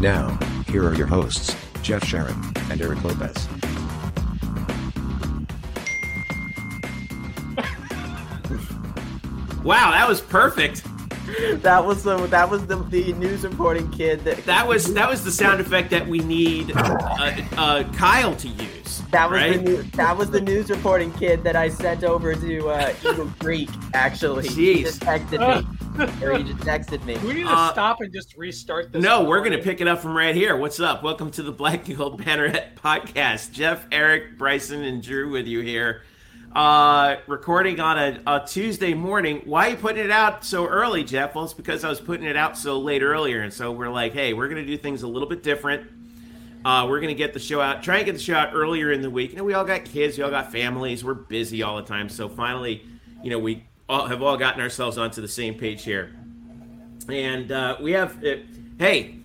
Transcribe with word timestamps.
Now, 0.00 0.38
here 0.68 0.86
are 0.86 0.94
your 0.94 1.06
hosts, 1.06 1.56
Jeff 1.82 2.04
Sharon 2.04 2.36
and 2.70 2.80
Eric 2.80 3.02
Lopez. 3.02 3.48
Wow, 9.64 9.90
that 9.90 10.06
was 10.08 10.20
perfect. 10.20 10.84
That 11.62 11.84
was 11.84 12.04
the 12.04 12.18
that 12.28 12.48
was 12.48 12.66
the, 12.68 12.76
the 12.76 13.12
news 13.14 13.42
reporting 13.42 13.90
kid 13.90 14.22
that 14.24 14.44
That 14.44 14.68
was 14.68 14.94
that 14.94 15.10
was 15.10 15.24
the 15.24 15.32
sound 15.32 15.60
effect 15.60 15.90
that 15.90 16.06
we 16.06 16.20
need 16.20 16.70
uh, 16.76 17.36
uh, 17.56 17.82
Kyle 17.94 18.36
to 18.36 18.48
use. 18.48 19.02
that 19.10 19.28
was 19.28 19.40
right? 19.40 19.56
the 19.56 19.62
new, 19.62 19.82
that 19.82 20.16
was 20.16 20.30
the 20.30 20.40
news 20.40 20.70
reporting 20.70 21.12
kid 21.14 21.42
that 21.42 21.56
I 21.56 21.68
sent 21.68 22.04
over 22.04 22.34
to 22.36 22.68
uh, 22.68 22.94
Eagle 23.04 23.28
Creek. 23.40 23.68
Actually, 23.92 24.46
he 24.46 24.74
Jeez. 24.76 24.82
just 24.84 25.00
texted 25.00 25.40
me, 25.62 25.75
or 26.22 26.36
he 26.36 26.44
just 26.44 26.58
texted 26.60 27.02
me. 27.04 27.16
We 27.18 27.32
need 27.34 27.44
to 27.44 27.48
Uh, 27.50 27.72
stop 27.72 28.00
and 28.02 28.12
just 28.12 28.36
restart 28.36 28.92
this. 28.92 29.02
No, 29.02 29.24
we're 29.24 29.42
gonna 29.42 29.62
pick 29.62 29.80
it 29.80 29.88
up 29.88 30.00
from 30.00 30.14
right 30.16 30.34
here. 30.34 30.54
What's 30.56 30.78
up? 30.78 31.02
Welcome 31.02 31.30
to 31.32 31.42
the 31.42 31.52
Black 31.52 31.88
and 31.88 31.96
Gold 31.96 32.22
Banneret 32.22 32.74
podcast. 32.76 33.52
Jeff, 33.52 33.86
Eric, 33.90 34.36
Bryson, 34.36 34.82
and 34.84 35.02
Drew 35.02 35.30
with 35.30 35.46
you 35.46 35.60
here. 35.60 36.02
Uh, 36.54 37.16
recording 37.26 37.80
on 37.80 37.98
a, 37.98 38.20
a 38.26 38.46
Tuesday 38.46 38.92
morning. 38.94 39.40
Why 39.46 39.68
are 39.68 39.70
you 39.70 39.76
putting 39.76 40.04
it 40.04 40.10
out 40.10 40.44
so 40.44 40.66
early, 40.66 41.02
Jeff? 41.02 41.34
Well, 41.34 41.44
it's 41.44 41.54
because 41.54 41.82
I 41.84 41.88
was 41.88 42.00
putting 42.00 42.26
it 42.26 42.36
out 42.36 42.58
so 42.58 42.78
late 42.78 43.02
earlier, 43.02 43.40
and 43.42 43.52
so 43.52 43.72
we're 43.72 43.88
like, 43.90 44.12
hey, 44.12 44.34
we're 44.34 44.48
gonna 44.48 44.66
do 44.66 44.76
things 44.76 45.02
a 45.02 45.08
little 45.08 45.28
bit 45.28 45.42
different. 45.42 45.90
Uh, 46.64 46.86
we're 46.88 47.00
gonna 47.00 47.14
get 47.14 47.32
the 47.32 47.40
show 47.40 47.60
out. 47.62 47.82
Try 47.82 47.98
and 47.98 48.06
get 48.06 48.12
the 48.12 48.20
show 48.20 48.34
out 48.34 48.50
earlier 48.52 48.92
in 48.92 49.00
the 49.00 49.10
week. 49.10 49.30
You 49.30 49.38
know, 49.38 49.44
we 49.44 49.54
all 49.54 49.64
got 49.64 49.86
kids, 49.86 50.18
we 50.18 50.24
all 50.24 50.30
got 50.30 50.52
families, 50.52 51.02
we're 51.04 51.14
busy 51.14 51.62
all 51.62 51.76
the 51.76 51.82
time. 51.84 52.08
So 52.10 52.28
finally, 52.28 52.84
you 53.22 53.30
know, 53.30 53.38
we 53.38 53.64
all 53.88 54.06
have 54.06 54.22
all 54.22 54.36
gotten 54.36 54.60
ourselves 54.60 54.98
onto 54.98 55.20
the 55.20 55.28
same 55.28 55.54
page 55.54 55.82
here 55.82 56.14
and 57.08 57.52
uh, 57.52 57.76
we 57.80 57.92
have 57.92 58.22
uh, 58.24 58.36
hey 58.78 59.16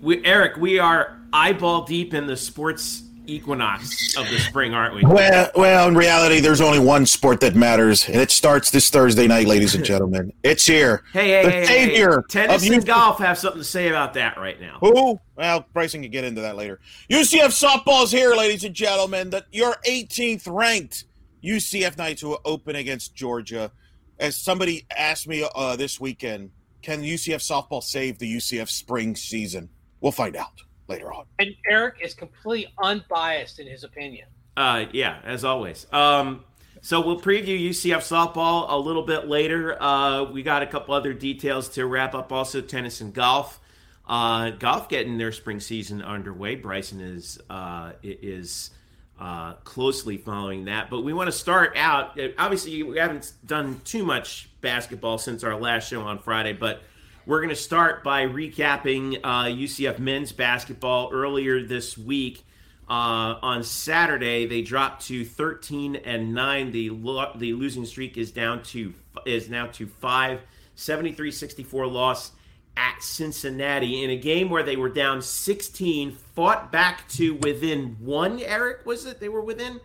we, 0.00 0.24
eric 0.24 0.56
we 0.56 0.78
are 0.78 1.18
eyeball 1.32 1.84
deep 1.84 2.14
in 2.14 2.26
the 2.26 2.36
sports 2.36 3.02
equinox 3.28 4.16
of 4.16 4.28
the 4.28 4.38
spring 4.38 4.72
aren't 4.72 4.94
we 4.94 5.02
Well, 5.02 5.50
well, 5.56 5.88
in 5.88 5.96
reality, 5.96 6.38
there's 6.38 6.60
only 6.60 6.78
one 6.78 7.06
sport 7.06 7.40
that 7.40 7.56
matters, 7.56 8.06
and 8.06 8.16
it 8.16 8.30
starts 8.30 8.70
this 8.70 8.88
Thursday 8.88 9.26
night, 9.26 9.48
ladies 9.48 9.74
and 9.74 9.84
gentlemen. 9.84 10.32
It's 10.44 10.64
here. 10.64 11.02
hey 11.12 11.28
hey 11.28 11.44
the 11.44 11.50
hey, 11.50 11.60
hey, 11.60 11.66
savior 11.66 12.24
tennis 12.28 12.62
and 12.62 12.74
youth- 12.74 12.86
golf 12.86 13.18
have 13.18 13.36
something 13.36 13.60
to 13.60 13.64
say 13.64 13.88
about 13.88 14.14
that 14.14 14.38
right 14.38 14.60
now 14.60 14.78
Who? 14.80 15.18
Well, 15.34 15.66
Bryson 15.72 16.02
can 16.02 16.10
get 16.12 16.22
into 16.22 16.40
that 16.42 16.54
later. 16.54 16.78
UCF 17.10 17.48
softball's 17.48 18.12
here, 18.12 18.34
ladies 18.36 18.62
and 18.62 18.74
gentlemen. 18.74 19.30
That 19.30 19.46
your 19.50 19.74
18th 19.88 20.46
ranked 20.46 21.04
UCF 21.42 21.98
Knights 21.98 22.22
who 22.22 22.28
will 22.28 22.40
open 22.44 22.76
against 22.76 23.14
Georgia. 23.16 23.72
As 24.18 24.36
somebody 24.36 24.86
asked 24.96 25.28
me 25.28 25.46
uh, 25.54 25.76
this 25.76 26.00
weekend, 26.00 26.50
can 26.82 27.02
UCF 27.02 27.40
softball 27.40 27.82
save 27.82 28.18
the 28.18 28.36
UCF 28.36 28.68
spring 28.68 29.16
season? 29.16 29.68
We'll 30.00 30.12
find 30.12 30.36
out 30.36 30.62
later 30.88 31.12
on. 31.12 31.24
And 31.38 31.54
Eric 31.68 31.96
is 32.02 32.14
completely 32.14 32.72
unbiased 32.82 33.58
in 33.58 33.66
his 33.66 33.84
opinion. 33.84 34.28
uh 34.56 34.86
yeah 34.92 35.18
as 35.24 35.44
always 35.44 35.86
um 35.92 36.44
so 36.80 37.00
we'll 37.04 37.20
preview 37.20 37.58
UCF 37.70 37.98
softball 37.98 38.66
a 38.68 38.76
little 38.78 39.02
bit 39.02 39.26
later. 39.26 39.82
Uh, 39.82 40.22
we 40.30 40.44
got 40.44 40.62
a 40.62 40.66
couple 40.66 40.94
other 40.94 41.12
details 41.12 41.68
to 41.70 41.84
wrap 41.84 42.14
up. 42.14 42.30
Also, 42.30 42.60
tennis 42.60 43.00
and 43.00 43.12
golf. 43.12 43.58
Uh, 44.06 44.50
golf 44.50 44.88
getting 44.88 45.18
their 45.18 45.32
spring 45.32 45.58
season 45.58 46.00
underway. 46.00 46.54
Bryson 46.54 47.00
is 47.00 47.40
uh, 47.50 47.90
is 48.04 48.70
uh, 49.18 49.54
closely 49.64 50.16
following 50.16 50.66
that. 50.66 50.90
But 50.90 51.02
we 51.02 51.12
want 51.12 51.28
to 51.28 51.32
start 51.32 51.72
out. 51.76 52.18
uh, 52.20 52.28
Obviously, 52.38 52.82
we 52.82 52.98
haven't 52.98 53.32
done 53.46 53.80
too 53.84 54.04
much 54.04 54.48
basketball 54.60 55.18
since 55.18 55.42
our 55.44 55.58
last 55.58 55.88
show 55.88 56.02
on 56.02 56.18
Friday, 56.18 56.52
but 56.52 56.82
we're 57.24 57.38
going 57.40 57.48
to 57.50 57.56
start 57.56 58.04
by 58.04 58.26
recapping 58.26 59.18
uh, 59.24 59.44
UCF 59.44 59.98
men's 59.98 60.32
basketball 60.32 61.10
earlier 61.12 61.62
this 61.66 61.96
week. 61.98 62.44
Uh, 62.88 63.34
on 63.42 63.64
Saturday, 63.64 64.46
they 64.46 64.62
dropped 64.62 65.06
to 65.08 65.24
13 65.24 65.96
and 65.96 66.32
nine. 66.34 66.70
The 66.70 66.90
lo- 66.90 67.32
the 67.34 67.52
losing 67.54 67.84
streak 67.84 68.16
is 68.16 68.30
down 68.30 68.62
to 68.64 68.94
is 69.24 69.48
now 69.50 69.66
to 69.66 69.86
five. 69.86 70.40
73-64 70.76 71.90
loss 71.90 72.32
at 72.76 73.02
Cincinnati 73.02 74.02
in 74.04 74.10
a 74.10 74.16
game 74.16 74.50
where 74.50 74.62
they 74.62 74.76
were 74.76 74.88
down 74.88 75.22
16, 75.22 76.12
fought 76.34 76.70
back 76.70 77.08
to 77.10 77.34
within 77.36 77.96
one. 78.00 78.40
Eric 78.40 78.84
was 78.84 79.06
it? 79.06 79.18
They 79.20 79.28
were 79.28 79.40
within. 79.42 79.80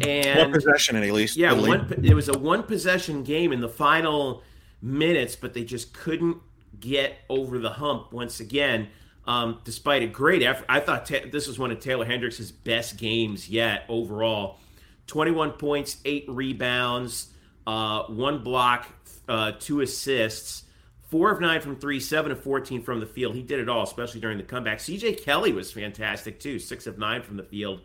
And 0.00 0.38
One 0.38 0.52
possession, 0.52 0.96
at 0.96 1.10
least. 1.12 1.36
yeah, 1.36 1.52
lead. 1.52 1.68
one, 1.90 2.04
it 2.04 2.14
was 2.14 2.28
a 2.28 2.36
one 2.38 2.62
possession 2.62 3.22
game 3.22 3.52
in 3.52 3.60
the 3.60 3.68
final 3.68 4.42
minutes, 4.82 5.36
but 5.36 5.54
they 5.54 5.64
just 5.64 5.92
couldn't 5.94 6.36
get 6.80 7.16
over 7.28 7.58
the 7.58 7.70
hump 7.70 8.12
once 8.12 8.40
again. 8.40 8.88
Um, 9.26 9.60
despite 9.64 10.02
a 10.02 10.06
great 10.06 10.42
effort, 10.42 10.66
I 10.68 10.80
thought 10.80 11.06
ta- 11.06 11.28
this 11.32 11.48
was 11.48 11.58
one 11.58 11.70
of 11.72 11.80
Taylor 11.80 12.04
Hendricks' 12.04 12.50
best 12.50 12.96
games 12.96 13.48
yet 13.48 13.84
overall. 13.88 14.58
21 15.06 15.52
points, 15.52 15.96
eight 16.04 16.24
rebounds, 16.28 17.28
uh, 17.66 18.02
one 18.04 18.42
block, 18.42 18.86
uh, 19.28 19.52
two 19.58 19.80
assists, 19.80 20.64
four 21.08 21.30
of 21.30 21.40
nine 21.40 21.60
from 21.60 21.76
three, 21.76 22.00
seven 22.00 22.32
of 22.32 22.42
14 22.42 22.82
from 22.82 23.00
the 23.00 23.06
field. 23.06 23.34
He 23.34 23.42
did 23.42 23.60
it 23.60 23.68
all, 23.68 23.82
especially 23.82 24.20
during 24.20 24.38
the 24.38 24.44
comeback. 24.44 24.78
CJ 24.78 25.22
Kelly 25.22 25.52
was 25.52 25.72
fantastic 25.72 26.40
too, 26.40 26.58
six 26.58 26.86
of 26.86 26.98
nine 26.98 27.22
from 27.22 27.36
the 27.36 27.42
field 27.42 27.80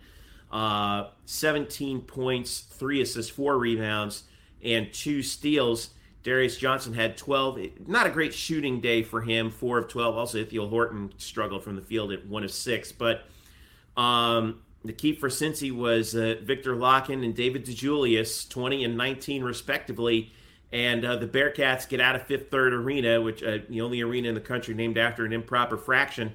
uh, 0.52 1.08
17 1.26 2.02
points, 2.02 2.60
three 2.60 3.02
assists, 3.02 3.32
four 3.32 3.58
rebounds, 3.58 4.24
and 4.64 4.92
two 4.94 5.24
steals. 5.24 5.92
Darius 6.24 6.58
Johnson 6.58 6.94
had 6.94 7.18
12. 7.18 7.88
Not 7.88 8.06
a 8.06 8.10
great 8.10 8.34
shooting 8.34 8.80
day 8.80 9.02
for 9.02 9.22
him, 9.22 9.50
four 9.50 9.80
of 9.80 9.88
12. 9.88 10.18
Also, 10.18 10.38
Ithiel 10.38 10.70
Horton 10.70 11.14
struggled 11.18 11.64
from 11.64 11.76
the 11.76 11.82
field 11.82 12.12
at 12.12 12.28
one 12.28 12.44
of 12.44 12.52
six. 12.52 12.92
But 12.92 13.24
um, 13.98 14.62
the 14.86 14.94
key 14.94 15.16
for 15.16 15.30
Cincy 15.30 15.72
was 15.72 16.14
uh, 16.14 16.36
Viktor 16.44 16.76
Lakhin 16.76 17.24
and 17.24 17.34
David 17.34 17.66
DeJulius, 17.66 18.48
20 18.50 18.84
and 18.84 18.98
19 18.98 19.44
respectively. 19.44 20.32
And 20.72 21.04
uh, 21.04 21.18
the 21.18 21.28
Bearcats 21.28 21.88
get 21.88 22.00
out 22.00 22.16
of 22.16 22.24
Fifth 22.24 22.50
Third 22.50 22.74
Arena, 22.74 23.22
which 23.22 23.44
uh, 23.44 23.60
the 23.68 23.82
only 23.82 24.02
arena 24.02 24.30
in 24.30 24.36
the 24.36 24.42
country 24.42 24.74
named 24.74 24.98
after 24.98 25.26
an 25.26 25.34
improper 25.34 25.78
fraction 25.78 26.34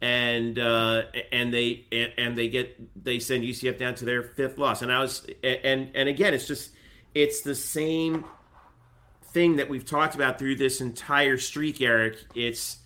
and 0.00 0.58
uh, 0.58 1.02
and 1.32 1.52
they 1.52 1.84
and, 1.90 2.12
and 2.18 2.38
they 2.38 2.48
get 2.48 3.02
they 3.02 3.18
send 3.18 3.44
UCF 3.44 3.78
down 3.78 3.94
to 3.96 4.04
their 4.04 4.22
fifth 4.22 4.58
loss. 4.58 4.82
And 4.82 4.92
I 4.92 5.00
was 5.00 5.26
and 5.42 5.90
and 5.94 6.08
again, 6.08 6.34
it's 6.34 6.46
just 6.46 6.70
it's 7.14 7.40
the 7.40 7.54
same 7.54 8.24
thing 9.32 9.56
that 9.56 9.68
we've 9.68 9.84
talked 9.84 10.14
about 10.14 10.38
through 10.38 10.56
this 10.56 10.80
entire 10.80 11.38
streak, 11.38 11.80
Eric. 11.80 12.18
It's 12.34 12.78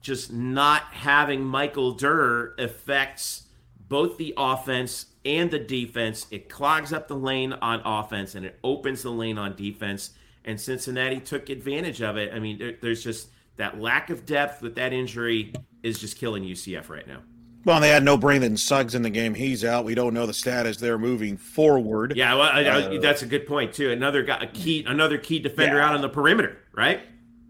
just 0.00 0.32
not 0.32 0.82
having 0.92 1.44
Michael 1.44 1.92
Durr 1.92 2.54
affects 2.58 3.42
both 3.88 4.16
the 4.16 4.32
offense 4.36 5.06
and 5.26 5.50
the 5.50 5.58
defense. 5.58 6.26
It 6.30 6.48
clogs 6.48 6.92
up 6.92 7.08
the 7.08 7.16
lane 7.16 7.52
on 7.52 7.80
offense 7.84 8.34
and 8.34 8.46
it 8.46 8.58
opens 8.64 9.02
the 9.02 9.10
lane 9.10 9.36
on 9.36 9.56
defense. 9.56 10.10
And 10.44 10.60
Cincinnati 10.60 11.20
took 11.20 11.48
advantage 11.50 12.00
of 12.02 12.16
it. 12.16 12.32
I 12.32 12.38
mean, 12.38 12.58
there, 12.58 12.74
there's 12.80 13.04
just 13.04 13.28
that 13.56 13.80
lack 13.80 14.10
of 14.10 14.24
depth 14.24 14.62
with 14.62 14.74
that 14.76 14.92
injury 14.92 15.52
is 15.82 15.98
just 15.98 16.16
killing 16.18 16.42
UCF 16.44 16.88
right 16.88 17.06
now. 17.06 17.20
Well, 17.66 17.78
they 17.78 17.90
had 17.90 18.02
no 18.02 18.16
Brandon 18.16 18.56
Suggs 18.56 18.94
in 18.94 19.02
the 19.02 19.10
game. 19.10 19.34
He's 19.34 19.66
out. 19.66 19.84
We 19.84 19.94
don't 19.94 20.14
know 20.14 20.24
the 20.24 20.32
status 20.32 20.78
there 20.78 20.96
moving 20.96 21.36
forward. 21.36 22.14
Yeah, 22.16 22.32
well, 22.34 22.44
I, 22.50 22.62
I- 22.62 22.96
Uh, 22.96 23.00
that's 23.00 23.20
a 23.20 23.26
good 23.26 23.46
point 23.46 23.74
too. 23.74 23.90
Another 23.90 24.22
guy, 24.22 24.42
a 24.42 24.46
key, 24.46 24.82
another 24.86 25.18
key 25.18 25.38
defender 25.40 25.76
Yeah. 25.76 25.88
out 25.88 25.94
on 25.94 26.00
the 26.00 26.08
perimeter, 26.08 26.56
right? 26.74 27.00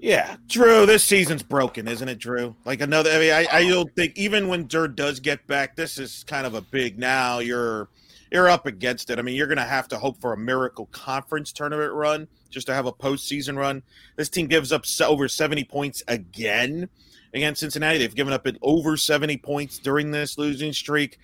Yeah, 0.03 0.37
Drew, 0.49 0.87
this 0.87 1.05
season's 1.05 1.43
broken, 1.43 1.87
isn't 1.87 2.09
it, 2.09 2.19
Drew? 2.19 2.57
Like 2.65 2.81
another. 2.81 3.11
I 3.11 3.19
mean, 3.19 3.33
I, 3.33 3.47
I 3.53 3.69
don't 3.69 3.95
think 3.95 4.17
even 4.17 4.49
when 4.49 4.67
Durr 4.67 4.89
does 4.89 5.21
get 5.21 5.47
back, 5.47 5.77
this 5.77 5.99
is 5.99 6.25
kind 6.27 6.47
of 6.47 6.55
a 6.55 6.63
big. 6.63 6.99
Now 6.99 7.39
you're 7.41 7.89
you're 8.33 8.49
up 8.49 8.67
against 8.67 9.11
it. 9.11 9.19
I 9.19 9.23
mean, 9.23 9.37
you're 9.37 9.47
going 9.47 9.59
to 9.59 9.63
have 9.65 9.89
to 9.89 9.99
hope 9.99 10.19
for 10.21 10.33
a 10.33 10.37
miracle 10.39 10.87
conference 10.87 11.53
tournament 11.53 11.93
run 11.93 12.29
just 12.51 12.67
to 12.67 12.75
have 12.75 12.87
a 12.87 12.93
postseason 12.93 13.57
run. 13.57 13.83
This 14.17 14.29
team 14.29 14.47
gives 14.47 14.73
up 14.73 14.85
over 15.03 15.29
70 15.29 15.65
points 15.65 16.03
again 16.09 16.89
against 17.33 17.61
Cincinnati. 17.61 17.99
They've 17.99 18.15
given 18.15 18.33
up 18.33 18.47
over 18.63 18.97
70 18.97 19.37
points 19.39 19.79
during 19.79 20.11
this 20.11 20.37
losing 20.37 20.73
streak. 20.73 21.19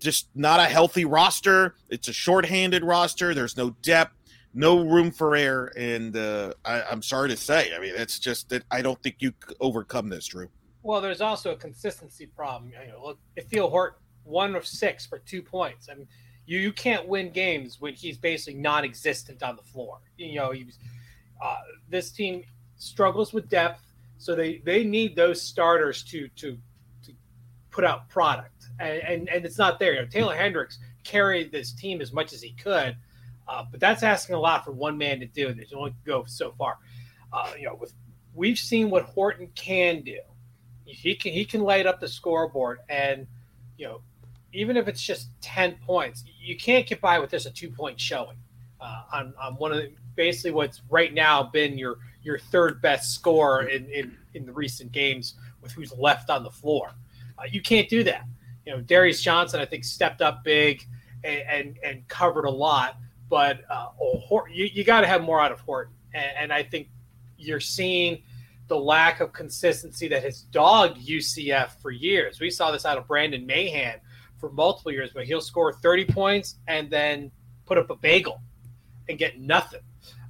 Just 0.00 0.28
not 0.34 0.58
a 0.58 0.64
healthy 0.64 1.04
roster. 1.04 1.76
It's 1.88 2.08
a 2.08 2.12
shorthanded 2.12 2.82
roster. 2.82 3.34
There's 3.34 3.56
no 3.56 3.70
depth 3.82 4.14
no 4.54 4.84
room 4.84 5.10
for 5.10 5.34
error. 5.34 5.72
And 5.76 6.16
uh, 6.16 6.54
I, 6.64 6.82
I'm 6.82 7.02
sorry 7.02 7.28
to 7.30 7.36
say, 7.36 7.74
I 7.74 7.80
mean, 7.80 7.92
it's 7.96 8.18
just 8.18 8.48
that 8.50 8.64
I 8.70 8.82
don't 8.82 9.02
think 9.02 9.16
you 9.20 9.32
overcome 9.60 10.08
this, 10.08 10.26
Drew. 10.26 10.48
Well, 10.82 11.00
there's 11.00 11.20
also 11.20 11.52
a 11.52 11.56
consistency 11.56 12.26
problem. 12.26 12.70
You 12.70 12.92
know, 12.92 13.02
look, 13.04 13.70
Hort 13.70 13.98
one 14.24 14.54
of 14.54 14.66
six 14.66 15.06
for 15.06 15.18
two 15.18 15.42
points. 15.42 15.88
I 15.90 15.94
mean, 15.94 16.08
you 16.46 16.58
you 16.58 16.72
can't 16.72 17.06
win 17.08 17.30
games 17.30 17.80
when 17.80 17.94
he's 17.94 18.18
basically 18.18 18.60
non-existent 18.60 19.42
on 19.42 19.56
the 19.56 19.62
floor. 19.62 19.98
You 20.16 20.36
know, 20.36 20.50
he 20.50 20.64
was, 20.64 20.78
uh, 21.42 21.58
this 21.88 22.10
team 22.10 22.44
struggles 22.76 23.32
with 23.32 23.48
depth, 23.48 23.80
so 24.18 24.34
they 24.34 24.58
they 24.64 24.84
need 24.84 25.16
those 25.16 25.40
starters 25.40 26.02
to 26.04 26.28
to 26.36 26.58
to 27.04 27.12
put 27.70 27.84
out 27.84 28.08
product, 28.08 28.66
and 28.80 29.02
and, 29.02 29.28
and 29.28 29.44
it's 29.44 29.58
not 29.58 29.78
there. 29.78 29.94
You 29.94 30.00
know, 30.00 30.06
Taylor 30.06 30.36
Hendricks 30.36 30.78
carried 31.04 31.52
this 31.52 31.72
team 31.72 32.00
as 32.00 32.12
much 32.12 32.32
as 32.32 32.42
he 32.42 32.52
could, 32.52 32.96
uh, 33.48 33.64
but 33.70 33.80
that's 33.80 34.02
asking 34.02 34.34
a 34.34 34.40
lot 34.40 34.64
for 34.64 34.72
one 34.72 34.98
man 34.98 35.20
to 35.20 35.26
do. 35.26 35.48
and 35.48 35.58
can 35.58 35.78
only 35.78 35.94
go 36.04 36.24
so 36.26 36.52
far. 36.52 36.78
Uh, 37.32 37.52
you 37.58 37.66
know, 37.66 37.74
with 37.74 37.94
we've 38.34 38.58
seen 38.58 38.90
what 38.90 39.04
Horton 39.04 39.48
can 39.54 40.02
do. 40.02 40.18
He 40.84 41.14
can 41.14 41.32
he 41.32 41.44
can 41.44 41.62
light 41.62 41.86
up 41.86 42.00
the 42.00 42.08
scoreboard, 42.08 42.80
and 42.88 43.26
you 43.78 43.86
know, 43.86 44.02
even 44.52 44.76
if 44.76 44.88
it's 44.88 45.02
just 45.02 45.28
ten 45.40 45.76
points, 45.86 46.24
you 46.40 46.56
can't 46.56 46.86
get 46.86 47.00
by 47.00 47.18
with 47.18 47.30
just 47.30 47.46
a 47.46 47.50
two 47.50 47.70
point 47.70 48.00
showing 48.00 48.36
uh, 48.80 49.02
on 49.12 49.34
on 49.40 49.54
one 49.54 49.72
of 49.72 49.78
the, 49.78 49.92
basically 50.14 50.50
what's 50.50 50.82
right 50.90 51.14
now 51.14 51.42
been 51.42 51.78
your 51.78 51.98
your 52.22 52.38
third 52.38 52.80
best 52.82 53.14
score 53.14 53.64
in 53.64 53.86
in, 53.86 54.16
in 54.34 54.46
the 54.46 54.52
recent 54.52 54.92
games 54.92 55.34
with 55.60 55.72
who's 55.72 55.92
left 55.96 56.30
on 56.30 56.42
the 56.42 56.50
floor. 56.50 56.92
Uh, 57.38 57.44
you 57.50 57.62
can't 57.62 57.88
do 57.88 58.02
that. 58.04 58.24
You 58.66 58.72
know, 58.72 58.80
Darius 58.80 59.20
Johnson, 59.22 59.60
I 59.60 59.64
think, 59.64 59.84
stepped 59.84 60.22
up 60.22 60.44
big 60.44 60.86
and 61.24 61.42
and, 61.48 61.78
and 61.82 62.08
covered 62.08 62.44
a 62.44 62.50
lot 62.50 62.96
but 63.32 63.62
uh, 63.70 63.86
oh, 63.98 64.44
you, 64.52 64.66
you 64.66 64.84
got 64.84 65.00
to 65.00 65.06
have 65.06 65.22
more 65.22 65.40
out 65.40 65.52
of 65.52 65.60
Horton. 65.60 65.94
And, 66.12 66.26
and, 66.36 66.52
I 66.52 66.62
think 66.62 66.88
you're 67.38 67.60
seeing 67.60 68.22
the 68.68 68.76
lack 68.76 69.20
of 69.20 69.32
consistency 69.32 70.06
that 70.08 70.22
has 70.22 70.42
dogged 70.42 70.98
UCF 70.98 71.80
for 71.80 71.90
years. 71.90 72.40
We 72.40 72.50
saw 72.50 72.70
this 72.70 72.84
out 72.84 72.98
of 72.98 73.08
Brandon 73.08 73.46
Mahan 73.46 74.02
for 74.42 74.50
multiple 74.50 74.90
years, 74.90 75.14
where 75.14 75.24
he'll 75.24 75.40
score 75.40 75.72
30 75.72 76.06
points 76.06 76.56
and 76.66 76.90
then 76.90 77.30
put 77.64 77.78
up 77.78 77.90
a 77.90 77.94
bagel 77.94 78.42
and 79.08 79.16
get 79.16 79.38
nothing. 79.38 79.82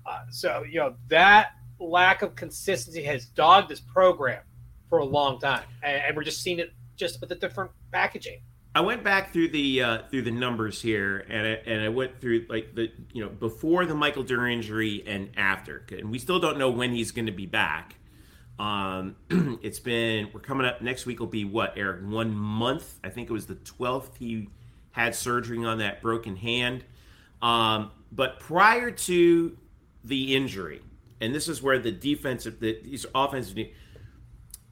Uh, 0.05 0.20
so, 0.31 0.64
you 0.70 0.79
know, 0.79 0.94
that 1.09 1.53
lack 1.81 2.20
of 2.20 2.37
consistency 2.37 3.03
has 3.03 3.25
dogged 3.25 3.70
this 3.70 3.81
program 3.81 4.43
for 4.91 4.99
a 4.99 5.05
long 5.05 5.41
time. 5.41 5.64
And, 5.82 6.03
and 6.05 6.17
we're 6.17 6.25
just 6.25 6.43
seeing 6.43 6.59
it 6.59 6.75
just 6.94 7.23
with 7.23 7.32
a 7.32 7.35
different 7.35 7.70
packaging. 7.91 8.43
I 8.75 8.82
went 8.82 9.03
back 9.03 9.32
through 9.32 9.49
the 9.49 9.82
uh, 9.82 9.99
through 10.11 10.23
the 10.23 10.31
numbers 10.31 10.81
here, 10.81 11.26
and 11.29 11.47
I, 11.47 11.50
and 11.70 11.82
I 11.82 11.91
went 11.91 12.20
through 12.20 12.47
like 12.49 12.75
the 12.75 12.91
you 13.12 13.23
know 13.23 13.29
before 13.29 13.85
the 13.85 13.94
Michael 13.94 14.23
Durr 14.23 14.49
injury 14.49 15.03
and 15.06 15.29
after, 15.37 15.85
and 15.91 16.11
we 16.11 16.19
still 16.19 16.38
don't 16.38 16.56
know 16.56 16.70
when 16.70 16.93
he's 16.94 17.11
going 17.11 17.26
to 17.26 17.32
be 17.32 17.44
back. 17.44 17.97
Um, 18.58 19.16
it's 19.62 19.81
been 19.81 20.28
we're 20.32 20.40
coming 20.40 20.66
up 20.66 20.82
next 20.82 21.06
week 21.06 21.20
will 21.20 21.26
be 21.26 21.44
what 21.44 21.75
Eric 21.76 22.02
one 22.04 22.34
month. 22.34 22.99
I 23.02 23.08
think 23.08 23.28
it 23.31 23.32
was 23.32 23.46
the 23.46 23.56
twelfth 23.56 24.16
he 24.19 24.49
had 24.93 25.14
surgery 25.14 25.64
on 25.64 25.78
that 25.78 26.02
broken 26.02 26.37
hand. 26.37 26.84
Um, 27.40 27.90
but 28.12 28.38
prior 28.40 28.90
to 28.90 29.56
the 30.04 30.37
injury, 30.37 30.82
and 31.20 31.34
this 31.34 31.49
is 31.49 31.62
where 31.62 31.78
the 31.78 31.93
defensive 31.93 32.60
the, 32.60 32.78
these 32.82 33.06
offensive 33.14 33.58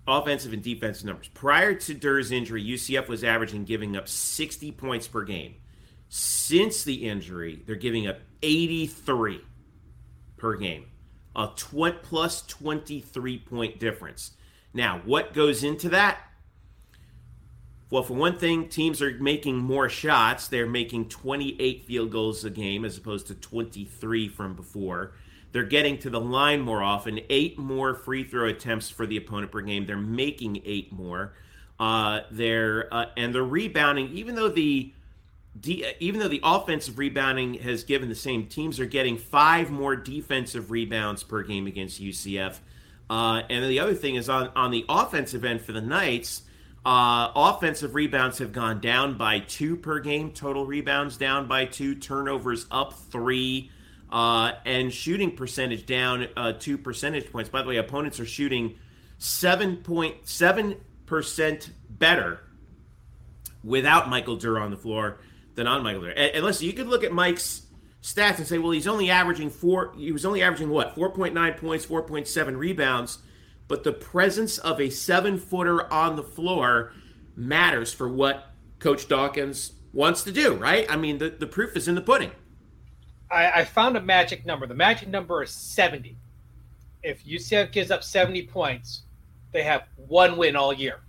offensive 0.07 0.53
and 0.53 0.63
defensive 0.63 1.07
numbers. 1.07 1.29
Prior 1.29 1.75
to 1.75 1.95
Durr's 1.95 2.33
injury, 2.33 2.65
UCF 2.65 3.09
was 3.09 3.25
averaging 3.25 3.65
giving 3.65 3.97
up 3.97 4.09
60 4.09 4.73
points 4.73 5.07
per 5.07 5.23
game. 5.23 5.55
Since 6.09 6.83
the 6.83 7.09
injury, 7.09 7.63
they're 7.67 7.77
giving 7.77 8.09
up 8.09 8.19
83 8.43 9.41
per 10.37 10.57
game, 10.57 10.87
a 11.37 11.49
tw- 11.57 12.03
plus 12.03 12.43
23 12.43 13.39
point 13.39 13.79
difference. 13.79 14.33
Now, 14.73 15.01
what 15.05 15.35
goes 15.35 15.65
into 15.65 15.89
that? 15.91 16.19
Well, 17.91 18.05
for 18.05 18.15
one 18.15 18.39
thing, 18.39 18.69
teams 18.69 19.03
are 19.03 19.19
making 19.19 19.59
more 19.59 19.89
shots. 19.89 20.47
They're 20.47 20.69
making 20.69 21.09
28 21.09 21.83
field 21.83 22.13
goals 22.13 22.45
a 22.45 22.51
game 22.51 22.85
as 22.85 22.97
opposed 22.97 23.27
to 23.29 23.35
23 23.35 24.29
from 24.29 24.55
before. 24.55 25.13
They're 25.53 25.65
getting 25.65 25.99
to 25.99 26.11
the 26.11 26.21
line 26.21 26.61
more 26.61 26.83
often. 26.83 27.19
Eight 27.29 27.59
more 27.59 27.95
free 27.95 28.23
throw 28.23 28.47
attempts 28.47 28.91
for 28.91 29.07
the 29.07 29.17
opponent 29.17 29.51
per 29.51 29.61
game. 29.61 29.87
They're 29.87 29.97
making 29.97 30.63
eight 30.65 30.93
more. 30.93 31.33
Uh, 31.81 32.21
they're 32.31 32.93
uh, 32.95 33.07
and 33.17 33.35
the 33.35 33.43
rebounding, 33.43 34.11
even 34.11 34.37
though 34.37 34.51
the 34.51 34.93
de- 35.59 35.85
even 36.01 36.21
though 36.21 36.29
the 36.29 36.41
offensive 36.43 36.99
rebounding 36.99 37.55
has 37.55 37.85
given 37.85 38.09
the 38.09 38.15
same, 38.15 38.47
teams 38.47 38.81
are 38.81 38.87
getting 38.87 39.17
five 39.17 39.71
more 39.71 39.97
defensive 39.97 40.71
rebounds 40.71 41.23
per 41.23 41.43
game 41.43 41.67
against 41.67 42.01
UCF. 42.01 42.59
Uh, 43.09 43.43
and 43.51 43.69
the 43.69 43.81
other 43.81 43.95
thing 43.95 44.15
is 44.15 44.29
on 44.29 44.49
on 44.55 44.71
the 44.71 44.85
offensive 44.89 45.45
end 45.45 45.61
for 45.61 45.73
the 45.73 45.81
Knights. 45.81 46.43
Uh, 46.85 47.31
offensive 47.35 47.95
rebounds 47.95 48.39
have 48.39 48.53
gone 48.53 48.81
down 48.81 49.19
by 49.19 49.41
two 49.41 49.77
per 49.77 50.01
game. 50.01 50.33
Total 50.33 50.65
rebounds 50.65 51.17
down 51.17 51.47
by 51.47 51.67
two. 51.67 51.95
Turnovers 51.95 52.67
up 52.71 52.95
three 52.95 53.71
uh, 54.11 54.53
and 54.65 54.93
shooting 54.93 55.37
percentage 55.37 55.87
down 55.87 56.29
uh, 56.37 56.53
two 56.53 56.79
percentage 56.79 57.31
points. 57.31 57.51
By 57.51 57.63
the 57.63 57.69
way, 57.69 57.77
opponents 57.77 58.19
are 58.21 58.27
shooting 58.27 58.77
7.7% 59.19 61.71
better 61.91 62.41
without 63.63 64.09
Michael 64.09 64.37
Durr 64.37 64.59
on 64.59 64.71
the 64.71 64.77
floor 64.77 65.19
than 65.61 65.67
on 65.67 65.83
Michael. 65.83 66.07
And, 66.07 66.19
and 66.19 66.45
listen, 66.45 66.67
you 66.67 66.73
could 66.73 66.89
look 66.89 67.05
at 67.05 67.13
Mike's 67.13 67.67
stats 68.03 68.39
and 68.39 68.47
say, 68.47 68.59
well, 68.59 68.71
he's 68.71 68.89
only 68.89 69.11
averaging 69.11 69.51
four, 69.51 69.93
he 69.95 70.11
was 70.11 70.25
only 70.25 70.43
averaging 70.43 70.71
what, 70.71 70.97
4.9 70.97 71.57
points, 71.59 71.87
4.7 71.87 72.57
rebounds. 72.57 73.19
But 73.69 73.85
the 73.85 73.93
presence 73.93 74.59
of 74.59 74.81
a 74.81 74.91
seven 74.91 75.39
footer 75.39 75.93
on 75.93 76.17
the 76.17 76.23
floor 76.23 76.93
matters 77.37 77.93
for 77.93 78.09
what 78.09 78.53
Coach 78.79 79.07
Dawkins 79.07 79.73
wants 79.93 80.23
to 80.25 80.33
do, 80.33 80.55
right? 80.55 80.91
I 80.91 80.97
mean, 80.97 81.19
the, 81.19 81.31
the 81.31 81.47
proof 81.47 81.77
is 81.77 81.87
in 81.87 81.95
the 81.95 82.01
pudding. 82.01 82.33
I, 83.31 83.61
I 83.61 83.65
found 83.65 83.97
a 83.97 84.01
magic 84.01 84.45
number. 84.45 84.67
The 84.67 84.75
magic 84.75 85.09
number 85.09 85.43
is 85.43 85.51
70. 85.51 86.17
If 87.03 87.25
UCF 87.25 87.71
gives 87.71 87.91
up 87.91 88.03
70 88.03 88.47
points, 88.47 89.03
they 89.53 89.63
have 89.63 89.85
one 89.97 90.37
win 90.37 90.57
all 90.57 90.73
year. 90.73 91.01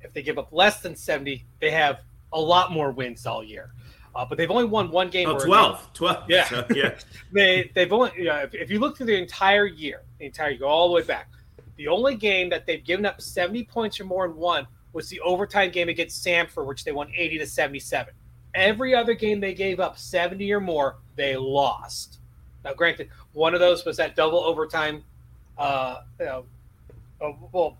If 0.00 0.12
they 0.14 0.22
give 0.22 0.38
up 0.38 0.52
less 0.52 0.80
than 0.80 0.94
70, 0.94 1.44
they 1.60 1.70
have 1.72 2.00
a 2.32 2.40
lot 2.40 2.72
more 2.72 2.92
wins 2.92 3.26
all 3.26 3.42
year. 3.42 3.70
Uh, 4.14 4.24
but 4.24 4.38
they've 4.38 4.50
only 4.50 4.64
won 4.64 4.90
one 4.90 5.10
game. 5.10 5.28
Oh, 5.28 5.38
12. 5.38 5.92
12. 5.92 6.24
Yeah. 6.30 6.44
So, 6.44 6.66
yeah. 6.74 6.98
they, 7.32 7.70
they've 7.74 7.92
only, 7.92 8.12
you 8.16 8.24
know, 8.24 8.36
if, 8.38 8.54
if 8.54 8.70
you 8.70 8.78
look 8.78 8.96
through 8.96 9.06
the 9.06 9.16
entire 9.16 9.66
year, 9.66 10.02
the 10.18 10.24
entire 10.24 10.50
year, 10.50 10.60
go 10.60 10.68
all 10.68 10.88
the 10.88 10.94
way 10.94 11.02
back, 11.02 11.30
the 11.76 11.88
only 11.88 12.16
game 12.16 12.48
that 12.50 12.64
they've 12.66 12.82
given 12.82 13.04
up 13.04 13.20
70 13.20 13.64
points 13.64 14.00
or 14.00 14.04
more 14.04 14.24
in 14.24 14.34
one 14.34 14.66
was 14.94 15.10
the 15.10 15.20
overtime 15.20 15.70
game 15.70 15.90
against 15.90 16.24
Samford, 16.24 16.66
which 16.66 16.84
they 16.84 16.92
won 16.92 17.12
80 17.14 17.38
to 17.38 17.46
77. 17.46 18.14
Every 18.54 18.94
other 18.94 19.12
game 19.12 19.38
they 19.38 19.52
gave 19.52 19.78
up 19.80 19.98
70 19.98 20.50
or 20.50 20.60
more, 20.60 20.96
they 21.14 21.36
lost. 21.36 22.18
Now, 22.64 22.72
granted, 22.72 23.10
one 23.34 23.52
of 23.52 23.60
those 23.60 23.84
was 23.84 23.98
that 23.98 24.16
double 24.16 24.38
overtime. 24.38 25.04
Uh, 25.58 26.00
you 26.18 26.24
know, 26.24 26.44
uh, 27.20 27.32
well, 27.52 27.76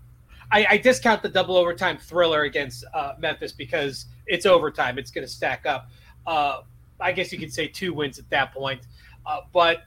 I, 0.51 0.65
I, 0.69 0.77
discount 0.77 1.21
the 1.21 1.29
double 1.29 1.57
overtime 1.57 1.97
thriller 1.97 2.43
against 2.43 2.85
uh, 2.93 3.13
Memphis 3.19 3.51
because 3.51 4.05
it's 4.27 4.45
overtime. 4.45 4.97
It's 4.97 5.11
going 5.11 5.25
to 5.25 5.31
stack 5.31 5.65
up. 5.65 5.89
Uh, 6.25 6.61
I 6.99 7.11
guess 7.11 7.31
you 7.31 7.39
could 7.39 7.53
say 7.53 7.67
two 7.67 7.93
wins 7.93 8.19
at 8.19 8.29
that 8.29 8.53
point. 8.53 8.81
Uh, 9.25 9.41
but 9.53 9.83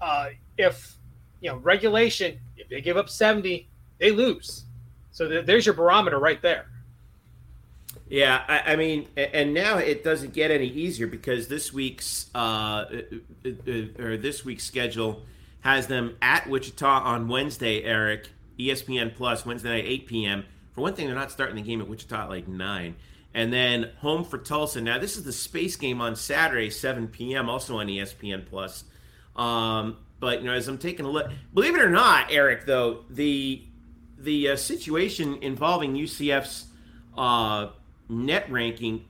uh, 0.00 0.28
if 0.56 0.96
you 1.40 1.50
know 1.50 1.56
regulation, 1.56 2.38
if 2.56 2.68
they 2.68 2.80
give 2.80 2.96
up 2.96 3.08
70, 3.08 3.68
they 3.98 4.10
lose. 4.10 4.64
So 5.10 5.28
th- 5.28 5.46
there's 5.46 5.66
your 5.66 5.74
barometer 5.74 6.18
right 6.18 6.40
there. 6.40 6.66
Yeah, 8.08 8.42
I, 8.48 8.72
I, 8.72 8.76
mean, 8.76 9.06
and 9.16 9.52
now 9.52 9.76
it 9.76 10.02
doesn't 10.02 10.32
get 10.32 10.50
any 10.50 10.66
easier 10.66 11.06
because 11.06 11.48
this 11.48 11.72
week's 11.72 12.30
uh, 12.34 12.38
uh, 12.38 12.84
uh, 13.44 14.02
or 14.02 14.16
this 14.16 14.44
week's 14.44 14.64
schedule 14.64 15.22
has 15.60 15.88
them 15.88 16.16
at 16.22 16.48
Wichita 16.48 17.02
on 17.02 17.28
Wednesday. 17.28 17.82
Eric, 17.82 18.30
ESPN 18.58 19.14
Plus 19.14 19.44
Wednesday 19.44 19.68
night, 19.68 19.84
eight 19.86 20.06
p.m. 20.06 20.44
For 20.72 20.80
one 20.80 20.94
thing, 20.94 21.06
they're 21.06 21.14
not 21.14 21.30
starting 21.30 21.56
the 21.56 21.62
game 21.62 21.82
at 21.82 21.88
Wichita 21.88 22.22
at 22.22 22.28
like 22.30 22.48
nine, 22.48 22.96
and 23.38 23.52
then 23.52 23.88
home 23.98 24.24
for 24.24 24.36
Tulsa. 24.36 24.80
Now 24.80 24.98
this 24.98 25.16
is 25.16 25.22
the 25.22 25.32
space 25.32 25.76
game 25.76 26.00
on 26.00 26.16
Saturday, 26.16 26.70
seven 26.70 27.06
p.m. 27.06 27.48
Also 27.48 27.78
on 27.78 27.86
ESPN 27.86 28.44
Plus. 28.44 28.82
Um, 29.36 29.98
but 30.18 30.40
you 30.40 30.48
know, 30.48 30.54
as 30.54 30.66
I'm 30.66 30.76
taking 30.76 31.06
a 31.06 31.08
look, 31.08 31.30
believe 31.54 31.76
it 31.76 31.80
or 31.80 31.88
not, 31.88 32.32
Eric, 32.32 32.66
though 32.66 33.04
the 33.08 33.62
the 34.18 34.50
uh, 34.50 34.56
situation 34.56 35.38
involving 35.40 35.94
UCF's 35.94 36.66
uh, 37.16 37.68
net 38.08 38.50
ranking, 38.50 39.04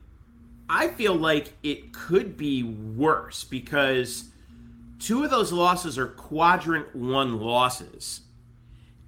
I 0.69 0.89
feel 0.89 1.15
like 1.15 1.53
it 1.63 1.91
could 1.91 2.37
be 2.37 2.61
worse 2.61 3.43
because 3.43 4.25
two 4.99 5.23
of 5.23 5.31
those 5.31 5.51
losses 5.51 5.97
are 5.97 6.05
quadrant 6.05 6.95
one 6.95 7.39
losses, 7.39 8.21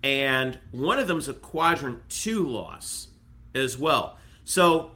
and 0.02 0.58
one 0.72 0.98
of 0.98 1.08
them 1.08 1.20
is 1.20 1.28
a 1.28 1.36
quadrant 1.36 2.10
two 2.10 2.48
loss 2.48 3.10
as 3.54 3.78
well. 3.78 4.18
So 4.46 4.94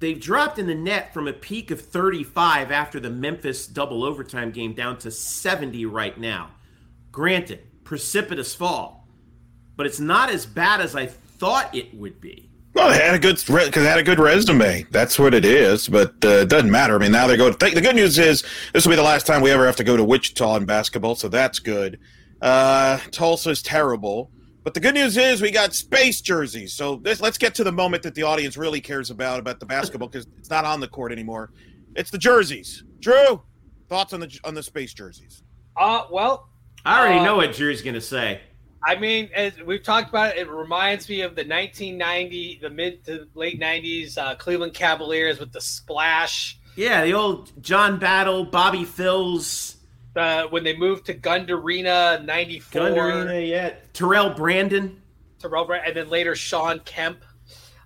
they've 0.00 0.20
dropped 0.20 0.58
in 0.58 0.66
the 0.66 0.74
net 0.74 1.14
from 1.14 1.28
a 1.28 1.32
peak 1.32 1.70
of 1.70 1.80
35 1.80 2.70
after 2.70 2.98
the 2.98 3.10
Memphis 3.10 3.66
double 3.66 4.02
overtime 4.02 4.50
game 4.50 4.74
down 4.74 4.98
to 4.98 5.10
70 5.10 5.86
right 5.86 6.18
now. 6.18 6.50
Granted, 7.12 7.60
precipitous 7.84 8.54
fall, 8.54 9.08
but 9.76 9.86
it's 9.86 10.00
not 10.00 10.30
as 10.30 10.46
bad 10.46 10.80
as 10.80 10.96
I 10.96 11.06
thought 11.06 11.74
it 11.74 11.94
would 11.94 12.20
be. 12.20 12.50
Well, 12.74 12.90
they 12.90 13.04
had 13.04 13.14
a 13.14 13.18
good 13.18 13.36
because 13.36 13.82
they 13.82 13.88
had 13.88 13.98
a 13.98 14.02
good 14.04 14.20
resume. 14.20 14.86
That's 14.90 15.18
what 15.18 15.34
it 15.34 15.44
is. 15.44 15.88
But 15.88 16.14
uh, 16.24 16.42
it 16.42 16.48
doesn't 16.48 16.70
matter. 16.70 16.94
I 16.94 16.98
mean, 16.98 17.12
now 17.12 17.26
they 17.26 17.36
go. 17.36 17.50
The 17.50 17.80
good 17.80 17.96
news 17.96 18.16
is 18.16 18.44
this 18.72 18.86
will 18.86 18.92
be 18.92 18.96
the 18.96 19.02
last 19.02 19.26
time 19.26 19.42
we 19.42 19.50
ever 19.50 19.66
have 19.66 19.76
to 19.76 19.84
go 19.84 19.96
to 19.96 20.04
Wichita 20.04 20.56
in 20.56 20.66
basketball, 20.66 21.16
so 21.16 21.28
that's 21.28 21.58
good. 21.58 21.98
Uh, 22.40 22.98
Tulsa's 23.10 23.60
terrible. 23.60 24.30
But 24.62 24.74
the 24.74 24.80
good 24.80 24.94
news 24.94 25.16
is 25.16 25.40
we 25.40 25.50
got 25.50 25.72
space 25.74 26.20
jerseys. 26.20 26.74
So 26.74 26.96
this, 26.96 27.20
let's 27.20 27.38
get 27.38 27.54
to 27.56 27.64
the 27.64 27.72
moment 27.72 28.02
that 28.02 28.14
the 28.14 28.24
audience 28.24 28.56
really 28.56 28.80
cares 28.80 29.10
about 29.10 29.40
about 29.40 29.58
the 29.58 29.66
basketball 29.66 30.08
because 30.08 30.26
it's 30.38 30.50
not 30.50 30.64
on 30.64 30.80
the 30.80 30.88
court 30.88 31.12
anymore. 31.12 31.50
It's 31.96 32.10
the 32.10 32.18
jerseys. 32.18 32.84
Drew, 33.00 33.42
thoughts 33.88 34.12
on 34.12 34.20
the 34.20 34.38
on 34.44 34.54
the 34.54 34.62
space 34.62 34.92
jerseys? 34.92 35.42
Uh, 35.76 36.02
well, 36.10 36.48
I 36.84 37.00
already 37.00 37.20
Uh, 37.20 37.24
know 37.24 37.36
what 37.36 37.54
Drew's 37.54 37.80
going 37.82 37.94
to 37.94 38.00
say. 38.00 38.40
I 38.86 38.96
mean, 38.96 39.28
as 39.34 39.52
we've 39.64 39.82
talked 39.82 40.08
about 40.08 40.36
it, 40.36 40.40
it 40.40 40.50
reminds 40.50 41.06
me 41.08 41.20
of 41.20 41.36
the 41.36 41.42
1990, 41.42 42.60
the 42.62 42.70
mid 42.70 43.04
to 43.06 43.26
late 43.34 43.60
90s 43.60 44.16
uh, 44.16 44.34
Cleveland 44.36 44.72
Cavaliers 44.74 45.38
with 45.38 45.52
the 45.52 45.60
splash. 45.60 46.58
Yeah, 46.76 47.04
the 47.04 47.12
old 47.12 47.52
John 47.62 47.98
Battle, 47.98 48.44
Bobby 48.46 48.84
Phills, 48.84 49.76
Uh, 50.16 50.44
when 50.48 50.64
they 50.64 50.76
moved 50.76 51.06
to 51.06 51.14
Gund 51.14 51.50
Arena 51.50 52.20
94, 52.24 52.80
Gund 52.82 52.98
Arena, 52.98 53.40
yeah, 53.40 53.74
Terrell 53.92 54.30
Brandon. 54.30 55.00
Terrell 55.38 55.64
Brandon, 55.64 55.88
and 55.88 55.96
then 55.96 56.10
later 56.10 56.34
Shawn 56.34 56.80
Kemp. 56.80 57.24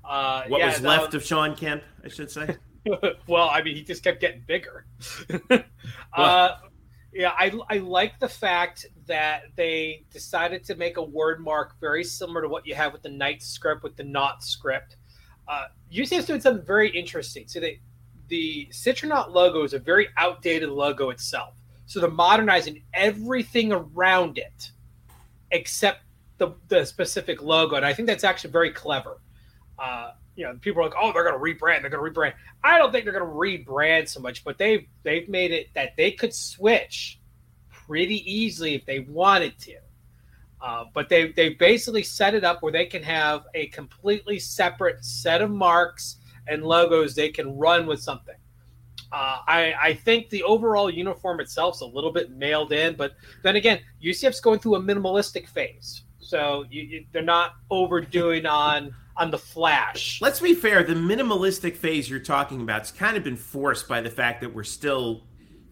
Uh, 0.04 0.44
What 0.48 0.60
yeah, 0.60 0.68
was 0.68 0.80
left 0.80 1.14
of 1.14 1.24
Shawn 1.24 1.54
Kemp, 1.54 1.82
I 2.04 2.08
should 2.08 2.30
say. 2.30 2.56
well, 3.26 3.48
I 3.48 3.62
mean, 3.62 3.76
he 3.76 3.82
just 3.82 4.02
kept 4.02 4.20
getting 4.20 4.42
bigger. 4.46 4.86
uh, 6.12 6.56
yeah, 7.12 7.32
I, 7.38 7.52
I 7.70 7.78
like 7.78 8.18
the 8.18 8.28
fact 8.28 8.86
that 9.06 9.44
they 9.56 10.04
decided 10.10 10.64
to 10.64 10.74
make 10.74 10.96
a 10.96 11.02
word 11.02 11.40
mark 11.40 11.78
very 11.80 12.04
similar 12.04 12.42
to 12.42 12.48
what 12.48 12.66
you 12.66 12.74
have 12.74 12.92
with 12.92 13.02
the 13.02 13.10
Knight 13.10 13.42
script, 13.42 13.82
with 13.82 13.96
the 13.96 14.04
Not 14.04 14.42
script. 14.42 14.96
Uh, 15.46 15.66
UCF's 15.92 16.26
doing 16.26 16.40
something 16.40 16.64
very 16.64 16.88
interesting. 16.88 17.46
So 17.46 17.60
they, 17.60 17.80
the 18.28 18.66
Citronaut 18.72 19.30
logo 19.30 19.62
is 19.62 19.74
a 19.74 19.78
very 19.78 20.08
outdated 20.16 20.70
logo 20.70 21.10
itself. 21.10 21.54
So 21.86 22.00
they're 22.00 22.10
modernizing 22.10 22.82
everything 22.92 23.72
around 23.72 24.38
it 24.38 24.70
except 25.50 26.00
the, 26.38 26.54
the 26.68 26.84
specific 26.84 27.42
logo. 27.42 27.76
And 27.76 27.84
I 27.84 27.92
think 27.92 28.08
that's 28.08 28.24
actually 28.24 28.50
very 28.50 28.70
clever. 28.70 29.20
Uh, 29.78 30.12
you 30.36 30.44
know, 30.44 30.56
people 30.60 30.82
are 30.82 30.86
like, 30.86 30.98
oh, 31.00 31.12
they're 31.12 31.24
going 31.24 31.34
to 31.34 31.64
rebrand. 31.64 31.82
They're 31.82 31.90
going 31.90 32.12
to 32.12 32.20
rebrand. 32.20 32.34
I 32.62 32.78
don't 32.78 32.90
think 32.90 33.04
they're 33.04 33.18
going 33.18 33.24
to 33.24 33.64
rebrand 33.64 34.08
so 34.08 34.20
much, 34.20 34.42
but 34.44 34.58
they've 34.58 34.86
they've 35.02 35.28
made 35.28 35.52
it 35.52 35.68
that 35.74 35.96
they 35.96 36.10
could 36.10 36.34
switch 36.34 37.20
pretty 37.70 38.30
easily 38.30 38.74
if 38.74 38.84
they 38.84 39.00
wanted 39.00 39.58
to. 39.60 39.76
Uh, 40.60 40.84
but 40.92 41.08
they 41.08 41.30
they 41.32 41.50
basically 41.50 42.02
set 42.02 42.34
it 42.34 42.42
up 42.42 42.62
where 42.62 42.72
they 42.72 42.86
can 42.86 43.02
have 43.02 43.44
a 43.54 43.66
completely 43.68 44.38
separate 44.38 45.04
set 45.04 45.42
of 45.42 45.50
marks 45.50 46.16
and 46.48 46.64
logos 46.64 47.14
they 47.14 47.28
can 47.28 47.56
run 47.56 47.86
with 47.86 48.00
something. 48.00 48.34
Uh, 49.14 49.38
I, 49.46 49.74
I 49.80 49.94
think 49.94 50.28
the 50.30 50.42
overall 50.42 50.90
uniform 50.90 51.38
itself 51.38 51.76
is 51.76 51.82
a 51.82 51.86
little 51.86 52.10
bit 52.10 52.32
mailed 52.32 52.72
in, 52.72 52.96
but 52.96 53.12
then 53.44 53.54
again, 53.54 53.78
UCF's 54.04 54.40
going 54.40 54.58
through 54.58 54.74
a 54.74 54.80
minimalistic 54.80 55.48
phase, 55.48 56.02
so 56.18 56.64
you, 56.68 56.82
you, 56.82 57.06
they're 57.12 57.22
not 57.22 57.52
overdoing 57.70 58.44
on 58.44 58.92
on 59.16 59.30
the 59.30 59.38
flash. 59.38 60.20
Let's 60.20 60.40
be 60.40 60.52
fair, 60.52 60.82
the 60.82 60.94
minimalistic 60.94 61.76
phase 61.76 62.10
you're 62.10 62.18
talking 62.18 62.62
about 62.62 62.78
about's 62.80 62.90
kind 62.90 63.16
of 63.16 63.22
been 63.22 63.36
forced 63.36 63.86
by 63.86 64.00
the 64.00 64.10
fact 64.10 64.40
that 64.40 64.52
we're 64.52 64.64
still 64.64 65.28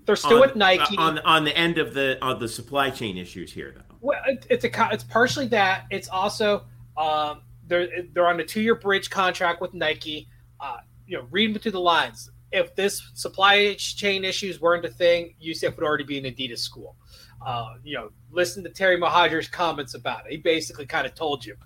They're 0.06 0.14
still 0.14 0.34
on, 0.34 0.40
with 0.40 0.54
Nike. 0.54 0.96
on 0.96 1.18
on 1.20 1.42
the 1.42 1.56
end 1.56 1.78
of 1.78 1.94
the 1.94 2.24
of 2.24 2.38
the 2.38 2.46
supply 2.48 2.90
chain 2.90 3.18
issues 3.18 3.52
here 3.52 3.74
though. 3.76 3.96
Well, 4.00 4.20
it- 4.28 4.46
it's 4.50 4.64
a 4.64 4.88
it's 4.92 5.02
partially 5.02 5.48
that. 5.48 5.86
It's 5.90 6.08
also 6.08 6.62
um, 6.96 7.40
they're 7.66 7.88
they're 8.12 8.28
on 8.28 8.38
a 8.38 8.44
two 8.44 8.60
year 8.60 8.76
bridge 8.76 9.10
contract 9.10 9.60
with 9.60 9.74
Nike. 9.74 10.28
Uh, 10.60 10.76
you 11.08 11.16
know, 11.18 11.26
read 11.32 11.52
between 11.52 11.72
the 11.72 11.80
lines. 11.80 12.30
If 12.52 12.74
this 12.74 13.10
supply 13.14 13.74
chain 13.74 14.24
issues 14.24 14.60
weren't 14.60 14.84
a 14.84 14.90
thing, 14.90 15.34
UCF 15.44 15.76
would 15.76 15.84
already 15.84 16.04
be 16.04 16.18
an 16.18 16.24
Adidas 16.24 16.58
school. 16.58 16.96
Uh, 17.44 17.74
you 17.82 17.96
know, 17.96 18.10
listen 18.30 18.62
to 18.62 18.70
Terry 18.70 19.00
Mohajir's 19.00 19.48
comments 19.48 19.94
about 19.94 20.26
it. 20.26 20.32
He 20.32 20.36
basically 20.38 20.86
kind 20.86 21.06
of 21.06 21.14
told 21.14 21.44
you 21.44 21.56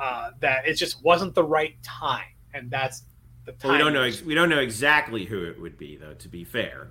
uh, 0.00 0.30
that 0.40 0.66
it 0.66 0.74
just 0.74 1.02
wasn't 1.04 1.34
the 1.34 1.44
right 1.44 1.74
time, 1.82 2.24
and 2.54 2.70
that's 2.70 3.02
the 3.44 3.52
time. 3.52 3.70
Well, 3.70 3.72
we 3.72 3.84
don't 3.84 3.92
know 3.92 4.02
ex- 4.02 4.22
we 4.22 4.34
don't 4.34 4.48
know 4.48 4.60
exactly 4.60 5.24
who 5.24 5.44
it 5.44 5.60
would 5.60 5.76
be 5.76 5.96
though. 5.96 6.14
To 6.14 6.28
be 6.28 6.44
fair, 6.44 6.88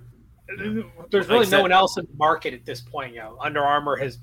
There's 1.10 1.28
really 1.28 1.40
Except- 1.40 1.50
no 1.50 1.62
one 1.62 1.72
else 1.72 1.96
in 1.96 2.06
the 2.06 2.16
market 2.16 2.54
at 2.54 2.64
this 2.64 2.80
point. 2.80 3.14
You 3.14 3.20
know, 3.20 3.38
Under 3.40 3.60
Armour 3.60 3.96
has 3.96 4.18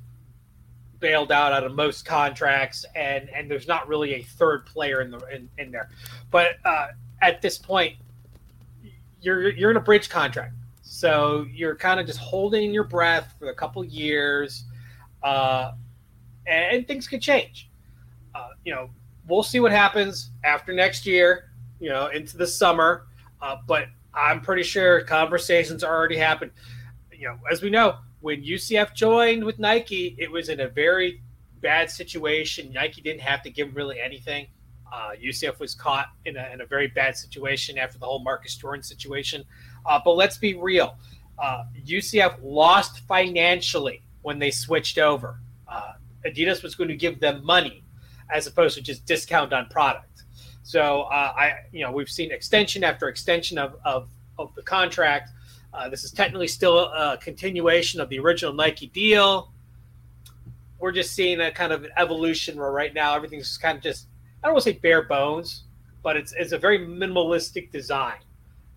bailed 1.00 1.32
out 1.32 1.51
out 1.51 1.63
of 1.63 1.74
most 1.75 2.06
contracts, 2.06 2.86
and 2.96 3.30
and 3.30 3.50
there's 3.50 3.68
not 3.68 3.88
really 3.88 4.13
a 4.13 4.22
third 4.22 4.66
player 4.66 5.01
in 5.01 5.12
the 5.12 5.20
in, 5.28 5.50
in 5.58 5.72
there. 5.72 5.89
But 6.32 6.58
uh, 6.63 6.88
at 7.22 7.42
this 7.42 7.58
point, 7.58 7.96
you're 9.22 9.50
you're 9.50 9.72
in 9.72 9.78
a 9.78 9.82
bridge 9.82 10.10
contract, 10.10 10.54
so 10.82 11.46
you're 11.52 11.76
kind 11.76 12.00
of 12.00 12.06
just 12.06 12.20
holding 12.20 12.74
your 12.74 12.84
breath 12.84 13.36
for 13.40 13.50
a 13.50 13.56
couple 13.56 13.84
years, 13.84 14.66
uh, 15.24 15.72
and 16.48 16.88
things 16.88 17.08
could 17.08 17.22
change. 17.22 17.70
Uh, 18.36 18.50
you 18.66 18.74
know, 18.74 18.90
we'll 19.28 19.44
see 19.44 19.60
what 19.60 19.72
happens 19.72 20.32
after 20.44 20.74
next 20.74 21.06
year. 21.06 21.52
You 21.80 21.90
know, 21.90 22.08
into 22.08 22.36
the 22.38 22.48
summer, 22.48 23.08
uh, 23.42 23.58
but 23.68 23.88
I'm 24.14 24.42
pretty 24.42 24.64
sure 24.64 25.02
conversations 25.02 25.84
already 25.84 26.18
happened. 26.18 26.52
You 27.12 27.30
know, 27.30 27.38
as 27.50 27.62
we 27.62 27.70
know, 27.70 27.98
when 28.22 28.44
UCF 28.44 28.94
joined 28.94 29.44
with 29.44 29.60
Nike, 29.60 30.16
it 30.18 30.30
was 30.30 30.50
in 30.50 30.60
a 30.60 30.68
very 30.68 31.22
bad 31.62 31.90
situation. 31.90 32.72
Nike 32.74 33.02
didn't 33.02 33.22
have 33.22 33.42
to 33.44 33.50
give 33.50 33.76
really 33.76 34.00
anything. 34.00 34.48
Uh, 34.91 35.12
UCF 35.22 35.60
was 35.60 35.75
caught 35.75 36.08
in 36.25 36.38
a, 36.38 36.50
in 36.53 36.62
a 36.62 36.65
very 36.65 36.88
bad 36.88 37.15
situation 37.15 37.77
after 37.77 37.98
the 37.98 38.05
whole 38.05 38.19
Marcus 38.19 38.55
Jordan 38.55 38.84
situation. 38.84 39.43
Uh, 39.86 40.00
but 40.03 40.13
let's 40.13 40.38
be 40.38 40.55
real. 40.55 40.98
Uh, 41.38 41.63
UCF 41.86 42.38
lost 42.41 43.00
financially 43.01 44.01
when 44.22 44.39
they 44.39 44.51
switched 44.51 44.98
over. 44.98 45.39
Uh, 45.67 45.93
Adidas 46.25 46.63
was 46.63 46.75
going 46.75 46.89
to 46.89 46.96
give 46.96 47.19
them 47.19 47.46
money 47.46 47.84
as 48.31 48.48
opposed 48.48 48.75
to 48.75 48.81
just 48.81 49.05
discount 49.05 49.53
on 49.53 49.67
product. 49.67 50.24
So 50.63 51.03
uh, 51.03 51.34
I, 51.36 51.53
you 51.72 51.84
know, 51.84 51.91
we've 51.91 52.10
seen 52.10 52.31
extension 52.31 52.84
after 52.84 53.08
extension 53.08 53.58
of, 53.58 53.75
of, 53.86 54.08
of 54.38 54.53
the 54.55 54.62
contract. 54.62 55.31
Uh, 55.74 55.89
this 55.89 56.03
is 56.03 56.12
technically 56.12 56.48
still 56.48 56.77
a 56.77 57.17
continuation 57.22 58.01
of 58.01 58.10
the 58.10 58.19
original 58.19 58.53
Nike 58.53 58.88
deal. 58.88 59.51
We're 60.77 60.91
just 60.91 61.13
seeing 61.13 61.41
a 61.41 61.51
kind 61.51 61.74
of 61.74 61.86
evolution 61.98 62.58
where 62.58 62.72
right 62.72 62.93
now 62.93 63.15
everything's 63.15 63.58
kind 63.58 63.77
of 63.77 63.84
just 63.84 64.09
I 64.43 64.48
don't 64.48 64.53
want 64.55 64.63
to 64.65 64.72
say 64.74 64.79
bare 64.79 65.03
bones, 65.03 65.63
but 66.03 66.15
it's 66.17 66.34
it's 66.38 66.51
a 66.51 66.58
very 66.58 66.79
minimalistic 66.79 67.72
design. 67.72 68.19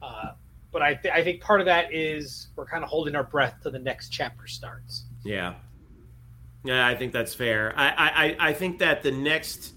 Uh, 0.00 0.32
but 0.72 0.82
I, 0.82 0.94
th- 0.94 1.12
I 1.14 1.22
think 1.22 1.40
part 1.42 1.60
of 1.60 1.66
that 1.66 1.92
is 1.92 2.48
we're 2.56 2.64
kind 2.66 2.82
of 2.82 2.88
holding 2.90 3.14
our 3.14 3.22
breath 3.24 3.54
till 3.62 3.70
the 3.72 3.78
next 3.78 4.08
chapter 4.08 4.46
starts. 4.46 5.04
yeah, 5.22 5.54
yeah, 6.64 6.86
I 6.86 6.94
think 6.96 7.12
that's 7.12 7.34
fair. 7.34 7.72
I 7.76 7.88
I, 8.40 8.48
I- 8.48 8.52
think 8.54 8.78
that 8.80 9.02
the 9.02 9.12
next, 9.12 9.74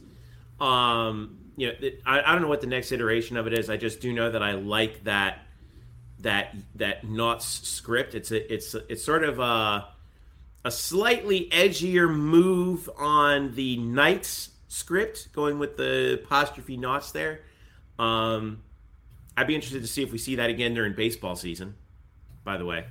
um, 0.60 1.38
you 1.58 1.68
know, 1.68 1.74
I, 2.06 2.22
I 2.22 2.32
don't 2.34 2.42
know 2.42 2.48
what 2.48 2.62
the 2.62 2.68
next 2.68 2.92
iteration 2.92 3.38
of 3.38 3.46
it 3.48 3.54
is. 3.54 3.70
I 3.70 3.78
just 3.78 4.00
do 4.02 4.14
know 4.14 4.32
that 4.32 4.42
I 4.42 4.54
like 4.54 5.04
that 5.04 5.40
that 6.22 6.56
that 6.76 7.04
Knott's 7.04 7.46
script. 7.68 8.16
It's 8.16 8.32
a 8.32 8.54
it's 8.54 8.74
a, 8.74 8.92
it's 8.92 9.04
sort 9.04 9.24
of 9.24 9.40
a 9.40 9.90
a 10.64 10.72
slightly 10.72 11.48
edgier 11.52 12.10
move 12.12 12.90
on 12.98 13.54
the 13.54 13.78
Knights 13.78 14.50
script, 14.76 15.32
going 15.34 15.58
with 15.58 15.78
the 15.78 16.20
apostrophe 16.24 16.76
knots 16.78 17.12
there. 17.12 17.42
Um, 17.98 18.62
I'd 19.38 19.48
be 19.48 19.56
interested 19.56 19.82
to 19.82 19.88
see 19.88 20.04
if 20.04 20.12
we 20.12 20.18
see 20.18 20.36
that 20.36 20.50
again 20.50 20.74
during 20.74 20.94
baseball 20.94 21.36
season. 21.36 21.76
By 22.44 22.58
the 22.58 22.66
way, 22.66 22.86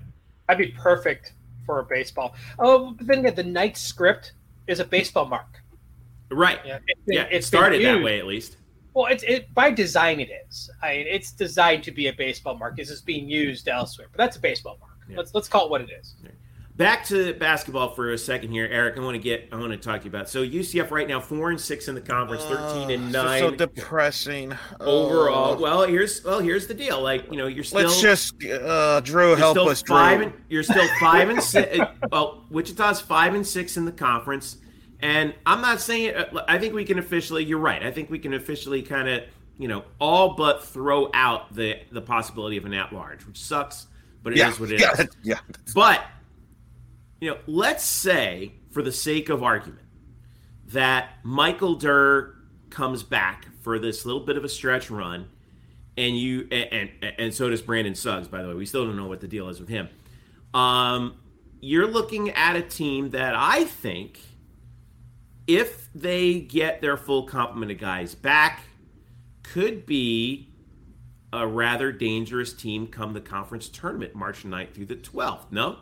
That'd 0.48 0.66
be 0.66 0.72
perfect 0.76 1.32
for 1.64 1.78
a 1.78 1.84
baseball. 1.84 2.34
Oh, 2.58 2.92
but 2.98 3.06
then 3.06 3.20
again, 3.20 3.34
the 3.34 3.42
Knight 3.44 3.76
script 3.76 4.32
is 4.66 4.80
a 4.80 4.84
baseball 4.84 5.26
mark. 5.26 5.60
right? 6.30 6.58
Yeah, 6.66 6.78
it's 6.86 7.00
been- 7.06 7.16
Yeah, 7.16 7.28
it 7.30 7.44
started 7.44 7.84
that 7.84 8.02
way 8.02 8.18
at 8.18 8.26
least. 8.26 8.56
Well, 8.94 9.06
it's 9.06 9.22
it 9.24 9.52
by 9.54 9.70
design. 9.70 10.20
It 10.20 10.30
is. 10.48 10.70
I 10.82 10.96
mean, 10.98 11.06
it's 11.08 11.32
designed 11.32 11.82
to 11.84 11.90
be 11.92 12.06
a 12.08 12.12
baseball 12.12 12.56
mark. 12.56 12.78
It's 12.78 12.90
just 12.90 13.04
being 13.06 13.28
used 13.28 13.68
elsewhere, 13.68 14.08
but 14.10 14.18
that's 14.18 14.36
a 14.36 14.40
baseball 14.40 14.78
mark. 14.80 14.92
Yeah. 15.08 15.16
Let's 15.18 15.34
let's 15.34 15.48
call 15.48 15.66
it 15.66 15.70
what 15.70 15.80
it 15.80 15.90
is. 16.00 16.14
Back 16.76 17.04
to 17.06 17.34
basketball 17.34 17.94
for 17.94 18.12
a 18.12 18.18
second 18.18 18.50
here, 18.50 18.68
Eric. 18.70 18.96
I 18.98 19.00
want 19.00 19.14
to 19.14 19.20
get. 19.20 19.48
I 19.52 19.56
want 19.56 19.72
to 19.72 19.76
talk 19.76 20.00
to 20.00 20.04
you 20.04 20.10
about. 20.10 20.28
So 20.28 20.44
UCF 20.44 20.90
right 20.90 21.06
now, 21.06 21.20
four 21.20 21.50
and 21.50 21.60
six 21.60 21.88
in 21.88 21.94
the 21.94 22.00
conference, 22.00 22.44
thirteen 22.44 22.90
and 22.90 23.12
nine. 23.12 23.40
So 23.40 23.50
depressing. 23.50 24.52
overall. 24.80 25.54
Oh. 25.54 25.60
Well, 25.60 25.86
here's 25.86 26.24
well, 26.24 26.40
here's 26.40 26.66
the 26.66 26.74
deal. 26.74 27.00
Like 27.00 27.30
you 27.30 27.36
know, 27.36 27.46
you're 27.46 27.64
still. 27.64 27.82
let's 27.82 28.00
just 28.00 28.42
uh, 28.44 29.00
Drew 29.00 29.34
help 29.34 29.58
us, 29.58 29.82
Drew. 29.82 29.96
and, 29.96 30.32
you're 30.48 30.62
still 30.62 30.88
five 31.00 31.28
and 31.28 31.42
six. 31.42 31.78
Well, 32.10 32.44
Wichita's 32.50 33.00
five 33.00 33.34
and 33.34 33.46
six 33.46 33.76
in 33.76 33.84
the 33.84 33.92
conference, 33.92 34.58
and 35.00 35.34
I'm 35.46 35.60
not 35.60 35.80
saying. 35.80 36.14
uh, 36.14 36.44
I 36.48 36.58
think 36.58 36.74
we 36.74 36.84
can 36.84 36.98
officially. 36.98 37.44
You're 37.44 37.58
right. 37.58 37.82
I 37.82 37.90
think 37.90 38.10
we 38.10 38.18
can 38.18 38.34
officially 38.34 38.82
kind 38.82 39.08
of 39.08 39.22
you 39.58 39.68
know 39.68 39.84
all 40.00 40.34
but 40.34 40.64
throw 40.64 41.10
out 41.14 41.54
the 41.54 41.78
the 41.92 42.02
possibility 42.02 42.56
of 42.56 42.64
an 42.64 42.74
at 42.74 42.92
large, 42.92 43.26
which 43.26 43.40
sucks, 43.40 43.86
but 44.22 44.32
it 44.32 44.36
is 44.36 44.40
yeah, 44.40 44.52
what 44.52 44.70
it 44.70 44.80
is. 44.80 44.80
yeah, 44.80 45.06
yeah. 45.22 45.54
But 45.74 46.04
you 47.20 47.30
know, 47.30 47.38
let's 47.46 47.84
say, 47.84 48.52
for 48.70 48.82
the 48.82 48.92
sake 48.92 49.28
of 49.28 49.42
argument, 49.42 49.86
that 50.68 51.10
Michael 51.22 51.74
Durr 51.74 52.34
comes 52.70 53.02
back 53.02 53.46
for 53.62 53.78
this 53.78 54.04
little 54.04 54.20
bit 54.20 54.36
of 54.36 54.44
a 54.44 54.48
stretch 54.48 54.90
run, 54.90 55.28
and 55.96 56.18
you 56.18 56.48
and 56.50 56.90
and, 57.02 57.14
and 57.18 57.34
so 57.34 57.48
does 57.48 57.62
Brandon 57.62 57.94
Suggs. 57.94 58.28
By 58.28 58.42
the 58.42 58.48
way, 58.48 58.54
we 58.54 58.66
still 58.66 58.84
don't 58.84 58.96
know 58.96 59.06
what 59.06 59.20
the 59.20 59.28
deal 59.28 59.48
is 59.48 59.60
with 59.60 59.68
him. 59.68 59.88
Um, 60.52 61.16
you're 61.60 61.86
looking 61.86 62.30
at 62.30 62.56
a 62.56 62.62
team 62.62 63.10
that 63.10 63.34
I 63.34 63.64
think, 63.64 64.20
if 65.46 65.88
they 65.94 66.40
get 66.40 66.80
their 66.80 66.96
full 66.96 67.24
complement 67.24 67.72
of 67.72 67.78
guys 67.78 68.14
back, 68.14 68.60
could 69.42 69.86
be 69.86 70.50
a 71.32 71.46
rather 71.46 71.90
dangerous 71.90 72.52
team 72.52 72.86
come 72.86 73.12
the 73.12 73.20
conference 73.20 73.68
tournament 73.68 74.14
March 74.14 74.44
9th 74.44 74.72
through 74.74 74.86
the 74.86 74.96
12th. 74.96 75.50
No? 75.50 75.78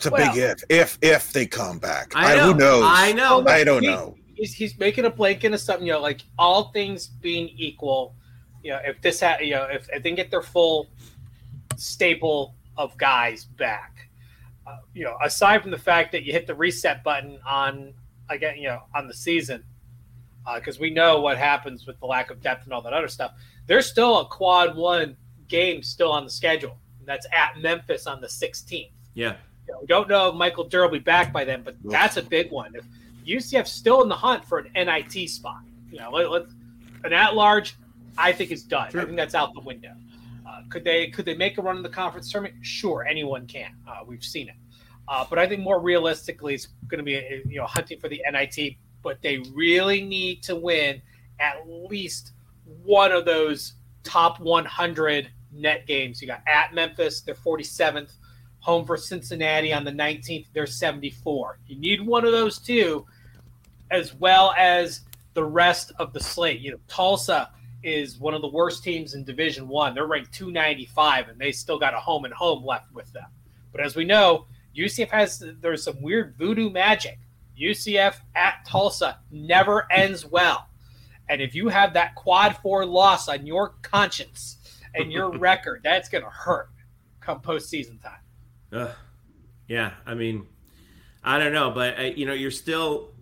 It's 0.00 0.06
a 0.06 0.10
Well- 0.12 0.32
big 0.32 0.42
if. 0.42 0.64
If 0.70 0.98
if 1.02 1.30
they 1.34 1.44
come 1.46 1.78
back, 1.78 2.12
I 2.14 2.36
know. 2.36 2.52
who 2.52 2.58
knows? 2.58 2.84
I 2.86 3.12
know. 3.12 3.46
I 3.46 3.64
don't 3.64 3.82
He- 3.82 3.88
know. 3.88 4.16
He's, 4.34 4.54
he's 4.54 4.78
making 4.78 5.04
a 5.04 5.10
blanket 5.10 5.52
of 5.52 5.60
something, 5.60 5.86
you 5.86 5.92
know, 5.92 6.00
like 6.00 6.22
all 6.38 6.70
things 6.72 7.06
being 7.08 7.50
equal, 7.50 8.14
you 8.64 8.70
know, 8.70 8.80
if 8.82 8.98
this 9.02 9.20
had, 9.20 9.40
you 9.42 9.50
know, 9.50 9.64
if, 9.64 9.86
if 9.92 10.02
they 10.02 10.12
get 10.12 10.30
their 10.30 10.40
full 10.40 10.88
staple 11.76 12.54
of 12.78 12.96
guys 12.96 13.44
back, 13.44 14.08
uh, 14.66 14.78
you 14.94 15.04
know, 15.04 15.18
aside 15.22 15.60
from 15.60 15.70
the 15.70 15.78
fact 15.78 16.12
that 16.12 16.22
you 16.22 16.32
hit 16.32 16.46
the 16.46 16.54
reset 16.54 17.04
button 17.04 17.38
on, 17.46 17.92
again, 18.30 18.56
you 18.56 18.68
know, 18.68 18.80
on 18.94 19.06
the 19.06 19.12
season, 19.12 19.62
because 20.54 20.78
we 20.78 20.88
know 20.88 21.20
what 21.20 21.36
happens 21.36 21.86
with 21.86 22.00
the 22.00 22.06
lack 22.06 22.30
of 22.30 22.40
depth 22.40 22.64
and 22.64 22.72
all 22.72 22.80
that 22.80 22.94
other 22.94 23.08
stuff. 23.08 23.32
There's 23.66 23.84
still 23.86 24.20
a 24.20 24.24
quad 24.26 24.74
one 24.74 25.18
game 25.48 25.82
still 25.82 26.10
on 26.12 26.24
the 26.24 26.30
schedule. 26.30 26.78
That's 27.04 27.26
at 27.30 27.58
Memphis 27.60 28.06
on 28.06 28.22
the 28.22 28.26
16th. 28.26 28.90
Yeah. 29.12 29.36
Know, 29.70 29.78
we 29.80 29.86
don't 29.86 30.08
know 30.08 30.28
if 30.28 30.34
Michael 30.34 30.64
Durr 30.64 30.82
will 30.82 30.90
be 30.90 30.98
back 30.98 31.32
by 31.32 31.44
then, 31.44 31.62
but 31.62 31.76
that's 31.84 32.16
a 32.16 32.22
big 32.22 32.50
one. 32.50 32.74
If 32.74 32.84
UCF's 33.26 33.72
still 33.72 34.02
in 34.02 34.08
the 34.08 34.16
hunt 34.16 34.44
for 34.44 34.58
an 34.58 34.70
NIT 34.74 35.28
spot, 35.28 35.62
you 35.90 35.98
know, 35.98 36.10
let, 36.10 36.30
let, 36.30 36.42
an 37.04 37.12
at 37.12 37.34
large, 37.34 37.76
I 38.18 38.32
think 38.32 38.50
is 38.50 38.62
done. 38.62 38.90
Sure. 38.90 39.02
I 39.02 39.04
think 39.04 39.16
that's 39.16 39.34
out 39.34 39.54
the 39.54 39.60
window. 39.60 39.92
Uh, 40.46 40.62
could 40.68 40.84
they 40.84 41.08
could 41.08 41.24
they 41.24 41.36
make 41.36 41.58
a 41.58 41.62
run 41.62 41.76
in 41.76 41.82
the 41.82 41.88
conference 41.88 42.30
tournament? 42.30 42.56
Sure, 42.62 43.06
anyone 43.06 43.46
can. 43.46 43.74
Uh, 43.88 44.00
we've 44.06 44.24
seen 44.24 44.48
it, 44.48 44.56
uh, 45.08 45.24
but 45.28 45.38
I 45.38 45.46
think 45.46 45.62
more 45.62 45.80
realistically, 45.80 46.54
it's 46.54 46.68
going 46.88 46.98
to 46.98 47.04
be 47.04 47.42
you 47.46 47.58
know 47.58 47.66
hunting 47.66 47.98
for 48.00 48.08
the 48.08 48.22
NIT. 48.30 48.76
But 49.02 49.22
they 49.22 49.38
really 49.54 50.02
need 50.02 50.42
to 50.44 50.56
win 50.56 51.00
at 51.38 51.66
least 51.66 52.32
one 52.84 53.12
of 53.12 53.24
those 53.24 53.74
top 54.02 54.40
100 54.40 55.30
net 55.52 55.86
games. 55.86 56.20
You 56.20 56.28
got 56.28 56.42
at 56.46 56.74
Memphis, 56.74 57.22
they're 57.22 57.34
47th 57.34 58.12
home 58.60 58.84
for 58.84 58.96
Cincinnati 58.96 59.72
on 59.72 59.84
the 59.84 59.90
19th. 59.90 60.46
They're 60.52 60.66
74. 60.66 61.58
You 61.66 61.76
need 61.76 62.00
one 62.00 62.24
of 62.24 62.32
those 62.32 62.58
two, 62.58 63.06
as 63.90 64.14
well 64.14 64.54
as 64.56 65.02
the 65.34 65.44
rest 65.44 65.92
of 65.98 66.12
the 66.12 66.20
slate. 66.20 66.60
You 66.60 66.72
know, 66.72 66.80
Tulsa 66.88 67.50
is 67.82 68.18
one 68.18 68.34
of 68.34 68.42
the 68.42 68.48
worst 68.48 68.84
teams 68.84 69.14
in 69.14 69.24
Division 69.24 69.66
One. 69.66 69.94
They're 69.94 70.06
ranked 70.06 70.32
295, 70.34 71.28
and 71.28 71.38
they 71.38 71.52
still 71.52 71.78
got 71.78 71.94
a 71.94 71.98
home 71.98 72.24
and 72.24 72.34
home 72.34 72.64
left 72.64 72.92
with 72.92 73.10
them. 73.12 73.26
But 73.72 73.80
as 73.80 73.96
we 73.96 74.04
know, 74.04 74.46
UCF 74.76 75.08
has 75.08 75.42
there's 75.60 75.84
some 75.84 76.00
weird 76.02 76.34
voodoo 76.36 76.70
magic. 76.70 77.18
UCF 77.58 78.16
at 78.34 78.64
Tulsa 78.66 79.18
never 79.30 79.90
ends 79.92 80.24
well. 80.24 80.68
And 81.28 81.40
if 81.40 81.54
you 81.54 81.68
have 81.68 81.92
that 81.94 82.14
quad 82.14 82.56
four 82.58 82.84
loss 82.84 83.28
on 83.28 83.46
your 83.46 83.74
conscience 83.82 84.58
and 84.94 85.12
your 85.12 85.30
record, 85.38 85.82
that's 85.84 86.08
going 86.08 86.24
to 86.24 86.30
hurt 86.30 86.70
come 87.20 87.40
postseason 87.40 88.02
time. 88.02 88.18
Yeah, 89.68 89.92
I 90.04 90.14
mean, 90.14 90.46
I 91.22 91.38
don't 91.38 91.52
know, 91.52 91.70
but 91.70 91.98
uh, 91.98 92.02
you 92.02 92.26
know, 92.26 92.32
you're 92.32 92.50
still, 92.50 93.12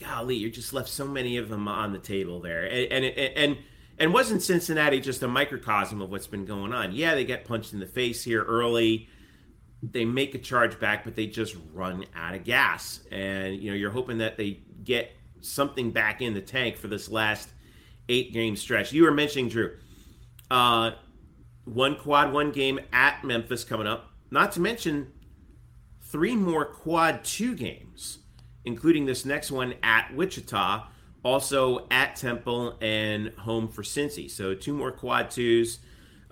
golly, 0.00 0.36
you 0.36 0.50
just 0.50 0.72
left 0.72 0.88
so 0.88 1.06
many 1.06 1.36
of 1.36 1.48
them 1.48 1.68
on 1.68 1.92
the 1.92 1.98
table 1.98 2.40
there, 2.40 2.64
and 2.64 3.04
and 3.04 3.04
and 3.04 3.58
and 3.98 4.14
wasn't 4.14 4.42
Cincinnati 4.42 5.00
just 5.00 5.22
a 5.22 5.28
microcosm 5.28 6.00
of 6.00 6.10
what's 6.10 6.26
been 6.26 6.46
going 6.46 6.72
on? 6.72 6.92
Yeah, 6.92 7.14
they 7.14 7.24
get 7.24 7.44
punched 7.44 7.74
in 7.74 7.80
the 7.80 7.86
face 7.86 8.24
here 8.24 8.42
early. 8.42 9.08
They 9.82 10.04
make 10.04 10.34
a 10.34 10.38
charge 10.38 10.78
back, 10.78 11.04
but 11.04 11.14
they 11.14 11.26
just 11.26 11.56
run 11.72 12.04
out 12.14 12.34
of 12.34 12.44
gas, 12.44 13.00
and 13.10 13.56
you 13.56 13.70
know, 13.70 13.76
you're 13.76 13.90
hoping 13.90 14.18
that 14.18 14.36
they 14.36 14.60
get 14.84 15.12
something 15.42 15.90
back 15.90 16.22
in 16.22 16.34
the 16.34 16.40
tank 16.40 16.76
for 16.76 16.88
this 16.88 17.08
last 17.08 17.48
eight 18.08 18.32
game 18.32 18.56
stretch. 18.56 18.92
You 18.92 19.04
were 19.04 19.12
mentioning 19.12 19.48
Drew. 19.48 19.76
Uh, 20.50 20.92
one 21.64 21.96
quad 21.96 22.32
one 22.32 22.50
game 22.50 22.80
at 22.92 23.22
Memphis 23.24 23.64
coming 23.64 23.86
up. 23.86 24.09
Not 24.30 24.52
to 24.52 24.60
mention 24.60 25.12
three 26.02 26.36
more 26.36 26.64
quad 26.64 27.24
two 27.24 27.54
games, 27.54 28.18
including 28.64 29.06
this 29.06 29.24
next 29.24 29.50
one 29.50 29.74
at 29.82 30.14
Wichita, 30.14 30.86
also 31.22 31.86
at 31.90 32.16
Temple 32.16 32.76
and 32.80 33.32
home 33.34 33.68
for 33.68 33.82
Cincy. 33.82 34.30
So 34.30 34.54
two 34.54 34.72
more 34.72 34.92
quad 34.92 35.30
twos, 35.30 35.80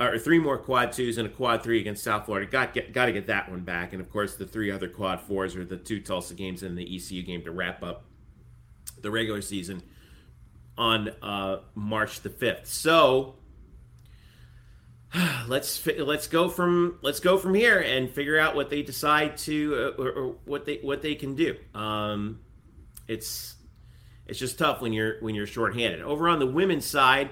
or 0.00 0.18
three 0.18 0.38
more 0.38 0.58
quad 0.58 0.92
twos 0.92 1.18
and 1.18 1.26
a 1.26 1.30
quad 1.30 1.62
three 1.62 1.80
against 1.80 2.04
South 2.04 2.26
Florida. 2.26 2.50
Got 2.50 2.72
get, 2.72 2.92
got 2.92 3.06
to 3.06 3.12
get 3.12 3.26
that 3.26 3.50
one 3.50 3.60
back. 3.60 3.92
And 3.92 4.00
of 4.00 4.10
course, 4.10 4.36
the 4.36 4.46
three 4.46 4.70
other 4.70 4.88
quad 4.88 5.20
fours 5.20 5.56
are 5.56 5.64
the 5.64 5.76
two 5.76 6.00
Tulsa 6.00 6.34
games 6.34 6.62
and 6.62 6.78
the 6.78 6.96
ECU 6.96 7.22
game 7.22 7.42
to 7.42 7.50
wrap 7.50 7.82
up 7.82 8.04
the 9.00 9.10
regular 9.10 9.42
season 9.42 9.82
on 10.76 11.08
uh, 11.22 11.58
March 11.74 12.20
the 12.20 12.30
fifth. 12.30 12.66
So 12.66 13.37
let's 15.48 15.86
let's 15.98 16.26
go 16.26 16.48
from 16.48 16.98
let's 17.02 17.20
go 17.20 17.38
from 17.38 17.54
here 17.54 17.78
and 17.78 18.10
figure 18.10 18.38
out 18.38 18.54
what 18.54 18.70
they 18.70 18.82
decide 18.82 19.36
to 19.38 19.94
uh, 19.98 20.02
or, 20.02 20.10
or 20.10 20.36
what 20.44 20.64
they 20.66 20.78
what 20.82 21.02
they 21.02 21.14
can 21.14 21.34
do. 21.34 21.56
Um, 21.74 22.40
it's 23.06 23.56
it's 24.26 24.38
just 24.38 24.58
tough 24.58 24.80
when 24.80 24.92
you're 24.92 25.20
when 25.20 25.34
you're 25.34 25.46
shorthanded. 25.46 26.02
Over 26.02 26.28
on 26.28 26.38
the 26.38 26.46
women's 26.46 26.84
side, 26.84 27.30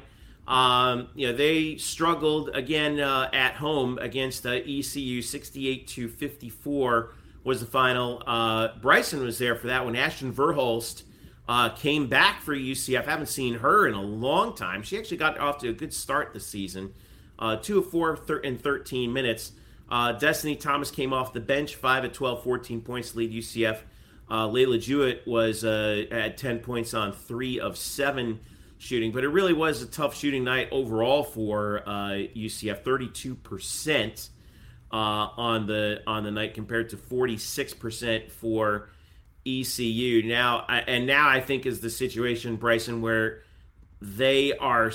um, 0.49 1.09
you 1.15 1.29
know 1.29 1.37
they 1.37 1.77
struggled 1.77 2.51
again 2.55 2.99
uh, 2.99 3.29
at 3.33 3.55
home 3.55 3.99
against 3.99 4.47
uh, 4.47 4.51
ECU, 4.51 5.21
sixty-eight 5.21 5.87
to 5.89 6.09
fifty-four 6.09 7.13
was 7.45 7.61
the 7.61 7.67
final. 7.67 8.23
Uh, 8.27 8.69
Bryson 8.81 9.23
was 9.23 9.39
there 9.39 9.55
for 9.55 9.69
that 9.69 9.85
one. 9.85 9.95
Ashton 9.95 10.33
Verholst 10.33 11.03
uh, 11.49 11.69
came 11.71 12.09
back 12.09 12.41
for 12.41 12.55
UCF. 12.55 13.05
haven't 13.05 13.29
seen 13.29 13.55
her 13.59 13.87
in 13.87 13.95
a 13.95 14.03
long 14.03 14.57
time. 14.57 14.83
She 14.83 14.99
actually 14.99 15.19
got 15.19 15.39
off 15.39 15.59
to 15.59 15.69
a 15.69 15.73
good 15.73 15.95
start 15.95 16.33
this 16.33 16.47
season. 16.47 16.95
Uh, 17.39 17.57
two 17.57 17.79
of 17.79 17.91
four 17.91 18.17
thir- 18.17 18.39
in 18.39 18.59
13 18.59 19.13
minutes. 19.13 19.53
Uh, 19.89 20.13
Destiny 20.13 20.57
Thomas 20.57 20.91
came 20.91 21.13
off 21.13 21.33
the 21.33 21.41
bench, 21.41 21.77
5 21.77 22.05
at 22.05 22.15
12, 22.15 22.43
14 22.43 22.81
points 22.81 23.15
lead 23.15 23.33
UCF. 23.33 23.79
Uh, 24.29 24.49
Layla 24.49 24.81
Jewett 24.81 25.23
was 25.27 25.65
uh, 25.65 26.05
at 26.11 26.37
10 26.37 26.59
points 26.59 26.95
on 26.95 27.13
3 27.13 27.61
of 27.61 27.77
7 27.77 28.41
shooting, 28.79 29.13
but 29.13 29.25
it 29.25 29.29
really 29.29 29.53
was 29.53 29.83
a 29.83 29.87
tough 29.87 30.17
shooting 30.17 30.45
night 30.45 30.69
overall 30.73 31.23
for 31.23 31.83
uh, 31.87 32.11
UCF, 32.35 32.83
32% 32.83 34.29
uh, 34.93 34.97
on 34.97 35.67
the 35.67 36.03
on 36.07 36.25
the 36.25 36.31
night 36.31 36.55
compared 36.55 36.89
to 36.91 36.97
46% 36.97 38.31
for 38.31 38.91
ECU. 39.47 40.23
Now, 40.25 40.65
I, 40.69 40.79
and 40.81 41.07
now 41.07 41.29
I 41.29 41.41
think 41.41 41.67
is 41.67 41.81
the 41.81 41.91
situation, 41.91 42.57
Bryson, 42.57 43.01
where 43.01 43.43
they 44.01 44.53
are 44.57 44.93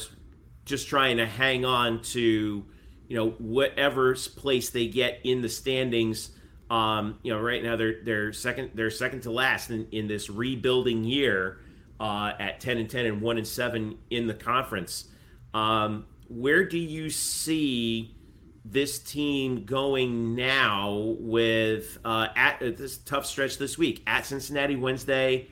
just 0.66 0.88
trying 0.88 1.18
to 1.18 1.26
hang 1.26 1.66
on 1.66 2.02
to 2.02 2.66
you 3.08 3.18
know 3.18 3.32
whatever 3.40 4.16
place 4.38 4.70
they 4.70 4.88
get 4.88 5.20
in 5.24 5.42
the 5.42 5.50
standings. 5.50 6.32
Um, 6.70 7.20
you 7.24 7.34
know, 7.34 7.42
right 7.42 7.62
now 7.62 7.76
they're 7.76 8.02
they're 8.04 8.32
second 8.32 8.72
they're 8.74 8.90
second 8.90 9.22
to 9.22 9.32
last 9.32 9.70
in, 9.70 9.88
in 9.92 10.08
this 10.08 10.30
rebuilding 10.30 11.04
year 11.04 11.60
uh, 12.00 12.32
at 12.40 12.62
ten 12.62 12.78
and 12.78 12.90
ten 12.90 13.06
and 13.06 13.22
one 13.22 13.38
and 13.38 13.46
seven 13.46 13.98
in 14.10 14.28
the 14.28 14.34
conference. 14.34 15.10
Um, 15.54 16.06
where 16.30 16.64
do 16.64 16.78
you 16.78 17.10
see 17.10 18.16
this 18.64 19.00
team 19.00 19.66
going 19.66 20.36
now 20.36 21.16
with 21.20 21.98
uh, 22.06 22.28
at 22.36 22.62
uh, 22.62 22.72
this 22.78 22.98
tough 22.98 23.26
stretch 23.26 23.58
this 23.58 23.78
week 23.78 24.04
at 24.08 24.26
Cincinnati 24.26 24.78
Wednesday, 24.78 25.50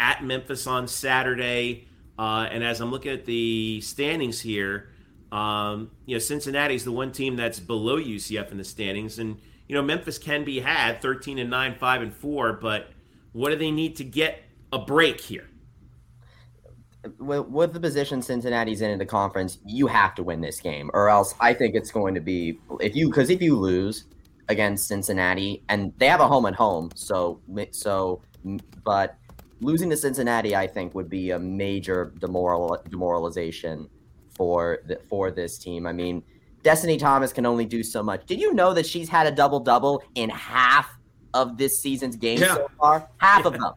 at 0.00 0.24
Memphis 0.24 0.66
on 0.66 0.88
Saturday? 0.88 1.86
Uh, 2.18 2.48
and 2.50 2.64
as 2.64 2.80
I'm 2.80 2.90
looking 2.90 3.12
at 3.12 3.24
the 3.24 3.80
standings 3.80 4.40
here, 4.40 4.90
um, 5.30 5.90
you 6.06 6.14
know, 6.14 6.18
Cincinnati's 6.18 6.84
the 6.84 6.92
one 6.92 7.12
team 7.12 7.36
that's 7.36 7.60
below 7.60 7.98
UCF 7.98 8.50
in 8.50 8.58
the 8.58 8.64
standings, 8.64 9.18
and 9.18 9.38
you 9.68 9.74
know, 9.74 9.82
Memphis 9.82 10.18
can 10.18 10.44
be 10.44 10.60
had 10.60 11.02
13 11.02 11.38
and 11.38 11.50
9, 11.50 11.76
5 11.76 12.02
and 12.02 12.14
4, 12.14 12.54
but 12.54 12.90
what 13.32 13.50
do 13.50 13.56
they 13.56 13.70
need 13.70 13.96
to 13.96 14.04
get 14.04 14.42
a 14.72 14.78
break 14.78 15.20
here? 15.20 15.48
With, 17.18 17.72
the 17.72 17.80
position 17.80 18.22
Cincinnati's 18.22 18.80
in 18.80 18.90
in 18.90 18.98
the 18.98 19.06
conference, 19.06 19.58
you 19.64 19.86
have 19.86 20.14
to 20.16 20.22
win 20.22 20.40
this 20.40 20.60
game, 20.60 20.90
or 20.94 21.08
else 21.08 21.34
I 21.38 21.54
think 21.54 21.74
it's 21.74 21.90
going 21.90 22.14
to 22.14 22.20
be 22.20 22.58
if 22.80 22.96
you 22.96 23.08
because 23.08 23.30
if 23.30 23.40
you 23.40 23.56
lose 23.56 24.06
against 24.48 24.88
Cincinnati 24.88 25.62
and 25.68 25.92
they 25.98 26.08
have 26.08 26.20
a 26.20 26.26
home 26.26 26.46
and 26.46 26.56
home, 26.56 26.90
so 26.94 27.40
so 27.70 28.22
but 28.84 29.17
losing 29.60 29.90
to 29.90 29.96
Cincinnati, 29.96 30.54
I 30.54 30.66
think, 30.66 30.94
would 30.94 31.08
be 31.08 31.30
a 31.30 31.38
major 31.38 32.12
demoral 32.18 32.82
demoralization 32.90 33.88
for 34.30 34.78
the, 34.86 35.00
for 35.08 35.30
this 35.30 35.58
team. 35.58 35.86
I 35.86 35.92
mean, 35.92 36.22
Destiny 36.62 36.96
Thomas 36.96 37.32
can 37.32 37.46
only 37.46 37.64
do 37.64 37.82
so 37.82 38.02
much. 38.02 38.26
Did 38.26 38.40
you 38.40 38.54
know 38.54 38.74
that 38.74 38.86
she's 38.86 39.08
had 39.08 39.26
a 39.26 39.30
double 39.30 39.60
double 39.60 40.02
in 40.14 40.30
half 40.30 40.98
of 41.34 41.56
this 41.56 41.80
season's 41.80 42.16
games 42.16 42.40
yeah. 42.40 42.54
so 42.54 42.70
far? 42.78 43.08
Half 43.18 43.42
yeah. 43.42 43.46
of 43.46 43.52
them. 43.54 43.72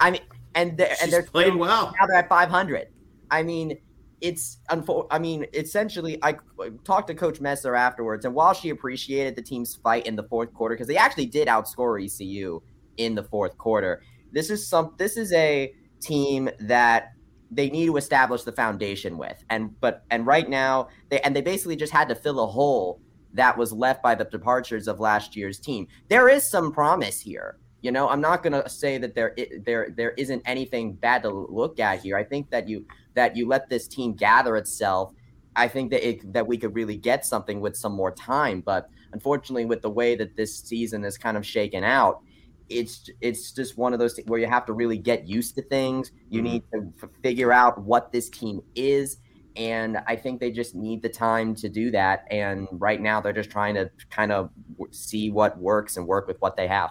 I 0.00 0.10
mean, 0.10 0.22
and 0.54 0.76
they're 0.76 0.90
she's 0.90 1.02
and 1.02 1.12
they're 1.12 1.22
playing 1.22 1.58
well. 1.58 1.92
Now 1.98 2.06
they're 2.06 2.16
at 2.16 2.28
500. 2.28 2.88
I 3.30 3.42
mean, 3.42 3.78
it's 4.20 4.58
I 4.68 5.18
mean, 5.18 5.46
essentially, 5.54 6.18
I 6.22 6.36
talked 6.84 7.08
to 7.08 7.14
Coach 7.14 7.40
Messer 7.40 7.74
afterwards, 7.74 8.24
and 8.24 8.34
while 8.34 8.52
she 8.52 8.70
appreciated 8.70 9.36
the 9.36 9.42
team's 9.42 9.76
fight 9.76 10.06
in 10.06 10.16
the 10.16 10.24
fourth 10.24 10.52
quarter 10.52 10.74
because 10.74 10.88
they 10.88 10.96
actually 10.96 11.26
did 11.26 11.48
outscore 11.48 12.04
ECU 12.04 12.60
in 12.96 13.14
the 13.14 13.22
fourth 13.22 13.56
quarter, 13.58 14.02
this 14.32 14.50
is 14.50 14.66
some. 14.66 14.94
This 14.98 15.16
is 15.16 15.32
a 15.32 15.72
team 16.00 16.48
that 16.60 17.12
they 17.50 17.70
need 17.70 17.86
to 17.86 17.96
establish 17.96 18.42
the 18.42 18.52
foundation 18.52 19.16
with. 19.18 19.42
And 19.50 19.78
but 19.80 20.04
and 20.10 20.26
right 20.26 20.48
now 20.48 20.88
they 21.08 21.20
and 21.20 21.34
they 21.34 21.40
basically 21.40 21.76
just 21.76 21.92
had 21.92 22.08
to 22.08 22.14
fill 22.14 22.40
a 22.40 22.46
hole 22.46 23.00
that 23.34 23.56
was 23.56 23.72
left 23.72 24.02
by 24.02 24.14
the 24.14 24.24
departures 24.24 24.88
of 24.88 25.00
last 25.00 25.36
year's 25.36 25.58
team. 25.58 25.86
There 26.08 26.28
is 26.28 26.48
some 26.48 26.72
promise 26.72 27.20
here. 27.20 27.58
You 27.80 27.92
know, 27.92 28.08
I'm 28.08 28.20
not 28.20 28.42
going 28.42 28.60
to 28.60 28.68
say 28.68 28.98
that 28.98 29.14
there 29.14 29.36
there 29.64 29.90
there 29.96 30.10
isn't 30.12 30.42
anything 30.44 30.94
bad 30.94 31.22
to 31.22 31.30
look 31.30 31.78
at 31.78 32.00
here. 32.00 32.16
I 32.16 32.24
think 32.24 32.50
that 32.50 32.68
you 32.68 32.86
that 33.14 33.36
you 33.36 33.46
let 33.46 33.68
this 33.68 33.86
team 33.86 34.14
gather 34.14 34.56
itself. 34.56 35.12
I 35.56 35.68
think 35.68 35.90
that 35.90 36.06
it, 36.06 36.32
that 36.32 36.46
we 36.46 36.56
could 36.56 36.74
really 36.74 36.96
get 36.96 37.24
something 37.24 37.60
with 37.60 37.76
some 37.76 37.92
more 37.92 38.12
time, 38.12 38.60
but 38.60 38.88
unfortunately 39.12 39.64
with 39.64 39.82
the 39.82 39.90
way 39.90 40.14
that 40.14 40.36
this 40.36 40.56
season 40.56 41.04
is 41.04 41.18
kind 41.18 41.36
of 41.36 41.44
shaken 41.44 41.82
out, 41.82 42.22
it's 42.68 43.08
it's 43.20 43.52
just 43.52 43.76
one 43.76 43.92
of 43.92 43.98
those 43.98 44.14
things 44.14 44.28
where 44.28 44.40
you 44.40 44.46
have 44.46 44.66
to 44.66 44.72
really 44.72 44.98
get 44.98 45.26
used 45.26 45.54
to 45.56 45.62
things. 45.62 46.10
You 46.28 46.42
mm-hmm. 46.42 46.52
need 46.52 46.62
to 46.72 46.92
f- 47.02 47.10
figure 47.22 47.52
out 47.52 47.82
what 47.82 48.12
this 48.12 48.28
team 48.28 48.60
is, 48.74 49.18
and 49.56 49.98
I 50.06 50.16
think 50.16 50.40
they 50.40 50.50
just 50.50 50.74
need 50.74 51.02
the 51.02 51.08
time 51.08 51.54
to 51.56 51.68
do 51.68 51.90
that. 51.90 52.24
And 52.30 52.68
right 52.72 53.00
now, 53.00 53.20
they're 53.20 53.32
just 53.32 53.50
trying 53.50 53.74
to 53.74 53.90
kind 54.10 54.32
of 54.32 54.50
see 54.90 55.30
what 55.30 55.58
works 55.58 55.96
and 55.96 56.06
work 56.06 56.26
with 56.26 56.40
what 56.40 56.56
they 56.56 56.68
have. 56.68 56.90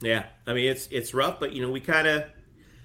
Yeah, 0.00 0.26
I 0.46 0.54
mean 0.54 0.70
it's 0.70 0.86
it's 0.90 1.14
rough, 1.14 1.40
but 1.40 1.52
you 1.52 1.62
know 1.62 1.70
we 1.70 1.80
kind 1.80 2.06
of 2.06 2.24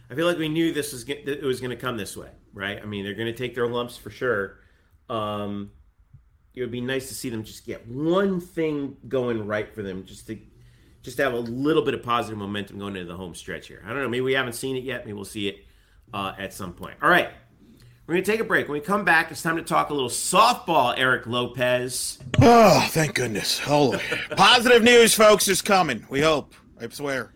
I 0.09 0.15
feel 0.15 0.27
like 0.27 0.37
we 0.37 0.49
knew 0.49 0.73
this 0.73 0.93
was 0.93 1.07
it 1.07 1.43
was 1.43 1.59
going 1.59 1.71
to 1.71 1.77
come 1.77 1.97
this 1.97 2.17
way, 2.17 2.29
right? 2.53 2.79
I 2.81 2.85
mean 2.85 3.03
they're 3.03 3.13
going 3.13 3.31
to 3.31 3.37
take 3.37 3.55
their 3.55 3.67
lumps 3.67 3.97
for 3.97 4.09
sure. 4.09 4.59
Um, 5.09 5.71
it 6.55 6.61
would 6.61 6.71
be 6.71 6.81
nice 6.81 7.07
to 7.07 7.13
see 7.13 7.29
them 7.29 7.43
just 7.43 7.65
get 7.65 7.87
one 7.87 8.39
thing 8.39 8.97
going 9.07 9.45
right 9.45 9.73
for 9.73 9.81
them, 9.81 10.05
just 10.05 10.27
to 10.27 10.39
just 11.03 11.17
to 11.17 11.23
have 11.23 11.33
a 11.33 11.39
little 11.39 11.83
bit 11.83 11.93
of 11.93 12.01
positive 12.01 12.37
momentum 12.37 12.79
going 12.79 12.95
into 12.95 13.07
the 13.07 13.17
home 13.17 13.35
stretch 13.35 13.67
here. 13.67 13.83
I 13.85 13.89
don't 13.89 14.01
know. 14.01 14.09
Maybe 14.09 14.21
we 14.21 14.33
haven't 14.33 14.53
seen 14.53 14.75
it 14.75 14.83
yet. 14.83 15.05
Maybe 15.05 15.13
we'll 15.13 15.25
see 15.25 15.49
it 15.49 15.65
uh, 16.13 16.33
at 16.39 16.53
some 16.53 16.73
point. 16.73 16.95
All 17.01 17.09
right. 17.09 17.29
We're 18.07 18.15
going 18.15 18.23
to 18.23 18.31
take 18.31 18.41
a 18.41 18.45
break. 18.45 18.67
When 18.67 18.73
we 18.73 18.85
come 18.85 19.05
back, 19.05 19.31
it's 19.31 19.41
time 19.41 19.55
to 19.55 19.61
talk 19.61 19.89
a 19.89 19.93
little 19.93 20.09
softball, 20.09 20.93
Eric 20.97 21.25
Lopez. 21.25 22.19
Oh, 22.41 22.85
thank 22.91 23.15
goodness. 23.15 23.59
Holy. 23.59 23.99
Positive 24.35 24.83
news, 24.83 25.13
folks, 25.13 25.47
is 25.47 25.61
coming. 25.61 26.05
We 26.09 26.19
hope. 26.19 26.53
I 26.81 26.89
swear. 26.89 27.33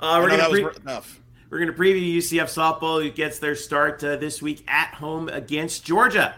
Uh, 0.00 0.20
we're 0.22 0.36
going 0.36 0.70
pre- 0.72 0.82
enough. 0.82 1.20
We're 1.50 1.58
going 1.58 1.72
to 1.72 1.78
preview 1.78 2.16
UCF 2.16 2.44
softball, 2.44 3.02
who 3.02 3.10
gets 3.10 3.38
their 3.38 3.54
start 3.54 4.02
uh, 4.02 4.16
this 4.16 4.40
week 4.40 4.64
at 4.68 4.94
home 4.94 5.28
against 5.28 5.84
Georgia. 5.84 6.34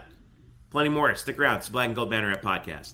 Plenty 0.71 0.89
more. 0.89 1.13
Stick 1.15 1.39
around. 1.39 1.57
It's 1.57 1.69
Black 1.69 1.87
and 1.87 1.95
Gold 1.95 2.11
Banneret 2.11 2.41
podcast. 2.41 2.93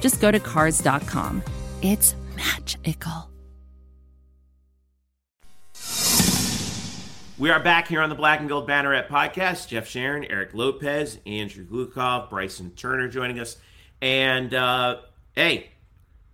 just 0.00 0.20
go 0.20 0.30
to 0.30 0.40
cars.com. 0.40 1.42
It's 1.82 2.14
magical. 2.36 3.28
We 7.38 7.50
are 7.50 7.60
back 7.60 7.86
here 7.86 8.00
on 8.02 8.08
the 8.08 8.16
Black 8.16 8.40
and 8.40 8.48
Gold 8.48 8.68
Banneret 8.68 9.06
podcast. 9.06 9.68
Jeff 9.68 9.86
Sharon, 9.86 10.24
Eric 10.24 10.54
Lopez, 10.54 11.20
Andrew 11.24 11.64
Glukov, 11.64 12.30
Bryson 12.30 12.72
Turner 12.72 13.06
joining 13.06 13.38
us. 13.38 13.56
And 14.02 14.52
uh, 14.52 15.02
hey, 15.36 15.70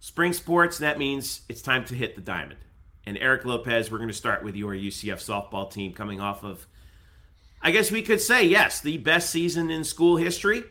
spring 0.00 0.32
sports, 0.32 0.78
that 0.78 0.98
means 0.98 1.42
it's 1.46 1.60
time 1.60 1.84
to 1.86 1.94
hit 1.94 2.14
the 2.14 2.22
diamond. 2.22 2.58
And 3.04 3.18
Eric 3.18 3.44
Lopez, 3.44 3.90
we're 3.90 3.98
going 3.98 4.08
to 4.08 4.14
start 4.14 4.42
with 4.42 4.56
your 4.56 4.72
UCF 4.72 5.16
softball 5.16 5.70
team 5.70 5.92
coming 5.92 6.22
off 6.22 6.42
of, 6.42 6.66
I 7.60 7.70
guess 7.70 7.90
we 7.90 8.00
could 8.00 8.22
say, 8.22 8.44
yes, 8.44 8.80
the 8.80 8.96
best 8.96 9.28
season 9.28 9.70
in 9.70 9.84
school 9.84 10.16
history. 10.16 10.64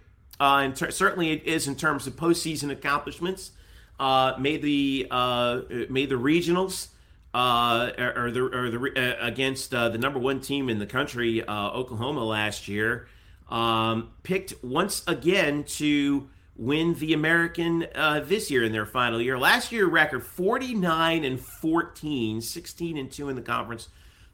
Uh, 0.44 0.58
and 0.58 0.76
ter- 0.76 0.92
certainly 0.92 1.32
it 1.32 1.48
is 1.48 1.70
in 1.70 1.76
terms 1.76 2.06
of 2.06 2.18
postseason 2.18 2.70
accomplishments. 2.70 3.52
Uh, 3.98 4.34
made 4.38 4.62
the 4.62 5.08
uh, 5.10 5.62
made 5.90 6.10
the 6.10 6.16
regionals 6.16 6.90
uh, 7.34 7.92
or, 7.98 8.30
the 8.30 8.42
or 8.42 8.70
the 8.70 8.92
uh, 9.22 9.26
against 9.26 9.74
uh, 9.74 9.88
the 9.88 9.98
number 9.98 10.20
one 10.20 10.42
team 10.42 10.68
in 10.68 10.80
the 10.80 10.86
country, 10.86 11.42
uh, 11.48 11.70
Oklahoma 11.70 12.26
last 12.26 12.68
year. 12.68 13.08
Um, 13.48 14.10
picked 14.24 14.62
once 14.62 15.04
again 15.08 15.64
to 15.64 16.28
win 16.58 16.96
the 16.96 17.14
American 17.14 17.88
this 18.26 18.52
year 18.52 18.64
in 18.64 18.74
their 18.74 18.86
final 18.86 19.22
year. 19.22 19.40
Last 19.40 19.72
year 19.72 19.88
record 19.88 20.26
49 20.26 21.24
and 21.24 21.40
14, 21.40 22.42
16 22.42 22.98
and 22.98 23.10
2 23.10 23.30
in 23.30 23.38
the 23.38 23.42
conference, 23.42 23.88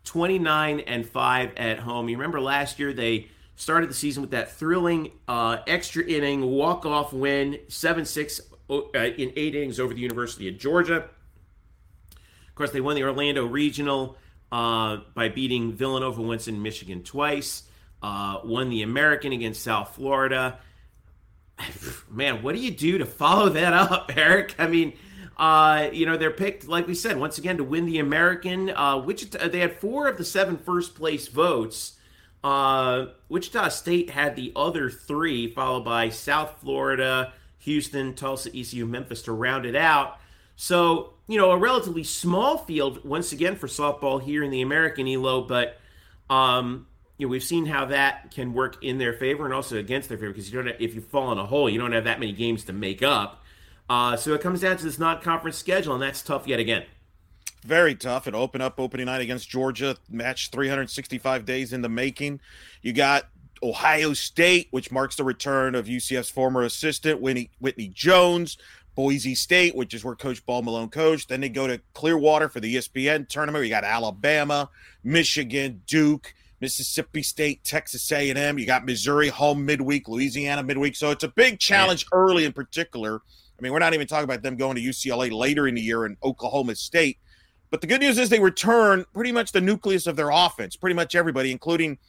29 0.05 0.79
and 0.79 1.07
5 1.07 1.51
at 1.55 1.79
home. 1.79 2.09
You 2.09 2.17
remember 2.17 2.41
last 2.41 2.79
year 2.79 2.93
they 2.93 3.27
started 3.59 3.89
the 3.89 3.93
season 3.93 4.21
with 4.21 4.31
that 4.31 4.49
thrilling 4.53 5.11
uh, 5.27 5.57
extra 5.67 6.01
inning 6.03 6.45
walk 6.45 6.85
off 6.85 7.11
win, 7.11 7.59
7 7.67 8.05
6 8.05 8.41
uh, 8.69 8.81
in 8.93 9.33
eight 9.35 9.53
innings 9.53 9.81
over 9.81 9.93
the 9.93 9.99
University 9.99 10.47
of 10.47 10.57
Georgia. 10.57 10.95
Of 10.95 12.55
course, 12.55 12.71
they 12.71 12.79
won 12.79 12.95
the 12.95 13.03
Orlando 13.03 13.45
Regional 13.45 14.17
uh, 14.49 14.99
by 15.13 15.27
beating 15.27 15.73
Villanova 15.73 16.21
once 16.21 16.47
in 16.47 16.61
Michigan 16.61 17.03
twice, 17.03 17.63
uh, 18.01 18.39
won 18.45 18.69
the 18.69 18.81
American 18.81 19.33
against 19.33 19.61
South 19.61 19.93
Florida. 19.93 20.59
Man, 22.09 22.41
what 22.41 22.55
do 22.55 22.61
you 22.61 22.71
do 22.71 22.97
to 22.99 23.05
follow 23.05 23.49
that 23.49 23.73
up, 23.73 24.09
Eric? 24.17 24.55
I 24.57 24.67
mean, 24.67 24.93
uh, 25.35 25.89
you 25.91 26.05
know, 26.05 26.15
they're 26.15 26.31
picked, 26.31 26.65
like 26.65 26.87
we 26.87 26.95
said, 26.95 27.17
once 27.17 27.37
again 27.37 27.57
to 27.57 27.63
win 27.65 27.85
the 27.85 27.99
American. 27.99 28.69
Uh, 28.69 28.99
which 28.99 29.29
they 29.31 29.59
had 29.59 29.77
four 29.79 30.07
of 30.07 30.17
the 30.17 30.25
seven 30.25 30.57
first 30.57 30.95
place 30.95 31.27
votes. 31.27 31.97
Uh, 32.43 33.07
Wichita 33.27 33.69
State 33.69 34.09
had 34.09 34.35
the 34.35 34.51
other 34.55 34.89
three, 34.89 35.51
followed 35.51 35.83
by 35.83 36.09
South 36.09 36.55
Florida, 36.61 37.33
Houston, 37.59 38.13
Tulsa, 38.13 38.49
ECU, 38.55 38.85
Memphis 38.85 39.21
to 39.23 39.33
round 39.33 39.65
it 39.65 39.75
out. 39.75 40.19
So, 40.55 41.13
you 41.27 41.37
know, 41.37 41.51
a 41.51 41.57
relatively 41.57 42.03
small 42.03 42.57
field 42.57 43.03
once 43.05 43.31
again 43.31 43.55
for 43.55 43.67
softball 43.67 44.21
here 44.21 44.43
in 44.43 44.51
the 44.51 44.61
American 44.61 45.07
ELO, 45.07 45.41
but 45.41 45.77
um, 46.29 46.87
you 47.17 47.27
know, 47.27 47.31
we've 47.31 47.43
seen 47.43 47.65
how 47.65 47.85
that 47.85 48.31
can 48.31 48.53
work 48.53 48.81
in 48.83 48.97
their 48.97 49.13
favor 49.13 49.45
and 49.45 49.53
also 49.53 49.77
against 49.77 50.09
their 50.09 50.17
favor 50.17 50.31
because 50.31 50.49
you 50.49 50.57
don't 50.57 50.67
have, 50.67 50.81
if 50.81 50.95
you 50.95 51.01
fall 51.01 51.31
in 51.31 51.37
a 51.37 51.45
hole, 51.45 51.69
you 51.69 51.79
don't 51.79 51.91
have 51.91 52.05
that 52.05 52.19
many 52.19 52.31
games 52.31 52.63
to 52.65 52.73
make 52.73 53.03
up. 53.03 53.43
Uh, 53.89 54.15
so 54.15 54.33
it 54.33 54.41
comes 54.41 54.61
down 54.61 54.77
to 54.77 54.83
this 54.83 54.99
non-conference 54.99 55.57
schedule, 55.57 55.93
and 55.93 56.01
that's 56.01 56.21
tough 56.21 56.47
yet 56.47 56.59
again. 56.59 56.83
Very 57.63 57.95
tough. 57.95 58.27
It 58.27 58.33
opened 58.33 58.63
up 58.63 58.79
opening 58.79 59.07
night 59.07 59.21
against 59.21 59.49
Georgia, 59.49 59.97
match 60.09 60.49
365 60.49 61.45
days 61.45 61.73
in 61.73 61.81
the 61.81 61.89
making. 61.89 62.39
You 62.81 62.93
got 62.93 63.27
Ohio 63.61 64.13
State, 64.13 64.67
which 64.71 64.91
marks 64.91 65.17
the 65.17 65.23
return 65.23 65.75
of 65.75 65.85
UCF's 65.85 66.29
former 66.29 66.63
assistant, 66.63 67.21
Whitney, 67.21 67.51
Whitney 67.59 67.89
Jones. 67.89 68.57
Boise 68.95 69.35
State, 69.35 69.75
which 69.75 69.93
is 69.93 70.03
where 70.03 70.15
Coach 70.15 70.45
Ball 70.45 70.61
Malone 70.61 70.89
coached. 70.89 71.29
Then 71.29 71.39
they 71.39 71.47
go 71.47 71.67
to 71.67 71.79
Clearwater 71.93 72.49
for 72.49 72.59
the 72.59 72.75
ESPN 72.75 73.29
tournament. 73.29 73.63
You 73.63 73.69
got 73.69 73.85
Alabama, 73.85 74.69
Michigan, 75.05 75.81
Duke, 75.87 76.33
Mississippi 76.59 77.23
State, 77.23 77.63
Texas 77.63 78.11
A&M. 78.11 78.59
You 78.59 78.65
got 78.65 78.83
Missouri 78.83 79.29
home 79.29 79.65
midweek, 79.65 80.09
Louisiana 80.09 80.63
midweek. 80.63 80.97
So 80.97 81.11
it's 81.11 81.23
a 81.23 81.29
big 81.29 81.59
challenge 81.59 82.07
early 82.11 82.43
in 82.43 82.51
particular 82.51 83.21
I 83.59 83.61
mean, 83.61 83.73
we're 83.73 83.79
not 83.79 83.93
even 83.93 84.07
talking 84.07 84.23
about 84.23 84.41
them 84.41 84.55
going 84.55 84.75
to 84.75 84.81
UCLA 84.81 85.31
later 85.31 85.67
in 85.67 85.75
the 85.75 85.81
year 85.81 86.05
in 86.05 86.15
Oklahoma 86.23 86.75
State. 86.75 87.17
But 87.71 87.81
the 87.81 87.87
good 87.87 88.01
news 88.01 88.17
is 88.17 88.29
they 88.29 88.39
return 88.39 89.05
pretty 89.13 89.31
much 89.31 89.51
the 89.51 89.61
nucleus 89.61 90.07
of 90.07 90.15
their 90.15 90.29
offense, 90.29 90.75
pretty 90.75 90.95
much 90.95 91.15
everybody, 91.15 91.51
including 91.51 91.99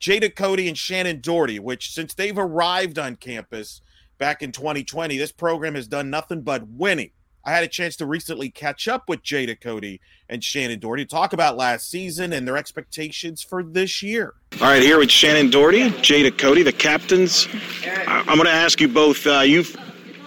Jada 0.00 0.34
Cody 0.34 0.68
and 0.68 0.76
Shannon 0.76 1.20
Doherty, 1.20 1.58
which 1.58 1.92
since 1.92 2.14
they've 2.14 2.36
arrived 2.36 2.98
on 2.98 3.16
campus 3.16 3.80
back 4.18 4.42
in 4.42 4.52
2020, 4.52 5.16
this 5.16 5.32
program 5.32 5.74
has 5.74 5.88
done 5.88 6.10
nothing 6.10 6.42
but 6.42 6.66
winning. 6.68 7.10
I 7.46 7.52
had 7.52 7.62
a 7.62 7.68
chance 7.68 7.94
to 7.96 8.06
recently 8.06 8.50
catch 8.50 8.88
up 8.88 9.08
with 9.08 9.22
Jada 9.22 9.58
Cody 9.58 10.00
and 10.28 10.42
Shannon 10.42 10.80
Doherty 10.80 11.04
to 11.04 11.08
talk 11.08 11.32
about 11.32 11.56
last 11.56 11.88
season 11.88 12.32
and 12.32 12.46
their 12.46 12.56
expectations 12.56 13.40
for 13.40 13.62
this 13.62 14.02
year. 14.02 14.34
All 14.60 14.66
right, 14.66 14.82
here 14.82 14.98
with 14.98 15.12
Shannon 15.12 15.50
Doherty, 15.50 15.90
Jada 15.90 16.36
Cody, 16.36 16.64
the 16.64 16.72
captains. 16.72 17.46
I'm 17.86 18.24
going 18.36 18.46
to 18.46 18.50
ask 18.50 18.80
you 18.80 18.88
both. 18.88 19.24
Uh, 19.26 19.40
you 19.40 19.64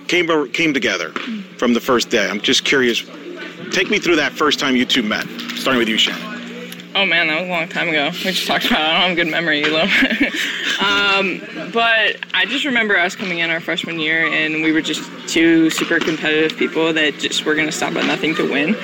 came 0.08 0.50
came 0.52 0.74
together 0.74 1.12
from 1.58 1.74
the 1.74 1.82
first 1.82 2.10
day. 2.10 2.26
I'm 2.28 2.40
just 2.40 2.64
curious. 2.64 3.04
Take 3.72 3.90
me 3.90 4.00
through 4.00 4.18
that 4.18 4.34
first 4.34 4.60
time 4.60 4.76
you 4.76 4.86
two 4.86 5.04
met. 5.04 5.26
Starting 5.56 5.80
with 5.80 5.90
you, 5.90 5.98
Shannon. 5.98 6.39
Oh 6.96 7.06
man, 7.06 7.28
that 7.28 7.42
was 7.42 7.48
a 7.48 7.52
long 7.52 7.68
time 7.68 7.88
ago. 7.90 8.10
We 8.10 8.32
just 8.32 8.48
talked 8.48 8.66
about. 8.66 8.82
I 8.82 8.94
don't 8.94 9.02
have 9.02 9.12
a 9.12 9.16
good 9.16 9.32
memory, 9.32 9.64
Elo. 9.64 9.82
um, 10.82 11.72
but 11.72 12.18
I 12.34 12.46
just 12.48 12.66
remember 12.66 12.98
us 12.98 13.16
coming 13.16 13.40
in 13.40 13.52
our 13.52 13.60
freshman 13.60 14.00
year, 14.00 14.26
and 14.26 14.64
we 14.64 14.72
were 14.72 14.82
just 14.82 15.08
two 15.28 15.70
super 15.70 16.00
competitive 16.00 16.58
people 16.58 16.92
that 16.94 17.20
just 17.20 17.46
were 17.46 17.54
going 17.54 17.68
to 17.68 17.72
stop 17.72 17.94
at 17.94 18.06
nothing 18.06 18.34
to 18.36 18.52
win. 18.52 18.76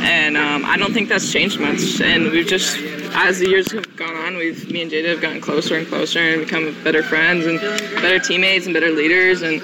And 0.00 0.38
um, 0.38 0.64
I 0.64 0.78
don't 0.78 0.94
think 0.94 1.10
that's 1.10 1.30
changed 1.30 1.60
much. 1.60 2.00
And 2.00 2.30
we've 2.30 2.46
just, 2.46 2.78
as 3.12 3.40
the 3.40 3.50
years 3.50 3.70
have 3.72 3.94
gone 3.94 4.16
on, 4.16 4.36
we've 4.36 4.70
me 4.70 4.80
and 4.80 4.90
Jada 4.90 5.10
have 5.10 5.20
gotten 5.20 5.42
closer 5.42 5.76
and 5.76 5.86
closer 5.86 6.18
and 6.18 6.42
become 6.42 6.74
better 6.82 7.02
friends 7.02 7.44
and 7.44 7.60
better 8.00 8.18
teammates 8.18 8.64
and 8.64 8.72
better 8.72 8.90
leaders. 8.90 9.42
And 9.42 9.60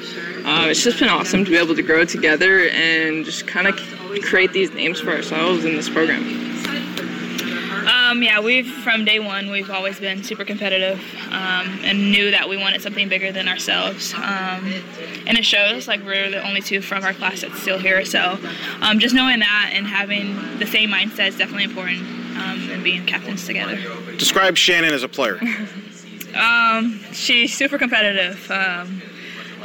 uh, 0.46 0.68
it's 0.68 0.84
just 0.84 0.98
been 0.98 1.08
awesome 1.08 1.46
to 1.46 1.50
be 1.50 1.56
able 1.56 1.74
to 1.74 1.82
grow 1.82 2.04
together 2.04 2.68
and 2.68 3.24
just 3.24 3.46
kind 3.46 3.66
of 3.66 3.74
create 4.22 4.52
these 4.52 4.70
names 4.74 5.00
for 5.00 5.12
ourselves 5.12 5.64
in 5.64 5.76
this 5.76 5.88
program. 5.88 6.46
Um, 7.86 8.22
yeah, 8.22 8.40
we've 8.40 8.66
from 8.66 9.04
day 9.04 9.20
one 9.20 9.50
we've 9.50 9.70
always 9.70 10.00
been 10.00 10.22
super 10.24 10.44
competitive 10.44 10.98
um, 11.30 11.78
and 11.82 12.10
knew 12.10 12.30
that 12.32 12.48
we 12.48 12.56
wanted 12.56 12.82
something 12.82 13.08
bigger 13.08 13.30
than 13.30 13.48
ourselves. 13.48 14.12
Um, 14.14 14.72
and 15.26 15.38
it 15.38 15.44
shows 15.44 15.86
like 15.86 16.04
we're 16.04 16.30
the 16.30 16.46
only 16.46 16.60
two 16.60 16.80
from 16.80 17.04
our 17.04 17.12
class 17.12 17.42
that's 17.42 17.60
still 17.60 17.78
here. 17.78 18.04
So 18.04 18.38
um, 18.80 18.98
just 18.98 19.14
knowing 19.14 19.38
that 19.38 19.70
and 19.72 19.86
having 19.86 20.58
the 20.58 20.66
same 20.66 20.90
mindset 20.90 21.28
is 21.28 21.38
definitely 21.38 21.64
important 21.64 22.00
um, 22.36 22.70
and 22.70 22.82
being 22.82 23.06
captains 23.06 23.46
together. 23.46 23.78
Describe 24.16 24.56
Shannon 24.56 24.92
as 24.92 25.02
a 25.02 25.08
player. 25.08 25.40
Um, 26.36 27.00
she's 27.12 27.56
super 27.56 27.78
competitive 27.78 28.50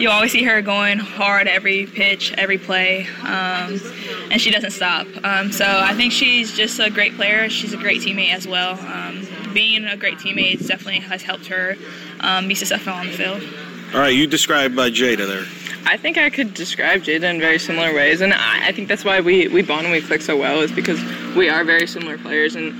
you 0.01 0.09
always 0.09 0.31
see 0.31 0.43
her 0.43 0.63
going 0.63 0.97
hard 0.97 1.47
every 1.47 1.85
pitch, 1.85 2.33
every 2.35 2.57
play, 2.57 3.07
um, 3.21 3.79
and 4.31 4.41
she 4.41 4.49
doesn't 4.49 4.71
stop. 4.71 5.05
Um, 5.23 5.51
so 5.51 5.65
I 5.65 5.93
think 5.93 6.11
she's 6.11 6.57
just 6.57 6.79
a 6.79 6.89
great 6.89 7.15
player. 7.15 7.47
She's 7.49 7.73
a 7.73 7.77
great 7.77 8.01
teammate 8.01 8.33
as 8.33 8.47
well. 8.47 8.79
Um, 8.79 9.27
being 9.53 9.85
a 9.85 9.95
great 9.95 10.17
teammate 10.17 10.65
definitely 10.67 11.01
has 11.01 11.21
helped 11.21 11.45
her 11.47 11.75
um, 12.21 12.47
be 12.47 12.55
successful 12.55 12.93
on 12.93 13.07
the 13.07 13.13
field. 13.13 13.43
All 13.93 13.99
right, 13.99 14.15
you 14.15 14.25
described 14.25 14.77
uh, 14.79 14.89
Jada 14.89 15.27
there. 15.27 15.45
I 15.85 15.97
think 15.97 16.17
I 16.17 16.31
could 16.31 16.55
describe 16.55 17.01
Jada 17.01 17.29
in 17.29 17.39
very 17.39 17.59
similar 17.59 17.93
ways, 17.93 18.21
and 18.21 18.33
I, 18.33 18.69
I 18.69 18.71
think 18.71 18.87
that's 18.87 19.05
why 19.05 19.21
we, 19.21 19.49
we 19.49 19.61
bond 19.61 19.85
and 19.85 19.91
we 19.91 20.01
click 20.01 20.21
so 20.21 20.35
well 20.35 20.61
is 20.61 20.71
because 20.71 20.99
we 21.35 21.47
are 21.47 21.63
very 21.63 21.85
similar 21.85 22.17
players, 22.17 22.55
and 22.55 22.73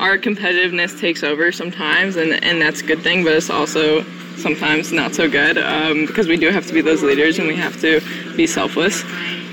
our 0.00 0.16
competitiveness 0.16 0.98
takes 1.00 1.24
over 1.24 1.50
sometimes, 1.50 2.14
and, 2.14 2.32
and 2.44 2.62
that's 2.62 2.82
a 2.82 2.84
good 2.84 3.02
thing, 3.02 3.24
but 3.24 3.32
it's 3.32 3.50
also 3.50 4.04
sometimes 4.38 4.92
not 4.92 5.14
so 5.14 5.28
good 5.28 5.58
um, 5.58 6.06
because 6.06 6.28
we 6.28 6.36
do 6.36 6.50
have 6.50 6.66
to 6.66 6.72
be 6.72 6.80
those 6.80 7.02
leaders 7.02 7.38
and 7.38 7.48
we 7.48 7.56
have 7.56 7.80
to 7.80 8.00
be 8.36 8.46
selfless. 8.46 9.04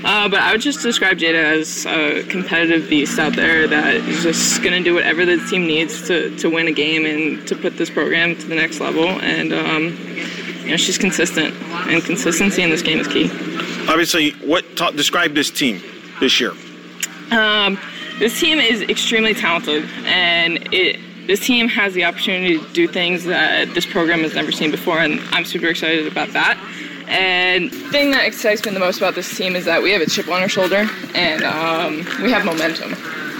Uh, 0.04 0.28
but 0.28 0.40
I 0.40 0.52
would 0.52 0.60
just 0.60 0.82
describe 0.82 1.18
Jada 1.18 1.58
as 1.58 1.84
a 1.86 2.22
competitive 2.28 2.88
beast 2.88 3.18
out 3.18 3.34
there 3.34 3.66
that 3.66 3.94
is 3.94 4.22
just 4.22 4.62
going 4.62 4.72
to 4.72 4.84
do 4.88 4.94
whatever 4.94 5.24
the 5.24 5.38
team 5.50 5.66
needs 5.66 6.06
to, 6.06 6.36
to 6.38 6.48
win 6.48 6.68
a 6.68 6.72
game 6.72 7.04
and 7.06 7.46
to 7.48 7.56
put 7.56 7.76
this 7.76 7.90
program 7.90 8.36
to 8.36 8.46
the 8.46 8.54
next 8.54 8.78
level. 8.78 9.08
And, 9.08 9.52
um, 9.52 9.98
you 10.62 10.70
know, 10.70 10.76
she's 10.76 10.98
consistent, 10.98 11.54
and 11.88 12.04
consistency 12.04 12.62
in 12.62 12.70
this 12.70 12.82
game 12.82 12.98
is 12.98 13.08
key. 13.08 13.30
Obviously, 13.88 14.30
what 14.46 14.64
ta- 14.76 14.90
describe 14.90 15.34
this 15.34 15.50
team 15.50 15.82
this 16.20 16.40
year? 16.40 16.52
Um, 17.30 17.78
this 18.18 18.38
team 18.38 18.58
is 18.58 18.82
extremely 18.82 19.34
talented, 19.34 19.88
and 20.04 20.72
it 20.72 21.00
this 21.26 21.44
team 21.44 21.68
has 21.68 21.94
the 21.94 22.04
opportunity 22.04 22.58
to 22.58 22.72
do 22.72 22.88
things 22.88 23.24
that 23.24 23.72
this 23.74 23.86
program 23.86 24.20
has 24.20 24.34
never 24.34 24.52
seen 24.52 24.70
before, 24.70 24.98
and 24.98 25.20
I'm 25.32 25.44
super 25.44 25.66
excited 25.66 26.06
about 26.06 26.30
that. 26.30 26.58
And 27.08 27.70
the 27.70 27.90
thing 27.90 28.10
that 28.12 28.26
excites 28.26 28.64
me 28.64 28.72
the 28.72 28.80
most 28.80 28.98
about 28.98 29.14
this 29.14 29.36
team 29.36 29.54
is 29.54 29.64
that 29.64 29.82
we 29.82 29.92
have 29.92 30.02
a 30.02 30.06
chip 30.06 30.28
on 30.28 30.42
our 30.42 30.48
shoulder 30.48 30.88
and 31.14 31.44
um, 31.44 32.04
we 32.20 32.32
have 32.32 32.44
momentum. 32.44 32.94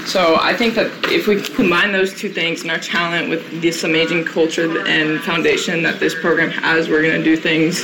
So 0.07 0.37
I 0.41 0.55
think 0.55 0.77
that 0.77 0.87
if 1.11 1.27
we 1.27 1.43
combine 1.43 1.91
those 1.91 2.15
two 2.15 2.29
things 2.29 2.63
and 2.63 2.71
our 2.71 2.79
talent 2.79 3.29
with 3.29 3.61
this 3.61 3.83
amazing 3.83 4.25
culture 4.25 4.87
and 4.87 5.21
foundation 5.23 5.83
that 5.83 5.99
this 5.99 6.15
program 6.15 6.51
has, 6.51 6.89
we're 6.89 7.03
going 7.03 7.19
to 7.19 7.25
do 7.25 7.37
things 7.37 7.83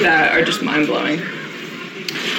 that 0.00 0.32
are 0.32 0.42
just 0.44 0.62
mind 0.62 0.88
blowing. 0.88 1.20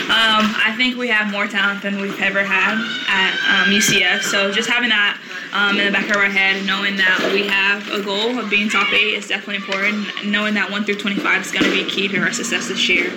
Um, 0.05 0.45
I 0.61 0.75
think 0.77 0.97
we 0.97 1.07
have 1.07 1.31
more 1.31 1.47
talent 1.47 1.81
than 1.81 1.99
we've 1.99 2.21
ever 2.21 2.43
had 2.43 2.77
at 3.09 3.33
um, 3.49 3.73
UCF. 3.73 4.21
So 4.21 4.51
just 4.51 4.69
having 4.69 4.89
that 4.89 5.17
um, 5.51 5.79
in 5.79 5.85
the 5.87 5.91
back 5.91 6.07
of 6.11 6.17
our 6.17 6.29
head, 6.29 6.63
knowing 6.63 6.95
that 6.97 7.31
we 7.33 7.47
have 7.47 7.89
a 7.89 8.03
goal 8.03 8.37
of 8.37 8.47
being 8.47 8.69
top 8.69 8.93
eight 8.93 9.15
is 9.15 9.27
definitely 9.27 9.55
important. 9.55 10.05
Knowing 10.23 10.53
that 10.53 10.69
one 10.69 10.83
through 10.83 10.97
25 10.97 11.41
is 11.41 11.51
going 11.51 11.65
to 11.65 11.71
be 11.71 11.89
key 11.89 12.07
to 12.07 12.19
our 12.19 12.31
success 12.31 12.67
this 12.67 12.87
year. 12.87 13.09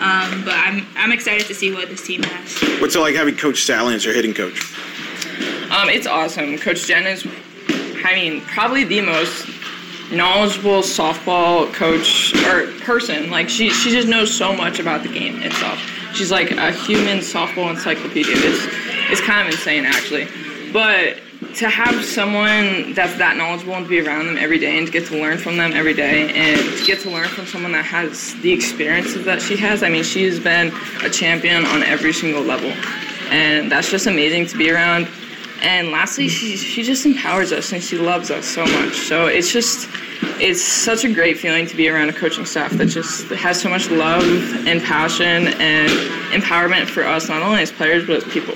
Um, 0.00 0.42
but 0.42 0.54
I'm, 0.56 0.86
I'm 0.96 1.12
excited 1.12 1.46
to 1.46 1.54
see 1.54 1.74
what 1.74 1.90
this 1.90 2.06
team 2.06 2.22
has. 2.22 2.80
What's 2.80 2.96
it 2.96 3.00
like 3.00 3.16
having 3.16 3.36
Coach 3.36 3.64
Sally 3.64 3.94
as 3.94 4.02
your 4.02 4.14
hitting 4.14 4.32
coach? 4.32 4.74
Um, 5.70 5.90
it's 5.90 6.06
awesome. 6.06 6.56
Coach 6.56 6.86
Jen 6.86 7.06
is, 7.06 7.26
I 8.02 8.14
mean, 8.14 8.40
probably 8.46 8.84
the 8.84 9.02
most 9.02 9.46
knowledgeable 10.10 10.80
softball 10.80 11.70
coach 11.74 12.34
or 12.46 12.72
person. 12.80 13.30
Like 13.30 13.50
she, 13.50 13.68
she 13.68 13.90
just 13.90 14.08
knows 14.08 14.34
so 14.34 14.54
much 14.54 14.78
about 14.78 15.02
the 15.02 15.12
game 15.12 15.42
itself. 15.42 15.78
She's 16.14 16.30
like 16.30 16.50
a 16.50 16.72
human 16.72 17.18
softball 17.18 17.70
encyclopedia. 17.70 18.34
It's, 18.36 18.66
it's 19.10 19.20
kind 19.20 19.46
of 19.46 19.54
insane 19.54 19.84
actually. 19.84 20.28
But 20.72 21.18
to 21.56 21.68
have 21.68 22.04
someone 22.04 22.92
that's 22.92 23.16
that 23.16 23.36
knowledgeable 23.36 23.74
and 23.74 23.84
to 23.86 23.90
be 23.90 24.00
around 24.00 24.26
them 24.26 24.36
every 24.36 24.58
day 24.58 24.76
and 24.76 24.86
to 24.86 24.92
get 24.92 25.06
to 25.06 25.18
learn 25.18 25.38
from 25.38 25.56
them 25.56 25.72
every 25.72 25.94
day 25.94 26.30
and 26.32 26.60
to 26.78 26.86
get 26.86 27.00
to 27.00 27.10
learn 27.10 27.28
from 27.28 27.46
someone 27.46 27.72
that 27.72 27.84
has 27.84 28.34
the 28.42 28.52
experiences 28.52 29.24
that 29.24 29.40
she 29.40 29.56
has. 29.56 29.82
I 29.82 29.88
mean, 29.88 30.04
she's 30.04 30.38
been 30.38 30.72
a 31.02 31.08
champion 31.08 31.64
on 31.64 31.82
every 31.82 32.12
single 32.12 32.42
level. 32.42 32.70
And 33.30 33.70
that's 33.70 33.90
just 33.90 34.06
amazing 34.06 34.46
to 34.46 34.58
be 34.58 34.70
around. 34.70 35.08
And 35.62 35.90
lastly, 35.90 36.28
she, 36.28 36.56
she 36.56 36.82
just 36.82 37.06
empowers 37.06 37.52
us 37.52 37.72
and 37.72 37.82
she 37.82 37.98
loves 37.98 38.30
us 38.30 38.46
so 38.46 38.64
much. 38.64 38.94
So 38.94 39.26
it's 39.26 39.52
just, 39.52 39.88
it's 40.40 40.62
such 40.62 41.04
a 41.04 41.12
great 41.12 41.38
feeling 41.38 41.66
to 41.66 41.76
be 41.76 41.88
around 41.88 42.08
a 42.08 42.12
coaching 42.12 42.44
staff 42.46 42.72
that 42.72 42.86
just 42.86 43.26
has 43.28 43.60
so 43.60 43.68
much 43.68 43.90
love 43.90 44.24
and 44.66 44.82
passion 44.82 45.48
and 45.60 45.90
empowerment 46.32 46.86
for 46.86 47.04
us, 47.04 47.28
not 47.28 47.42
only 47.42 47.62
as 47.62 47.70
players, 47.70 48.06
but 48.06 48.16
as 48.16 48.24
people. 48.32 48.54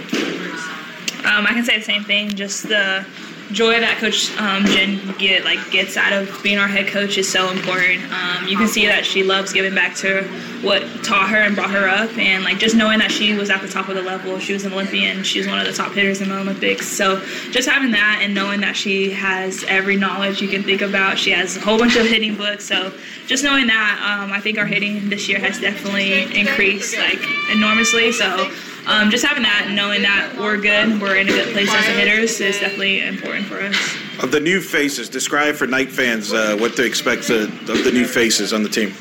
Um, 1.26 1.46
I 1.46 1.52
can 1.52 1.64
say 1.64 1.78
the 1.78 1.84
same 1.84 2.04
thing. 2.04 2.30
Just 2.30 2.68
the 2.68 3.06
joy 3.54 3.80
that 3.80 3.98
Coach 3.98 4.36
um, 4.38 4.64
Jen 4.66 5.14
get 5.16 5.44
like 5.44 5.70
gets 5.70 5.96
out 5.96 6.12
of 6.12 6.42
being 6.42 6.58
our 6.58 6.68
head 6.68 6.88
coach 6.88 7.16
is 7.16 7.30
so 7.30 7.50
important. 7.50 8.02
Um, 8.12 8.48
you 8.48 8.56
can 8.56 8.68
see 8.68 8.86
that 8.86 9.06
she 9.06 9.22
loves 9.22 9.52
giving 9.52 9.74
back 9.74 9.94
to 9.96 10.24
what 10.62 10.82
taught 11.04 11.28
her 11.28 11.36
and 11.36 11.54
brought 11.54 11.70
her 11.70 11.88
up, 11.88 12.16
and 12.18 12.42
like 12.42 12.58
just 12.58 12.74
knowing 12.74 12.98
that 12.98 13.10
she 13.10 13.34
was 13.34 13.50
at 13.50 13.62
the 13.62 13.68
top 13.68 13.88
of 13.88 13.94
the 13.94 14.02
level. 14.02 14.38
She 14.38 14.52
was 14.52 14.64
an 14.64 14.72
Olympian. 14.72 15.22
She 15.22 15.38
was 15.38 15.46
one 15.46 15.58
of 15.58 15.66
the 15.66 15.72
top 15.72 15.92
hitters 15.92 16.20
in 16.20 16.28
the 16.28 16.38
Olympics. 16.38 16.88
So 16.88 17.24
just 17.50 17.68
having 17.68 17.92
that 17.92 18.20
and 18.22 18.34
knowing 18.34 18.60
that 18.60 18.76
she 18.76 19.10
has 19.10 19.64
every 19.68 19.96
knowledge 19.96 20.42
you 20.42 20.48
can 20.48 20.62
think 20.62 20.82
about. 20.82 21.18
She 21.18 21.30
has 21.30 21.56
a 21.56 21.60
whole 21.60 21.78
bunch 21.78 21.96
of 21.96 22.06
hitting 22.06 22.34
books. 22.36 22.64
So 22.64 22.92
just 23.26 23.44
knowing 23.44 23.68
that, 23.68 24.20
um, 24.22 24.32
I 24.32 24.40
think 24.40 24.58
our 24.58 24.66
hitting 24.66 25.08
this 25.08 25.28
year 25.28 25.38
has 25.38 25.60
definitely 25.60 26.22
increased 26.38 26.96
like 26.98 27.22
enormously. 27.52 28.10
So 28.12 28.50
um, 28.86 29.10
just 29.10 29.24
having 29.24 29.42
that 29.42 29.64
and 29.66 29.76
knowing 29.76 30.02
that 30.02 30.36
we're 30.38 30.56
good, 30.56 31.00
we're 31.00 31.16
in 31.16 31.28
a 31.28 31.32
good 31.32 31.52
place 31.52 31.72
as 31.72 31.86
the 31.86 31.92
hitters 31.92 32.40
is 32.40 32.58
definitely 32.58 33.02
important 33.02 33.46
for 33.46 33.60
us. 33.60 33.76
Of 34.22 34.30
the 34.30 34.40
new 34.40 34.60
faces, 34.60 35.08
describe 35.08 35.54
for 35.54 35.66
night 35.66 35.90
fans 35.90 36.32
uh, 36.32 36.56
what 36.58 36.76
to 36.76 36.84
expect 36.84 37.24
to, 37.24 37.44
of 37.44 37.84
the 37.84 37.90
new 37.92 38.06
faces 38.06 38.52
on 38.52 38.62
the 38.62 38.68
team. 38.68 38.94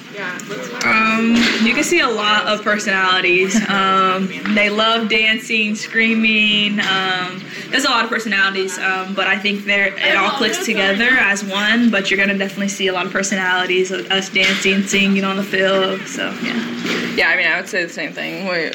Um, 0.86 1.36
you 1.66 1.74
can 1.74 1.84
see 1.84 2.00
a 2.00 2.08
lot 2.08 2.46
of 2.48 2.62
personalities. 2.64 3.56
Um, 3.70 4.30
they 4.56 4.70
love 4.70 5.10
dancing, 5.10 5.76
screaming. 5.76 6.80
Um, 6.80 7.42
there's 7.70 7.86
a 7.86 7.90
lot 7.90 8.04
of 8.04 8.10
personalities, 8.10 8.78
um, 8.80 9.14
but 9.14 9.28
I 9.28 9.38
think 9.38 9.66
they're, 9.66 9.94
it 9.98 10.16
all 10.16 10.32
clicks 10.32 10.66
together 10.66 11.10
as 11.10 11.44
one. 11.44 11.90
But 11.90 12.10
you're 12.10 12.20
gonna 12.20 12.38
definitely 12.38 12.70
see 12.70 12.88
a 12.88 12.94
lot 12.94 13.06
of 13.06 13.12
personalities, 13.12 13.92
us 13.92 14.30
dancing, 14.30 14.84
singing 14.84 15.24
on 15.24 15.38
the 15.38 15.44
field. 15.44 16.02
So 16.08 16.32
yeah. 16.44 17.16
Yeah, 17.16 17.30
I 17.30 17.38
mean, 17.38 17.48
I 17.48 17.60
would 17.60 17.70
say 17.70 17.84
the 17.84 17.94
same 17.94 18.12
thing. 18.12 18.48
we 18.48 18.72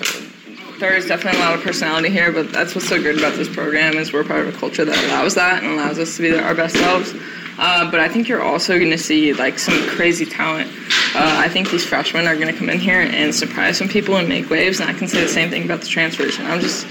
there 0.78 0.94
is 0.94 1.06
definitely 1.06 1.40
a 1.40 1.44
lot 1.44 1.54
of 1.54 1.62
personality 1.62 2.08
here, 2.08 2.30
but 2.32 2.52
that's 2.52 2.74
what's 2.74 2.88
so 2.88 3.02
good 3.02 3.18
about 3.18 3.36
this 3.36 3.48
program 3.48 3.94
is 3.94 4.12
we're 4.12 4.24
part 4.24 4.46
of 4.46 4.54
a 4.54 4.58
culture 4.58 4.84
that 4.84 5.04
allows 5.04 5.34
that 5.34 5.62
and 5.62 5.72
allows 5.72 5.98
us 5.98 6.16
to 6.16 6.22
be 6.22 6.38
our 6.38 6.54
best 6.54 6.76
selves. 6.76 7.14
Uh, 7.58 7.90
but 7.90 7.98
I 7.98 8.08
think 8.08 8.28
you're 8.28 8.42
also 8.42 8.78
going 8.78 8.90
to 8.90 8.98
see 8.98 9.32
like 9.32 9.58
some 9.58 9.74
crazy 9.88 10.24
talent. 10.24 10.70
Uh, 11.14 11.34
I 11.38 11.48
think 11.48 11.70
these 11.70 11.84
freshmen 11.84 12.28
are 12.28 12.36
going 12.36 12.46
to 12.46 12.56
come 12.56 12.70
in 12.70 12.78
here 12.78 13.00
and 13.00 13.34
surprise 13.34 13.78
some 13.78 13.88
people 13.88 14.16
and 14.16 14.28
make 14.28 14.48
waves. 14.48 14.78
And 14.78 14.88
I 14.88 14.92
can 14.92 15.08
say 15.08 15.20
the 15.20 15.28
same 15.28 15.50
thing 15.50 15.64
about 15.64 15.80
the 15.80 15.88
transfers. 15.88 16.38
And 16.38 16.46
I'm 16.46 16.60
just, 16.60 16.86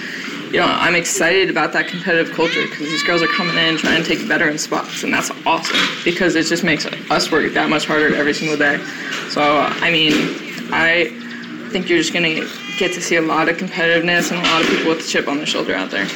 you 0.51 0.59
know, 0.59 0.65
I'm 0.65 0.95
excited 0.95 1.49
about 1.49 1.71
that 1.71 1.87
competitive 1.87 2.33
culture 2.35 2.63
because 2.63 2.79
these 2.79 3.03
girls 3.03 3.21
are 3.21 3.27
coming 3.27 3.55
in 3.55 3.77
trying 3.77 4.03
to 4.03 4.07
take 4.07 4.19
veteran 4.19 4.57
spots, 4.57 5.03
and 5.03 5.13
that's 5.13 5.31
awesome 5.45 5.79
because 6.03 6.35
it 6.35 6.45
just 6.45 6.63
makes 6.63 6.85
us 6.85 7.31
work 7.31 7.53
that 7.53 7.69
much 7.69 7.85
harder 7.85 8.13
every 8.15 8.33
single 8.33 8.57
day. 8.57 8.77
So, 9.29 9.41
I 9.41 9.91
mean, 9.91 10.13
I 10.71 11.26
think 11.77 11.89
you're 11.91 11.99
just 11.99 12.11
going 12.11 12.23
to 12.23 12.49
get 12.79 12.91
to 12.93 13.01
see 13.01 13.17
a 13.17 13.21
lot 13.21 13.47
of 13.47 13.55
competitiveness 13.57 14.31
and 14.31 14.39
a 14.43 14.49
lot 14.49 14.63
of 14.63 14.67
people 14.67 14.89
with 14.89 14.97
the 14.97 15.07
chip 15.07 15.27
on 15.27 15.37
their 15.37 15.45
shoulder 15.45 15.75
out 15.75 15.91
there. 15.91 16.07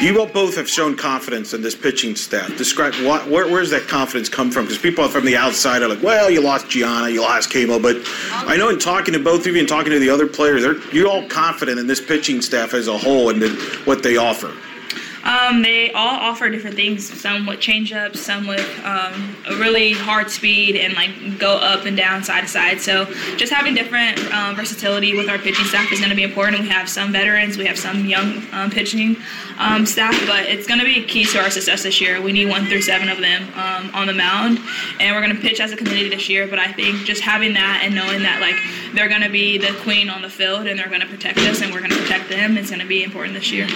You 0.00 0.18
all 0.18 0.26
both 0.26 0.56
have 0.56 0.68
shown 0.68 0.96
confidence 0.96 1.54
in 1.54 1.62
this 1.62 1.76
pitching 1.76 2.16
staff. 2.16 2.56
Describe 2.56 2.92
what, 3.06 3.28
where, 3.28 3.46
where's 3.46 3.70
that 3.70 3.86
confidence 3.86 4.28
come 4.28 4.50
from? 4.50 4.64
Because 4.64 4.78
people 4.78 5.06
from 5.08 5.24
the 5.24 5.36
outside 5.36 5.82
are 5.82 5.88
like, 5.88 6.02
"Well, 6.02 6.30
you 6.30 6.40
lost 6.40 6.68
Gianna, 6.68 7.08
you 7.08 7.20
lost 7.20 7.52
Kama," 7.52 7.80
but 7.80 7.96
I 8.30 8.56
know 8.56 8.68
in 8.68 8.78
talking 8.78 9.14
to 9.14 9.20
both 9.20 9.46
of 9.46 9.54
you 9.54 9.58
and 9.58 9.68
talking 9.68 9.90
to 9.90 9.98
the 9.98 10.10
other 10.10 10.28
players, 10.28 10.62
you're 10.92 11.08
all 11.08 11.28
confident 11.28 11.80
in 11.80 11.88
this 11.88 12.00
pitching 12.00 12.42
staff 12.42 12.74
as 12.74 12.86
a 12.86 12.96
whole 12.96 13.30
and 13.30 13.42
what 13.86 14.04
they 14.04 14.16
offer. 14.16 14.52
Um, 15.28 15.60
they 15.60 15.92
all 15.92 16.16
offer 16.16 16.48
different 16.48 16.74
things. 16.74 17.06
Some 17.20 17.44
with 17.44 17.60
changeups, 17.60 18.16
some 18.16 18.46
with 18.46 18.66
um, 18.82 19.36
a 19.46 19.56
really 19.56 19.92
hard 19.92 20.30
speed 20.30 20.74
and 20.74 20.94
like 20.94 21.38
go 21.38 21.56
up 21.56 21.84
and 21.84 21.94
down, 21.94 22.24
side 22.24 22.42
to 22.42 22.48
side. 22.48 22.80
So 22.80 23.04
just 23.36 23.52
having 23.52 23.74
different 23.74 24.18
um, 24.32 24.56
versatility 24.56 25.14
with 25.14 25.28
our 25.28 25.36
pitching 25.36 25.66
staff 25.66 25.92
is 25.92 25.98
going 25.98 26.10
to 26.10 26.16
be 26.16 26.22
important. 26.22 26.62
We 26.62 26.68
have 26.68 26.88
some 26.88 27.12
veterans, 27.12 27.58
we 27.58 27.66
have 27.66 27.78
some 27.78 28.06
young 28.06 28.42
um, 28.52 28.70
pitching 28.70 29.16
um, 29.58 29.84
staff, 29.84 30.18
but 30.26 30.46
it's 30.46 30.66
going 30.66 30.80
to 30.80 30.86
be 30.86 31.04
key 31.04 31.26
to 31.26 31.38
our 31.40 31.50
success 31.50 31.82
this 31.82 32.00
year. 32.00 32.22
We 32.22 32.32
need 32.32 32.48
one 32.48 32.64
through 32.64 32.82
seven 32.82 33.10
of 33.10 33.18
them 33.18 33.42
um, 33.54 33.94
on 33.94 34.06
the 34.06 34.14
mound, 34.14 34.60
and 34.98 35.14
we're 35.14 35.22
going 35.22 35.36
to 35.36 35.42
pitch 35.42 35.60
as 35.60 35.72
a 35.72 35.76
committee 35.76 36.08
this 36.08 36.30
year. 36.30 36.46
But 36.46 36.58
I 36.58 36.72
think 36.72 37.04
just 37.04 37.20
having 37.20 37.52
that 37.52 37.82
and 37.84 37.94
knowing 37.94 38.22
that 38.22 38.40
like 38.40 38.56
they're 38.94 39.08
going 39.08 39.22
to 39.22 39.28
be 39.28 39.58
the 39.58 39.76
queen 39.82 40.08
on 40.08 40.22
the 40.22 40.30
field 40.30 40.66
and 40.66 40.78
they're 40.78 40.88
going 40.88 41.02
to 41.02 41.06
protect 41.06 41.38
us 41.40 41.60
and 41.60 41.70
we're 41.70 41.80
going 41.80 41.90
to 41.90 42.00
protect 42.00 42.30
them 42.30 42.56
is 42.56 42.70
going 42.70 42.80
to 42.80 42.86
be 42.86 43.04
important 43.04 43.34
this 43.34 43.52
year. 43.52 43.66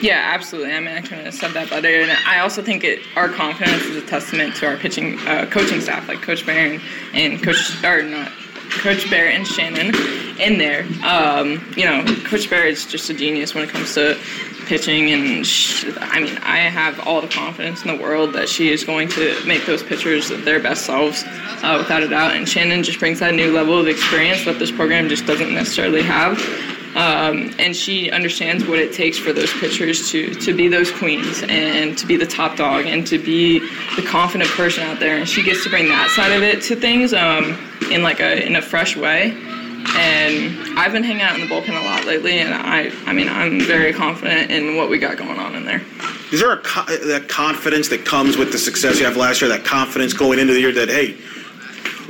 Yeah, 0.00 0.30
absolutely. 0.34 0.72
I 0.76 0.80
mean, 0.80 0.94
I 0.94 1.00
couldn't 1.00 1.24
have 1.24 1.34
said 1.34 1.52
that 1.52 1.70
better. 1.70 1.88
And 1.88 2.10
I 2.10 2.40
also 2.40 2.62
think 2.62 2.84
it, 2.84 3.00
our 3.16 3.28
confidence 3.28 3.84
is 3.84 3.96
a 3.96 4.06
testament 4.06 4.54
to 4.56 4.66
our 4.66 4.76
pitching, 4.76 5.18
uh, 5.20 5.46
coaching 5.50 5.80
staff, 5.80 6.06
like 6.06 6.20
Coach 6.20 6.44
Barron 6.44 6.80
and 7.14 7.42
Coach, 7.42 7.82
or 7.82 8.02
not, 8.02 8.30
Coach 8.70 9.08
Bear 9.08 9.30
and 9.30 9.46
Shannon 9.46 9.94
in 10.38 10.58
there. 10.58 10.86
Um, 11.02 11.64
you 11.76 11.84
know, 11.86 12.04
Coach 12.24 12.50
Bear 12.50 12.66
is 12.66 12.84
just 12.84 13.08
a 13.08 13.14
genius 13.14 13.54
when 13.54 13.64
it 13.64 13.70
comes 13.70 13.94
to 13.94 14.18
pitching, 14.66 15.10
and 15.12 15.46
she, 15.46 15.92
I 15.98 16.20
mean, 16.20 16.36
I 16.38 16.58
have 16.58 16.98
all 17.06 17.20
the 17.20 17.28
confidence 17.28 17.84
in 17.84 17.96
the 17.96 18.02
world 18.02 18.32
that 18.34 18.48
she 18.48 18.70
is 18.70 18.84
going 18.84 19.08
to 19.10 19.40
make 19.46 19.64
those 19.64 19.82
pitchers 19.82 20.28
their 20.28 20.60
best 20.60 20.84
selves, 20.84 21.24
uh, 21.26 21.76
without 21.78 22.02
a 22.02 22.08
doubt. 22.08 22.34
And 22.34 22.48
Shannon 22.48 22.82
just 22.82 22.98
brings 22.98 23.20
that 23.20 23.34
new 23.34 23.52
level 23.52 23.78
of 23.78 23.86
experience 23.86 24.44
that 24.44 24.58
this 24.58 24.70
program 24.70 25.08
just 25.08 25.24
doesn't 25.24 25.54
necessarily 25.54 26.02
have. 26.02 26.38
Um, 26.96 27.54
and 27.58 27.76
she 27.76 28.10
understands 28.10 28.64
what 28.66 28.78
it 28.78 28.94
takes 28.94 29.18
for 29.18 29.30
those 29.34 29.52
pitchers 29.52 30.10
to 30.10 30.34
to 30.36 30.56
be 30.56 30.66
those 30.66 30.90
queens 30.90 31.42
and 31.46 31.96
to 31.98 32.06
be 32.06 32.16
the 32.16 32.26
top 32.26 32.56
dog 32.56 32.86
and 32.86 33.06
to 33.08 33.18
be 33.18 33.58
the 33.96 34.02
confident 34.08 34.48
person 34.50 34.82
out 34.84 34.98
there. 34.98 35.18
And 35.18 35.28
she 35.28 35.42
gets 35.42 35.62
to 35.64 35.68
bring 35.68 35.88
that 35.88 36.10
side 36.16 36.32
of 36.32 36.42
it 36.42 36.62
to 36.62 36.74
things 36.74 37.12
um, 37.12 37.58
in 37.90 38.02
like 38.02 38.20
a 38.20 38.46
in 38.46 38.56
a 38.56 38.62
fresh 38.62 38.96
way. 38.96 39.32
And 39.94 40.78
I've 40.78 40.92
been 40.92 41.04
hanging 41.04 41.20
out 41.20 41.38
in 41.38 41.42
the 41.42 41.46
bullpen 41.46 41.78
a 41.78 41.84
lot 41.84 42.06
lately, 42.06 42.38
and 42.38 42.54
I 42.54 42.90
I 43.04 43.12
mean 43.12 43.28
I'm 43.28 43.60
very 43.60 43.92
confident 43.92 44.50
in 44.50 44.76
what 44.76 44.88
we 44.88 44.98
got 44.98 45.18
going 45.18 45.38
on 45.38 45.54
in 45.54 45.66
there. 45.66 45.82
Is 46.32 46.40
there 46.40 46.52
a 46.52 46.58
co- 46.62 46.86
that 46.86 47.28
confidence 47.28 47.88
that 47.90 48.06
comes 48.06 48.38
with 48.38 48.52
the 48.52 48.58
success 48.58 48.98
you 48.98 49.04
have 49.04 49.18
last 49.18 49.42
year? 49.42 49.50
That 49.50 49.66
confidence 49.66 50.14
going 50.14 50.38
into 50.38 50.54
the 50.54 50.60
year 50.60 50.72
that 50.72 50.88
hey, 50.88 51.18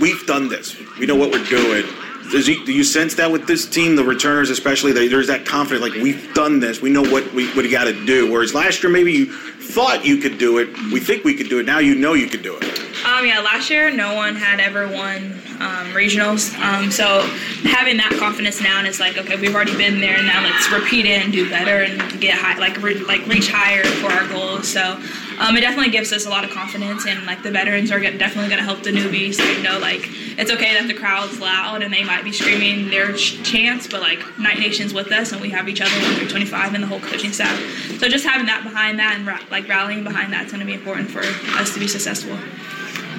we've 0.01 0.25
done 0.27 0.49
this. 0.49 0.77
We 1.01 1.07
know 1.07 1.17
what 1.17 1.33
we're 1.33 1.45
doing. 1.45 1.85
Does 2.31 2.49
you, 2.49 2.65
do 2.65 2.73
you 2.73 2.85
sense 2.85 3.15
that 3.15 3.31
with 3.31 3.47
this 3.47 3.67
team, 3.67 3.97
the 3.97 4.05
returners 4.05 4.51
especially, 4.51 4.93
that 4.93 5.09
there's 5.11 5.29
that 5.29 5.47
confidence, 5.47 5.83
like 5.83 6.03
we've 6.03 6.33
done 6.35 6.61
this, 6.61 6.81
we 6.81 6.91
know 6.91 7.03
what 7.03 7.33
we 7.33 7.49
what 7.55 7.71
got 7.71 7.85
to 7.85 8.05
do. 8.05 8.31
Whereas 8.31 8.55
last 8.55 8.83
year, 8.83 8.91
maybe 8.91 9.13
you 9.13 9.27
thought 9.27 10.05
you 10.05 10.19
could 10.19 10.39
do 10.39 10.59
it, 10.59 10.69
we 10.93 11.01
think 11.01 11.25
we 11.25 11.35
could 11.35 11.49
do 11.49 11.59
it. 11.59 11.67
Now 11.67 11.79
you 11.79 11.95
know 11.95 12.15
you 12.15 12.29
could 12.29 12.43
do 12.43 12.57
it. 12.57 12.65
Um, 13.07 13.25
yeah, 13.25 13.41
last 13.41 13.71
year 13.71 13.91
no 13.91 14.15
one 14.15 14.35
had 14.35 14.59
ever 14.59 14.89
won 14.89 15.33
um, 15.61 15.93
regionals. 15.93 16.53
Um, 16.59 16.91
so 16.91 17.21
having 17.63 17.97
that 17.99 18.17
confidence 18.19 18.61
now 18.61 18.79
and 18.79 18.87
it's 18.87 18.99
like, 18.99 19.17
okay, 19.17 19.41
we've 19.41 19.55
already 19.55 19.77
been 19.77 20.01
there. 20.01 20.17
And 20.17 20.27
now 20.27 20.43
let's 20.43 20.71
repeat 20.73 21.07
it 21.07 21.23
and 21.23 21.33
do 21.33 21.49
better 21.49 21.85
and 21.85 22.21
get 22.21 22.35
high, 22.39 22.59
like 22.59 22.83
re- 22.83 22.99
like 23.05 23.27
reach 23.27 23.49
higher 23.51 23.85
for 23.85 24.11
our 24.11 24.27
goals. 24.29 24.67
So 24.67 25.01
um, 25.39 25.57
it 25.57 25.61
definitely 25.61 25.91
gives 25.91 26.13
us 26.13 26.27
a 26.27 26.31
lot 26.31 26.45
of 26.45 26.51
confidence 26.51 27.07
and 27.07 27.27
like 27.27 27.43
the 27.43 27.51
veterans 27.51 27.91
are 27.91 28.01
definitely 28.01 28.49
going 28.49 28.59
to 28.59 28.65
help 28.65 28.83
the 28.83 28.91
newbies. 28.91 29.35
So 29.35 29.45
you 29.45 29.63
know 29.63 29.79
like 29.79 30.09
it's 30.39 30.51
okay 30.51 30.75
that 30.75 30.87
the 30.87 30.95
crowd's 30.95 31.41
loud 31.41 31.83
and 31.83 31.93
they 31.93 32.05
might 32.05 32.25
be 32.25 32.33
screaming 32.33 32.91
their 32.91 33.13
ch- 33.13 33.43
chants, 33.43 33.87
but 33.87 34.01
like 34.01 34.21
Knight 34.39 34.59
Nation's 34.59 34.93
with 34.93 35.11
us 35.13 35.33
and 35.33 35.41
we 35.41 35.51
have 35.51 35.69
each 35.69 35.81
other 35.81 35.91
325 35.91 36.75
and 36.75 36.83
the 36.83 36.87
whole 36.87 37.01
coaching 37.01 37.33
staff. 37.33 37.59
So 37.99 38.09
just 38.09 38.25
having 38.25 38.47
that 38.47 38.63
behind 38.65 38.99
that 38.99 39.17
and 39.17 39.27
ra- 39.27 39.41
like 39.51 39.69
rallying 39.69 40.05
behind 40.05 40.33
that's 40.33 40.53
going 40.53 40.61
to 40.61 40.67
be 40.67 40.75
important 40.75 41.11
for 41.11 41.21
us 41.59 41.73
to 41.75 41.81
be 41.81 41.89
successful. 41.89 42.39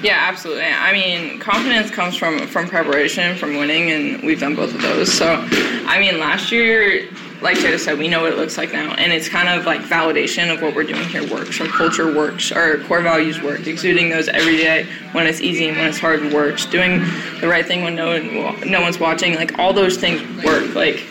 Yeah, 0.02 0.16
absolutely. 0.20 0.64
I 0.64 0.92
mean, 0.92 1.40
confidence 1.40 1.90
comes 1.90 2.16
from 2.16 2.46
from 2.46 2.68
preparation, 2.68 3.36
from 3.36 3.56
winning, 3.56 3.90
and 3.90 4.22
we've 4.22 4.38
done 4.38 4.54
both 4.54 4.72
of 4.72 4.80
those. 4.80 5.12
So, 5.12 5.44
I 5.86 5.98
mean, 5.98 6.20
last 6.20 6.52
year, 6.52 7.08
like 7.40 7.56
Jada 7.58 7.78
said, 7.78 7.98
we 7.98 8.08
know 8.08 8.22
what 8.22 8.32
it 8.32 8.38
looks 8.38 8.58
like 8.58 8.72
now, 8.72 8.94
and 8.94 9.12
it's 9.12 9.28
kind 9.28 9.48
of 9.48 9.64
like 9.64 9.80
validation 9.82 10.52
of 10.52 10.60
what 10.60 10.74
we're 10.74 10.84
doing 10.84 11.08
here 11.08 11.28
works. 11.30 11.60
Our 11.60 11.66
culture 11.66 12.12
works, 12.14 12.50
our 12.52 12.78
core 12.78 13.02
values 13.02 13.40
work. 13.40 13.66
Exuding 13.66 14.10
those 14.10 14.28
every 14.28 14.56
day 14.56 14.86
when 15.12 15.26
it's 15.26 15.40
easy 15.40 15.68
and 15.68 15.76
when 15.76 15.86
it's 15.86 15.98
hard 15.98 16.32
works. 16.32 16.66
Doing 16.66 17.00
the 17.40 17.48
right 17.48 17.64
thing 17.64 17.82
when 17.82 17.94
no 17.94 18.08
one, 18.08 18.70
no 18.70 18.80
one's 18.80 18.98
watching. 18.98 19.34
Like 19.34 19.58
all 19.58 19.72
those 19.72 19.96
things 19.96 20.20
work. 20.44 20.74
Like 20.74 21.04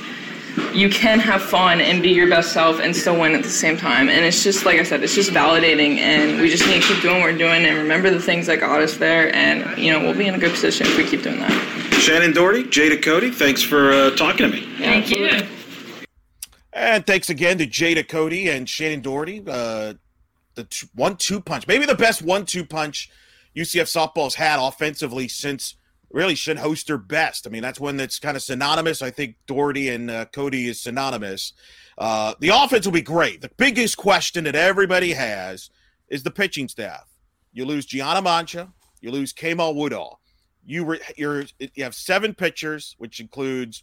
you 0.74 0.90
can 0.90 1.20
have 1.20 1.42
fun 1.42 1.80
and 1.82 2.02
be 2.02 2.10
your 2.10 2.30
best 2.30 2.52
self 2.52 2.80
and 2.80 2.96
still 2.96 3.20
win 3.20 3.34
at 3.34 3.44
the 3.44 3.50
same 3.50 3.78
time. 3.78 4.10
And 4.10 4.26
it's 4.26 4.44
just 4.44 4.66
like 4.66 4.80
I 4.80 4.84
said, 4.84 5.04
it's 5.04 5.16
just 5.16 5.32
validating, 5.32 5.98
and 5.98 6.42
we 6.42 6.50
just 6.50 6.68
need 6.68 6.82
to 6.82 6.88
keep 6.88 7.02
doing 7.02 7.22
what 7.22 7.32
we're 7.32 7.38
doing 7.38 7.66
and 7.66 7.78
remember 7.78 8.10
the 8.10 8.22
things 8.22 8.48
that 8.48 8.60
got 8.60 8.82
us 8.82 8.98
there. 8.98 9.34
And 9.34 9.78
you 9.78 9.92
know, 9.92 10.00
we'll 10.00 10.18
be 10.18 10.28
in 10.28 10.36
a 10.36 10.40
good 10.40 10.52
position 10.52 10.88
if 10.88 10.98
we 10.98 11.06
keep 11.06 11.24
doing 11.24 11.40
that. 11.40 11.52
Shannon 12.02 12.34
Doherty, 12.34 12.64
Jada 12.64 13.02
Cody, 13.02 13.32
thanks 13.32 13.62
for 13.62 13.92
uh, 13.92 14.12
talking 14.12 14.50
to 14.50 14.50
me. 14.50 14.68
Thank 14.78 15.10
you. 15.10 15.57
And 16.78 17.08
thanks 17.08 17.32
again 17.32 17.58
to 17.58 17.66
Jada 17.66 18.08
Cody 18.08 18.50
and 18.50 18.70
Shannon 18.70 19.02
Doherty. 19.02 19.42
Uh, 19.48 19.96
the 20.54 20.66
t- 20.66 20.88
one-two 20.94 21.42
punch, 21.42 21.66
maybe 21.66 21.88
the 21.88 21.96
best 21.96 22.22
one-two 22.22 22.66
punch 22.66 23.10
UCF 23.56 23.86
softball's 23.86 24.36
had 24.36 24.60
offensively 24.60 25.28
since 25.28 25.74
really 26.12 26.36
should 26.36 26.60
host 26.60 26.86
their 26.86 27.00
best. 27.00 27.48
I 27.48 27.50
mean, 27.50 27.64
that's 27.64 27.80
one 27.80 27.98
that's 27.98 28.20
kind 28.20 28.38
of 28.38 28.44
synonymous. 28.44 29.02
I 29.02 29.10
think 29.10 29.38
Doherty 29.48 29.90
and 29.90 30.12
uh, 30.12 30.26
Cody 30.26 30.68
is 30.68 30.80
synonymous. 30.80 31.54
Uh, 31.98 32.36
the 32.42 32.50
offense 32.50 32.86
will 32.86 32.94
be 32.94 33.02
great. 33.02 33.42
The 33.42 33.50
biggest 33.58 33.98
question 33.98 34.44
that 34.44 34.56
everybody 34.56 35.14
has 35.14 35.72
is 36.10 36.22
the 36.22 36.30
pitching 36.30 36.68
staff. 36.68 37.08
You 37.54 37.66
lose 37.66 37.88
Gianna 37.88 38.22
Mancha, 38.22 38.72
you 39.02 39.10
lose 39.10 39.34
Kama 39.34 39.72
Woodall. 39.72 40.20
You 40.64 40.86
re- 40.86 41.02
you 41.18 41.84
have 41.84 41.96
seven 41.96 42.36
pitchers, 42.36 42.94
which 43.00 43.20
includes 43.20 43.82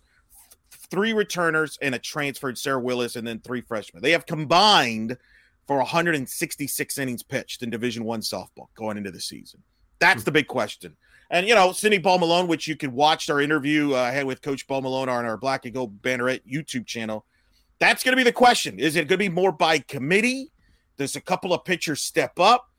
three 0.95 1.13
returners 1.13 1.77
and 1.83 1.93
a 1.93 1.99
transferred 1.99 2.57
Sarah 2.57 2.79
Willis, 2.79 3.17
and 3.17 3.27
then 3.27 3.41
three 3.41 3.61
freshmen. 3.61 4.01
They 4.01 4.13
have 4.13 4.27
combined 4.27 5.19
for 5.67 5.79
166 5.79 6.99
innings 6.99 7.23
pitched 7.25 7.65
in 7.65 7.71
Division 7.71 8.05
One 8.05 8.21
softball 8.21 8.69
going 8.77 8.97
into 8.97 9.11
the 9.11 9.21
season. 9.21 9.61
That's 9.99 10.23
the 10.23 10.31
big 10.31 10.47
question. 10.47 10.97
And 11.31 11.49
you 11.49 11.55
know, 11.57 11.73
Cindy 11.73 11.99
Ball 11.99 12.19
Malone, 12.19 12.47
which 12.47 12.69
you 12.69 12.77
can 12.77 12.93
watch 12.93 13.29
our 13.29 13.41
interview 13.41 13.95
uh, 13.95 14.03
I 14.03 14.11
had 14.13 14.25
with 14.25 14.41
Coach 14.41 14.69
Ball 14.69 14.83
Malone 14.83 15.09
on 15.09 15.25
our 15.25 15.37
Black 15.37 15.65
and 15.65 15.75
Gold 15.75 16.01
Banneret 16.01 16.43
YouTube 16.49 16.87
channel. 16.87 17.25
That's 17.81 18.05
going 18.05 18.13
to 18.13 18.17
be 18.17 18.23
the 18.23 18.33
question. 18.33 18.79
Is 18.79 18.95
it 18.95 19.09
going 19.09 19.19
to 19.19 19.19
be 19.19 19.29
more 19.29 19.51
by 19.51 19.81
committee? 19.81 20.53
Does 20.97 21.17
a 21.17 21.21
couple 21.21 21.53
of 21.53 21.65
pitchers 21.65 22.03
step 22.03 22.39
up? 22.39 22.71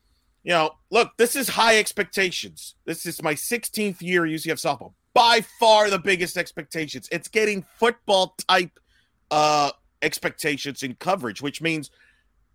You 0.43 0.51
know, 0.51 0.71
look, 0.89 1.11
this 1.17 1.35
is 1.35 1.49
high 1.49 1.79
expectations. 1.79 2.75
This 2.85 3.05
is 3.05 3.21
my 3.21 3.33
16th 3.33 4.01
year 4.01 4.21
UCF 4.21 4.53
softball. 4.53 4.93
By 5.15 5.41
far 5.59 5.89
the 5.89 5.97
biggest 5.97 6.37
expectations. 6.37 7.09
It's 7.11 7.27
getting 7.27 7.65
football 7.79 8.35
type 8.47 8.79
uh 9.31 9.71
expectations 10.03 10.83
in 10.83 10.93
coverage, 10.95 11.41
which 11.41 11.61
means 11.61 11.89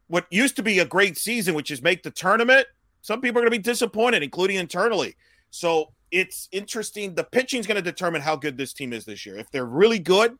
what 0.07 0.27
used 0.31 0.55
to 0.57 0.63
be 0.63 0.79
a 0.79 0.85
great 0.85 1.19
season, 1.19 1.55
which 1.55 1.71
is 1.71 1.83
make 1.83 2.05
the 2.05 2.11
tournament, 2.13 2.67
some 3.03 3.21
people 3.21 3.39
are 3.39 3.43
going 3.43 3.53
to 3.53 3.59
be 3.59 3.63
disappointed, 3.63 4.23
including 4.23 4.57
internally. 4.57 5.17
So 5.51 5.93
it's 6.11 6.49
interesting. 6.53 7.15
The 7.15 7.25
pitching 7.25 7.61
is 7.61 7.67
going 7.67 7.77
to 7.77 7.83
determine 7.83 8.21
how 8.21 8.37
good 8.37 8.57
this 8.57 8.73
team 8.73 8.93
is 8.93 9.05
this 9.05 9.25
year. 9.25 9.37
If 9.37 9.51
they're 9.51 9.65
really 9.65 9.99
good, 9.99 10.37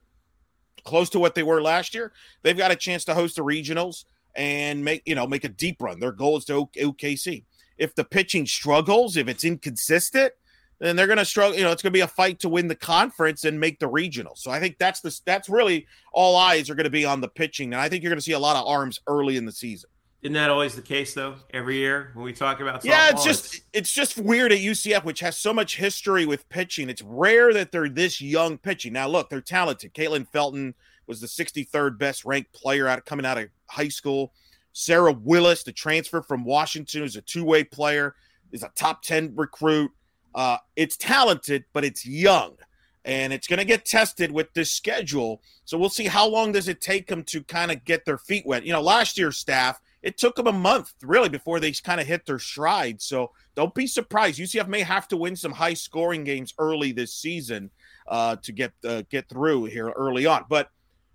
close 0.85 1.11
to 1.11 1.19
what 1.19 1.35
they 1.35 1.43
were 1.43 1.63
last 1.63 1.95
year, 1.95 2.13
they've 2.43 2.57
got 2.57 2.71
a 2.71 2.77
chance 2.77 3.05
to 3.05 3.15
host 3.15 3.37
the 3.37 3.43
regionals 3.43 4.05
and 4.37 4.85
make 4.85 5.03
you 5.07 5.15
know 5.15 5.27
make 5.27 5.45
a 5.45 5.49
deep 5.49 5.81
run. 5.81 6.01
Their 6.01 6.13
goal 6.13 6.37
is 6.37 6.45
to 6.47 6.67
OKC. 6.67 7.45
If 7.79 7.95
the 7.95 8.05
pitching 8.05 8.47
struggles, 8.47 9.17
if 9.17 9.29
it's 9.29 9.45
inconsistent, 9.45 10.33
then 10.81 10.97
they're 10.97 11.07
going 11.07 11.19
to 11.19 11.25
struggle. 11.25 11.57
You 11.57 11.65
know, 11.65 11.73
it's 11.73 11.83
going 11.83 11.93
to 11.93 11.97
be 11.97 12.01
a 12.01 12.09
fight 12.09 12.41
to 12.41 12.49
win 12.49 12.69
the 12.69 12.75
conference 12.75 13.45
and 13.45 13.61
make 13.61 13.79
the 13.79 13.89
regional. 13.89 14.35
So 14.35 14.51
I 14.51 14.61
think 14.61 14.79
that's 14.79 15.01
the 15.01 15.19
that's 15.25 15.49
really 15.49 15.87
all 16.13 16.37
eyes 16.37 16.71
are 16.71 16.75
going 16.75 16.85
to 16.85 16.91
be 16.91 17.05
on 17.05 17.21
the 17.21 17.29
pitching, 17.29 17.73
and 17.73 17.81
I 17.81 17.89
think 17.89 18.03
you're 18.03 18.11
going 18.11 18.19
to 18.19 18.25
see 18.25 18.33
a 18.33 18.39
lot 18.39 18.57
of 18.57 18.67
arms 18.67 19.01
early 19.07 19.37
in 19.37 19.45
the 19.45 19.53
season. 19.53 19.91
Isn't 20.23 20.35
that 20.35 20.51
always 20.51 20.75
the 20.75 20.83
case 20.83 21.15
though? 21.15 21.37
Every 21.55 21.77
year 21.77 22.11
when 22.13 22.27
we 22.27 22.35
talk 22.35 22.61
about 22.61 22.85
yeah, 22.85 23.09
it's 23.09 23.23
softball, 23.23 23.25
just 23.25 23.61
it's 23.73 23.93
just 23.93 24.19
weird 24.19 24.53
at 24.53 24.59
UCF, 24.59 25.05
which 25.05 25.21
has 25.21 25.39
so 25.39 25.55
much 25.55 25.77
history 25.77 26.27
with 26.27 26.47
pitching. 26.51 26.91
It's 26.91 27.03
rare 27.03 27.55
that 27.55 27.73
they're 27.73 27.89
this 27.89 28.21
young 28.21 28.59
pitching. 28.59 28.93
Now, 28.93 29.09
look, 29.09 29.31
they're 29.31 29.41
talented. 29.41 29.95
Caitlin 29.95 30.29
Felton 30.29 30.75
was 31.07 31.21
the 31.21 31.27
63rd 31.27 31.99
best 31.99 32.25
ranked 32.25 32.53
player 32.53 32.87
out 32.87 33.05
coming 33.07 33.25
out 33.25 33.39
of 33.39 33.49
high 33.67 33.89
school. 33.89 34.33
Sarah 34.73 35.13
Willis, 35.13 35.63
the 35.63 35.73
transfer 35.73 36.23
from 36.23 36.45
Washington, 36.45 37.03
is 37.03 37.17
a 37.17 37.23
two 37.23 37.45
way 37.45 37.65
player, 37.65 38.15
is 38.53 38.63
a 38.63 38.71
top 38.77 39.03
10 39.03 39.35
recruit. 39.37 39.91
Uh, 40.35 40.59
it's 40.77 40.97
talented, 40.97 41.65
but 41.73 41.85
it's 41.85 42.07
young 42.07 42.57
and 43.05 43.33
it's 43.33 43.47
going 43.47 43.59
to 43.59 43.65
get 43.65 43.85
tested 43.85 44.31
with 44.31 44.53
this 44.53 44.71
schedule. 44.71 45.43
So 45.65 45.79
we'll 45.79 45.89
see 45.89 46.07
how 46.07 46.29
long 46.29 46.53
does 46.53 46.69
it 46.69 46.81
take 46.81 47.07
them 47.07 47.23
to 47.25 47.43
kind 47.43 47.71
of 47.71 47.85
get 47.85 48.05
their 48.05 48.19
feet 48.19 48.47
wet. 48.47 48.65
You 48.65 48.73
know, 48.73 48.83
last 48.83 49.19
year's 49.19 49.39
staff, 49.39 49.81
it 50.03 50.19
took 50.19 50.37
them 50.37 50.47
a 50.47 50.53
month 50.53 50.95
really 51.03 51.29
before 51.29 51.61
they 51.61 51.73
kind 51.73 52.01
of 52.01 52.07
hit 52.07 52.27
their 52.27 52.39
stride. 52.39 53.01
So 53.01 53.33
don't 53.55 53.75
be 53.75 53.87
surprised. 53.87 54.39
UCF 54.39 54.69
may 54.69 54.83
have 54.83 55.09
to 55.09 55.17
win 55.17 55.37
some 55.37 55.53
high 55.53 55.75
scoring 55.75 56.25
games 56.25 56.55
early 56.59 56.93
this 56.93 57.15
season 57.15 57.71
uh, 58.07 58.37
to 58.37 58.53
get 58.53 58.73
uh, 58.85 59.03
get 59.11 59.29
through 59.29 59.67
here 59.67 59.91
early 59.91 60.27
on. 60.27 60.45
But 60.49 60.71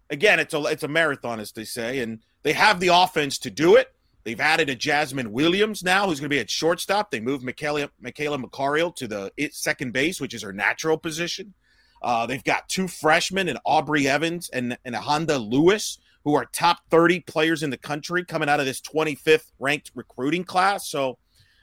again, 0.09 0.39
it's 0.39 0.53
a 0.53 0.61
it's 0.65 0.83
a 0.83 0.87
marathon, 0.87 1.39
as 1.39 1.51
they 1.51 1.63
say, 1.63 1.99
and 1.99 2.19
they 2.43 2.53
have 2.53 2.79
the 2.79 2.89
offense 2.89 3.39
to 3.39 3.49
do 3.49 3.75
it. 3.75 3.94
They've 4.25 4.39
added 4.39 4.69
a 4.69 4.75
Jasmine 4.75 5.31
Williams 5.31 5.83
now, 5.83 6.07
who's 6.07 6.19
going 6.19 6.29
to 6.29 6.35
be 6.35 6.39
at 6.39 6.49
shortstop. 6.49 7.11
They 7.11 7.19
moved 7.19 7.43
Michaela, 7.43 7.91
Michaela 8.01 8.39
McCariel 8.39 8.93
to 8.95 9.07
the 9.07 9.31
second 9.51 9.93
base, 9.93 10.19
which 10.19 10.33
is 10.33 10.41
her 10.41 10.51
natural 10.51 10.97
position. 10.97 11.53
Uh, 12.01 12.25
they've 12.25 12.43
got 12.43 12.67
two 12.67 12.87
freshmen 12.87 13.47
and 13.47 13.59
Aubrey 13.65 14.07
Evans 14.07 14.49
and, 14.49 14.77
and 14.83 14.95
Honda 14.95 15.37
Lewis, 15.37 15.99
who 16.23 16.33
are 16.33 16.45
top 16.45 16.79
30 16.89 17.19
players 17.21 17.61
in 17.61 17.69
the 17.69 17.77
country 17.77 18.25
coming 18.25 18.49
out 18.49 18.59
of 18.59 18.65
this 18.65 18.81
25th 18.81 19.51
ranked 19.59 19.91
recruiting 19.93 20.43
class. 20.43 20.89
So, 20.89 21.19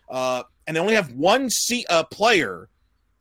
uh, 0.08 0.44
and 0.66 0.76
they 0.76 0.80
only 0.80 0.94
have 0.94 1.12
one 1.12 1.50
C, 1.50 1.84
uh, 1.90 2.04
player, 2.04 2.68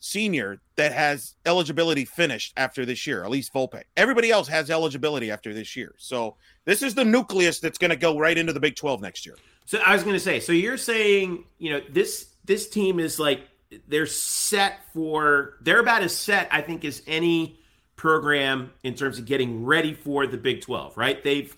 senior, 0.02 0.60
that 0.76 0.92
has 0.92 1.36
eligibility 1.46 2.04
finished 2.04 2.54
after 2.58 2.86
this 2.86 3.08
year, 3.08 3.24
at 3.24 3.30
least 3.30 3.54
Volpe. 3.54 3.82
Everybody 3.96 4.32
else 4.32 4.50
has 4.50 4.70
eligibility 4.70 5.32
after 5.32 5.54
this 5.54 5.76
year. 5.78 5.96
So, 5.98 6.36
this 6.66 6.82
is 6.82 6.94
the 6.94 7.06
nucleus 7.06 7.60
that's 7.60 7.78
going 7.78 7.92
to 7.92 7.96
go 7.96 8.20
right 8.20 8.38
into 8.38 8.52
the 8.52 8.60
Big 8.60 8.76
12 8.76 9.02
next 9.02 9.26
year. 9.26 9.36
So 9.66 9.80
I 9.80 9.94
was 9.94 10.04
going 10.04 10.16
to 10.16 10.20
say, 10.20 10.40
so 10.40 10.52
you're 10.52 10.78
saying, 10.78 11.46
you 11.58 11.72
know, 11.72 11.82
this 11.90 12.28
this 12.44 12.68
team 12.70 13.00
is 13.00 13.20
like 13.20 13.48
they're 13.88 14.06
set 14.06 14.80
for 14.94 15.58
they're 15.62 15.80
about 15.80 16.04
as 16.04 16.16
set 16.16 16.50
I 16.52 16.62
think 16.62 16.84
as 16.84 17.02
any 17.08 17.60
program 17.96 18.72
in 18.84 18.96
terms 18.96 19.18
of 19.18 19.26
getting 19.26 19.64
ready 19.64 19.94
for 19.94 20.28
the 20.28 20.38
Big 20.38 20.62
12, 20.62 20.98
right? 20.98 21.24
They've 21.24 21.56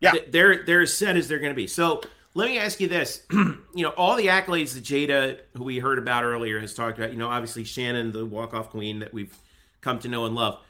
yeah, 0.00 0.12
they're 0.28 0.64
they're 0.64 0.82
as 0.82 0.96
set 0.96 1.16
as 1.16 1.28
they're 1.28 1.38
going 1.38 1.52
to 1.52 1.56
be. 1.56 1.66
So 1.66 2.02
let 2.34 2.48
me 2.48 2.58
ask 2.58 2.80
you 2.80 2.88
this: 2.88 3.22
you 3.30 3.58
know, 3.76 3.90
all 3.90 4.16
the 4.16 4.26
accolades 4.26 4.74
that 4.74 4.84
Jada, 4.84 5.38
who 5.56 5.64
we 5.64 5.78
heard 5.78 5.98
about 5.98 6.24
earlier, 6.24 6.60
has 6.60 6.74
talked 6.74 6.98
about. 6.98 7.12
You 7.12 7.18
know, 7.18 7.28
obviously 7.28 7.64
Shannon, 7.64 8.12
the 8.12 8.26
walk-off 8.26 8.70
queen 8.70 8.98
that 8.98 9.14
we've 9.14 9.36
come 9.80 9.98
to 10.00 10.08
know 10.08 10.26
and 10.26 10.34
love. 10.34 10.60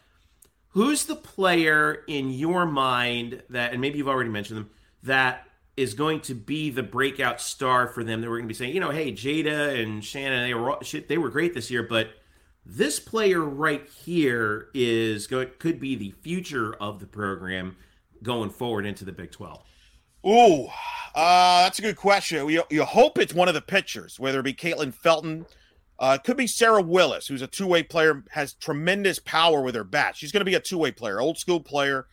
Who's 0.68 1.06
the 1.06 1.16
player 1.16 2.04
in 2.08 2.30
your 2.30 2.66
mind 2.66 3.42
that, 3.50 3.72
and 3.72 3.80
maybe 3.80 3.98
you've 3.98 4.08
already 4.08 4.30
mentioned 4.30 4.58
them, 4.58 4.70
that 5.04 5.46
is 5.76 5.94
going 5.94 6.20
to 6.22 6.34
be 6.34 6.70
the 6.70 6.82
breakout 6.82 7.40
star 7.40 7.86
for 7.86 8.04
them? 8.04 8.20
That 8.20 8.28
we're 8.28 8.38
going 8.38 8.48
to 8.48 8.52
be 8.52 8.54
saying, 8.54 8.74
you 8.74 8.80
know, 8.80 8.90
hey, 8.90 9.12
Jada 9.12 9.80
and 9.80 10.04
Shannon, 10.04 10.42
they 10.42 10.54
were 10.54 10.76
shit, 10.82 11.08
they 11.08 11.18
were 11.18 11.30
great 11.30 11.54
this 11.54 11.70
year, 11.70 11.82
but 11.82 12.10
this 12.66 12.98
player 12.98 13.40
right 13.40 13.86
here 13.88 14.68
is 14.74 15.26
going 15.26 15.48
could 15.58 15.78
be 15.78 15.94
the 15.94 16.10
future 16.22 16.74
of 16.74 16.98
the 16.98 17.06
program 17.06 17.76
going 18.22 18.50
forward 18.50 18.84
into 18.84 19.04
the 19.04 19.12
Big 19.12 19.30
12. 19.30 19.62
Ooh, 20.26 20.66
uh, 21.14 21.64
that's 21.64 21.78
a 21.78 21.82
good 21.82 21.96
question. 21.96 22.48
You, 22.48 22.62
you 22.70 22.84
hope 22.84 23.18
it's 23.18 23.34
one 23.34 23.48
of 23.48 23.54
the 23.54 23.60
pitchers, 23.60 24.18
whether 24.18 24.40
it 24.40 24.44
be 24.44 24.54
Caitlin 24.54 24.94
Felton. 24.94 25.46
Uh, 25.98 26.18
it 26.18 26.24
could 26.24 26.36
be 26.36 26.46
Sarah 26.46 26.82
Willis, 26.82 27.26
who's 27.26 27.42
a 27.42 27.46
two 27.46 27.66
way 27.66 27.82
player, 27.82 28.24
has 28.30 28.54
tremendous 28.54 29.18
power 29.18 29.62
with 29.62 29.74
her 29.74 29.84
bat. 29.84 30.16
She's 30.16 30.32
going 30.32 30.40
to 30.40 30.44
be 30.44 30.54
a 30.54 30.60
two 30.60 30.78
way 30.78 30.90
player, 30.90 31.20
old 31.20 31.38
school 31.38 31.60
player. 31.60 32.06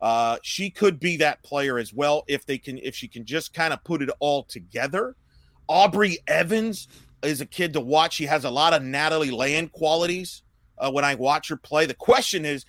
Uh, 0.00 0.38
she 0.42 0.70
could 0.70 0.98
be 0.98 1.16
that 1.18 1.42
player 1.42 1.78
as 1.78 1.92
well 1.92 2.24
if 2.26 2.46
they 2.46 2.56
can, 2.56 2.78
if 2.78 2.94
she 2.94 3.08
can 3.08 3.24
just 3.24 3.52
kind 3.52 3.72
of 3.72 3.82
put 3.84 4.02
it 4.02 4.10
all 4.18 4.44
together. 4.44 5.14
Aubrey 5.68 6.18
Evans 6.26 6.88
is 7.22 7.40
a 7.40 7.46
kid 7.46 7.74
to 7.74 7.80
watch. 7.80 8.14
She 8.14 8.26
has 8.26 8.44
a 8.44 8.50
lot 8.50 8.72
of 8.72 8.82
Natalie 8.82 9.30
Land 9.30 9.72
qualities 9.72 10.42
uh, 10.78 10.90
when 10.90 11.04
I 11.04 11.14
watch 11.16 11.48
her 11.48 11.56
play. 11.56 11.86
The 11.86 11.94
question 11.94 12.44
is, 12.44 12.64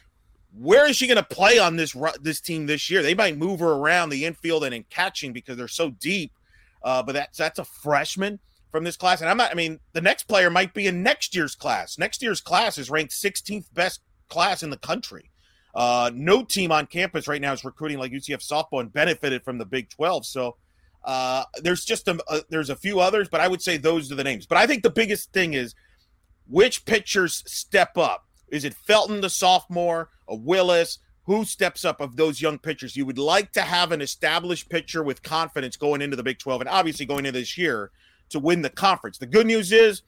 where 0.58 0.89
is 0.89 0.95
she 0.95 1.08
going 1.08 1.18
to 1.18 1.24
play 1.24 1.60
on 1.60 1.76
this 1.76 1.95
this 2.22 2.41
team 2.41 2.66
this 2.66 2.89
year? 2.89 3.02
They 3.02 3.14
might 3.14 3.38
move 3.38 3.60
her 3.60 3.74
around 3.74 4.10
the 4.10 4.26
infield 4.26 4.64
and 4.64 4.74
in 4.74 4.84
catching 4.89 5.34
because 5.34 5.58
they're 5.58 5.68
so 5.68 5.91
deep. 5.91 6.32
Uh, 6.82 7.04
but 7.04 7.14
that's 7.14 7.38
that's 7.38 7.60
a 7.60 7.66
freshman 7.66 8.39
from 8.72 8.84
this 8.84 8.95
class, 8.95 9.22
and 9.22 9.30
I'm 9.30 9.38
not. 9.38 9.52
I 9.52 9.56
mean, 9.56 9.80
the 9.93 10.02
next 10.02 10.24
player 10.24 10.50
might 10.50 10.74
be 10.74 10.88
in 10.88 11.04
next 11.04 11.36
year's 11.36 11.56
class. 11.56 11.97
Next 11.97 12.22
year's 12.22 12.41
class 12.41 12.78
is 12.78 12.89
ranked 12.89 13.14
16th 13.14 13.74
best 13.74 14.02
class 14.30 14.64
in 14.64 14.70
the 14.70 14.78
country. 14.78 15.30
Uh, 15.76 16.10
no 16.14 16.43
team 16.43 16.72
on 16.72 16.86
campus 16.86 17.28
right 17.28 17.41
now 17.41 17.54
is 17.54 17.64
recruiting 17.64 18.00
like 18.00 18.12
UCF 18.12 18.45
softball 18.47 18.80
and 18.80 18.91
benefited 18.91 19.43
from 19.43 19.58
the 19.58 19.66
Big 19.66 19.89
12. 19.89 20.26
So 20.26 20.56
uh, 21.04 21.43
there's 21.62 21.86
just 21.86 22.08
a, 22.08 22.20
a, 22.28 22.41
there's 22.50 22.70
a 22.70 22.76
few 22.76 23.00
others, 23.00 23.30
but 23.30 23.39
I 23.39 23.47
would 23.47 23.62
say 23.62 23.78
those 23.78 24.12
are 24.12 24.16
the 24.16 24.24
names. 24.24 24.45
But 24.45 24.58
I 24.58 24.68
think 24.68 24.84
the 24.84 24.89
biggest 24.89 25.32
thing 25.32 25.54
is 25.54 25.76
which 26.47 26.86
pitchers 26.86 27.43
step 27.45 27.97
up. 27.97 28.26
Is 28.52 28.66
it 28.66 28.74
Felton, 28.74 29.22
the 29.22 29.30
sophomore, 29.30 30.10
a 30.28 30.36
Willis? 30.36 31.00
Who 31.26 31.45
steps 31.45 31.86
up 31.86 32.02
of 32.02 32.16
those 32.16 32.41
young 32.41 32.58
pitchers? 32.58 32.95
You 32.95 33.06
would 33.06 33.20
like 33.20 33.52
to 33.52 33.62
have 33.62 33.91
an 33.91 34.02
established 34.02 34.68
pitcher 34.70 35.04
with 35.04 35.22
confidence 35.22 35.78
going 35.78 36.02
into 36.02 36.16
the 36.16 36.24
Big 36.24 36.39
12 36.39 36.62
and 36.62 36.70
obviously 36.70 37.06
going 37.06 37.26
into 37.26 37.39
this 37.39 37.58
year 37.58 37.91
to 38.30 38.39
win 38.39 38.64
the 38.64 38.70
conference. 38.70 39.20
The 39.20 39.28
good 39.28 39.45
news 39.45 39.72
is 39.72 40.02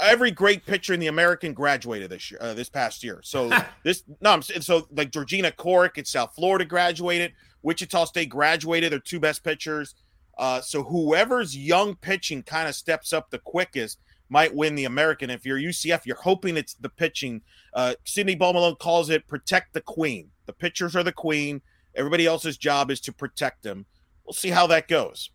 every 0.00 0.30
great 0.30 0.66
pitcher 0.66 0.92
in 0.92 1.00
the 1.00 1.06
American 1.06 1.52
graduated 1.52 2.10
this 2.10 2.30
year, 2.30 2.40
uh, 2.42 2.54
this 2.54 2.68
past 2.68 3.04
year. 3.04 3.20
So 3.22 3.50
this 3.84 4.02
no, 4.20 4.30
I'm, 4.30 4.42
so 4.42 4.88
like 4.90 5.10
Georgina 5.10 5.52
Corrick 5.52 5.98
at 5.98 6.06
South 6.06 6.34
Florida 6.34 6.64
graduated, 6.64 7.32
Wichita 7.62 8.06
State 8.06 8.28
graduated. 8.28 8.92
They're 8.92 8.98
two 8.98 9.20
best 9.20 9.44
pitchers. 9.44 9.94
Uh, 10.36 10.60
so 10.60 10.82
whoever's 10.82 11.56
young 11.56 11.94
pitching 11.94 12.42
kind 12.42 12.68
of 12.68 12.74
steps 12.74 13.12
up 13.12 13.30
the 13.30 13.38
quickest 13.38 14.00
might 14.28 14.54
win 14.54 14.74
the 14.74 14.84
American. 14.84 15.30
If 15.30 15.44
you're 15.44 15.58
UCF, 15.58 16.06
you're 16.06 16.16
hoping 16.16 16.56
it's 16.56 16.74
the 16.74 16.88
pitching. 16.88 17.42
Uh, 17.72 17.94
Cindy 18.04 18.36
Malone 18.36 18.76
calls 18.76 19.10
it 19.10 19.26
protect 19.28 19.74
the 19.74 19.80
queen. 19.80 20.30
The 20.46 20.52
pitchers 20.52 20.96
are 20.96 21.02
the 21.02 21.12
queen. 21.12 21.62
Everybody 21.94 22.26
else's 22.26 22.56
job 22.56 22.90
is 22.90 23.00
to 23.02 23.12
protect 23.12 23.62
them. 23.62 23.86
We'll 24.24 24.32
see 24.32 24.50
how 24.50 24.66
that 24.68 24.88
goes. 24.88 25.30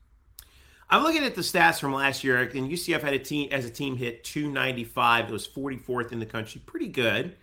I'm 0.89 1.03
looking 1.03 1.23
at 1.23 1.35
the 1.35 1.41
stats 1.41 1.79
from 1.79 1.93
last 1.93 2.23
year, 2.23 2.37
and 2.41 2.69
UCF 2.69 3.01
had 3.01 3.13
a 3.13 3.19
team 3.19 3.49
as 3.51 3.63
a 3.63 3.69
team 3.69 3.95
hit 3.95 4.23
295. 4.23 5.29
It 5.29 5.31
was 5.31 5.47
44th 5.47 6.11
in 6.11 6.19
the 6.19 6.25
country, 6.25 6.61
pretty 6.65 6.87
good. 6.87 7.35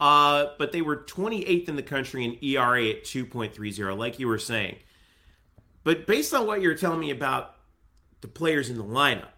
Uh, 0.00 0.46
but 0.58 0.72
they 0.72 0.82
were 0.82 0.96
28th 0.96 1.68
in 1.68 1.76
the 1.76 1.82
country 1.82 2.24
in 2.24 2.38
ERA 2.42 2.88
at 2.88 3.04
2.30, 3.04 3.96
like 3.96 4.18
you 4.18 4.28
were 4.28 4.38
saying. 4.38 4.76
But 5.84 6.06
based 6.06 6.34
on 6.34 6.46
what 6.46 6.60
you're 6.60 6.74
telling 6.74 7.00
me 7.00 7.10
about 7.10 7.56
the 8.22 8.28
players 8.28 8.70
in 8.70 8.76
the 8.76 8.84
lineup, 8.84 9.28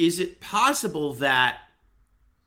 is 0.00 0.18
it 0.18 0.40
possible 0.40 1.12
that 1.14 1.58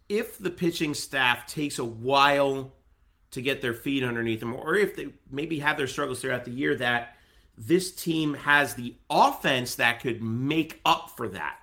if 0.10 0.39
the 0.39 0.49
pitching 0.49 0.95
staff 0.95 1.45
takes 1.45 1.78
a 1.78 1.86
while 1.86 2.74
to 3.30 3.41
get 3.41 3.62
their 3.62 3.76
feet 3.76 4.04
underneath 4.04 4.39
them, 4.39 4.56
or 4.56 4.76
if 4.76 4.95
they 4.95 5.10
maybe 5.30 5.60
have 5.60 5.78
their 5.78 5.88
struggles 5.88 6.20
throughout 6.20 6.45
the 6.45 6.51
year, 6.51 6.76
that 6.76 7.16
this 7.56 7.91
team 7.91 8.34
has 8.34 8.74
the 8.74 8.95
offense 9.08 9.76
that 9.76 9.99
could 9.99 10.22
make 10.24 10.82
up 10.84 11.12
for 11.16 11.28
that? 11.30 11.58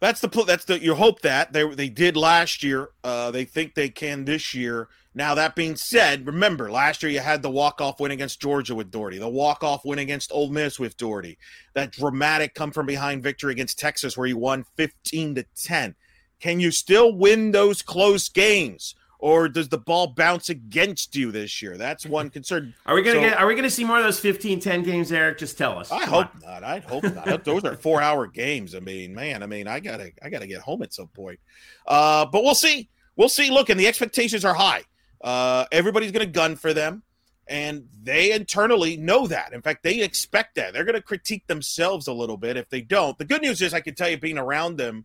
That's 0.00 0.20
the 0.20 0.28
that's 0.46 0.64
the 0.64 0.82
you 0.82 0.94
hope 0.94 1.20
that 1.22 1.52
they 1.52 1.68
they 1.74 1.88
did 1.90 2.16
last 2.16 2.62
year. 2.62 2.88
Uh, 3.04 3.30
they 3.30 3.44
think 3.44 3.74
they 3.74 3.90
can 3.90 4.24
this 4.24 4.54
year. 4.54 4.88
Now 5.16 5.34
that 5.34 5.56
being 5.56 5.76
said, 5.76 6.26
remember 6.26 6.70
last 6.70 7.02
year 7.02 7.10
you 7.10 7.20
had 7.20 7.40
the 7.40 7.50
walk 7.50 7.80
off 7.80 8.00
win 8.00 8.10
against 8.10 8.38
Georgia 8.38 8.74
with 8.74 8.90
Doherty, 8.90 9.16
the 9.16 9.26
walk 9.26 9.64
off 9.64 9.82
win 9.82 9.98
against 9.98 10.30
Ole 10.30 10.50
Miss 10.50 10.78
with 10.78 10.94
Doherty, 10.98 11.38
that 11.72 11.90
dramatic 11.90 12.54
come 12.54 12.70
from 12.70 12.84
behind 12.84 13.22
victory 13.22 13.52
against 13.52 13.78
Texas 13.78 14.14
where 14.18 14.26
you 14.26 14.36
won 14.36 14.66
fifteen 14.76 15.34
to 15.36 15.46
ten. 15.56 15.94
Can 16.38 16.60
you 16.60 16.70
still 16.70 17.14
win 17.14 17.50
those 17.50 17.80
close 17.80 18.28
games? 18.28 18.94
or 19.18 19.48
does 19.48 19.70
the 19.70 19.78
ball 19.78 20.08
bounce 20.08 20.50
against 20.50 21.16
you 21.16 21.32
this 21.32 21.62
year? 21.62 21.78
That's 21.78 22.04
one 22.04 22.28
concern. 22.28 22.74
Are 22.86 22.94
we 22.94 23.00
gonna 23.02 23.16
so, 23.16 23.22
get? 23.22 23.38
Are 23.38 23.46
we 23.46 23.54
gonna 23.54 23.70
see 23.70 23.82
more 23.82 23.96
of 23.96 24.04
those 24.04 24.20
15-10 24.20 24.84
games, 24.84 25.10
Eric? 25.10 25.38
Just 25.38 25.56
tell 25.56 25.78
us. 25.78 25.90
I 25.90 26.00
Come 26.00 26.08
hope 26.10 26.34
on. 26.34 26.40
not. 26.42 26.62
I 26.62 26.80
hope 26.80 27.02
not. 27.02 27.42
those 27.42 27.64
are 27.64 27.74
four-hour 27.76 28.26
games. 28.26 28.74
I 28.74 28.80
mean, 28.80 29.14
man. 29.14 29.42
I 29.42 29.46
mean, 29.46 29.68
I 29.68 29.80
gotta, 29.80 30.12
I 30.22 30.28
gotta 30.28 30.46
get 30.46 30.60
home 30.60 30.82
at 30.82 30.92
some 30.92 31.08
point. 31.08 31.40
Uh, 31.86 32.26
but 32.26 32.44
we'll 32.44 32.54
see. 32.54 32.90
We'll 33.16 33.30
see. 33.30 33.50
Look, 33.50 33.70
and 33.70 33.80
the 33.80 33.86
expectations 33.86 34.44
are 34.44 34.52
high. 34.52 34.82
Uh, 35.26 35.66
everybody's 35.72 36.12
gonna 36.12 36.24
gun 36.24 36.56
for 36.56 36.72
them, 36.72 37.02
and 37.46 37.88
they 38.02 38.32
internally 38.32 38.96
know 38.96 39.26
that. 39.26 39.52
In 39.52 39.60
fact, 39.60 39.82
they 39.82 40.00
expect 40.00 40.54
that. 40.54 40.72
They're 40.72 40.84
gonna 40.84 41.02
critique 41.02 41.46
themselves 41.48 42.06
a 42.06 42.12
little 42.12 42.38
bit 42.38 42.56
if 42.56 42.70
they 42.70 42.80
don't. 42.80 43.18
The 43.18 43.24
good 43.26 43.42
news 43.42 43.60
is, 43.60 43.74
I 43.74 43.80
can 43.80 43.94
tell 43.94 44.08
you, 44.08 44.16
being 44.16 44.38
around 44.38 44.76
them 44.76 45.04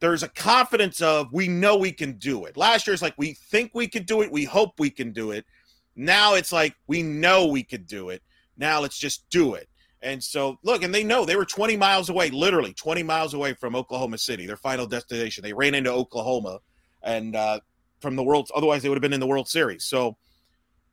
there's 0.00 0.22
a 0.22 0.28
confidence 0.28 1.00
of 1.00 1.32
we 1.32 1.48
know 1.48 1.76
we 1.76 1.92
can 1.92 2.12
do 2.12 2.44
it. 2.44 2.56
Last 2.56 2.86
year 2.86 2.94
it's 2.94 3.02
like 3.02 3.14
we 3.16 3.32
think 3.32 3.70
we 3.74 3.88
can 3.88 4.02
do 4.02 4.22
it, 4.22 4.30
we 4.30 4.44
hope 4.44 4.78
we 4.78 4.90
can 4.90 5.12
do 5.12 5.30
it. 5.30 5.46
Now 5.94 6.34
it's 6.34 6.52
like 6.52 6.74
we 6.86 7.02
know 7.02 7.46
we 7.46 7.62
could 7.62 7.86
do 7.86 8.10
it 8.10 8.22
Now 8.56 8.80
let's 8.80 8.98
just 8.98 9.28
do 9.30 9.54
it. 9.54 9.68
And 10.02 10.22
so, 10.22 10.58
look, 10.62 10.82
and 10.82 10.94
they 10.94 11.02
know 11.02 11.24
they 11.24 11.36
were 11.36 11.46
20 11.46 11.76
miles 11.76 12.10
away, 12.10 12.30
literally 12.30 12.74
20 12.74 13.02
miles 13.02 13.34
away 13.34 13.54
from 13.54 13.74
Oklahoma 13.74 14.18
City, 14.18 14.46
their 14.46 14.56
final 14.56 14.86
destination. 14.86 15.42
They 15.42 15.54
ran 15.54 15.74
into 15.74 15.90
Oklahoma, 15.90 16.60
and 17.02 17.34
uh, 17.34 17.60
from 18.00 18.16
the 18.16 18.22
World, 18.22 18.50
otherwise 18.54 18.82
they 18.82 18.88
would 18.88 18.96
have 18.96 19.02
been 19.02 19.12
in 19.12 19.20
the 19.20 19.26
World 19.26 19.48
Series. 19.48 19.84
So, 19.84 20.16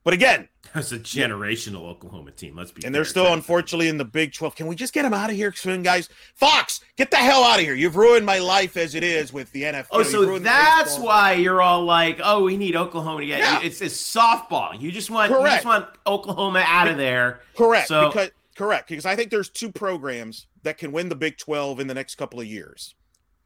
but 0.03 0.13
again, 0.13 0.49
that's 0.73 0.91
a 0.91 0.99
generational 0.99 1.83
Oklahoma 1.83 2.31
team. 2.31 2.55
Let's 2.55 2.71
be 2.71 2.85
and 2.85 2.93
they're 2.93 3.05
still 3.05 3.31
unfortunately 3.31 3.87
in 3.87 3.97
the 3.97 4.05
Big 4.05 4.33
12. 4.33 4.55
Can 4.55 4.67
we 4.67 4.75
just 4.75 4.93
get 4.93 5.03
them 5.03 5.13
out 5.13 5.29
of 5.29 5.35
here 5.35 5.53
soon, 5.53 5.83
guys? 5.83 6.09
Fox, 6.35 6.81
get 6.97 7.11
the 7.11 7.17
hell 7.17 7.43
out 7.43 7.59
of 7.59 7.65
here! 7.65 7.73
You've 7.73 7.95
ruined 7.95 8.25
my 8.25 8.39
life 8.39 8.75
as 8.75 8.95
it 8.95 9.03
is 9.03 9.31
with 9.31 9.51
the 9.51 9.63
NFL. 9.63 9.87
Oh, 9.91 10.03
so 10.03 10.39
that's 10.39 10.97
why 10.97 11.33
you're 11.33 11.61
all 11.61 11.83
like, 11.83 12.19
"Oh, 12.23 12.43
we 12.43 12.57
need 12.57 12.75
Oklahoma 12.75 13.21
to 13.21 13.27
get." 13.27 13.39
Yeah. 13.39 13.61
It's, 13.61 13.81
it's 13.81 13.95
softball. 13.95 14.79
You 14.79 14.91
just 14.91 15.09
want 15.09 15.31
Correct. 15.31 15.45
you 15.45 15.51
just 15.51 15.65
want 15.65 15.87
Oklahoma 16.05 16.63
out 16.65 16.87
of 16.87 16.97
there. 16.97 17.41
Correct. 17.55 17.87
So, 17.87 18.07
because 18.07 18.31
correct 18.55 18.89
because 18.89 19.05
I 19.05 19.15
think 19.15 19.31
there's 19.31 19.49
two 19.49 19.71
programs 19.71 20.47
that 20.63 20.77
can 20.77 20.91
win 20.91 21.09
the 21.09 21.15
Big 21.15 21.37
12 21.37 21.79
in 21.79 21.87
the 21.87 21.93
next 21.93 22.15
couple 22.15 22.39
of 22.39 22.45
years: 22.45 22.95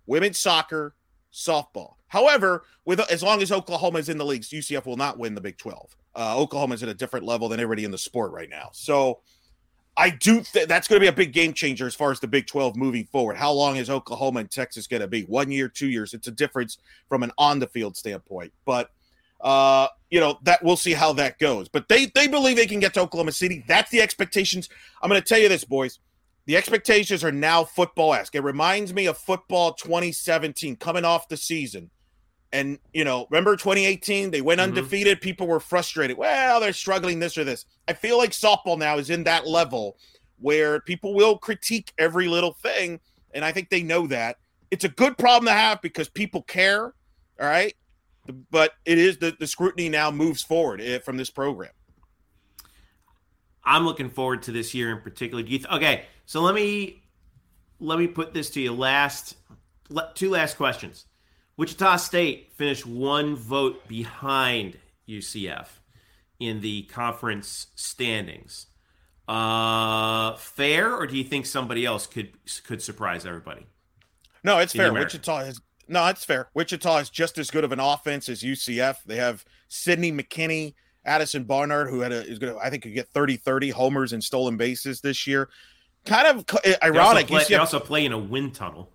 women's 0.06 0.40
soccer, 0.40 0.96
softball. 1.34 1.96
However, 2.08 2.64
with 2.86 3.00
as 3.12 3.22
long 3.22 3.42
as 3.42 3.52
Oklahoma 3.52 4.00
is 4.00 4.10
in 4.10 4.18
the 4.18 4.26
leagues, 4.26 4.50
UCF 4.50 4.86
will 4.86 4.98
not 4.98 5.18
win 5.18 5.36
the 5.36 5.42
Big 5.42 5.58
12. 5.58 5.96
Uh, 6.16 6.38
Oklahoma 6.38 6.76
is 6.76 6.84
at 6.84 6.90
a 6.90 6.94
different 6.94 7.26
level 7.26 7.50
than 7.50 7.60
everybody 7.60 7.84
in 7.84 7.92
the 7.92 7.98
sport 7.98 8.32
right 8.32 8.50
now. 8.50 8.70
So 8.72 9.20
I 9.96 10.12
do 10.12 10.42
think 10.42 10.68
that's 10.68 10.88
going 10.88 11.00
to 11.00 11.04
be 11.04 11.10
a 11.10 11.14
big 11.14 11.34
game 11.34 11.54
changer 11.54 11.88
as 11.88 11.96
far 11.96 12.12
as 12.12 12.20
the 12.20 12.28
Big 12.28 12.48
12 12.48 12.76
moving 12.76 13.06
forward. 13.06 13.36
How 13.36 13.52
long 13.52 13.78
is 13.78 13.90
Oklahoma 13.90 14.42
and 14.42 14.52
Texas 14.52 14.88
going 14.88 15.02
to 15.02 15.08
be? 15.08 15.24
One 15.24 15.52
year, 15.52 15.68
two 15.68 15.90
years? 15.90 16.14
It's 16.14 16.28
a 16.28 16.32
difference 16.32 16.78
from 17.10 17.24
an 17.24 17.32
on 17.38 17.60
the 17.60 17.68
field 17.68 17.98
standpoint. 17.98 18.54
But 18.66 18.92
uh, 19.42 19.88
you 20.10 20.20
know 20.20 20.40
that 20.44 20.64
we'll 20.64 20.78
see 20.78 20.94
how 20.94 21.14
that 21.14 21.40
goes. 21.40 21.70
But 21.70 21.88
they 21.88 22.08
they 22.08 22.28
believe 22.28 22.56
they 22.56 22.66
can 22.66 22.80
get 22.80 22.94
to 22.96 23.02
Oklahoma 23.02 23.32
City. 23.32 23.64
That's 23.68 23.92
the 23.92 24.02
expectations. 24.02 24.70
I'm 25.02 25.10
going 25.10 25.22
to 25.22 25.28
tell 25.28 25.40
you 25.40 25.50
this, 25.50 25.64
boys. 25.64 26.00
The 26.48 26.56
expectations 26.56 27.26
are 27.26 27.32
now 27.32 27.66
football 27.66 28.14
esque. 28.14 28.34
It 28.34 28.42
reminds 28.42 28.94
me 28.94 29.06
of 29.06 29.18
football 29.18 29.74
2017 29.74 30.78
coming 30.78 31.04
off 31.04 31.28
the 31.28 31.36
season. 31.36 31.92
And, 32.54 32.80
you 32.94 33.04
know, 33.04 33.28
remember 33.30 33.58
2018? 33.58 34.32
They 34.32 34.40
went 34.40 34.62
mm-hmm. 34.62 34.70
undefeated. 34.70 35.20
People 35.20 35.46
were 35.46 35.60
frustrated. 35.60 36.18
Well, 36.18 36.62
they're 36.62 36.72
struggling 36.72 37.20
this 37.20 37.38
or 37.38 37.44
this. 37.44 37.66
I 37.90 37.94
feel 37.94 38.18
like 38.18 38.32
softball 38.32 38.80
now 38.80 38.98
is 38.98 39.10
in 39.10 39.26
that 39.26 39.46
level 39.46 39.98
where 40.40 40.80
people 40.80 41.14
will 41.14 41.38
critique 41.38 41.92
every 41.98 42.30
little 42.30 42.54
thing. 42.54 43.02
And 43.34 43.44
I 43.44 43.52
think 43.52 43.70
they 43.70 43.84
know 43.84 44.08
that. 44.08 44.38
It's 44.72 44.86
a 44.86 44.90
good 44.90 45.18
problem 45.18 45.48
to 45.48 45.52
have 45.52 45.82
because 45.82 46.08
people 46.08 46.44
care. 46.44 46.86
All 46.86 46.94
right. 47.48 47.76
But 48.50 48.72
it 48.86 48.98
is 48.98 49.18
the, 49.18 49.36
the 49.38 49.48
scrutiny 49.48 49.90
now 49.90 50.12
moves 50.12 50.44
forward 50.44 50.80
eh, 50.80 51.00
from 51.00 51.18
this 51.18 51.30
program. 51.30 51.72
I'm 53.68 53.86
looking 53.86 54.10
forward 54.10 54.44
to 54.44 54.52
this 54.52 54.74
year 54.74 54.92
in 54.92 55.02
particular. 55.02 55.44
Do 55.44 55.52
you 55.52 55.60
th- 55.60 55.72
okay? 55.72 56.06
So 56.26 56.42
let 56.42 56.56
me 56.56 57.04
let 57.80 58.00
me 58.00 58.08
put 58.08 58.34
this 58.34 58.50
to 58.52 58.62
you. 58.62 58.74
Last 58.74 59.36
two 60.16 60.30
last 60.32 60.56
questions. 60.56 61.06
Wichita 61.58 61.98
State 61.98 62.54
finished 62.54 62.86
one 62.86 63.36
vote 63.36 63.88
behind 63.88 64.78
UCF 65.08 65.68
in 66.40 66.62
the 66.62 66.84
conference 66.84 67.68
standings. 67.76 68.68
Uh, 69.28 70.36
fair, 70.38 70.96
or 70.96 71.06
do 71.06 71.18
you 71.18 71.24
think 71.24 71.46
somebody 71.46 71.86
else 71.86 72.08
could 72.08 72.32
could 72.64 72.82
surprise 72.82 73.26
everybody? 73.26 73.68
No, 74.44 74.60
it's 74.60 74.74
fair. 74.74 74.94
Wichita 74.94 75.40
has 75.44 75.60
no, 75.90 76.06
it's 76.08 76.24
fair. 76.24 76.50
Wichita 76.54 76.98
is 77.00 77.10
just 77.10 77.38
as 77.38 77.52
good 77.52 77.66
of 77.66 77.74
an 77.74 77.82
offense 77.82 78.30
as 78.30 78.44
UCF. 78.44 78.98
They 79.06 79.18
have 79.18 79.44
Sydney 79.68 80.12
McKinney 80.12 80.74
Addison 81.08 81.46
Barnard, 81.46 81.90
who 81.90 82.02
had 82.02 82.12
a 82.12 82.26
is 82.26 82.38
going 82.38 82.54
to 82.54 82.60
I 82.60 82.70
think 82.70 82.84
could 82.84 82.94
get 82.94 83.10
30 83.10 83.38
30 83.38 83.70
homers 83.70 84.14
and 84.14 84.24
stolen 84.24 84.58
bases 84.58 85.02
this 85.02 85.26
year. 85.26 85.50
Kind 86.06 86.28
of 86.28 86.46
ironic. 86.84 87.28
They 87.28 87.36
also 87.36 87.46
play, 87.46 87.46
they 87.50 87.56
also 87.56 87.80
play 87.80 88.06
in 88.06 88.12
a 88.12 88.18
wind 88.18 88.54
tunnel. 88.54 88.90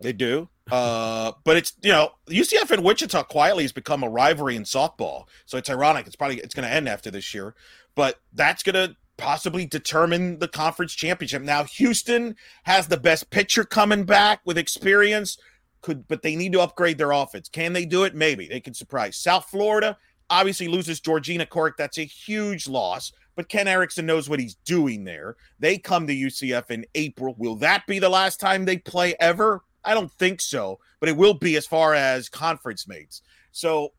They 0.00 0.12
do. 0.12 0.48
Uh, 0.70 1.32
but 1.44 1.56
it's 1.56 1.72
you 1.82 1.90
know 1.90 2.12
UCF 2.28 2.70
and 2.70 2.84
Wichita 2.84 3.24
quietly 3.24 3.64
has 3.64 3.72
become 3.72 4.02
a 4.02 4.08
rivalry 4.08 4.56
in 4.56 4.64
softball. 4.64 5.24
So 5.46 5.58
it's 5.58 5.68
ironic. 5.68 6.06
It's 6.06 6.16
probably 6.16 6.38
it's 6.38 6.54
going 6.54 6.68
to 6.68 6.74
end 6.74 6.88
after 6.88 7.10
this 7.10 7.34
year, 7.34 7.54
but 7.94 8.20
that's 8.32 8.62
going 8.62 8.74
to 8.74 8.96
possibly 9.16 9.66
determine 9.66 10.38
the 10.38 10.48
conference 10.48 10.94
championship. 10.94 11.42
Now 11.42 11.64
Houston 11.64 12.36
has 12.64 12.88
the 12.88 12.96
best 12.96 13.30
pitcher 13.30 13.64
coming 13.64 14.04
back 14.04 14.40
with 14.44 14.58
experience. 14.58 15.38
Could 15.82 16.08
but 16.08 16.22
they 16.22 16.34
need 16.34 16.52
to 16.52 16.60
upgrade 16.60 16.96
their 16.96 17.12
offense. 17.12 17.48
Can 17.48 17.74
they 17.74 17.84
do 17.84 18.04
it? 18.04 18.14
Maybe 18.14 18.48
they 18.48 18.60
can 18.60 18.72
surprise. 18.72 19.16
South 19.16 19.50
Florida 19.50 19.98
obviously 20.30 20.68
loses 20.68 21.00
Georgina 21.00 21.46
Corrick. 21.46 21.76
That's 21.76 21.98
a 21.98 22.04
huge 22.04 22.68
loss, 22.68 23.12
but 23.36 23.48
Ken 23.48 23.68
Erickson 23.68 24.06
knows 24.06 24.28
what 24.28 24.40
he's 24.40 24.56
doing 24.64 25.04
there. 25.04 25.36
They 25.58 25.78
come 25.78 26.06
to 26.06 26.14
UCF 26.14 26.70
in 26.70 26.86
April. 26.94 27.34
Will 27.38 27.56
that 27.56 27.86
be 27.86 27.98
the 27.98 28.08
last 28.08 28.40
time 28.40 28.64
they 28.64 28.78
play 28.78 29.14
ever? 29.20 29.62
I 29.84 29.94
don't 29.94 30.12
think 30.12 30.40
so, 30.40 30.78
but 31.00 31.08
it 31.08 31.16
will 31.16 31.34
be 31.34 31.56
as 31.56 31.66
far 31.66 31.94
as 31.94 32.28
conference 32.28 32.88
mates. 32.88 33.22
So 33.52 33.92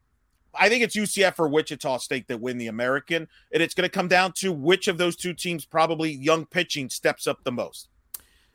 I 0.53 0.69
think 0.69 0.83
it's 0.83 0.95
UCF 0.95 1.39
or 1.39 1.47
Wichita 1.47 1.97
State 1.97 2.27
that 2.27 2.41
win 2.41 2.57
the 2.57 2.67
American, 2.67 3.27
and 3.53 3.61
it's 3.61 3.73
going 3.73 3.87
to 3.87 3.93
come 3.93 4.07
down 4.07 4.33
to 4.37 4.51
which 4.51 4.87
of 4.87 4.97
those 4.97 5.15
two 5.15 5.33
teams, 5.33 5.65
probably 5.65 6.11
young 6.11 6.45
pitching, 6.45 6.89
steps 6.89 7.27
up 7.27 7.43
the 7.43 7.51
most. 7.51 7.89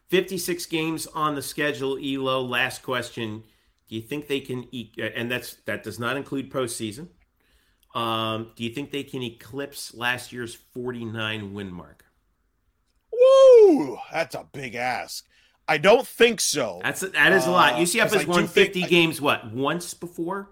56 0.09 0.67
games 0.67 1.07
on 1.09 1.35
the 1.35 1.43
schedule, 1.43 1.97
Elo. 2.03 2.43
Last 2.43 2.83
question. 2.83 3.45
Do 3.89 3.95
you 3.95 4.03
think 4.03 4.27
they 4.27 4.41
can 4.41 4.67
eat? 4.73 4.95
Uh, 4.99 5.07
and 5.15 5.31
that's 5.31 5.57
that 5.67 5.83
does 5.83 5.99
not 5.99 6.17
include 6.17 6.51
postseason. 6.51 7.09
Um, 7.95 8.53
do 8.55 8.65
you 8.65 8.71
think 8.71 8.93
they 8.93 9.03
can 9.03 9.23
eclipse 9.23 9.95
last 9.95 10.33
year's 10.33 10.55
49 10.55 11.53
win 11.55 11.73
mark? 11.73 12.05
Woo! 13.13 13.99
That's 14.13 14.35
a 14.35 14.47
big 14.53 14.75
ask. 14.75 15.27
I 15.67 15.79
don't 15.79 16.07
think 16.07 16.41
so. 16.41 16.81
That's 16.83 17.01
that 17.01 17.33
is 17.33 17.47
a 17.47 17.51
lot. 17.51 17.75
UCF 17.75 18.07
uh, 18.07 18.19
has 18.19 18.27
won 18.27 18.49
50 18.49 18.81
think, 18.81 18.91
games. 18.91 19.21
what 19.21 19.53
once 19.53 19.95
before? 19.95 20.51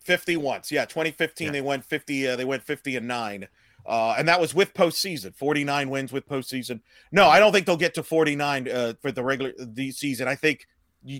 50 0.00 0.36
once. 0.38 0.72
Yeah, 0.72 0.84
2015 0.84 1.46
yeah. 1.46 1.52
they 1.52 1.60
went 1.60 1.84
50. 1.84 2.28
Uh, 2.28 2.36
they 2.36 2.44
went 2.44 2.64
50 2.64 2.96
and 2.96 3.06
nine, 3.06 3.46
uh, 3.86 4.16
and 4.18 4.26
that 4.26 4.40
was 4.40 4.52
with 4.52 4.74
postseason. 4.74 5.34
49 5.34 5.90
wins 5.90 6.12
with 6.12 6.28
postseason. 6.28 6.80
No, 7.12 7.28
I 7.28 7.38
don't 7.38 7.52
think 7.52 7.66
they'll 7.66 7.76
get 7.76 7.94
to 7.94 8.02
49 8.02 8.68
uh, 8.68 8.94
for 9.00 9.12
the 9.12 9.22
regular 9.22 9.52
the 9.58 9.92
season. 9.92 10.26
I 10.26 10.34
think 10.34 10.66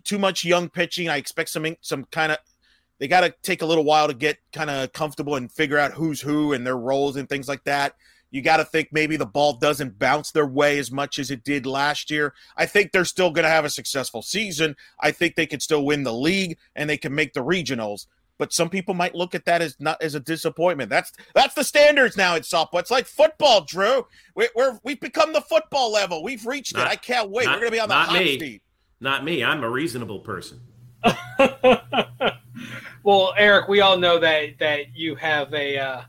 too 0.03 0.18
much 0.18 0.45
young 0.45 0.68
pitching. 0.68 1.09
I 1.09 1.16
expect 1.16 1.51
some 1.51 1.76
some 1.81 2.05
kind 2.07 2.33
of 2.33 2.39
they 3.01 3.09
got 3.09 3.23
to 3.23 3.35
take 3.43 3.63
a 3.63 3.67
little 3.67 3.83
while 3.83 4.07
to 4.07 4.15
get 4.15 4.39
kind 4.53 4.71
of 4.71 4.93
comfortable 4.93 5.35
and 5.35 5.51
figure 5.51 5.79
out 5.79 5.93
who's 5.93 6.21
who 6.21 6.53
and 6.53 6.67
their 6.67 6.77
roles 6.77 7.17
and 7.17 7.29
things 7.29 7.49
like 7.49 7.65
that. 7.65 7.97
You 8.31 8.43
got 8.43 8.59
to 8.59 8.65
think 8.65 8.91
maybe 8.93 9.17
the 9.17 9.27
ball 9.27 9.55
doesn't 9.55 9.99
bounce 9.99 10.31
their 10.31 10.47
way 10.47 10.79
as 10.79 10.93
much 10.93 11.19
as 11.19 11.31
it 11.31 11.43
did 11.43 11.67
last 11.67 12.11
year. 12.11 12.35
I 12.57 12.67
think 12.67 12.93
they're 12.93 13.05
still 13.05 13.31
going 13.31 13.45
to 13.45 13.51
have 13.51 13.65
a 13.65 13.71
successful 13.71 14.23
season. 14.23 14.77
I 15.01 15.11
think 15.11 15.35
they 15.35 15.47
could 15.47 15.63
still 15.63 15.85
win 15.85 16.05
the 16.05 16.13
league 16.13 16.59
and 16.77 16.89
they 16.89 16.99
can 16.99 17.15
make 17.15 17.33
the 17.33 17.43
regionals. 17.43 18.07
But 18.39 18.53
some 18.53 18.71
people 18.71 18.95
might 18.95 19.15
look 19.15 19.35
at 19.35 19.47
that 19.47 19.61
as 19.61 19.77
not 19.81 20.01
as 20.03 20.15
a 20.15 20.21
disappointment. 20.21 20.89
That's 20.89 21.13
that's 21.35 21.55
the 21.55 21.65
standards 21.65 22.17
now 22.17 22.37
at 22.37 22.43
softball. 22.43 22.79
It's 22.81 22.91
like 22.91 23.07
football, 23.07 23.63
Drew. 23.63 24.07
We, 24.35 24.49
we're 24.55 24.79
we've 24.83 25.01
become 25.01 25.35
the 25.35 25.43
football 25.43 25.93
level. 25.93 26.23
We've 26.23 26.47
reached 26.47 26.75
not, 26.75 26.87
it. 26.87 26.91
I 26.91 26.97
can't 26.97 27.29
wait. 27.29 27.45
Not, 27.45 27.57
we're 27.57 27.61
going 27.61 27.73
to 27.73 27.77
be 27.77 27.81
on 27.81 27.89
the 27.91 27.95
hot 27.95 28.19
me. 28.19 28.39
seat. 28.39 28.63
Not 28.99 29.25
me. 29.25 29.45
I'm 29.45 29.63
a 29.63 29.69
reasonable 29.69 30.21
person. 30.21 30.61
Well, 33.03 33.33
Eric, 33.39 33.69
we 33.69 33.81
all 33.81 33.97
know 33.97 34.19
that 34.19 34.59
that 34.59 34.95
you 34.95 35.15
have 35.17 35.55
a 35.55 35.79
uh, 35.79 36.03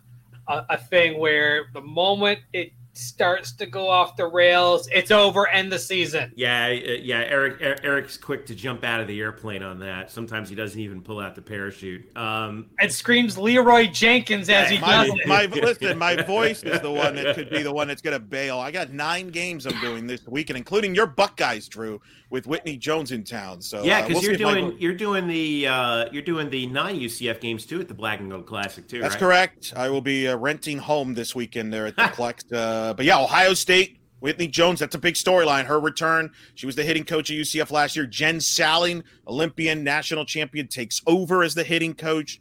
a, 0.48 0.66
a 0.72 0.78
thing 0.78 1.20
where 1.20 1.68
the 1.74 1.82
moment 1.82 2.40
it 2.54 2.74
starts 2.94 3.52
to 3.54 3.66
go 3.66 3.88
off 3.88 4.16
the 4.16 4.28
rails, 4.28 4.88
it's 4.92 5.12
over. 5.12 5.48
End 5.48 5.72
the 5.72 5.80
season. 5.80 6.32
Yeah, 6.36 6.66
uh, 6.66 6.70
yeah. 6.70 7.20
Eric 7.20 7.80
Eric's 7.84 8.18
quick 8.18 8.46
to 8.48 8.56
jump 8.56 8.84
out 8.84 9.00
of 9.00 9.08
the 9.08 9.20
airplane 9.20 9.64
on 9.64 9.80
that. 9.80 10.12
Sometimes 10.12 10.50
he 10.50 10.56
doesn't 10.56 10.80
even 10.80 11.02
pull 11.02 11.20
out 11.20 11.36
the 11.36 11.42
parachute. 11.42 12.16
Um, 12.18 12.68
and 12.80 12.92
screams 12.92 13.38
Leeroy 13.38 13.88
Jenkins 13.88 14.50
as 14.50 14.70
he 14.70 14.80
my, 14.80 15.08
does 15.08 15.20
my, 15.26 15.46
listen, 15.46 15.98
my 15.98 16.22
voice 16.24 16.64
is 16.64 16.82
the 16.82 16.92
one 16.92 17.16
that 17.16 17.36
could 17.36 17.50
be 17.50 17.64
the 17.64 17.74
one 17.74 17.88
that's 17.88 18.02
going 18.02 18.16
to 18.16 18.24
bail. 18.24 18.60
I 18.60 18.72
got 18.72 18.92
nine 18.92 19.30
games 19.30 19.66
I'm 19.66 19.80
doing 19.82 20.08
this 20.08 20.26
weekend, 20.28 20.58
including 20.58 20.96
your 20.96 21.08
Buckeyes, 21.08 21.68
Drew 21.68 22.02
with 22.32 22.48
Whitney 22.48 22.78
Jones 22.78 23.12
in 23.12 23.24
town. 23.24 23.62
So 23.62 23.84
yeah, 23.84 24.02
because 24.02 24.24
uh, 24.24 24.28
we'll 24.30 24.40
you're 24.40 24.54
doing 24.54 24.80
you're 24.80 24.94
doing 24.94 25.28
the 25.28 25.68
uh, 25.68 26.06
you're 26.12 26.24
doing 26.24 26.50
the 26.50 26.66
nine 26.68 27.00
UCF 27.00 27.40
games 27.40 27.66
too 27.66 27.80
at 27.80 27.88
the 27.88 27.94
Black 27.94 28.20
and 28.20 28.32
Gold 28.32 28.48
Classic 28.48 28.88
too. 28.88 29.02
That's 29.02 29.16
right? 29.16 29.20
correct. 29.20 29.74
I 29.76 29.90
will 29.90 30.02
be 30.02 30.28
uh, 30.28 30.38
renting 30.38 30.78
home 30.78 31.14
this 31.14 31.36
weekend 31.36 31.72
there 31.72 31.86
at 31.86 31.96
the 31.96 32.02
Plex. 32.12 32.52
Uh, 32.82 32.94
but 32.94 33.06
yeah, 33.06 33.20
Ohio 33.20 33.54
State. 33.54 33.98
Whitney 34.22 34.48
Jones, 34.48 34.80
that's 34.80 34.94
a 34.94 35.00
big 35.00 35.16
storyline. 35.16 35.66
Her 35.66 35.80
return. 35.80 36.30
She 36.54 36.68
was 36.68 36.76
the 36.76 36.84
hitting 36.84 37.06
coach 37.06 37.32
at 37.32 37.38
UCF 37.38 37.72
last 37.72 37.96
year. 37.96 38.06
Jen 38.06 38.40
Salling, 38.40 39.04
Olympian 39.28 39.84
national 39.84 40.26
champion, 40.26 40.68
takes 40.68 41.02
over 41.08 41.42
as 41.42 41.56
the 41.56 41.64
hitting 41.64 41.96
coach. 41.96 42.40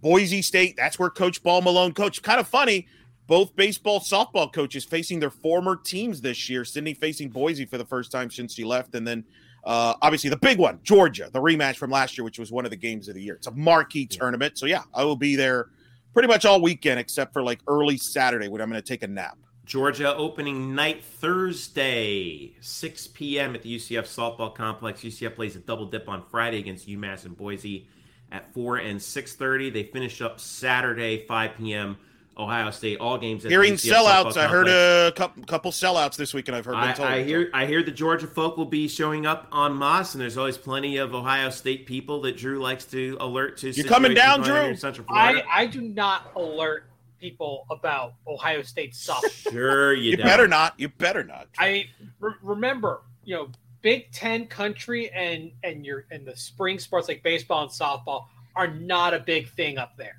Boise 0.00 0.42
State, 0.42 0.74
that's 0.76 0.98
where 0.98 1.08
Coach 1.08 1.44
Ball 1.44 1.62
Malone 1.62 1.92
coached. 1.92 2.24
Kind 2.24 2.40
of 2.40 2.48
funny 2.48 2.88
both 3.26 3.54
baseball 3.56 4.00
softball 4.00 4.52
coaches 4.52 4.84
facing 4.84 5.20
their 5.20 5.30
former 5.30 5.76
teams 5.76 6.20
this 6.20 6.48
year. 6.48 6.64
Sydney 6.64 6.94
facing 6.94 7.28
Boise 7.28 7.64
for 7.64 7.78
the 7.78 7.84
first 7.84 8.12
time 8.12 8.30
since 8.30 8.54
she 8.54 8.64
left, 8.64 8.94
and 8.94 9.06
then 9.06 9.24
uh, 9.64 9.94
obviously 10.00 10.30
the 10.30 10.36
big 10.36 10.58
one, 10.58 10.78
Georgia, 10.82 11.28
the 11.32 11.40
rematch 11.40 11.76
from 11.76 11.90
last 11.90 12.16
year, 12.16 12.24
which 12.24 12.38
was 12.38 12.52
one 12.52 12.64
of 12.64 12.70
the 12.70 12.76
games 12.76 13.08
of 13.08 13.14
the 13.14 13.22
year. 13.22 13.34
It's 13.34 13.48
a 13.48 13.52
marquee 13.52 14.06
tournament, 14.06 14.58
so 14.58 14.66
yeah, 14.66 14.82
I 14.94 15.04
will 15.04 15.16
be 15.16 15.34
there 15.34 15.68
pretty 16.12 16.28
much 16.28 16.44
all 16.44 16.62
weekend 16.62 17.00
except 17.00 17.32
for 17.32 17.42
like 17.42 17.60
early 17.66 17.96
Saturday 17.96 18.48
when 18.48 18.60
I'm 18.60 18.70
going 18.70 18.80
to 18.80 18.86
take 18.86 19.02
a 19.02 19.08
nap. 19.08 19.38
Georgia 19.66 20.14
opening 20.14 20.76
night 20.76 21.02
Thursday, 21.02 22.52
6 22.60 23.08
p.m. 23.08 23.56
at 23.56 23.62
the 23.62 23.76
UCF 23.76 24.04
softball 24.04 24.54
complex. 24.54 25.00
UCF 25.00 25.34
plays 25.34 25.56
a 25.56 25.58
double 25.58 25.86
dip 25.86 26.08
on 26.08 26.22
Friday 26.30 26.58
against 26.58 26.88
UMass 26.88 27.24
and 27.24 27.36
Boise 27.36 27.88
at 28.30 28.52
4 28.54 28.76
and 28.78 29.00
6.30. 29.00 29.72
They 29.72 29.82
finish 29.82 30.22
up 30.22 30.38
Saturday, 30.38 31.26
5 31.26 31.56
p.m. 31.58 31.96
Ohio 32.38 32.70
State. 32.70 33.00
All 33.00 33.18
games 33.18 33.44
at 33.44 33.50
Hearing 33.50 33.72
the 33.72 33.78
UCF 33.78 33.92
sellouts, 33.92 34.32
softball 34.32 34.36
I 34.36 34.46
heard 34.46 34.66
complex. 34.66 35.08
a 35.08 35.12
couple, 35.16 35.42
couple 35.44 35.72
sellouts 35.72 36.16
this 36.16 36.32
week, 36.32 36.46
and 36.46 36.56
I've 36.56 36.64
heard. 36.64 36.76
I, 36.76 36.92
told. 36.92 37.08
I 37.08 37.24
hear 37.24 37.50
I 37.52 37.66
hear 37.66 37.82
the 37.82 37.90
Georgia 37.90 38.28
folk 38.28 38.56
will 38.56 38.66
be 38.66 38.86
showing 38.86 39.26
up 39.26 39.48
on 39.50 39.72
Moss, 39.72 40.14
and 40.14 40.20
there's 40.20 40.36
always 40.36 40.58
plenty 40.58 40.98
of 40.98 41.12
Ohio 41.12 41.50
State 41.50 41.86
people 41.86 42.20
that 42.20 42.36
Drew 42.36 42.60
likes 42.60 42.84
to 42.86 43.16
alert 43.20 43.56
to. 43.58 43.70
You're 43.70 43.86
coming 43.86 44.14
down, 44.14 44.42
going 44.42 44.52
Drew? 44.52 44.70
in 44.70 44.76
Central 44.76 45.06
I, 45.10 45.42
I 45.52 45.66
do 45.66 45.80
not 45.80 46.30
alert 46.36 46.84
people 47.18 47.66
about 47.70 48.14
Ohio 48.26 48.62
State 48.62 48.92
softball. 48.92 49.52
sure, 49.52 49.92
you, 49.94 50.12
You 50.12 50.16
don't. 50.18 50.26
better 50.26 50.48
not. 50.48 50.74
You 50.78 50.88
better 50.88 51.24
not. 51.24 51.48
I 51.58 51.86
re- 52.20 52.34
remember, 52.42 53.02
you 53.24 53.34
know, 53.36 53.50
Big 53.82 54.10
Ten 54.12 54.46
country 54.46 55.10
and 55.10 55.52
and 55.62 55.84
your 55.86 56.06
and 56.10 56.26
the 56.26 56.36
spring 56.36 56.78
sports 56.78 57.08
like 57.08 57.22
baseball 57.22 57.62
and 57.62 57.70
softball 57.70 58.26
are 58.54 58.68
not 58.68 59.14
a 59.14 59.18
big 59.20 59.48
thing 59.50 59.78
up 59.78 59.96
there. 59.96 60.16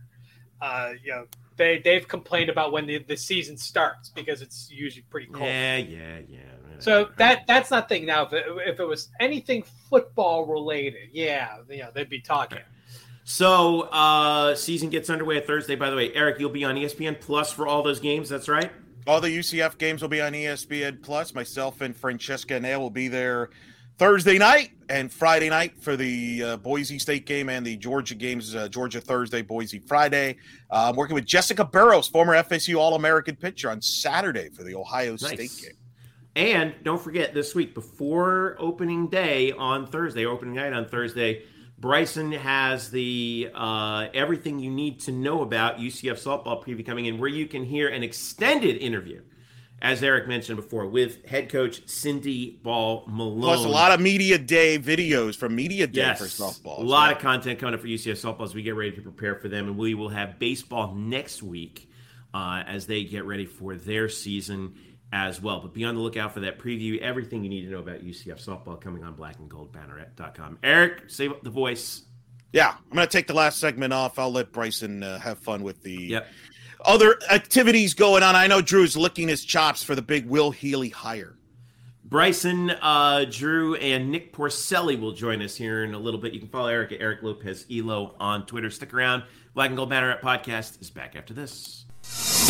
Uh, 0.61 0.93
you 1.03 1.11
know, 1.11 1.25
they 1.57 1.79
they've 1.79 2.07
complained 2.07 2.49
about 2.49 2.71
when 2.71 2.85
the, 2.85 2.99
the 2.99 3.17
season 3.17 3.57
starts 3.57 4.09
because 4.09 4.41
it's 4.41 4.69
usually 4.71 5.03
pretty 5.09 5.27
cold. 5.27 5.47
Yeah, 5.47 5.77
yeah, 5.77 6.19
yeah. 6.27 6.39
So 6.79 7.09
that 7.17 7.47
that's 7.47 7.71
not 7.71 7.89
thing 7.89 8.05
now. 8.05 8.25
If 8.27 8.33
it, 8.33 8.45
if 8.67 8.79
it 8.79 8.85
was 8.85 9.09
anything 9.19 9.63
football 9.89 10.45
related, 10.45 11.09
yeah, 11.11 11.57
you 11.69 11.79
know, 11.79 11.89
they'd 11.93 12.09
be 12.09 12.21
talking. 12.21 12.59
So 13.29 13.81
uh 13.91 14.55
season 14.55 14.89
gets 14.89 15.09
underway 15.09 15.41
Thursday. 15.41 15.75
By 15.75 15.89
the 15.89 15.97
way, 15.97 16.13
Eric, 16.13 16.39
you'll 16.39 16.49
be 16.49 16.63
on 16.63 16.75
ESPN 16.75 17.19
Plus 17.19 17.51
for 17.51 17.67
all 17.67 17.83
those 17.83 17.99
games. 17.99 18.29
That's 18.29 18.47
right. 18.47 18.71
All 19.05 19.19
the 19.19 19.27
UCF 19.27 19.77
games 19.77 20.01
will 20.01 20.07
be 20.07 20.21
on 20.21 20.31
ESPN 20.31 21.03
Plus. 21.03 21.35
Myself 21.35 21.81
and 21.81 21.93
Francesca 21.93 22.57
Nail 22.57 22.79
will 22.79 22.89
be 22.89 23.09
there 23.09 23.49
Thursday 23.97 24.37
night 24.37 24.71
and 24.87 25.11
Friday 25.11 25.49
night 25.49 25.77
for 25.77 25.97
the 25.97 26.41
uh, 26.41 26.57
Boise 26.57 26.97
State 26.99 27.25
game 27.25 27.49
and 27.49 27.65
the 27.65 27.75
Georgia 27.75 28.15
games. 28.15 28.55
Uh, 28.55 28.69
Georgia 28.69 29.01
Thursday, 29.01 29.41
Boise 29.41 29.79
Friday. 29.79 30.37
Uh, 30.71 30.87
I'm 30.89 30.95
working 30.95 31.13
with 31.13 31.25
Jessica 31.25 31.65
Burroughs, 31.65 32.07
former 32.07 32.33
FSU 32.33 32.77
All 32.77 32.95
American 32.95 33.35
pitcher, 33.35 33.69
on 33.69 33.81
Saturday 33.81 34.47
for 34.51 34.63
the 34.63 34.73
Ohio 34.73 35.17
State 35.17 35.51
game. 35.61 35.71
And 36.37 36.75
don't 36.81 37.01
forget 37.01 37.33
this 37.33 37.53
week 37.53 37.73
before 37.73 38.55
opening 38.57 39.07
day 39.07 39.51
on 39.51 39.85
Thursday, 39.85 40.25
opening 40.25 40.53
night 40.53 40.71
on 40.71 40.87
Thursday, 40.87 41.43
Bryson 41.79 42.31
has 42.31 42.89
the 42.89 43.51
uh, 43.53 44.07
everything 44.13 44.59
you 44.59 44.71
need 44.71 44.99
to 45.01 45.11
know 45.11 45.41
about 45.41 45.77
UCF 45.77 46.13
softball 46.13 46.63
preview 46.63 46.85
coming 46.85 47.05
in, 47.05 47.19
where 47.19 47.29
you 47.29 47.45
can 47.45 47.63
hear 47.63 47.87
an 47.87 48.01
extended 48.01 48.77
interview, 48.77 49.21
as 49.79 50.01
Eric 50.01 50.27
mentioned 50.27 50.55
before, 50.55 50.87
with 50.87 51.23
head 51.25 51.49
coach 51.49 51.87
Cindy 51.87 52.59
Ball 52.63 53.03
Malone. 53.07 53.41
Plus 53.41 53.63
a 53.63 53.69
lot 53.69 53.91
of 53.91 54.01
media 54.01 54.39
day 54.39 54.79
videos 54.79 55.35
from 55.35 55.55
media 55.55 55.85
day 55.85 56.01
yes, 56.01 56.19
for 56.19 56.25
softball. 56.25 56.79
A 56.79 56.83
lot 56.83 57.11
of 57.11 57.19
content 57.19 57.59
coming 57.59 57.75
up 57.75 57.81
for 57.81 57.87
UCF 57.87 58.13
softball 58.13 58.45
as 58.45 58.55
we 58.55 58.63
get 58.63 58.75
ready 58.75 58.91
to 58.93 59.01
prepare 59.01 59.35
for 59.35 59.47
them, 59.47 59.67
and 59.67 59.77
we 59.77 59.93
will 59.93 60.09
have 60.09 60.39
baseball 60.39 60.95
next 60.95 61.43
week 61.43 61.91
uh, 62.33 62.63
as 62.65 62.87
they 62.87 63.03
get 63.03 63.25
ready 63.25 63.45
for 63.45 63.75
their 63.75 64.09
season 64.09 64.73
as 65.13 65.41
well. 65.41 65.59
But 65.61 65.73
be 65.73 65.83
on 65.85 65.95
the 65.95 66.01
lookout 66.01 66.33
for 66.33 66.41
that 66.41 66.59
preview. 66.59 66.99
Everything 66.99 67.43
you 67.43 67.49
need 67.49 67.65
to 67.65 67.71
know 67.71 67.79
about 67.79 68.03
UCF 68.03 68.43
softball 68.43 68.79
coming 68.79 69.03
on 69.03 69.15
blackandgoldbanneret.com. 69.15 70.59
Eric, 70.63 71.03
save 71.07 71.31
up 71.31 71.43
the 71.43 71.49
voice. 71.49 72.03
Yeah, 72.53 72.69
I'm 72.89 72.95
going 72.95 73.07
to 73.07 73.11
take 73.11 73.27
the 73.27 73.33
last 73.33 73.59
segment 73.59 73.93
off. 73.93 74.17
I'll 74.19 74.31
let 74.31 74.51
Bryson 74.51 75.03
uh, 75.03 75.19
have 75.19 75.37
fun 75.39 75.63
with 75.63 75.81
the 75.83 75.93
Yep. 75.95 76.27
other 76.85 77.17
activities 77.29 77.93
going 77.93 78.23
on. 78.23 78.35
I 78.35 78.47
know 78.47 78.61
Drew's 78.61 78.95
licking 78.95 79.27
his 79.27 79.43
chops 79.43 79.83
for 79.83 79.95
the 79.95 80.01
big 80.01 80.25
Will 80.25 80.51
Healy 80.51 80.89
hire. 80.89 81.33
Bryson, 82.05 82.69
uh, 82.69 83.25
Drew, 83.29 83.75
and 83.75 84.09
Nick 84.11 84.31
Porcelli 84.33 84.97
will 84.97 85.11
join 85.11 85.41
us 85.41 85.57
here 85.57 85.83
in 85.83 85.93
a 85.93 85.99
little 85.99 86.21
bit. 86.21 86.33
You 86.33 86.39
can 86.39 86.47
follow 86.47 86.67
Eric 86.69 86.93
at 86.93 87.01
Eric 87.01 87.21
Lopez 87.21 87.65
Elo 87.69 88.15
on 88.17 88.45
Twitter. 88.45 88.69
Stick 88.69 88.93
around. 88.93 89.23
Black 89.53 89.67
and 89.67 89.75
Gold 89.77 89.89
Banneret 89.91 90.21
podcast 90.21 90.81
is 90.81 90.89
back 90.89 91.17
after 91.17 91.33
this. 91.33 92.46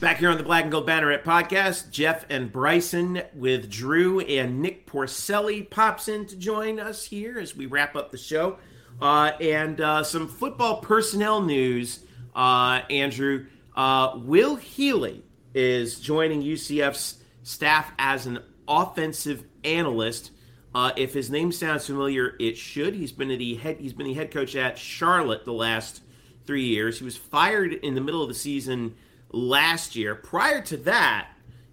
Back 0.00 0.18
here 0.18 0.30
on 0.30 0.38
the 0.38 0.44
Black 0.44 0.62
and 0.62 0.70
Gold 0.70 0.86
Banneret 0.86 1.24
podcast, 1.24 1.90
Jeff 1.90 2.24
and 2.30 2.52
Bryson 2.52 3.20
with 3.34 3.68
Drew 3.68 4.20
and 4.20 4.62
Nick 4.62 4.86
Porcelli 4.86 5.68
pops 5.68 6.06
in 6.06 6.24
to 6.26 6.36
join 6.36 6.78
us 6.78 7.04
here 7.04 7.36
as 7.36 7.56
we 7.56 7.66
wrap 7.66 7.96
up 7.96 8.12
the 8.12 8.16
show. 8.16 8.58
Uh, 9.02 9.32
and 9.40 9.80
uh, 9.80 10.04
some 10.04 10.28
football 10.28 10.80
personnel 10.82 11.42
news, 11.42 11.98
uh, 12.36 12.82
Andrew. 12.88 13.46
Uh, 13.74 14.12
Will 14.18 14.54
Healy 14.54 15.24
is 15.52 15.98
joining 15.98 16.44
UCF's 16.44 17.20
staff 17.42 17.90
as 17.98 18.26
an 18.26 18.38
offensive 18.68 19.42
analyst. 19.64 20.30
Uh, 20.76 20.92
if 20.96 21.12
his 21.12 21.28
name 21.28 21.50
sounds 21.50 21.86
familiar, 21.86 22.36
it 22.38 22.56
should. 22.56 22.94
He's 22.94 23.10
been 23.10 23.28
the 23.28 23.54
head. 23.56 23.78
He's 23.80 23.94
been 23.94 24.06
the 24.06 24.14
head 24.14 24.30
coach 24.30 24.54
at 24.54 24.78
Charlotte 24.78 25.44
the 25.44 25.52
last 25.52 26.02
three 26.46 26.66
years. 26.66 27.00
He 27.00 27.04
was 27.04 27.16
fired 27.16 27.72
in 27.72 27.96
the 27.96 28.00
middle 28.00 28.22
of 28.22 28.28
the 28.28 28.34
season 28.34 28.94
last 29.30 29.96
year. 29.96 30.14
Prior 30.14 30.60
to 30.62 30.76
that, 30.78 31.28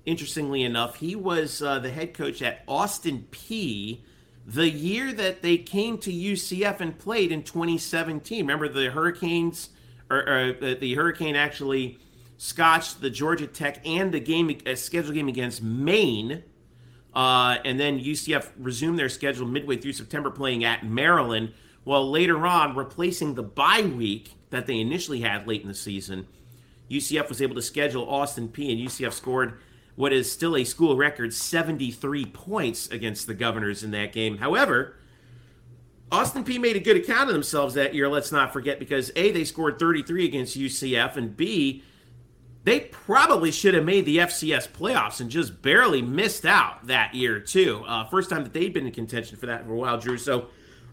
interestingly 0.06 0.64
enough, 0.64 0.98
he 0.98 1.16
was 1.16 1.62
uh, 1.62 1.80
the 1.80 1.92
head 1.92 2.14
coach 2.14 2.42
at 2.42 2.64
Austin 2.68 3.28
Peay. 3.32 4.02
The 4.46 4.70
year 4.70 5.12
that 5.14 5.42
they 5.42 5.58
came 5.58 5.98
to 6.00 6.12
UCF 6.12 6.80
and 6.80 6.98
played 6.98 7.32
in 7.32 7.44
2017. 7.44 8.40
Remember 8.40 8.68
the 8.68 8.92
Hurricanes, 8.92 9.70
or, 10.10 10.18
or 10.18 10.54
the, 10.54 10.76
the 10.76 10.96
Hurricane 10.96 11.36
actually 11.36 11.98
scotched 12.38 13.02
the 13.02 13.10
Georgia 13.10 13.48
Tech 13.48 13.86
and 13.86 14.12
the 14.12 14.20
game, 14.20 14.56
a 14.66 14.76
scheduled 14.76 15.16
game 15.16 15.28
against 15.28 15.64
Maine. 15.64 16.44
Uh, 17.14 17.58
and 17.64 17.80
then 17.80 18.00
UCF 18.00 18.50
resumed 18.58 19.00
their 19.00 19.10
schedule 19.10 19.48
midway 19.48 19.78
through 19.78 19.94
September, 19.94 20.30
playing 20.30 20.64
at 20.64 20.86
Maryland. 20.86 21.54
While 21.86 22.12
later 22.12 22.46
on, 22.46 22.76
replacing 22.76 23.36
the 23.36 23.44
bye 23.44 23.82
week 23.82 24.34
that 24.50 24.68
they 24.68 24.80
initially 24.80 25.22
had 25.22 25.48
late 25.48 25.62
in 25.62 25.68
the 25.68 25.74
season, 25.74 26.28
UCF 26.90 27.30
was 27.30 27.42
able 27.42 27.56
to 27.56 27.62
schedule 27.62 28.10
Austin 28.10 28.50
Peay. 28.50 28.72
and 28.72 28.88
UCF 28.88 29.14
scored 29.14 29.60
what 29.96 30.12
is 30.14 30.32
still 30.32 30.56
a 30.56 30.64
school 30.64 30.96
record 30.96 31.34
73 31.34 32.26
points 32.26 32.88
against 32.88 33.28
the 33.28 33.34
Governors 33.34 33.84
in 33.84 33.92
that 33.92 34.12
game. 34.12 34.38
However, 34.38 34.96
Austin 36.12 36.44
Peay 36.44 36.60
made 36.60 36.76
a 36.76 36.82
good 36.82 36.98
account 36.98 37.30
of 37.30 37.34
themselves 37.34 37.74
that 37.74 37.96
year, 37.96 38.08
let's 38.08 38.32
not 38.32 38.54
forget, 38.54 38.78
because 38.78 39.12
A, 39.16 39.32
they 39.32 39.44
scored 39.44 39.80
33 39.80 40.26
against 40.26 40.58
UCF, 40.58 41.16
and 41.16 41.36
B, 41.36 41.84
they 42.64 42.82
probably 42.82 43.52
should 43.52 43.74
have 43.74 43.86
made 43.86 44.06
the 44.06 44.18
FCS 44.18 44.68
playoffs 44.70 45.20
and 45.20 45.30
just 45.30 45.62
barely 45.62 46.02
missed 46.02 46.46
out 46.46 46.88
that 46.88 47.16
year, 47.16 47.40
too. 47.40 47.84
Uh, 47.88 48.06
first 48.06 48.30
time 48.30 48.44
that 48.44 48.54
they'd 48.54 48.74
been 48.74 48.86
in 48.86 48.92
contention 48.92 49.38
for 49.38 49.46
that 49.46 49.66
for 49.66 49.74
a 49.74 49.76
while, 49.76 49.98
Drew. 49.98 50.18
So, 50.18 50.48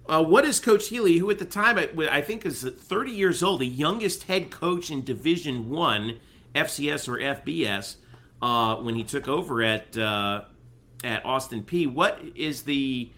uh, 0.08 0.22
what 0.22 0.44
is 0.44 0.60
Coach 0.60 0.88
Healy, 0.88 1.18
who 1.18 1.30
at 1.30 1.38
the 1.38 1.44
time 1.44 1.78
I, 1.78 1.88
I 2.10 2.20
think 2.20 2.44
is 2.44 2.62
30 2.62 3.12
years 3.12 3.42
old, 3.42 3.60
the 3.60 3.66
youngest 3.66 4.24
head 4.24 4.50
coach 4.50 4.90
in 4.90 5.04
Division 5.04 5.70
One, 5.70 6.18
FCS 6.54 7.08
or 7.08 7.18
FBS, 7.18 7.96
uh, 8.40 8.76
when 8.76 8.94
he 8.94 9.04
took 9.04 9.28
over 9.28 9.62
at 9.62 9.96
uh, 9.96 10.42
at 11.04 11.24
Austin 11.24 11.62
Peay? 11.62 11.92
What 11.92 12.20
is 12.34 12.62
the 12.62 13.10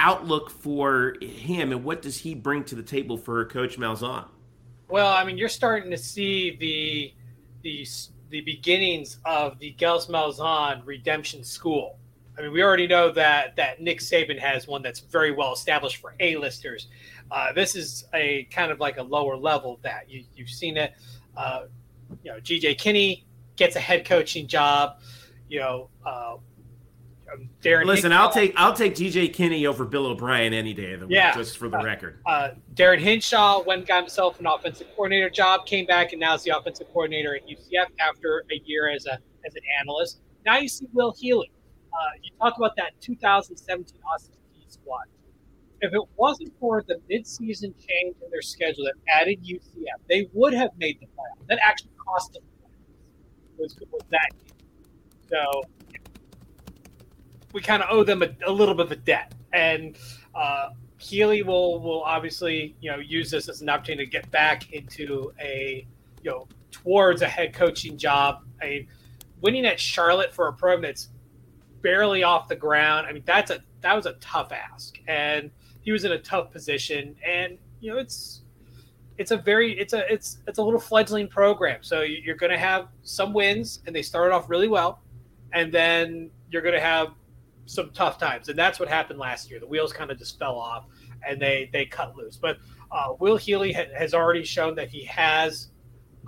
outlook 0.00 0.50
for 0.50 1.14
him, 1.20 1.72
and 1.72 1.84
what 1.84 2.02
does 2.02 2.18
he 2.18 2.34
bring 2.34 2.64
to 2.64 2.74
the 2.74 2.82
table 2.82 3.16
for 3.16 3.44
Coach 3.44 3.78
Malzahn? 3.78 4.26
Well, 4.88 5.12
I 5.12 5.24
mean, 5.24 5.38
you're 5.38 5.48
starting 5.48 5.90
to 5.90 5.98
see 5.98 6.56
the 6.56 7.14
the 7.62 7.86
the 8.30 8.40
beginnings 8.40 9.18
of 9.24 9.58
the 9.58 9.70
Gus 9.72 10.06
Malzahn 10.08 10.82
Redemption 10.84 11.44
School. 11.44 11.98
I 12.36 12.42
mean, 12.42 12.52
we 12.52 12.62
already 12.62 12.86
know 12.86 13.12
that 13.12 13.54
that 13.56 13.80
Nick 13.80 14.00
Saban 14.00 14.38
has 14.38 14.66
one 14.66 14.82
that's 14.82 15.00
very 15.00 15.30
well 15.32 15.52
established 15.52 15.98
for 15.98 16.14
A-listers. 16.20 16.88
Uh, 17.30 17.52
this 17.52 17.76
is 17.76 18.04
a 18.12 18.44
kind 18.50 18.72
of 18.72 18.80
like 18.80 18.96
a 18.98 19.02
lower 19.02 19.36
level 19.36 19.78
that 19.82 20.10
you 20.10 20.24
you've 20.34 20.50
seen 20.50 20.76
it. 20.76 20.92
Uh, 21.36 21.64
you 22.22 22.32
know, 22.32 22.38
GJ 22.40 22.76
Kinne 22.78 23.22
gets 23.56 23.76
a 23.76 23.80
head 23.80 24.04
coaching 24.04 24.46
job. 24.48 24.98
You 25.48 25.60
know, 25.60 25.90
uh, 26.04 26.36
Darin. 27.62 27.86
Listen, 27.86 28.10
Hinshaw- 28.12 28.20
I'll 28.20 28.30
take 28.30 28.52
I'll 28.56 28.74
take 28.74 28.94
GJ 28.94 29.32
Kinne 29.32 29.66
over 29.66 29.84
Bill 29.84 30.06
O'Brien 30.06 30.52
any 30.52 30.72
day 30.74 30.92
of 30.92 31.00
the 31.00 31.06
week, 31.06 31.16
Yeah. 31.16 31.34
just 31.34 31.56
for 31.56 31.68
the 31.68 31.78
record. 31.78 32.20
uh, 32.26 32.50
Darin 32.74 33.00
Hinshaw 33.00 33.62
went 33.64 33.80
and 33.80 33.88
got 33.88 34.00
himself 34.02 34.38
an 34.40 34.46
offensive 34.46 34.86
coordinator 34.94 35.30
job, 35.30 35.66
came 35.66 35.86
back 35.86 36.12
and 36.12 36.20
now 36.20 36.34
is 36.34 36.42
the 36.42 36.56
offensive 36.56 36.86
coordinator 36.88 37.34
at 37.34 37.48
UCF 37.48 37.86
after 37.98 38.44
a 38.52 38.56
year 38.64 38.88
as 38.90 39.06
a 39.06 39.18
as 39.46 39.54
an 39.54 39.62
analyst. 39.80 40.20
Now 40.44 40.58
you 40.58 40.68
see 40.68 40.86
Will 40.92 41.12
Healy. 41.12 41.50
Uh, 41.94 42.10
you 42.22 42.30
talk 42.40 42.56
about 42.56 42.74
that 42.76 42.92
2017 43.00 44.00
Austin 44.12 44.34
Peay 44.52 44.72
squad. 44.72 45.04
If 45.80 45.92
it 45.92 46.02
wasn't 46.16 46.52
for 46.58 46.82
the 46.86 46.96
midseason 47.10 47.74
change 47.78 48.16
in 48.22 48.30
their 48.30 48.42
schedule 48.42 48.84
that 48.84 48.94
added 49.08 49.44
UCF, 49.44 50.00
they 50.08 50.28
would 50.32 50.54
have 50.54 50.70
made 50.78 50.98
the 51.00 51.06
playoffs. 51.06 51.46
That 51.48 51.58
actually 51.62 51.90
cost 51.98 52.32
them. 52.32 52.42
Was, 53.58 53.78
was 53.92 54.02
that 54.10 54.30
game. 54.32 54.54
So 55.28 55.62
we 57.52 57.60
kind 57.60 57.82
of 57.82 57.88
owe 57.90 58.02
them 58.02 58.22
a, 58.22 58.30
a 58.46 58.50
little 58.50 58.74
bit 58.74 58.86
of 58.86 58.92
a 58.92 58.96
debt. 58.96 59.32
And 59.52 59.96
uh, 60.34 60.70
Healy 60.98 61.42
will 61.42 61.80
will 61.80 62.02
obviously 62.02 62.74
you 62.80 62.90
know 62.90 62.98
use 62.98 63.30
this 63.30 63.48
as 63.48 63.62
an 63.62 63.68
opportunity 63.68 64.06
to 64.06 64.10
get 64.10 64.30
back 64.30 64.72
into 64.72 65.32
a 65.40 65.86
you 66.22 66.30
know 66.30 66.48
towards 66.70 67.22
a 67.22 67.28
head 67.28 67.52
coaching 67.52 67.96
job. 67.96 68.42
A 68.62 68.86
winning 69.40 69.66
at 69.66 69.78
Charlotte 69.78 70.32
for 70.32 70.48
a 70.48 70.52
program 70.52 70.82
that's 70.82 71.08
barely 71.84 72.24
off 72.24 72.48
the 72.48 72.56
ground. 72.56 73.06
I 73.06 73.12
mean, 73.12 73.22
that's 73.24 73.52
a 73.52 73.60
that 73.82 73.94
was 73.94 74.06
a 74.06 74.14
tough 74.14 74.50
ask, 74.50 74.98
and 75.06 75.52
he 75.82 75.92
was 75.92 76.04
in 76.04 76.12
a 76.12 76.18
tough 76.18 76.50
position. 76.50 77.14
And 77.24 77.58
you 77.78 77.92
know, 77.92 77.98
it's 77.98 78.42
it's 79.18 79.30
a 79.30 79.36
very 79.36 79.78
it's 79.78 79.92
a 79.92 80.10
it's 80.12 80.38
it's 80.48 80.58
a 80.58 80.62
little 80.62 80.80
fledgling 80.80 81.28
program. 81.28 81.78
So 81.82 82.00
you're 82.00 82.34
going 82.34 82.50
to 82.50 82.58
have 82.58 82.88
some 83.02 83.32
wins, 83.32 83.80
and 83.86 83.94
they 83.94 84.02
started 84.02 84.34
off 84.34 84.50
really 84.50 84.66
well, 84.66 85.02
and 85.52 85.72
then 85.72 86.30
you're 86.50 86.62
going 86.62 86.74
to 86.74 86.80
have 86.80 87.08
some 87.66 87.90
tough 87.90 88.18
times, 88.18 88.48
and 88.48 88.58
that's 88.58 88.80
what 88.80 88.88
happened 88.88 89.18
last 89.18 89.50
year. 89.50 89.60
The 89.60 89.66
wheels 89.66 89.92
kind 89.92 90.10
of 90.10 90.18
just 90.18 90.38
fell 90.38 90.58
off, 90.58 90.86
and 91.26 91.40
they 91.40 91.70
they 91.72 91.84
cut 91.84 92.16
loose. 92.16 92.38
But 92.38 92.58
uh, 92.90 93.14
Will 93.20 93.36
Healy 93.36 93.72
ha- 93.72 93.92
has 93.96 94.14
already 94.14 94.42
shown 94.42 94.74
that 94.76 94.88
he 94.88 95.04
has 95.04 95.68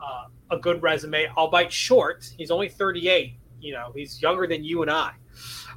uh, 0.02 0.26
a 0.50 0.58
good 0.58 0.82
resume, 0.82 1.28
albeit 1.36 1.72
short. 1.72 2.30
He's 2.36 2.50
only 2.50 2.68
38. 2.68 3.38
You 3.60 3.72
know, 3.72 3.92
he's 3.94 4.20
younger 4.20 4.46
than 4.46 4.64
you 4.64 4.82
and 4.82 4.90
I. 4.90 5.12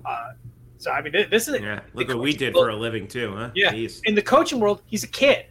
Uh, 0.06 0.32
so 0.78 0.92
I 0.92 1.02
mean, 1.02 1.14
this 1.30 1.48
is 1.48 1.62
yeah. 1.62 1.82
Look 1.94 2.08
what 2.08 2.20
we 2.20 2.34
did 2.34 2.54
for 2.54 2.70
a 2.70 2.76
living 2.76 3.08
too, 3.08 3.36
huh? 3.36 3.52
Yeah. 3.54 3.74
Jeez. 3.74 4.02
In 4.06 4.16
the 4.16 4.22
coaching 4.22 4.60
world, 4.60 4.82
he's 4.86 5.04
a 5.04 5.08
kid, 5.08 5.46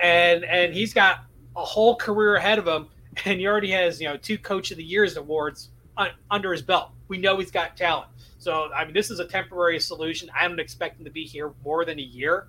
and 0.00 0.44
and 0.44 0.74
he's 0.74 0.92
got 0.92 1.20
a 1.56 1.64
whole 1.64 1.96
career 1.96 2.34
ahead 2.34 2.58
of 2.58 2.66
him, 2.66 2.88
and 3.24 3.38
he 3.38 3.46
already 3.46 3.70
has 3.70 4.00
you 4.00 4.08
know 4.08 4.16
two 4.16 4.38
Coach 4.38 4.70
of 4.72 4.76
the 4.76 4.84
Years 4.84 5.16
awards 5.16 5.70
under 6.30 6.52
his 6.52 6.62
belt. 6.62 6.90
We 7.08 7.18
know 7.18 7.38
he's 7.38 7.50
got 7.50 7.76
talent. 7.76 8.10
So 8.38 8.70
I 8.72 8.84
mean, 8.84 8.92
this 8.92 9.10
is 9.10 9.20
a 9.20 9.24
temporary 9.24 9.78
solution. 9.80 10.30
I 10.38 10.46
don't 10.48 10.60
expect 10.60 10.98
him 10.98 11.04
to 11.04 11.10
be 11.10 11.24
here 11.24 11.52
more 11.64 11.84
than 11.84 11.98
a 11.98 12.02
year, 12.02 12.48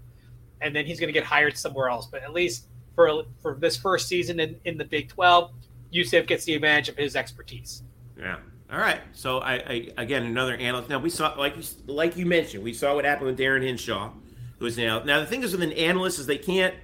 and 0.61 0.75
then 0.75 0.85
he's 0.85 0.99
going 0.99 1.07
to 1.07 1.13
get 1.13 1.23
hired 1.23 1.55
somewhere 1.55 1.89
else. 1.89 2.07
But 2.07 2.23
at 2.23 2.33
least 2.33 2.67
for 2.95 3.23
for 3.41 3.55
this 3.55 3.77
first 3.77 4.07
season 4.07 4.39
in, 4.39 4.59
in 4.65 4.77
the 4.77 4.85
Big 4.85 5.07
Twelve, 5.07 5.51
UCF 5.93 6.27
gets 6.27 6.45
the 6.45 6.55
advantage 6.55 6.89
of 6.89 6.97
his 6.97 7.15
expertise. 7.15 7.83
Yeah. 8.17 8.37
All 8.71 8.79
right. 8.79 9.01
So 9.13 9.39
I, 9.39 9.53
I 9.53 9.89
again 9.97 10.23
another 10.23 10.55
analyst. 10.55 10.89
Now 10.89 10.99
we 10.99 11.09
saw 11.09 11.33
like 11.37 11.55
like 11.85 12.17
you 12.17 12.25
mentioned, 12.25 12.63
we 12.63 12.73
saw 12.73 12.95
what 12.95 13.05
happened 13.05 13.27
with 13.27 13.37
Darin 13.37 13.63
Hinshaw, 13.63 14.11
who 14.59 14.65
is 14.65 14.77
now 14.77 15.03
now 15.03 15.19
the 15.19 15.25
thing 15.25 15.43
is 15.43 15.53
with 15.53 15.63
an 15.63 15.71
analyst 15.73 16.19
is 16.19 16.25
they 16.25 16.37
can't. 16.37 16.75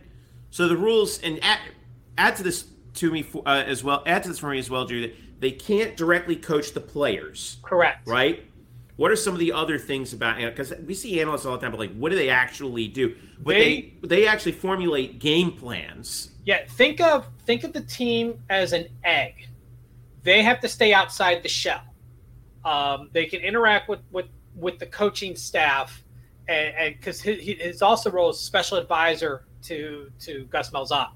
So 0.49 0.67
the 0.67 0.77
rules 0.77 1.19
and 1.21 1.43
add, 1.43 1.59
add 2.17 2.36
to 2.38 2.43
this 2.43 2.65
to 2.95 3.11
me 3.11 3.23
for, 3.23 3.41
uh, 3.45 3.63
as 3.63 3.84
well. 3.84 4.03
Add 4.05 4.23
to 4.23 4.29
this 4.29 4.39
for 4.39 4.49
me 4.49 4.59
as 4.59 4.69
well, 4.69 4.86
Drew. 4.86 5.01
That 5.01 5.15
they 5.39 5.51
can't 5.51 5.97
directly 5.97 6.36
coach 6.36 6.71
the 6.73 6.79
players. 6.79 7.57
Correct. 7.63 8.07
Right. 8.07 8.45
What 8.95 9.11
are 9.11 9.15
some 9.15 9.34
of 9.34 9.39
the 9.39 9.51
other 9.51 9.79
things 9.79 10.13
about 10.13 10.38
because 10.38 10.71
we 10.86 10.93
see 10.93 11.19
analysts 11.19 11.45
all 11.45 11.53
the 11.53 11.61
time, 11.61 11.71
but 11.71 11.79
like, 11.79 11.95
what 11.95 12.09
do 12.09 12.15
they 12.15 12.29
actually 12.29 12.88
do? 12.88 13.15
But 13.39 13.55
they, 13.55 13.93
they 14.01 14.07
they 14.07 14.27
actually 14.27 14.51
formulate 14.53 15.19
game 15.19 15.51
plans. 15.51 16.29
Yeah, 16.45 16.63
think 16.65 17.01
of 17.01 17.27
think 17.45 17.63
of 17.63 17.73
the 17.73 17.81
team 17.81 18.39
as 18.49 18.71
an 18.71 18.88
egg 19.03 19.47
they 20.24 20.41
have 20.41 20.59
to 20.61 20.67
stay 20.67 20.93
outside 20.93 21.43
the 21.43 21.49
shell. 21.49 21.84
Um, 22.65 23.09
they 23.11 23.26
can 23.26 23.41
interact 23.41 23.89
with, 23.89 23.99
with, 24.11 24.28
with 24.55 24.80
the 24.80 24.86
coaching 24.86 25.36
staff, 25.36 26.03
and 26.47 26.95
because 26.95 27.21
his 27.21 27.82
also 27.82 28.11
role 28.11 28.30
is 28.30 28.39
special 28.39 28.78
advisor 28.78 29.45
to 29.63 30.11
to 30.19 30.43
Gus 30.45 30.71
Malzahn. 30.71 31.09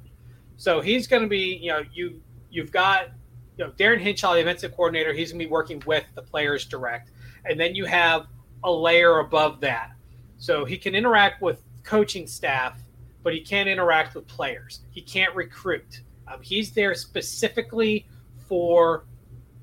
So 0.55 0.81
he's 0.81 1.05
going 1.05 1.21
to 1.21 1.27
be, 1.27 1.59
you 1.61 1.69
know, 1.69 1.83
you 1.93 2.21
you've 2.49 2.71
got, 2.71 3.09
you 3.57 3.65
know, 3.65 3.71
Darin 3.77 3.99
Hinshaw, 3.99 4.33
the 4.33 4.41
offensive 4.41 4.71
coordinator. 4.71 5.13
He's 5.13 5.31
going 5.31 5.39
to 5.39 5.45
be 5.45 5.51
working 5.51 5.83
with 5.85 6.05
the 6.15 6.21
players 6.21 6.65
direct, 6.65 7.11
and 7.45 7.59
then 7.59 7.75
you 7.75 7.85
have 7.85 8.27
a 8.63 8.71
layer 8.71 9.19
above 9.19 9.59
that. 9.61 9.91
So 10.37 10.65
he 10.65 10.77
can 10.77 10.95
interact 10.95 11.41
with 11.41 11.61
coaching 11.83 12.25
staff, 12.25 12.79
but 13.23 13.33
he 13.33 13.41
can't 13.41 13.69
interact 13.69 14.15
with 14.15 14.27
players. 14.27 14.81
He 14.91 15.01
can't 15.01 15.35
recruit. 15.35 16.01
Um, 16.27 16.41
he's 16.41 16.71
there 16.71 16.93
specifically 16.95 18.07
for 18.47 19.05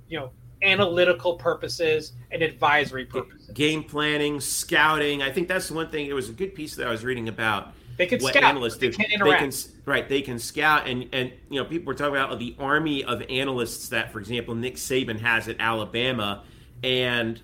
you 0.09 0.19
know 0.19 0.31
analytical 0.63 1.37
purposes 1.37 2.13
and 2.31 2.43
advisory 2.43 3.05
purposes. 3.05 3.51
Game 3.55 3.85
planning, 3.85 4.41
scouting. 4.41 5.23
I 5.23 5.31
think 5.31 5.49
that's 5.49 5.69
the 5.69 5.75
one 5.75 5.91
thing. 5.91 6.07
It 6.07 6.15
was 6.15 6.29
a 6.29 6.33
good 6.33 6.55
piece 6.55 6.77
that 6.77 6.87
I 6.87 6.91
was 6.91 7.05
reading 7.05 7.29
about. 7.29 7.73
They 7.97 8.07
can 8.07 8.21
what 8.21 8.33
scout. 8.33 8.45
Analysts 8.45 8.79
do. 8.79 8.91
They, 8.91 9.05
they 9.05 9.37
can 9.37 9.53
right. 9.85 10.09
They 10.09 10.23
can 10.23 10.39
scout, 10.39 10.89
and 10.89 11.09
and 11.13 11.33
you 11.49 11.63
know 11.63 11.69
people 11.69 11.87
were 11.87 11.95
talking 11.95 12.17
about 12.17 12.39
the 12.39 12.57
army 12.59 13.05
of 13.05 13.23
analysts 13.29 13.89
that, 13.91 14.13
for 14.13 14.19
example, 14.19 14.55
Nick 14.55 14.77
Saban 14.77 15.21
has 15.21 15.49
at 15.49 15.57
Alabama, 15.61 16.43
and 16.83 17.41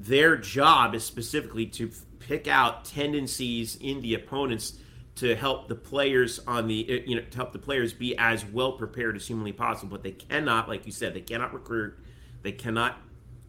their 0.00 0.36
job 0.36 0.94
is 0.94 1.04
specifically 1.04 1.66
to 1.66 1.90
pick 2.18 2.48
out 2.48 2.84
tendencies 2.86 3.76
in 3.76 4.00
the 4.00 4.14
opponents 4.14 4.78
to 5.16 5.34
help 5.36 5.68
the 5.68 5.74
players 5.74 6.40
on 6.46 6.66
the 6.66 6.86
uh, 6.88 7.08
you 7.08 7.16
know 7.16 7.22
to 7.30 7.36
help 7.36 7.52
the 7.52 7.58
players 7.58 7.92
be 7.92 8.16
as 8.18 8.44
well 8.46 8.72
prepared 8.72 9.14
as 9.14 9.26
humanly 9.26 9.52
possible 9.52 9.90
but 9.90 10.02
they 10.02 10.10
cannot 10.10 10.68
like 10.68 10.86
you 10.86 10.92
said 10.92 11.14
they 11.14 11.20
cannot 11.20 11.54
recruit 11.54 11.94
they 12.42 12.52
cannot 12.52 12.98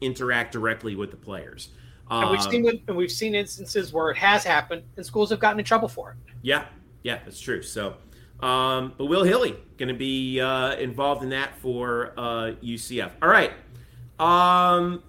interact 0.01 0.51
directly 0.51 0.95
with 0.95 1.11
the 1.11 1.17
players. 1.17 1.69
And 2.09 2.29
we've 2.29 2.41
seen 2.41 2.67
um, 2.69 2.79
and 2.87 2.95
we've 2.95 3.11
seen 3.11 3.33
instances 3.33 3.91
where 3.91 4.11
it 4.11 4.17
has 4.17 4.43
happened 4.43 4.83
and 4.95 5.05
schools 5.05 5.31
have 5.31 5.39
gotten 5.39 5.59
in 5.59 5.65
trouble 5.65 5.87
for 5.87 6.11
it. 6.11 6.17
Yeah 6.41 6.65
yeah 7.03 7.19
that's 7.23 7.39
true. 7.39 7.61
So 7.61 7.95
um, 8.41 8.93
but 8.97 9.05
will 9.05 9.23
Healy 9.23 9.55
going 9.77 9.87
to 9.87 9.95
be 9.95 10.39
uh, 10.39 10.75
involved 10.75 11.23
in 11.23 11.29
that 11.29 11.57
for 11.59 12.13
uh, 12.17 12.51
ucf 12.63 13.11
all 13.21 13.29
right 13.29 13.53
um, 14.19 15.01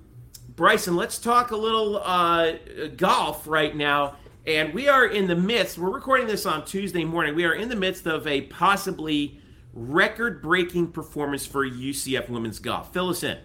bryson 0.54 0.96
let's 0.96 1.18
talk 1.18 1.50
a 1.50 1.56
little 1.56 1.98
uh, 1.98 2.52
golf 2.96 3.46
right 3.46 3.76
now 3.76 4.16
and 4.46 4.72
we 4.72 4.88
are 4.88 5.06
in 5.06 5.26
the 5.26 5.34
midst, 5.34 5.76
we're 5.76 5.90
recording 5.90 6.28
this 6.28 6.46
on 6.46 6.64
Tuesday 6.64 7.04
morning. 7.04 7.34
We 7.34 7.44
are 7.44 7.54
in 7.54 7.68
the 7.68 7.74
midst 7.74 8.06
of 8.06 8.26
a 8.28 8.42
possibly 8.42 9.40
record 9.72 10.40
breaking 10.40 10.92
performance 10.92 11.44
for 11.44 11.68
UCF 11.68 12.28
women's 12.28 12.60
golf. 12.60 12.92
Fill 12.92 13.08
us 13.08 13.24
in. 13.24 13.38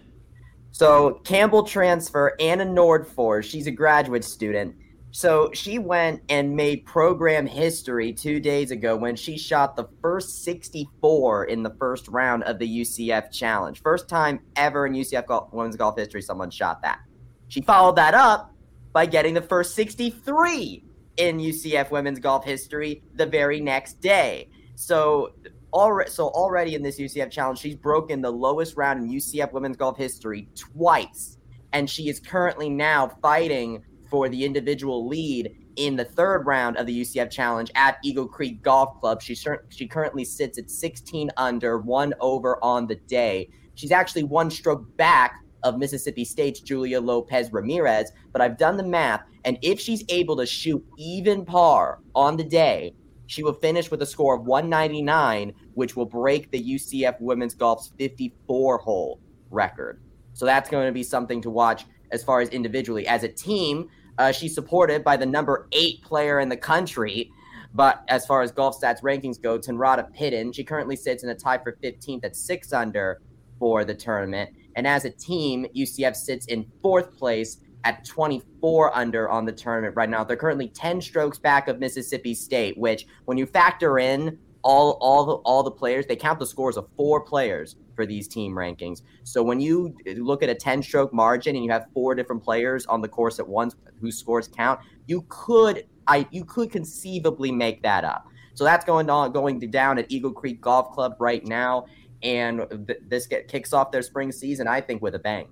So, 0.70 1.20
Campbell 1.24 1.64
transfer, 1.64 2.36
Anna 2.38 2.64
Nordfors, 2.64 3.44
she's 3.44 3.66
a 3.66 3.70
graduate 3.72 4.24
student. 4.24 4.76
So, 5.10 5.50
she 5.52 5.80
went 5.80 6.22
and 6.28 6.54
made 6.54 6.86
program 6.86 7.46
history 7.46 8.12
two 8.12 8.38
days 8.38 8.70
ago 8.70 8.96
when 8.96 9.16
she 9.16 9.36
shot 9.36 9.74
the 9.74 9.88
first 10.00 10.44
64 10.44 11.46
in 11.46 11.64
the 11.64 11.74
first 11.80 12.06
round 12.06 12.44
of 12.44 12.60
the 12.60 12.80
UCF 12.80 13.32
Challenge. 13.32 13.82
First 13.82 14.08
time 14.08 14.38
ever 14.54 14.86
in 14.86 14.92
UCF 14.92 15.26
golf, 15.26 15.52
women's 15.52 15.76
golf 15.76 15.98
history 15.98 16.22
someone 16.22 16.50
shot 16.50 16.80
that. 16.82 17.00
She 17.48 17.60
followed 17.60 17.96
that 17.96 18.14
up 18.14 18.54
by 18.92 19.04
getting 19.04 19.34
the 19.34 19.42
first 19.42 19.74
63 19.74 20.84
in 21.16 21.38
UCF 21.38 21.90
women's 21.90 22.18
golf 22.18 22.44
history 22.44 23.02
the 23.14 23.26
very 23.26 23.60
next 23.60 24.00
day. 24.00 24.48
So 24.74 25.32
already, 25.72 26.10
so 26.10 26.28
already 26.28 26.74
in 26.74 26.82
this 26.82 26.98
UCF 26.98 27.30
challenge, 27.30 27.58
she's 27.58 27.76
broken 27.76 28.20
the 28.20 28.30
lowest 28.30 28.76
round 28.76 29.02
in 29.02 29.10
UCF 29.10 29.52
women's 29.52 29.76
golf 29.76 29.96
history 29.96 30.48
twice, 30.54 31.38
and 31.72 31.88
she 31.88 32.08
is 32.08 32.20
currently 32.20 32.68
now 32.68 33.08
fighting 33.20 33.82
for 34.10 34.28
the 34.28 34.44
individual 34.44 35.06
lead 35.06 35.56
in 35.76 35.96
the 35.96 36.04
third 36.04 36.46
round 36.46 36.76
of 36.76 36.86
the 36.86 37.00
UCF 37.00 37.30
challenge 37.30 37.70
at 37.74 37.96
Eagle 38.04 38.28
Creek 38.28 38.62
Golf 38.62 39.00
Club. 39.00 39.22
She 39.22 39.34
she 39.34 39.86
currently 39.86 40.24
sits 40.24 40.58
at 40.58 40.70
16 40.70 41.30
under, 41.36 41.78
one 41.78 42.12
over 42.20 42.62
on 42.62 42.86
the 42.86 42.96
day. 42.96 43.48
She's 43.74 43.92
actually 43.92 44.24
one 44.24 44.50
stroke 44.50 44.96
back 44.96 45.42
of 45.64 45.78
Mississippi 45.78 46.24
State's 46.24 46.60
Julia 46.60 47.00
Lopez 47.00 47.52
Ramirez, 47.52 48.12
but 48.32 48.40
I've 48.40 48.58
done 48.58 48.76
the 48.76 48.82
math, 48.82 49.22
and 49.44 49.58
if 49.62 49.80
she's 49.80 50.04
able 50.08 50.36
to 50.36 50.46
shoot 50.46 50.84
even 50.96 51.44
par 51.44 52.00
on 52.14 52.36
the 52.36 52.44
day, 52.44 52.94
she 53.26 53.42
will 53.42 53.54
finish 53.54 53.90
with 53.90 54.02
a 54.02 54.06
score 54.06 54.34
of 54.36 54.46
199, 54.46 55.54
which 55.74 55.96
will 55.96 56.06
break 56.06 56.50
the 56.50 56.62
UCF 56.62 57.20
women's 57.20 57.54
golf's 57.54 57.92
54 57.98 58.78
hole 58.78 59.20
record. 59.50 60.02
So 60.34 60.44
that's 60.44 60.68
going 60.68 60.86
to 60.86 60.92
be 60.92 61.02
something 61.02 61.40
to 61.42 61.50
watch 61.50 61.86
as 62.10 62.22
far 62.22 62.40
as 62.40 62.48
individually. 62.50 63.06
As 63.06 63.22
a 63.22 63.28
team, 63.28 63.88
uh, 64.18 64.32
she's 64.32 64.54
supported 64.54 65.02
by 65.02 65.16
the 65.16 65.26
number 65.26 65.68
eight 65.72 66.02
player 66.02 66.40
in 66.40 66.48
the 66.48 66.56
country. 66.56 67.30
But 67.74 68.04
as 68.08 68.26
far 68.26 68.42
as 68.42 68.52
golf 68.52 68.78
stats 68.78 69.00
rankings 69.00 69.40
go, 69.40 69.58
Tunrada 69.58 70.14
Piddon, 70.14 70.54
she 70.54 70.62
currently 70.62 70.96
sits 70.96 71.22
in 71.22 71.30
a 71.30 71.34
tie 71.34 71.58
for 71.58 71.78
15th 71.82 72.24
at 72.24 72.36
six 72.36 72.72
under 72.72 73.22
for 73.58 73.84
the 73.84 73.94
tournament. 73.94 74.50
And 74.76 74.86
as 74.86 75.04
a 75.04 75.10
team, 75.10 75.66
UCF 75.76 76.16
sits 76.16 76.46
in 76.46 76.66
fourth 76.82 77.16
place 77.16 77.58
at 77.84 78.04
24 78.04 78.96
under 78.96 79.28
on 79.28 79.44
the 79.44 79.52
tournament 79.52 79.96
right 79.96 80.08
now. 80.08 80.24
They're 80.24 80.36
currently 80.36 80.68
10 80.68 81.00
strokes 81.00 81.38
back 81.38 81.68
of 81.68 81.78
Mississippi 81.78 82.34
State, 82.34 82.78
which 82.78 83.06
when 83.24 83.38
you 83.38 83.46
factor 83.46 83.98
in 83.98 84.38
all 84.62 84.92
all 85.00 85.24
the 85.24 85.32
all 85.44 85.62
the 85.62 85.70
players, 85.70 86.06
they 86.06 86.16
count 86.16 86.38
the 86.38 86.46
scores 86.46 86.76
of 86.76 86.88
four 86.96 87.20
players 87.20 87.76
for 87.94 88.06
these 88.06 88.28
team 88.28 88.52
rankings. 88.52 89.02
So 89.24 89.42
when 89.42 89.60
you 89.60 89.96
look 90.16 90.42
at 90.42 90.48
a 90.48 90.54
10 90.54 90.82
stroke 90.82 91.12
margin 91.12 91.56
and 91.56 91.64
you 91.64 91.70
have 91.70 91.86
four 91.92 92.14
different 92.14 92.42
players 92.42 92.86
on 92.86 93.00
the 93.00 93.08
course 93.08 93.38
at 93.38 93.46
once 93.46 93.74
whose 94.00 94.16
scores 94.16 94.48
count, 94.48 94.80
you 95.06 95.24
could 95.28 95.86
I 96.06 96.26
you 96.30 96.44
could 96.44 96.70
conceivably 96.70 97.50
make 97.50 97.82
that 97.82 98.04
up. 98.04 98.26
So 98.54 98.64
that's 98.64 98.84
going 98.84 99.10
on 99.10 99.32
going 99.32 99.58
down 99.58 99.98
at 99.98 100.10
Eagle 100.10 100.32
Creek 100.32 100.60
Golf 100.60 100.92
Club 100.92 101.16
right 101.18 101.44
now 101.44 101.86
and 102.22 102.86
th- 102.86 103.00
this 103.08 103.26
get 103.26 103.48
kicks 103.48 103.72
off 103.72 103.90
their 103.90 104.02
spring 104.02 104.32
season, 104.32 104.66
I 104.68 104.80
think, 104.80 105.02
with 105.02 105.14
a 105.14 105.18
bang. 105.18 105.48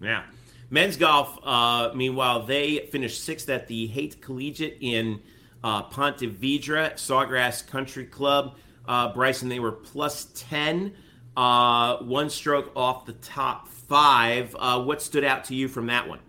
Yeah. 0.00 0.24
Men's 0.70 0.96
golf, 0.96 1.38
uh, 1.44 1.92
meanwhile, 1.94 2.44
they 2.44 2.88
finished 2.92 3.24
sixth 3.24 3.48
at 3.48 3.66
the 3.66 3.86
Hayt 3.88 4.20
Collegiate 4.20 4.76
in 4.80 5.20
uh, 5.64 5.82
Ponte 5.84 6.20
Vedra, 6.20 6.92
Sawgrass 6.94 7.66
Country 7.66 8.04
Club. 8.04 8.56
Uh, 8.86 9.12
Bryson, 9.12 9.48
they 9.48 9.60
were 9.60 9.72
plus 9.72 10.26
10, 10.34 10.94
uh, 11.36 11.98
one 11.98 12.28
stroke 12.28 12.72
off 12.76 13.06
the 13.06 13.12
top 13.14 13.68
five. 13.68 14.54
Uh, 14.58 14.82
what 14.82 15.00
stood 15.00 15.24
out 15.24 15.44
to 15.44 15.54
you 15.54 15.68
from 15.68 15.86
that 15.86 16.06
one? 16.08 16.20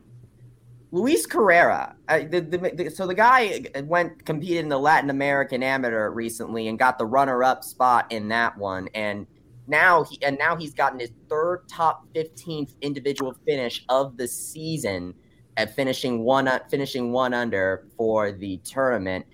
Luis 0.91 1.25
Carrera. 1.25 1.95
The, 2.07 2.39
the, 2.39 2.57
the, 2.57 2.89
so 2.89 3.05
the 3.05 3.13
guy 3.13 3.65
went 3.84 4.25
competed 4.25 4.57
in 4.57 4.69
the 4.69 4.80
Latin 4.80 5.09
American 5.09 5.61
Amateur 5.61 6.09
recently 6.09 6.67
and 6.67 6.80
got 6.80 6.97
the 6.97 7.05
runner-up 7.05 7.63
spot 7.63 8.11
in 8.11 8.27
that 8.30 8.57
one, 8.57 8.89
and 8.95 9.27
now 9.70 10.03
he 10.03 10.22
and 10.24 10.38
now 10.38 10.55
he's 10.55 10.74
gotten 10.74 10.99
his 10.99 11.11
third 11.30 11.67
top 11.70 12.05
15th 12.13 12.76
individual 12.82 13.36
finish 13.45 13.86
of 13.89 14.17
the 14.17 14.28
season 14.28 15.13
at 15.57 15.76
finishing 15.76 16.24
one 16.24 16.47
uh, 16.47 16.59
finishing 16.70 17.11
one 17.11 17.34
under 17.34 17.88
for 17.97 18.32
the 18.32 18.57
tournament. 18.57 19.26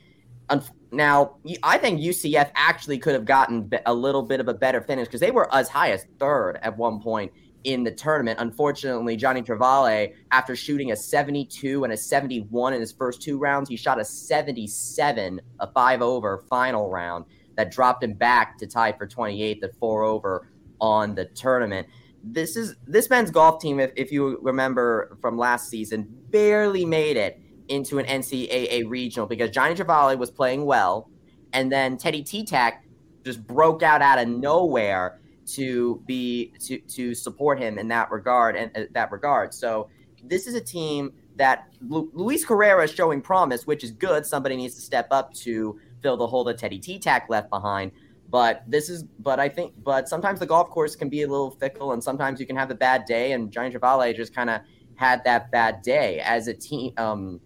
Now, 0.92 1.38
I 1.64 1.78
think 1.78 2.00
UCF 2.00 2.52
actually 2.56 3.00
could 3.00 3.14
have 3.16 3.26
gotten 3.26 3.70
a 3.86 3.94
little 3.94 4.22
bit 4.22 4.40
of 4.40 4.48
a 4.48 4.54
better 4.54 4.80
finish 4.80 5.08
because 5.08 5.20
they 5.20 5.32
were 5.32 5.54
as 5.54 5.68
high 5.68 5.92
as 5.92 6.06
third 6.20 6.60
at 6.62 6.78
one 6.78 7.02
point 7.02 7.34
in 7.66 7.84
the 7.84 7.92
tournament. 7.92 8.40
Unfortunately, 8.40 9.18
Johnny 9.18 9.42
Travale, 9.42 10.14
after 10.32 10.56
shooting 10.56 10.92
a 10.92 10.96
72 10.96 11.84
and 11.84 11.92
a 11.92 11.98
71 11.98 12.74
in 12.74 12.80
his 12.80 12.94
first 12.94 13.22
two 13.22 13.38
rounds, 13.38 13.68
he 13.68 13.76
shot 13.76 14.00
a 14.00 14.06
77, 14.06 15.42
a 15.60 15.68
five 15.72 16.02
over 16.02 16.46
final 16.50 16.90
round 16.90 17.26
that 17.56 17.72
dropped 17.72 18.03
him 18.03 18.14
back 18.14 18.58
to 18.60 18.68
tie 18.68 18.91
for 18.91 19.08
28th 19.08 19.64
at 19.64 19.76
four 19.76 20.03
over 20.03 20.47
on 20.80 21.16
the 21.16 21.26
tournament. 21.26 21.88
This 22.24 22.56
is 22.56 22.76
this 22.88 23.10
men's 23.10 23.32
golf 23.32 23.62
team, 23.62 23.80
if, 23.80 23.91
if 23.95 24.12
you 24.12 24.39
remember 24.41 25.18
from 25.22 25.38
last 25.38 25.70
season, 25.70 26.08
barely 26.30 26.86
made 26.86 27.18
it 27.18 27.39
into 27.68 27.99
an 27.99 28.06
NCAA 28.06 28.89
regional 28.89 29.28
because 29.28 29.51
Johnny 29.51 29.76
Travale 29.76 30.18
was 30.18 30.32
playing 30.32 30.66
well, 30.66 31.10
and 31.53 31.72
then 31.72 31.97
Teddy 31.97 32.24
Tetak 32.24 32.80
just 33.24 33.45
broke 33.45 33.84
out 33.84 34.01
out 34.01 34.20
of 34.20 34.28
nowhere 34.28 35.20
to 35.45 36.01
be 36.06 36.53
to 36.60 36.80
to 36.80 37.14
support 37.14 37.60
him 37.60 37.78
in 37.78 37.88
that 37.89 38.12
regard 38.12 38.56
and 38.56 38.76
uh, 38.76 38.82
that 38.91 39.12
regard. 39.12 39.53
So 39.53 39.89
this 40.24 40.47
is 40.47 40.56
a 40.56 40.62
team 40.62 41.14
that 41.36 41.68
Lu- 41.82 42.10
Luis 42.14 42.45
Carrera 42.45 42.84
is 42.84 42.91
showing 42.91 43.22
promise, 43.22 43.68
which 43.68 43.84
is 43.84 43.91
good. 43.91 44.26
Somebody 44.26 44.56
needs 44.56 44.76
to 44.76 44.82
step 44.82 45.08
up 45.12 45.34
to 45.36 45.80
fill 46.06 46.18
the 46.18 46.28
hole 46.28 46.43
that 46.43 46.60
Teddy 46.60 46.80
Tetak 46.80 47.30
left 47.30 47.49
behind. 47.49 47.91
But 48.30 48.64
this 48.68 48.89
is, 48.89 49.03
but 49.20 49.39
I 49.39 49.49
think, 49.49 49.74
but 49.84 50.08
sometimes 50.08 50.39
the 50.39 50.45
golf 50.45 50.70
course 50.70 50.95
can 50.95 51.10
be 51.10 51.24
a 51.24 51.28
little 51.28 51.49
fickle, 51.49 51.93
and 51.93 52.03
sometimes 52.03 52.39
you 52.39 52.45
can 52.45 52.56
have 52.56 52.70
a 52.70 52.76
bad 52.76 53.06
day. 53.06 53.32
And 53.32 53.51
Johnny 53.51 53.72
Travale 53.72 54.16
just 54.16 54.36
kind 54.36 54.51
of 54.51 54.62
had 54.95 55.24
that 55.24 55.49
bad 55.51 55.82
day 55.82 56.20
as 56.20 56.47
a 56.47 56.53
team. 56.53 56.93
Um, 56.97 57.41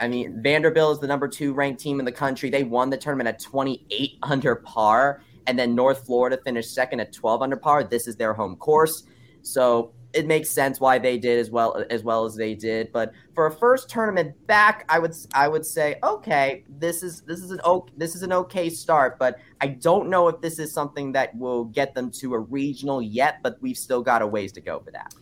I 0.00 0.08
mean, 0.08 0.42
Vanderbilt 0.42 0.94
is 0.94 0.98
the 0.98 1.06
number 1.06 1.28
two 1.28 1.52
ranked 1.52 1.80
team 1.80 2.00
in 2.00 2.04
the 2.04 2.12
country. 2.12 2.50
They 2.50 2.64
won 2.64 2.90
the 2.90 2.96
tournament 2.96 3.28
at 3.28 3.40
28 3.40 4.18
under 4.24 4.56
par, 4.56 5.22
and 5.46 5.56
then 5.56 5.76
North 5.76 6.04
Florida 6.04 6.36
finished 6.44 6.74
second 6.74 6.98
at 6.98 7.12
12 7.12 7.42
under 7.42 7.56
par. 7.56 7.84
This 7.84 8.08
is 8.08 8.16
their 8.16 8.34
home 8.34 8.56
course, 8.56 9.04
so 9.42 9.92
it 10.12 10.26
makes 10.26 10.50
sense 10.50 10.80
why 10.80 10.98
they 10.98 11.18
did 11.18 11.38
as 11.38 11.50
well 11.50 11.84
as 11.90 12.02
well 12.02 12.24
as 12.24 12.34
they 12.34 12.54
did. 12.54 12.92
But 12.92 13.12
for 13.34 13.46
a 13.46 13.50
first 13.50 13.88
tournament 13.88 14.34
back, 14.46 14.84
I 14.88 14.98
would 14.98 15.14
I 15.34 15.48
would 15.48 15.64
say 15.64 15.96
okay, 16.02 16.64
this 16.68 17.02
is 17.02 17.22
this 17.22 17.40
is 17.40 17.50
an 17.50 17.60
okay, 17.64 17.92
this 17.96 18.14
is 18.14 18.22
an 18.22 18.32
okay 18.32 18.70
start, 18.70 19.18
but 19.18 19.38
I 19.60 19.68
don't 19.68 20.08
know 20.08 20.28
if 20.28 20.40
this 20.40 20.58
is 20.58 20.72
something 20.72 21.12
that 21.12 21.36
will 21.36 21.64
get 21.64 21.94
them 21.94 22.10
to 22.12 22.34
a 22.34 22.38
regional 22.38 23.00
yet. 23.00 23.38
But 23.42 23.60
we've 23.60 23.78
still 23.78 24.02
got 24.02 24.22
a 24.22 24.26
ways 24.26 24.52
to 24.52 24.60
go 24.60 24.80
for 24.80 24.90
that. 24.90 25.14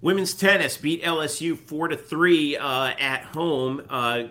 Women's 0.00 0.34
tennis 0.34 0.76
beat 0.76 1.02
LSU 1.02 1.56
four 1.56 1.88
to 1.88 1.96
three 1.96 2.58
uh, 2.58 2.92
at 2.98 3.22
home, 3.22 3.82
uh, 3.88 4.24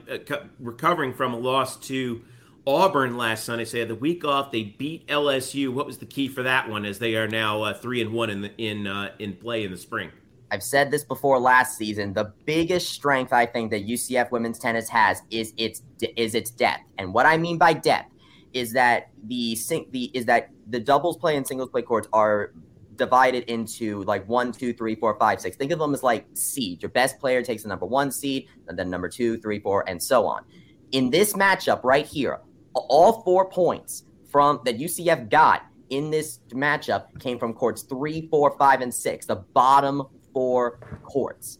recovering 0.59 1.13
from 1.13 1.33
a 1.33 1.37
loss 1.37 1.77
to 1.87 2.21
Auburn 2.65 3.17
last 3.17 3.43
Sunday. 3.43 3.65
So 3.65 3.73
they 3.73 3.79
had 3.79 3.89
the 3.89 3.95
week 3.95 4.23
off. 4.23 4.51
They 4.51 4.63
beat 4.63 5.05
LSU. 5.07 5.73
What 5.73 5.85
was 5.85 5.97
the 5.97 6.05
key 6.05 6.27
for 6.27 6.43
that 6.43 6.69
one? 6.69 6.85
As 6.85 6.99
they 6.99 7.15
are 7.15 7.27
now 7.27 7.61
uh, 7.63 7.73
three 7.73 8.01
and 8.01 8.13
one 8.13 8.29
in 8.29 8.41
the, 8.41 8.51
in 8.57 8.87
uh, 8.87 9.11
in 9.19 9.33
play 9.33 9.63
in 9.63 9.71
the 9.71 9.77
spring. 9.77 10.11
I've 10.51 10.63
said 10.63 10.91
this 10.91 11.03
before 11.03 11.39
last 11.39 11.77
season. 11.77 12.13
The 12.13 12.31
biggest 12.45 12.91
strength 12.91 13.33
I 13.33 13.45
think 13.45 13.71
that 13.71 13.87
UCF 13.87 14.29
women's 14.31 14.59
tennis 14.59 14.87
has 14.89 15.21
is 15.31 15.51
its 15.57 15.81
is 16.15 16.35
its 16.35 16.51
depth, 16.51 16.83
and 16.97 17.13
what 17.13 17.25
I 17.25 17.37
mean 17.37 17.57
by 17.57 17.73
depth 17.73 18.11
is 18.53 18.71
that 18.73 19.09
the 19.27 19.57
the 19.91 20.11
is 20.13 20.25
that 20.25 20.49
the 20.69 20.79
doubles 20.79 21.17
play 21.17 21.35
and 21.35 21.45
singles 21.45 21.69
play 21.69 21.81
courts 21.81 22.07
are 22.13 22.53
divided 22.95 23.43
into 23.45 24.03
like 24.03 24.27
one, 24.29 24.51
two, 24.51 24.73
three, 24.73 24.95
four, 24.95 25.17
five, 25.17 25.41
six. 25.41 25.57
Think 25.57 25.71
of 25.71 25.79
them 25.79 25.93
as 25.93 26.03
like 26.03 26.25
seeds. 26.33 26.83
Your 26.83 26.91
best 26.91 27.19
player 27.19 27.41
takes 27.41 27.63
the 27.63 27.69
number 27.69 27.85
one 27.85 28.11
seed, 28.11 28.47
and 28.67 28.77
then 28.77 28.89
number 28.89 29.09
two, 29.09 29.37
three, 29.39 29.59
four, 29.59 29.83
and 29.89 30.01
so 30.01 30.27
on. 30.27 30.43
In 30.91 31.09
this 31.09 31.33
matchup 31.33 31.83
right 31.83 32.05
here, 32.05 32.41
all 32.75 33.21
four 33.23 33.49
points 33.49 34.03
from 34.29 34.59
that 34.65 34.77
UCF 34.77 35.29
got 35.29 35.65
in 35.89 36.09
this 36.09 36.39
matchup 36.51 37.19
came 37.19 37.37
from 37.37 37.53
courts 37.53 37.83
three, 37.83 38.27
four, 38.29 38.57
five, 38.57 38.81
and 38.81 38.93
six, 38.93 39.25
the 39.25 39.35
bottom 39.35 40.03
four 40.33 40.79
courts. 41.03 41.59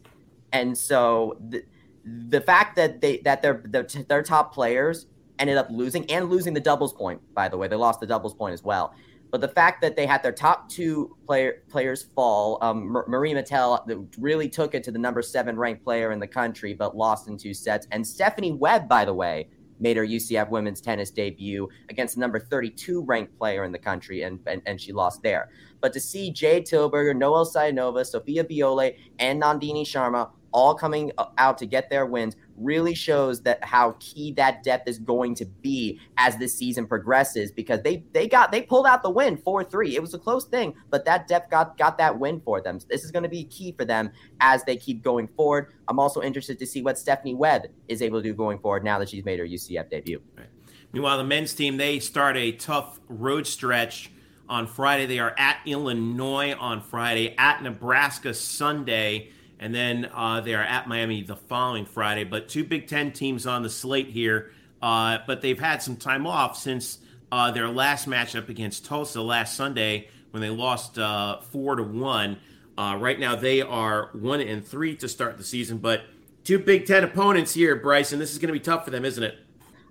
And 0.52 0.76
so 0.76 1.38
the, 1.48 1.64
the 2.04 2.40
fact 2.40 2.76
that 2.76 3.00
they 3.00 3.18
that 3.18 3.42
their 3.42 3.62
their 4.08 4.22
top 4.22 4.52
players 4.52 5.06
ended 5.38 5.56
up 5.56 5.68
losing 5.70 6.08
and 6.10 6.30
losing 6.30 6.54
the 6.54 6.60
doubles 6.60 6.92
point, 6.92 7.20
by 7.34 7.48
the 7.48 7.56
way, 7.56 7.68
they 7.68 7.76
lost 7.76 8.00
the 8.00 8.06
doubles 8.06 8.34
point 8.34 8.54
as 8.54 8.62
well 8.62 8.94
but 9.34 9.40
the 9.40 9.48
fact 9.48 9.82
that 9.82 9.96
they 9.96 10.06
had 10.06 10.22
their 10.22 10.30
top 10.30 10.68
two 10.68 11.16
player, 11.26 11.64
players 11.68 12.04
fall, 12.14 12.56
um, 12.62 12.86
Marie 13.08 13.34
Mattel 13.34 14.06
really 14.16 14.48
took 14.48 14.76
it 14.76 14.84
to 14.84 14.92
the 14.92 14.98
number 15.00 15.22
seven 15.22 15.56
ranked 15.56 15.82
player 15.82 16.12
in 16.12 16.20
the 16.20 16.26
country, 16.28 16.72
but 16.72 16.96
lost 16.96 17.26
in 17.26 17.36
two 17.36 17.52
sets. 17.52 17.88
And 17.90 18.06
Stephanie 18.06 18.52
Webb, 18.52 18.88
by 18.88 19.04
the 19.04 19.12
way, 19.12 19.48
made 19.84 19.98
her 19.98 20.06
UCF 20.06 20.48
women's 20.48 20.80
tennis 20.80 21.10
debut 21.10 21.68
against 21.90 22.14
the 22.14 22.20
number 22.20 22.40
32 22.40 23.02
ranked 23.02 23.36
player 23.38 23.64
in 23.64 23.70
the 23.70 23.78
country, 23.78 24.22
and, 24.22 24.40
and, 24.46 24.62
and 24.64 24.80
she 24.80 24.92
lost 24.94 25.22
there. 25.22 25.50
But 25.82 25.92
to 25.92 26.00
see 26.00 26.32
Jade 26.32 26.64
Tilberger, 26.64 27.14
Noelle 27.14 27.44
Sayonova, 27.44 28.06
Sophia 28.06 28.44
Biole, 28.44 28.96
and 29.18 29.42
Nandini 29.42 29.82
Sharma 29.82 30.30
all 30.54 30.74
coming 30.74 31.10
out 31.36 31.58
to 31.58 31.66
get 31.66 31.90
their 31.90 32.06
wins 32.06 32.36
really 32.56 32.94
shows 32.94 33.42
that 33.42 33.62
how 33.64 33.96
key 33.98 34.32
that 34.32 34.62
depth 34.62 34.88
is 34.88 35.00
going 35.00 35.34
to 35.34 35.44
be 35.44 36.00
as 36.16 36.36
this 36.36 36.54
season 36.54 36.86
progresses 36.86 37.50
because 37.50 37.82
they 37.82 38.04
they 38.12 38.28
got 38.28 38.52
they 38.52 38.62
pulled 38.62 38.86
out 38.86 39.02
the 39.02 39.10
win 39.10 39.36
4-3. 39.36 39.92
It 39.92 40.00
was 40.00 40.14
a 40.14 40.18
close 40.18 40.44
thing, 40.44 40.74
but 40.90 41.04
that 41.04 41.26
depth 41.26 41.50
got 41.50 41.76
got 41.76 41.98
that 41.98 42.18
win 42.18 42.40
for 42.40 42.60
them. 42.60 42.78
This 42.88 43.04
is 43.04 43.10
going 43.10 43.24
to 43.24 43.28
be 43.28 43.44
key 43.44 43.72
for 43.72 43.84
them 43.84 44.12
as 44.40 44.62
they 44.64 44.76
keep 44.76 45.02
going 45.02 45.28
forward. 45.36 45.72
I'm 45.88 45.98
also 45.98 46.22
interested 46.22 46.58
to 46.60 46.66
see 46.66 46.82
what 46.82 46.98
Stephanie 46.98 47.34
Webb 47.34 47.66
is 47.88 48.00
able 48.00 48.20
to 48.20 48.22
do 48.22 48.32
going 48.32 48.60
forward 48.60 48.84
now 48.84 49.00
that 49.00 49.08
she's 49.08 49.24
made 49.24 49.40
her 49.40 49.46
UCF 49.46 49.90
debut. 49.90 50.22
Right. 50.38 50.46
Meanwhile, 50.92 51.18
the 51.18 51.24
men's 51.24 51.52
team 51.52 51.76
they 51.76 51.98
start 51.98 52.36
a 52.36 52.52
tough 52.52 53.00
road 53.08 53.48
stretch 53.48 54.12
on 54.48 54.68
Friday. 54.68 55.06
They 55.06 55.18
are 55.18 55.34
at 55.36 55.58
Illinois 55.66 56.54
on 56.54 56.80
Friday, 56.80 57.34
at 57.36 57.60
Nebraska 57.60 58.32
Sunday 58.32 59.30
and 59.64 59.74
then 59.74 60.10
uh, 60.12 60.42
they 60.42 60.52
are 60.54 60.62
at 60.62 60.86
Miami 60.86 61.22
the 61.22 61.36
following 61.36 61.86
Friday. 61.86 62.22
But 62.22 62.50
two 62.50 62.64
Big 62.64 62.86
Ten 62.86 63.12
teams 63.12 63.46
on 63.46 63.62
the 63.62 63.70
slate 63.70 64.08
here, 64.08 64.52
uh, 64.82 65.20
but 65.26 65.40
they've 65.40 65.58
had 65.58 65.82
some 65.82 65.96
time 65.96 66.26
off 66.26 66.58
since 66.58 66.98
uh, 67.32 67.50
their 67.50 67.68
last 67.68 68.06
matchup 68.06 68.50
against 68.50 68.84
Tulsa 68.84 69.22
last 69.22 69.56
Sunday 69.56 70.08
when 70.32 70.42
they 70.42 70.50
lost 70.50 70.98
uh, 70.98 71.40
four 71.40 71.76
to 71.76 71.82
one. 71.82 72.36
Uh, 72.76 72.98
right 73.00 73.18
now 73.18 73.36
they 73.36 73.62
are 73.62 74.10
one 74.12 74.42
and 74.42 74.66
three 74.66 74.94
to 74.96 75.08
start 75.08 75.38
the 75.38 75.44
season, 75.44 75.78
but 75.78 76.02
two 76.44 76.58
Big 76.58 76.84
Ten 76.84 77.02
opponents 77.02 77.54
here, 77.54 77.74
Bryson. 77.74 78.18
This 78.18 78.32
is 78.32 78.38
going 78.38 78.48
to 78.48 78.52
be 78.52 78.60
tough 78.60 78.84
for 78.84 78.90
them, 78.90 79.06
isn't 79.06 79.24
it? 79.24 79.38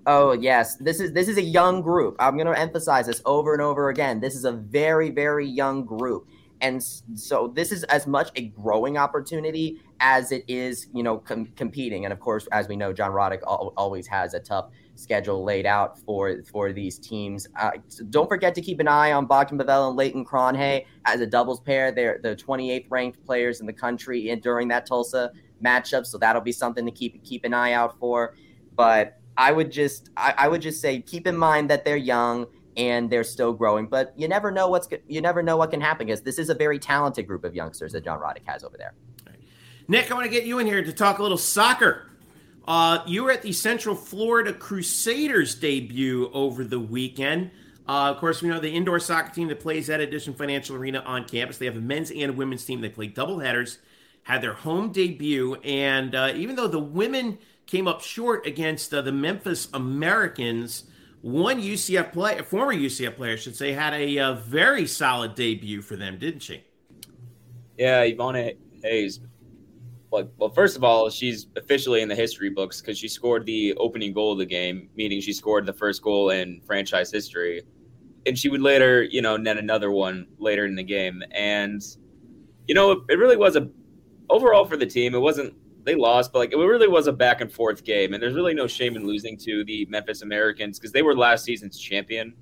Oh 0.06 0.34
yes, 0.34 0.76
this 0.76 1.00
is 1.00 1.14
this 1.14 1.28
is 1.28 1.38
a 1.38 1.44
young 1.44 1.82
group. 1.82 2.16
I'm 2.20 2.36
going 2.36 2.46
to 2.46 2.60
emphasize 2.60 3.08
this 3.08 3.24
over 3.26 3.54
and 3.54 3.62
over 3.62 3.90
again. 3.90 4.20
This 4.20 4.36
is 4.36 4.46
a 4.46 4.52
very 4.52 5.10
very 5.10 5.48
young 5.48 5.84
group 5.84 6.28
and 6.64 6.82
so 6.82 7.52
this 7.54 7.74
is 7.74 7.84
as 7.84 8.08
much 8.08 8.32
a 8.38 8.44
growing 8.48 8.98
opportunity 8.98 9.82
as 10.00 10.32
it 10.32 10.46
is, 10.48 10.88
you 10.94 11.04
know, 11.04 11.18
com- 11.18 11.52
competing. 11.58 12.06
And 12.06 12.14
of 12.14 12.22
course, 12.22 12.48
as 12.54 12.70
we 12.70 12.78
know, 12.78 12.94
John 12.94 13.12
Roddick 13.12 13.42
al- 13.46 13.74
always 13.76 14.08
has 14.08 14.34
a 14.34 14.40
tough 14.40 14.70
schedule 14.96 15.44
laid 15.44 15.66
out 15.66 16.00
for 16.00 16.42
for 16.44 16.72
these 16.72 16.98
teams. 16.98 17.50
Uh, 17.60 17.72
so 17.90 18.06
don't 18.06 18.30
forget 18.30 18.56
to 18.56 18.62
keep 18.62 18.80
an 18.80 18.88
eye 18.88 19.12
on 19.12 19.26
Bogdan 19.26 19.58
Bavell 19.58 19.90
and 19.90 19.98
Leighton 19.98 20.26
Cronje 20.26 20.86
as 21.04 21.20
a 21.20 21.28
doubles 21.28 21.60
pair. 21.60 21.92
They're 21.92 22.22
the 22.24 22.34
28th 22.34 22.86
ranked 22.90 23.26
players 23.26 23.60
in 23.60 23.68
the 23.68 23.74
country 23.74 24.30
in, 24.30 24.40
during 24.40 24.70
that 24.70 24.86
Tulsa 24.86 25.34
matchup, 25.64 26.06
so 26.06 26.18
that'll 26.18 26.42
be 26.42 26.54
something 26.54 26.86
to 26.86 26.92
keep 26.92 27.22
keep 27.26 27.44
an 27.44 27.54
eye 27.54 27.74
out 27.74 28.00
for. 28.00 28.36
But 28.74 29.20
I 29.36 29.52
would 29.52 29.70
just 29.70 30.12
I, 30.16 30.34
I 30.38 30.48
would 30.48 30.62
just 30.62 30.80
say 30.80 31.02
keep 31.02 31.28
in 31.28 31.36
mind 31.36 31.70
that 31.72 31.84
they're 31.84 31.98
young 31.98 32.48
and 32.78 33.10
they're 33.10 33.24
still 33.24 33.54
growing. 33.54 33.88
But 33.88 34.14
you 34.16 34.28
never 34.28 34.52
know 34.52 34.68
what's 34.68 34.88
you 35.08 35.22
never 35.22 35.44
know 35.44 35.58
what 35.58 35.72
can 35.72 35.82
happen 35.82 36.08
because 36.08 36.22
this 36.22 36.40
is 36.40 36.50
a 36.50 36.56
very 36.56 36.80
talented 36.80 37.28
group 37.28 37.44
of 37.44 37.56
youngsters 37.56 37.92
that 37.94 38.04
John 38.04 38.20
Roddick 38.20 38.46
has 38.46 38.64
over 38.64 38.78
there. 38.78 38.94
Nick, 39.88 40.10
I 40.10 40.14
want 40.14 40.26
to 40.26 40.32
get 40.32 40.46
you 40.46 40.60
in 40.60 40.68
here 40.68 40.84
to 40.84 40.94
talk 40.94 41.20
a 41.20 41.22
little 41.22 41.38
soccer. 41.38 42.10
Uh, 42.66 43.04
you 43.06 43.24
were 43.24 43.32
at 43.32 43.42
the 43.42 43.52
Central 43.52 43.96
Florida 43.96 44.54
Crusaders 44.54 45.56
debut 45.56 46.30
over 46.34 46.64
the 46.64 46.80
weekend. 46.80 47.52
Uh, 47.86 48.10
of 48.12 48.18
course, 48.18 48.42
we 48.42 48.48
know 48.48 48.62
the 48.62 48.72
indoor 48.72 49.00
soccer 49.00 49.34
team 49.34 49.50
that 49.50 49.60
plays 49.60 49.90
at 49.90 50.00
Addition 50.00 50.34
Financial 50.34 50.78
Arena 50.78 51.00
on 51.00 51.26
campus. 51.26 51.58
They 51.58 51.66
have 51.66 51.76
a 51.76 51.82
men's 51.82 52.12
and 52.12 52.32
a 52.32 52.34
women's 52.34 52.64
team. 52.64 52.80
They 52.80 52.88
play 52.88 53.08
double 53.08 53.40
headers, 53.40 53.80
had 54.24 54.42
their 54.42 54.54
home 54.54 54.94
debut, 54.94 55.56
and 55.56 56.16
uh, 56.16 56.32
even 56.34 56.56
though 56.56 56.70
the 56.70 56.80
women 56.80 57.38
came 57.66 57.88
up 57.88 58.02
short 58.02 58.46
against 58.46 58.94
uh, 58.94 59.02
the 59.02 59.12
Memphis 59.12 59.68
Americans. 59.74 60.86
One 61.24 61.62
UCF 61.62 62.12
player, 62.12 62.44
former 62.44 62.74
UCF 62.74 63.16
player, 63.16 63.32
I 63.32 63.36
should 63.38 63.56
say, 63.56 63.72
had 63.72 63.94
a 63.94 64.20
uh, 64.20 64.34
very 64.34 64.86
solid 64.86 65.36
debut 65.36 65.82
for 65.82 65.96
them, 65.96 66.20
didn't 66.20 66.42
she? 66.42 66.66
Yeah, 67.78 68.02
Yvonne 68.02 68.52
Hayes. 68.84 69.22
Well, 70.12 70.30
well, 70.38 70.50
first 70.50 70.76
of 70.76 70.84
all, 70.84 71.10
she's 71.10 71.48
officially 71.56 72.02
in 72.02 72.10
the 72.10 72.16
history 72.16 72.50
books 72.50 72.82
because 72.82 72.98
she 72.98 73.08
scored 73.08 73.46
the 73.46 73.74
opening 73.76 74.12
goal 74.12 74.34
of 74.34 74.38
the 74.38 74.46
game, 74.46 74.90
meaning 74.98 75.22
she 75.22 75.32
scored 75.32 75.66
the 75.66 75.72
first 75.72 76.02
goal 76.02 76.32
in 76.32 76.60
franchise 76.68 77.10
history. 77.10 77.62
And 78.26 78.38
she 78.38 78.50
would 78.50 78.62
later, 78.62 79.04
you 79.04 79.22
know, 79.22 79.38
net 79.38 79.58
another 79.58 79.92
one 79.92 80.28
later 80.40 80.66
in 80.66 80.76
the 80.76 80.84
game. 80.84 81.24
And, 81.32 81.82
you 82.68 82.76
know, 82.76 83.06
it 83.08 83.18
really 83.18 83.38
was 83.38 83.56
a 83.56 83.70
overall 84.30 84.66
for 84.66 84.76
the 84.76 84.86
team. 84.86 85.16
It 85.16 85.20
wasn't 85.20 85.54
they 85.84 85.96
lost, 85.96 86.32
but 86.32 86.40
like 86.40 86.54
it 86.54 86.58
really 86.58 86.88
was 86.88 87.08
a 87.08 87.14
back 87.14 87.42
and 87.42 87.52
forth 87.52 87.84
game, 87.84 88.14
and 88.14 88.22
there's 88.22 88.34
really 88.34 88.54
no 88.54 88.68
shame 88.68 88.96
in 88.96 89.06
losing 89.06 89.38
to 89.38 89.64
the 89.66 89.86
Memphis 89.86 90.22
Americans 90.22 90.80
because 90.80 90.92
they 90.92 91.02
were 91.02 91.16
last 91.16 91.44
season's 91.44 91.80
champion. 91.80 92.34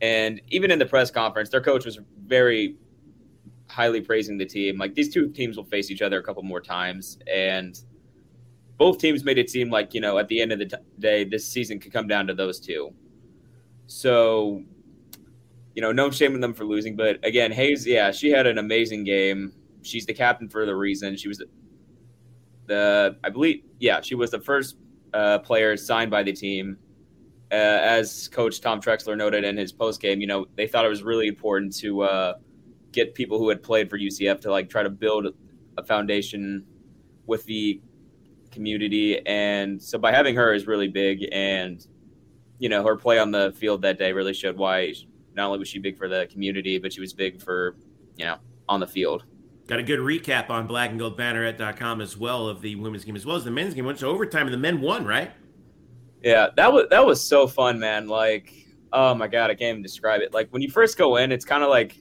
And 0.00 0.40
even 0.48 0.70
in 0.70 0.78
the 0.78 0.86
press 0.86 1.10
conference, 1.10 1.48
their 1.48 1.60
coach 1.60 1.86
was 1.86 1.98
very 2.26 2.76
highly 3.68 4.00
praising 4.00 4.36
the 4.36 4.44
team. 4.44 4.78
Like 4.78 4.94
these 4.94 5.12
two 5.12 5.28
teams 5.30 5.56
will 5.56 5.64
face 5.64 5.90
each 5.90 6.02
other 6.02 6.18
a 6.18 6.22
couple 6.22 6.42
more 6.42 6.60
times, 6.60 7.18
and 7.32 7.78
both 8.76 8.98
teams 8.98 9.24
made 9.24 9.38
it 9.38 9.48
seem 9.48 9.70
like 9.70 9.94
you 9.94 10.00
know 10.00 10.18
at 10.18 10.28
the 10.28 10.40
end 10.40 10.52
of 10.52 10.58
the 10.58 10.66
t- 10.66 10.76
day, 10.98 11.24
this 11.24 11.48
season 11.48 11.78
could 11.78 11.92
come 11.92 12.06
down 12.06 12.26
to 12.26 12.34
those 12.34 12.60
two. 12.60 12.92
So, 13.86 14.62
you 15.74 15.82
know, 15.82 15.92
no 15.92 16.10
shame 16.10 16.34
in 16.34 16.40
them 16.40 16.52
for 16.52 16.64
losing, 16.64 16.96
but 16.96 17.24
again, 17.24 17.52
Hayes, 17.52 17.86
yeah, 17.86 18.10
she 18.10 18.30
had 18.30 18.46
an 18.46 18.58
amazing 18.58 19.04
game. 19.04 19.52
She's 19.82 20.06
the 20.06 20.14
captain 20.14 20.48
for 20.48 20.66
the 20.66 20.74
reason. 20.74 21.16
She 21.16 21.28
was 21.28 21.40
the 22.66 23.16
I 23.24 23.30
believe 23.30 23.62
yeah 23.80 24.00
she 24.00 24.14
was 24.14 24.30
the 24.30 24.40
first 24.40 24.76
uh, 25.14 25.38
player 25.40 25.76
signed 25.76 26.10
by 26.10 26.22
the 26.22 26.32
team. 26.32 26.78
Uh, 27.52 27.54
as 27.54 28.26
Coach 28.28 28.60
Tom 28.60 28.80
Trexler 28.80 29.16
noted 29.16 29.44
in 29.44 29.56
his 29.56 29.72
post 29.72 30.00
game, 30.00 30.20
you 30.20 30.26
know 30.26 30.46
they 30.56 30.66
thought 30.66 30.84
it 30.84 30.88
was 30.88 31.02
really 31.02 31.28
important 31.28 31.74
to 31.76 32.02
uh, 32.02 32.34
get 32.92 33.14
people 33.14 33.38
who 33.38 33.48
had 33.48 33.62
played 33.62 33.88
for 33.88 33.98
UCF 33.98 34.40
to 34.40 34.50
like 34.50 34.68
try 34.68 34.82
to 34.82 34.90
build 34.90 35.28
a 35.78 35.84
foundation 35.84 36.64
with 37.26 37.44
the 37.44 37.80
community, 38.50 39.24
and 39.26 39.80
so 39.80 39.98
by 39.98 40.10
having 40.10 40.34
her 40.34 40.52
is 40.52 40.66
really 40.66 40.88
big. 40.88 41.26
And 41.30 41.86
you 42.58 42.68
know 42.68 42.84
her 42.84 42.96
play 42.96 43.18
on 43.18 43.30
the 43.30 43.52
field 43.56 43.82
that 43.82 43.98
day 43.98 44.12
really 44.12 44.34
showed 44.34 44.56
why 44.56 44.92
not 45.34 45.46
only 45.46 45.58
was 45.58 45.68
she 45.68 45.78
big 45.78 45.96
for 45.96 46.08
the 46.08 46.26
community, 46.30 46.78
but 46.78 46.92
she 46.92 47.00
was 47.00 47.12
big 47.12 47.40
for 47.40 47.76
you 48.16 48.24
know 48.24 48.38
on 48.68 48.80
the 48.80 48.86
field. 48.86 49.24
Got 49.66 49.80
a 49.80 49.82
good 49.82 49.98
recap 49.98 50.48
on 50.48 50.68
blackandgoldbanneret.com 50.68 52.00
as 52.00 52.16
well 52.16 52.48
of 52.48 52.60
the 52.60 52.76
women's 52.76 53.04
game 53.04 53.16
as 53.16 53.26
well 53.26 53.36
as 53.36 53.44
the 53.44 53.50
men's 53.50 53.74
game. 53.74 53.84
Went 53.84 53.98
to 53.98 54.06
overtime 54.06 54.46
and 54.46 54.54
the 54.54 54.58
men 54.58 54.80
won, 54.80 55.04
right? 55.04 55.32
Yeah, 56.22 56.48
that 56.56 56.72
was 56.72 56.86
that 56.90 57.04
was 57.04 57.26
so 57.26 57.48
fun, 57.48 57.78
man. 57.80 58.06
Like, 58.06 58.52
oh 58.92 59.14
my 59.14 59.26
god, 59.26 59.50
I 59.50 59.54
can't 59.54 59.70
even 59.70 59.82
describe 59.82 60.20
it. 60.20 60.32
Like 60.32 60.48
when 60.50 60.62
you 60.62 60.70
first 60.70 60.96
go 60.96 61.16
in, 61.16 61.32
it's 61.32 61.44
kind 61.44 61.64
of 61.64 61.68
like 61.68 62.00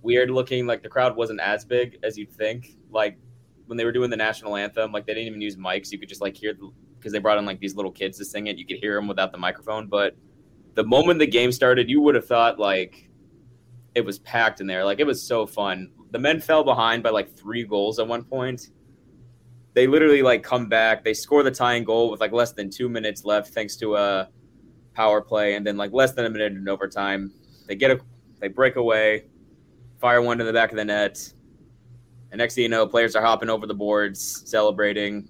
weird 0.00 0.30
looking. 0.30 0.66
Like 0.66 0.82
the 0.82 0.88
crowd 0.88 1.14
wasn't 1.14 1.40
as 1.40 1.64
big 1.64 1.98
as 2.02 2.16
you'd 2.16 2.32
think. 2.32 2.76
Like 2.90 3.18
when 3.66 3.76
they 3.76 3.84
were 3.84 3.92
doing 3.92 4.08
the 4.08 4.16
national 4.16 4.56
anthem, 4.56 4.90
like 4.90 5.06
they 5.06 5.12
didn't 5.12 5.26
even 5.26 5.42
use 5.42 5.56
mics. 5.56 5.92
You 5.92 5.98
could 5.98 6.08
just 6.08 6.22
like 6.22 6.34
hear 6.34 6.54
because 6.98 7.12
they 7.12 7.18
brought 7.18 7.36
in 7.36 7.44
like 7.44 7.60
these 7.60 7.74
little 7.74 7.92
kids 7.92 8.16
to 8.16 8.24
sing 8.24 8.46
it. 8.46 8.56
You 8.56 8.64
could 8.64 8.78
hear 8.78 8.94
them 8.94 9.08
without 9.08 9.30
the 9.30 9.38
microphone. 9.38 9.88
But 9.88 10.16
the 10.72 10.84
moment 10.84 11.18
the 11.18 11.26
game 11.26 11.52
started, 11.52 11.90
you 11.90 12.00
would 12.00 12.14
have 12.14 12.26
thought 12.26 12.58
like 12.58 13.10
it 13.94 14.00
was 14.00 14.18
packed 14.20 14.62
in 14.62 14.66
there. 14.66 14.86
Like 14.86 15.00
it 15.00 15.06
was 15.06 15.22
so 15.22 15.46
fun 15.46 15.90
the 16.14 16.18
men 16.20 16.40
fell 16.40 16.62
behind 16.62 17.02
by 17.02 17.10
like 17.10 17.28
three 17.34 17.64
goals 17.64 17.98
at 17.98 18.06
one 18.06 18.22
point. 18.22 18.68
They 19.72 19.88
literally 19.88 20.22
like 20.22 20.44
come 20.44 20.68
back. 20.68 21.02
They 21.02 21.12
score 21.12 21.42
the 21.42 21.50
tying 21.50 21.82
goal 21.82 22.08
with 22.08 22.20
like 22.20 22.30
less 22.30 22.52
than 22.52 22.70
two 22.70 22.88
minutes 22.88 23.24
left, 23.24 23.48
thanks 23.48 23.74
to 23.78 23.96
a 23.96 24.28
power 24.92 25.20
play, 25.20 25.56
and 25.56 25.66
then 25.66 25.76
like 25.76 25.92
less 25.92 26.12
than 26.12 26.24
a 26.24 26.30
minute 26.30 26.52
in 26.52 26.68
overtime. 26.68 27.32
They 27.66 27.74
get 27.74 27.90
a, 27.90 28.00
they 28.38 28.46
break 28.46 28.76
away, 28.76 29.24
fire 29.98 30.22
one 30.22 30.38
to 30.38 30.44
the 30.44 30.52
back 30.52 30.70
of 30.70 30.76
the 30.76 30.84
net, 30.84 31.32
and 32.30 32.38
next 32.38 32.54
thing 32.54 32.62
you 32.62 32.68
know, 32.68 32.86
players 32.86 33.16
are 33.16 33.22
hopping 33.22 33.50
over 33.50 33.66
the 33.66 33.74
boards, 33.74 34.48
celebrating. 34.48 35.28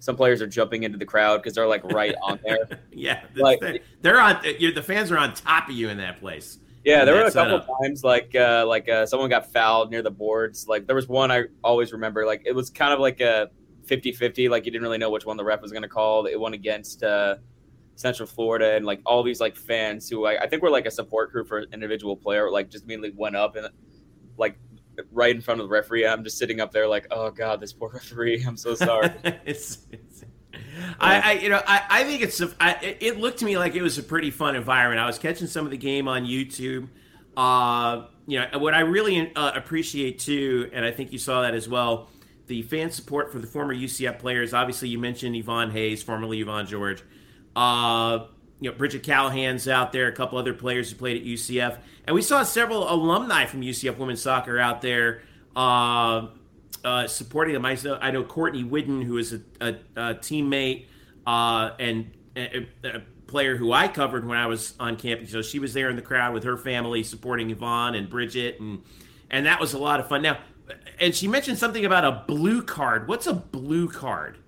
Some 0.00 0.16
players 0.16 0.42
are 0.42 0.48
jumping 0.48 0.82
into 0.82 0.98
the 0.98 1.06
crowd 1.06 1.40
because 1.40 1.54
they're 1.54 1.68
like 1.68 1.84
right 1.92 2.16
on 2.20 2.40
there. 2.44 2.80
yeah, 2.92 3.22
like 3.36 3.60
they're 4.02 4.20
on. 4.20 4.42
The 4.42 4.82
fans 4.84 5.12
are 5.12 5.18
on 5.18 5.34
top 5.34 5.68
of 5.68 5.74
you 5.76 5.88
in 5.88 5.98
that 5.98 6.18
place. 6.18 6.58
Yeah, 6.84 7.04
there 7.04 7.14
were 7.14 7.24
a 7.24 7.30
couple 7.30 7.60
times 7.82 8.02
like 8.02 8.34
uh, 8.34 8.64
like 8.66 8.88
uh, 8.88 9.04
someone 9.04 9.28
got 9.28 9.52
fouled 9.52 9.90
near 9.90 10.02
the 10.02 10.10
boards. 10.10 10.66
Like 10.66 10.86
there 10.86 10.96
was 10.96 11.08
one 11.08 11.30
I 11.30 11.44
always 11.62 11.92
remember. 11.92 12.24
Like 12.24 12.42
it 12.46 12.54
was 12.54 12.70
kind 12.70 12.92
of 12.92 13.00
like 13.00 13.20
a 13.20 13.50
50-50. 13.86 14.48
Like 14.48 14.64
you 14.64 14.72
didn't 14.72 14.82
really 14.82 14.98
know 14.98 15.10
which 15.10 15.26
one 15.26 15.36
the 15.36 15.44
ref 15.44 15.60
was 15.60 15.72
going 15.72 15.82
to 15.82 15.88
call. 15.88 16.26
It 16.26 16.40
went 16.40 16.54
against 16.54 17.02
uh, 17.02 17.36
Central 17.96 18.26
Florida, 18.26 18.76
and 18.76 18.86
like 18.86 19.00
all 19.04 19.22
these 19.22 19.40
like 19.40 19.56
fans 19.56 20.08
who 20.08 20.24
I, 20.24 20.42
I 20.42 20.48
think 20.48 20.62
were 20.62 20.70
like 20.70 20.86
a 20.86 20.90
support 20.90 21.32
group 21.32 21.48
for 21.48 21.58
an 21.58 21.66
individual 21.72 22.16
player. 22.16 22.50
Like 22.50 22.70
just 22.70 22.84
immediately 22.84 23.12
went 23.14 23.36
up 23.36 23.56
and 23.56 23.68
like 24.38 24.58
right 25.12 25.34
in 25.34 25.42
front 25.42 25.60
of 25.60 25.66
the 25.66 25.72
referee. 25.72 26.06
I'm 26.06 26.24
just 26.24 26.38
sitting 26.38 26.60
up 26.60 26.72
there 26.72 26.88
like, 26.88 27.06
oh 27.10 27.30
god, 27.30 27.60
this 27.60 27.74
poor 27.74 27.90
referee. 27.94 28.42
I'm 28.42 28.56
so 28.56 28.74
sorry. 28.74 29.12
it's, 29.44 29.86
it's 29.90 30.24
I, 31.00 31.20
I, 31.20 31.32
you 31.34 31.48
know, 31.48 31.62
I, 31.66 31.82
I 31.88 32.04
think 32.04 32.22
it's. 32.22 32.40
A, 32.40 32.50
I, 32.60 32.96
it 33.00 33.18
looked 33.18 33.38
to 33.38 33.44
me 33.44 33.56
like 33.58 33.74
it 33.74 33.82
was 33.82 33.98
a 33.98 34.02
pretty 34.02 34.30
fun 34.30 34.56
environment. 34.56 35.00
I 35.00 35.06
was 35.06 35.18
catching 35.18 35.46
some 35.46 35.64
of 35.64 35.70
the 35.70 35.76
game 35.76 36.08
on 36.08 36.24
YouTube. 36.24 36.88
Uh, 37.36 38.06
you 38.26 38.40
know, 38.40 38.58
what 38.58 38.74
I 38.74 38.80
really 38.80 39.34
uh, 39.34 39.52
appreciate 39.54 40.18
too, 40.18 40.70
and 40.72 40.84
I 40.84 40.90
think 40.90 41.12
you 41.12 41.18
saw 41.18 41.42
that 41.42 41.54
as 41.54 41.68
well, 41.68 42.08
the 42.46 42.62
fan 42.62 42.90
support 42.90 43.32
for 43.32 43.38
the 43.38 43.46
former 43.46 43.74
UCF 43.74 44.18
players. 44.18 44.52
Obviously, 44.52 44.88
you 44.88 44.98
mentioned 44.98 45.36
Yvonne 45.36 45.70
Hayes, 45.70 46.02
formerly 46.02 46.40
Yvonne 46.40 46.66
George. 46.66 47.02
Uh, 47.54 48.26
you 48.60 48.70
know, 48.70 48.76
Bridget 48.76 49.02
Callahan's 49.02 49.66
out 49.68 49.92
there, 49.92 50.08
a 50.08 50.12
couple 50.12 50.38
other 50.38 50.52
players 50.52 50.90
who 50.90 50.96
played 50.96 51.16
at 51.16 51.26
UCF, 51.26 51.78
and 52.06 52.14
we 52.14 52.22
saw 52.22 52.42
several 52.42 52.92
alumni 52.92 53.46
from 53.46 53.62
UCF 53.62 53.96
women's 53.96 54.20
soccer 54.20 54.58
out 54.58 54.82
there. 54.82 55.22
Uh, 55.56 56.28
uh, 56.84 57.06
supporting 57.06 57.54
them. 57.54 57.64
I 57.64 57.76
know, 57.82 57.98
I 58.00 58.10
know 58.10 58.24
Courtney 58.24 58.64
Whidden, 58.64 59.02
who 59.02 59.18
is 59.18 59.32
a, 59.32 59.40
a, 59.60 59.68
a 59.96 60.14
teammate 60.14 60.86
uh, 61.26 61.70
and 61.78 62.10
a, 62.36 62.66
a, 62.84 63.02
player 63.26 63.56
who 63.56 63.72
I 63.72 63.86
covered 63.86 64.26
when 64.26 64.36
I 64.36 64.46
was 64.46 64.74
on 64.80 64.96
campus. 64.96 65.30
So 65.30 65.40
she 65.40 65.60
was 65.60 65.72
there 65.72 65.88
in 65.88 65.94
the 65.94 66.02
crowd 66.02 66.34
with 66.34 66.42
her 66.42 66.56
family 66.56 67.04
supporting 67.04 67.50
Yvonne 67.50 67.94
and 67.94 68.10
Bridget, 68.10 68.58
and 68.58 68.82
and 69.30 69.46
that 69.46 69.60
was 69.60 69.72
a 69.72 69.78
lot 69.78 70.00
of 70.00 70.08
fun. 70.08 70.22
Now, 70.22 70.38
and 70.98 71.14
she 71.14 71.28
mentioned 71.28 71.58
something 71.58 71.84
about 71.84 72.04
a 72.04 72.24
blue 72.26 72.62
card. 72.62 73.06
What's 73.06 73.28
a 73.28 73.34
blue 73.34 73.88
card? 73.88 74.38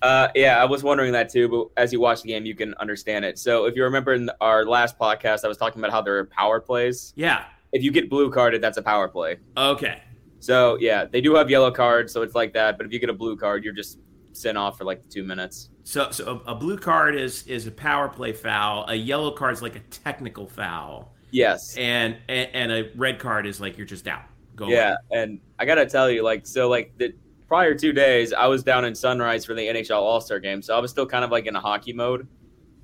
Uh, 0.00 0.28
yeah, 0.34 0.60
I 0.60 0.66
was 0.66 0.82
wondering 0.82 1.12
that 1.12 1.30
too. 1.30 1.48
But 1.48 1.82
as 1.82 1.92
you 1.92 2.00
watch 2.00 2.22
the 2.22 2.28
game, 2.28 2.44
you 2.44 2.54
can 2.54 2.74
understand 2.74 3.24
it. 3.24 3.38
So 3.38 3.64
if 3.64 3.74
you 3.74 3.84
remember 3.84 4.14
in 4.14 4.30
our 4.40 4.64
last 4.64 4.98
podcast, 4.98 5.44
I 5.44 5.48
was 5.48 5.56
talking 5.56 5.80
about 5.80 5.92
how 5.92 6.02
there 6.02 6.18
are 6.18 6.26
power 6.26 6.60
plays. 6.60 7.12
Yeah. 7.16 7.44
If 7.72 7.82
you 7.82 7.90
get 7.90 8.10
blue 8.10 8.30
carded, 8.30 8.62
that's 8.62 8.76
a 8.76 8.82
power 8.82 9.08
play. 9.08 9.38
Okay. 9.56 10.02
So 10.44 10.76
yeah, 10.78 11.06
they 11.06 11.22
do 11.22 11.34
have 11.36 11.48
yellow 11.48 11.70
cards, 11.70 12.12
so 12.12 12.20
it's 12.20 12.34
like 12.34 12.52
that. 12.52 12.76
But 12.76 12.84
if 12.84 12.92
you 12.92 12.98
get 12.98 13.08
a 13.08 13.14
blue 13.14 13.34
card, 13.34 13.64
you're 13.64 13.72
just 13.72 13.98
sent 14.32 14.58
off 14.58 14.76
for 14.76 14.84
like 14.84 15.08
two 15.08 15.24
minutes. 15.24 15.70
So, 15.84 16.10
so 16.10 16.42
a 16.46 16.54
blue 16.54 16.76
card 16.76 17.14
is 17.14 17.46
is 17.46 17.66
a 17.66 17.70
power 17.70 18.10
play 18.10 18.34
foul. 18.34 18.84
A 18.88 18.94
yellow 18.94 19.30
card 19.30 19.54
is 19.54 19.62
like 19.62 19.74
a 19.74 19.80
technical 19.90 20.46
foul. 20.46 21.14
Yes. 21.30 21.74
And 21.78 22.18
and, 22.28 22.50
and 22.52 22.72
a 22.72 22.90
red 22.94 23.18
card 23.18 23.46
is 23.46 23.58
like 23.58 23.78
you're 23.78 23.86
just 23.86 24.06
out. 24.06 24.24
Go. 24.54 24.68
Yeah, 24.68 24.96
away. 25.10 25.22
and 25.22 25.40
I 25.58 25.64
gotta 25.64 25.86
tell 25.86 26.10
you, 26.10 26.22
like, 26.22 26.46
so 26.46 26.68
like 26.68 26.92
the 26.98 27.14
prior 27.48 27.74
two 27.74 27.94
days, 27.94 28.34
I 28.34 28.46
was 28.46 28.62
down 28.62 28.84
in 28.84 28.94
Sunrise 28.94 29.46
for 29.46 29.54
the 29.54 29.66
NHL 29.66 29.96
All 29.96 30.20
Star 30.20 30.40
game, 30.40 30.60
so 30.60 30.76
I 30.76 30.78
was 30.78 30.90
still 30.90 31.06
kind 31.06 31.24
of 31.24 31.30
like 31.30 31.46
in 31.46 31.56
a 31.56 31.60
hockey 31.60 31.94
mode 31.94 32.28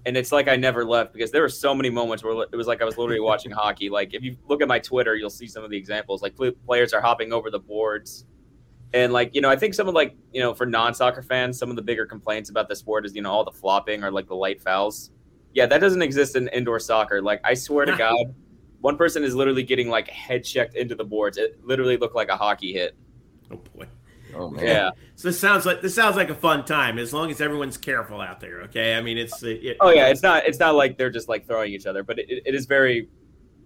and 0.07 0.17
it's 0.17 0.33
like 0.33 0.49
I 0.49 0.57
never 0.57 0.85
left 0.85 1.13
because 1.13 1.31
there 1.31 1.43
were 1.43 1.49
so 1.49 1.75
many 1.75 1.91
moments 1.91 2.25
where 2.25 2.33
it 2.51 2.57
was 2.57 2.67
like 2.67 2.81
I 2.81 2.85
was 2.85 2.97
literally 2.97 3.21
watching 3.21 3.51
hockey. 3.51 3.91
Like 3.91 4.15
if 4.15 4.23
you 4.23 4.37
look 4.49 4.63
at 4.63 4.69
my 4.69 4.79
Twitter, 4.79 5.15
you'll 5.15 5.31
see 5.31 5.47
some 5.47 5.65
of 5.65 5.71
the 5.71 5.77
examples. 5.77 6.23
Like 6.23 6.35
players 6.67 6.93
are 6.93 7.01
hopping 7.01 7.33
over 7.33 7.51
the 7.51 7.59
boards, 7.59 8.25
and 8.93 9.13
like 9.13 9.35
you 9.35 9.41
know, 9.41 9.51
I 9.51 9.57
think 9.57 9.75
some 9.75 9.89
of 9.89 9.95
like 9.95 10.17
you 10.33 10.41
know 10.41 10.55
for 10.55 10.67
non-soccer 10.67 11.23
fans, 11.23 11.59
some 11.59 11.71
of 11.71 11.77
the 11.77 11.83
bigger 11.83 12.07
complaints 12.07 12.51
about 12.51 12.69
the 12.69 12.77
sport 12.77 13.05
is 13.05 13.15
you 13.15 13.23
know 13.23 13.31
all 13.31 13.45
the 13.45 13.53
flopping 13.53 14.03
or 14.03 14.11
like 14.11 14.27
the 14.27 14.37
light 14.37 14.61
fouls. 14.61 15.11
Yeah, 15.53 15.67
that 15.67 15.79
doesn't 15.79 16.03
exist 16.03 16.37
in 16.37 16.49
indoor 16.49 16.79
soccer. 16.79 17.21
Like 17.21 17.41
I 17.45 17.55
swear 17.55 17.85
to 17.85 17.97
God, 17.97 18.35
one 18.81 18.97
person 18.97 19.23
is 19.23 19.35
literally 19.35 19.63
getting 19.63 19.89
like 19.89 20.09
head 20.09 20.45
checked 20.45 20.75
into 20.77 20.95
the 20.95 21.05
boards. 21.05 21.37
It 21.37 21.59
literally 21.65 21.97
looked 21.97 22.17
like 22.17 22.29
a 22.29 22.37
hockey 22.37 22.73
hit. 22.73 22.97
Oh 23.51 23.57
boy. 23.57 23.87
Oh 24.35 24.51
man. 24.51 24.65
Yeah. 24.65 24.91
So 25.17 25.29
this 25.29 25.39
sounds 25.39 25.67
like 25.67 25.83
this 25.83 25.95
sounds 25.95 26.17
like 26.17 26.31
a 26.31 26.35
fun 26.35 26.65
time 26.65 26.99
as 26.99 27.13
long 27.13 27.31
as 27.31 27.41
everyone's 27.41 27.77
careful 27.77 28.21
out 28.21 28.41
there. 28.41 28.63
Okay. 28.63 28.95
I 28.95 29.03
mean, 29.03 29.19
it's. 29.19 29.43
It, 29.43 29.77
oh 29.81 29.91
yeah, 29.91 30.09
it's 30.09 30.23
not. 30.23 30.47
It's 30.47 30.59
not 30.59 30.75
like 30.75 30.99
they're 30.99 31.11
just 31.11 31.29
like 31.29 31.47
throwing 31.47 31.73
each 31.73 31.87
other, 31.87 32.03
but 32.03 32.19
it, 32.19 32.43
it 32.47 32.55
is 32.55 32.67
very, 32.67 33.09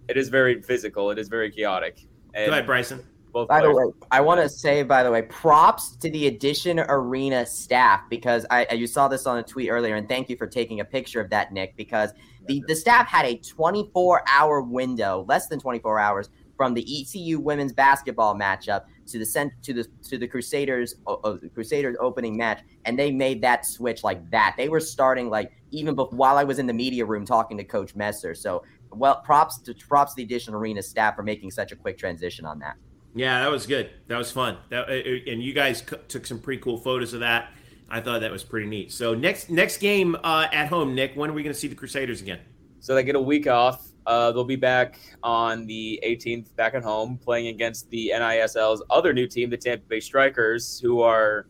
it 0.09 0.17
is 0.17 0.29
very 0.29 0.63
physical. 0.63 1.11
It 1.11 1.19
is 1.19 1.29
very 1.29 1.51
chaotic. 1.51 2.07
And 2.35 2.47
Go 2.47 2.53
ahead, 2.53 2.67
Bryson. 2.67 3.05
Both 3.33 3.49
by 3.49 3.61
players. 3.61 3.75
the 3.75 3.87
way, 3.89 3.93
I 4.13 4.21
want 4.21 4.41
to 4.41 4.49
say, 4.49 4.85
by 4.85 5.03
the 5.03 5.11
way, 5.11 5.23
props 5.23 5.97
to 5.97 6.09
the 6.09 6.29
Addition 6.29 6.79
Arena 6.79 7.45
staff 7.45 8.03
because 8.09 8.47
I 8.49 8.73
you 8.73 8.87
saw 8.87 9.09
this 9.09 9.27
on 9.27 9.39
a 9.39 9.43
tweet 9.43 9.71
earlier, 9.71 9.97
and 9.97 10.09
thank 10.09 10.29
you 10.29 10.37
for 10.37 10.47
taking 10.47 10.81
a 10.81 10.85
picture 10.85 11.21
of 11.21 11.31
that, 11.31 11.53
Nick. 11.53 11.77
Because 11.77 12.11
the 12.47 12.63
the 12.69 12.77
staff 12.77 13.09
had 13.09 13.27
a 13.27 13.37
24 13.39 14.23
hour 14.31 14.63
window, 14.63 15.25
less 15.29 15.49
than 15.49 15.59
24 15.59 15.99
hours, 15.99 16.31
from 16.57 16.75
the 16.75 17.01
ECU 17.01 17.41
women's 17.41 17.73
basketball 17.73 18.35
matchup 18.35 18.85
to 19.07 19.19
the 19.19 19.27
cent- 19.27 19.53
to 19.63 19.73
the 19.73 19.87
to 20.09 20.19
the 20.19 20.27
Crusaders 20.27 20.97
uh, 21.07 21.15
uh, 21.15 21.39
Crusaders 21.55 21.97
opening 22.01 22.37
match, 22.37 22.63
and 22.85 22.99
they 22.99 23.11
made 23.11 23.43
that 23.43 23.67
switch 23.67 24.05
like 24.05 24.31
that. 24.31 24.55
They 24.57 24.69
were 24.69 24.81
starting 24.81 25.31
like 25.31 25.53
even 25.71 25.95
before, 25.95 26.17
while 26.17 26.37
I 26.37 26.45
was 26.45 26.59
in 26.59 26.67
the 26.67 26.73
media 26.73 27.05
room 27.05 27.25
talking 27.27 27.57
to 27.59 27.65
Coach 27.65 27.95
Messer. 27.95 28.35
So 28.35 28.65
well, 28.91 29.21
props 29.23 29.59
to 29.63 29.75
props 29.75 30.13
to 30.13 30.17
the 30.19 30.23
Addition 30.23 30.55
Arena 30.55 30.83
staff 30.83 31.17
for 31.17 31.23
making 31.23 31.51
such 31.51 31.73
a 31.73 31.77
quick 31.77 31.99
transition 31.99 32.45
on 32.45 32.59
that. 32.61 32.77
Yeah, 33.15 33.43
that 33.43 33.51
was 33.51 33.67
good. 33.67 33.91
That 34.09 34.19
was 34.19 34.33
fun. 34.33 34.59
That, 34.71 34.89
uh, 34.89 35.31
and 35.31 35.43
you 35.43 35.53
guys 35.53 35.85
c- 35.89 35.97
took 36.09 36.27
some 36.27 36.41
pretty 36.41 36.61
cool 36.61 36.79
photos 36.79 37.15
of 37.15 37.21
that. 37.21 37.53
I 37.89 38.01
thought 38.01 38.23
that 38.23 38.33
was 38.33 38.43
pretty 38.43 38.67
neat. 38.67 38.93
So 38.93 39.15
next 39.15 39.51
next 39.51 39.79
game 39.79 40.17
uh, 40.25 40.49
at 40.53 40.69
home, 40.69 40.95
Nick. 40.95 41.15
When 41.15 41.31
are 41.31 41.33
we 41.33 41.43
going 41.43 41.55
to 41.55 41.59
see 41.59 41.69
the 41.69 41.75
Crusaders 41.77 42.21
again? 42.21 42.41
So 42.81 42.95
they 42.95 43.05
get 43.05 43.15
a 43.15 43.21
week 43.21 43.47
off. 43.47 43.89
Uh, 44.07 44.33
they'll 44.33 44.45
be 44.45 44.57
back 44.57 44.99
on 45.23 45.67
the 45.67 45.99
18th, 46.05 46.55
back 46.57 46.75
at 46.75 46.83
home, 46.83 47.19
playing 47.19 47.49
against 47.49 47.89
the 47.91 48.13
NISL's 48.15 48.83
other 48.91 49.13
new 49.13 49.27
team, 49.27 49.51
the 49.51 49.57
Tampa 49.57 49.87
Bay 49.87 50.01
Strikers, 50.01 50.79
who 50.79 51.01
are, 51.01 51.47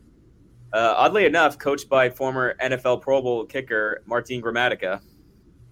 uh, 0.73 0.93
oddly 0.97 1.25
enough, 1.25 1.57
coached 1.57 1.89
by 1.89 2.09
former 2.09 2.55
NFL 2.61 3.01
Pro 3.01 3.21
Bowl 3.21 3.45
kicker 3.45 4.01
Martin 4.05 4.41
Gramatica. 4.41 5.01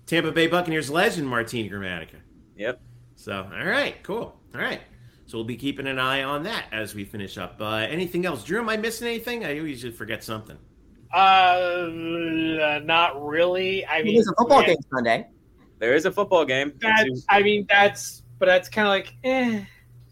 Tampa 0.06 0.32
Bay 0.32 0.48
Buccaneers 0.48 0.90
legend 0.90 1.28
Martin 1.28 1.70
Gramatica. 1.70 2.20
Yep. 2.58 2.82
So, 3.16 3.50
all 3.54 3.66
right, 3.66 4.02
cool. 4.04 4.38
All 4.54 4.62
right. 4.62 4.82
So 5.26 5.38
we'll 5.38 5.46
be 5.46 5.56
keeping 5.56 5.88
an 5.88 6.00
eye 6.00 6.24
on 6.24 6.44
that 6.44 6.66
as 6.72 6.94
we 6.94 7.06
finish 7.06 7.38
up. 7.38 7.56
Uh, 7.60 7.76
anything 7.76 8.26
else? 8.26 8.44
Drew, 8.44 8.60
am 8.60 8.70
I 8.70 8.78
missing 8.78 9.08
anything? 9.08 9.46
I 9.46 9.52
usually 9.52 9.94
forget 9.94 10.24
something. 10.24 10.58
Uh, 11.14 11.90
not 12.84 13.24
really. 13.24 13.86
I 13.86 14.04
mean, 14.04 14.16
There's 14.16 14.28
a 14.28 14.34
football 14.38 14.62
yeah, 14.62 14.68
game 14.68 14.78
Sunday. 14.94 15.28
There 15.84 15.96
is 15.96 16.06
a 16.06 16.12
football 16.14 16.46
game. 16.46 16.72
That's, 16.80 17.26
I 17.28 17.42
mean, 17.44 17.66
that's, 17.70 18.24
but 18.40 18.46
that's 18.46 18.70
kind 18.70 18.88
of 18.88 18.92
like, 18.92 19.14
eh. 19.26 19.66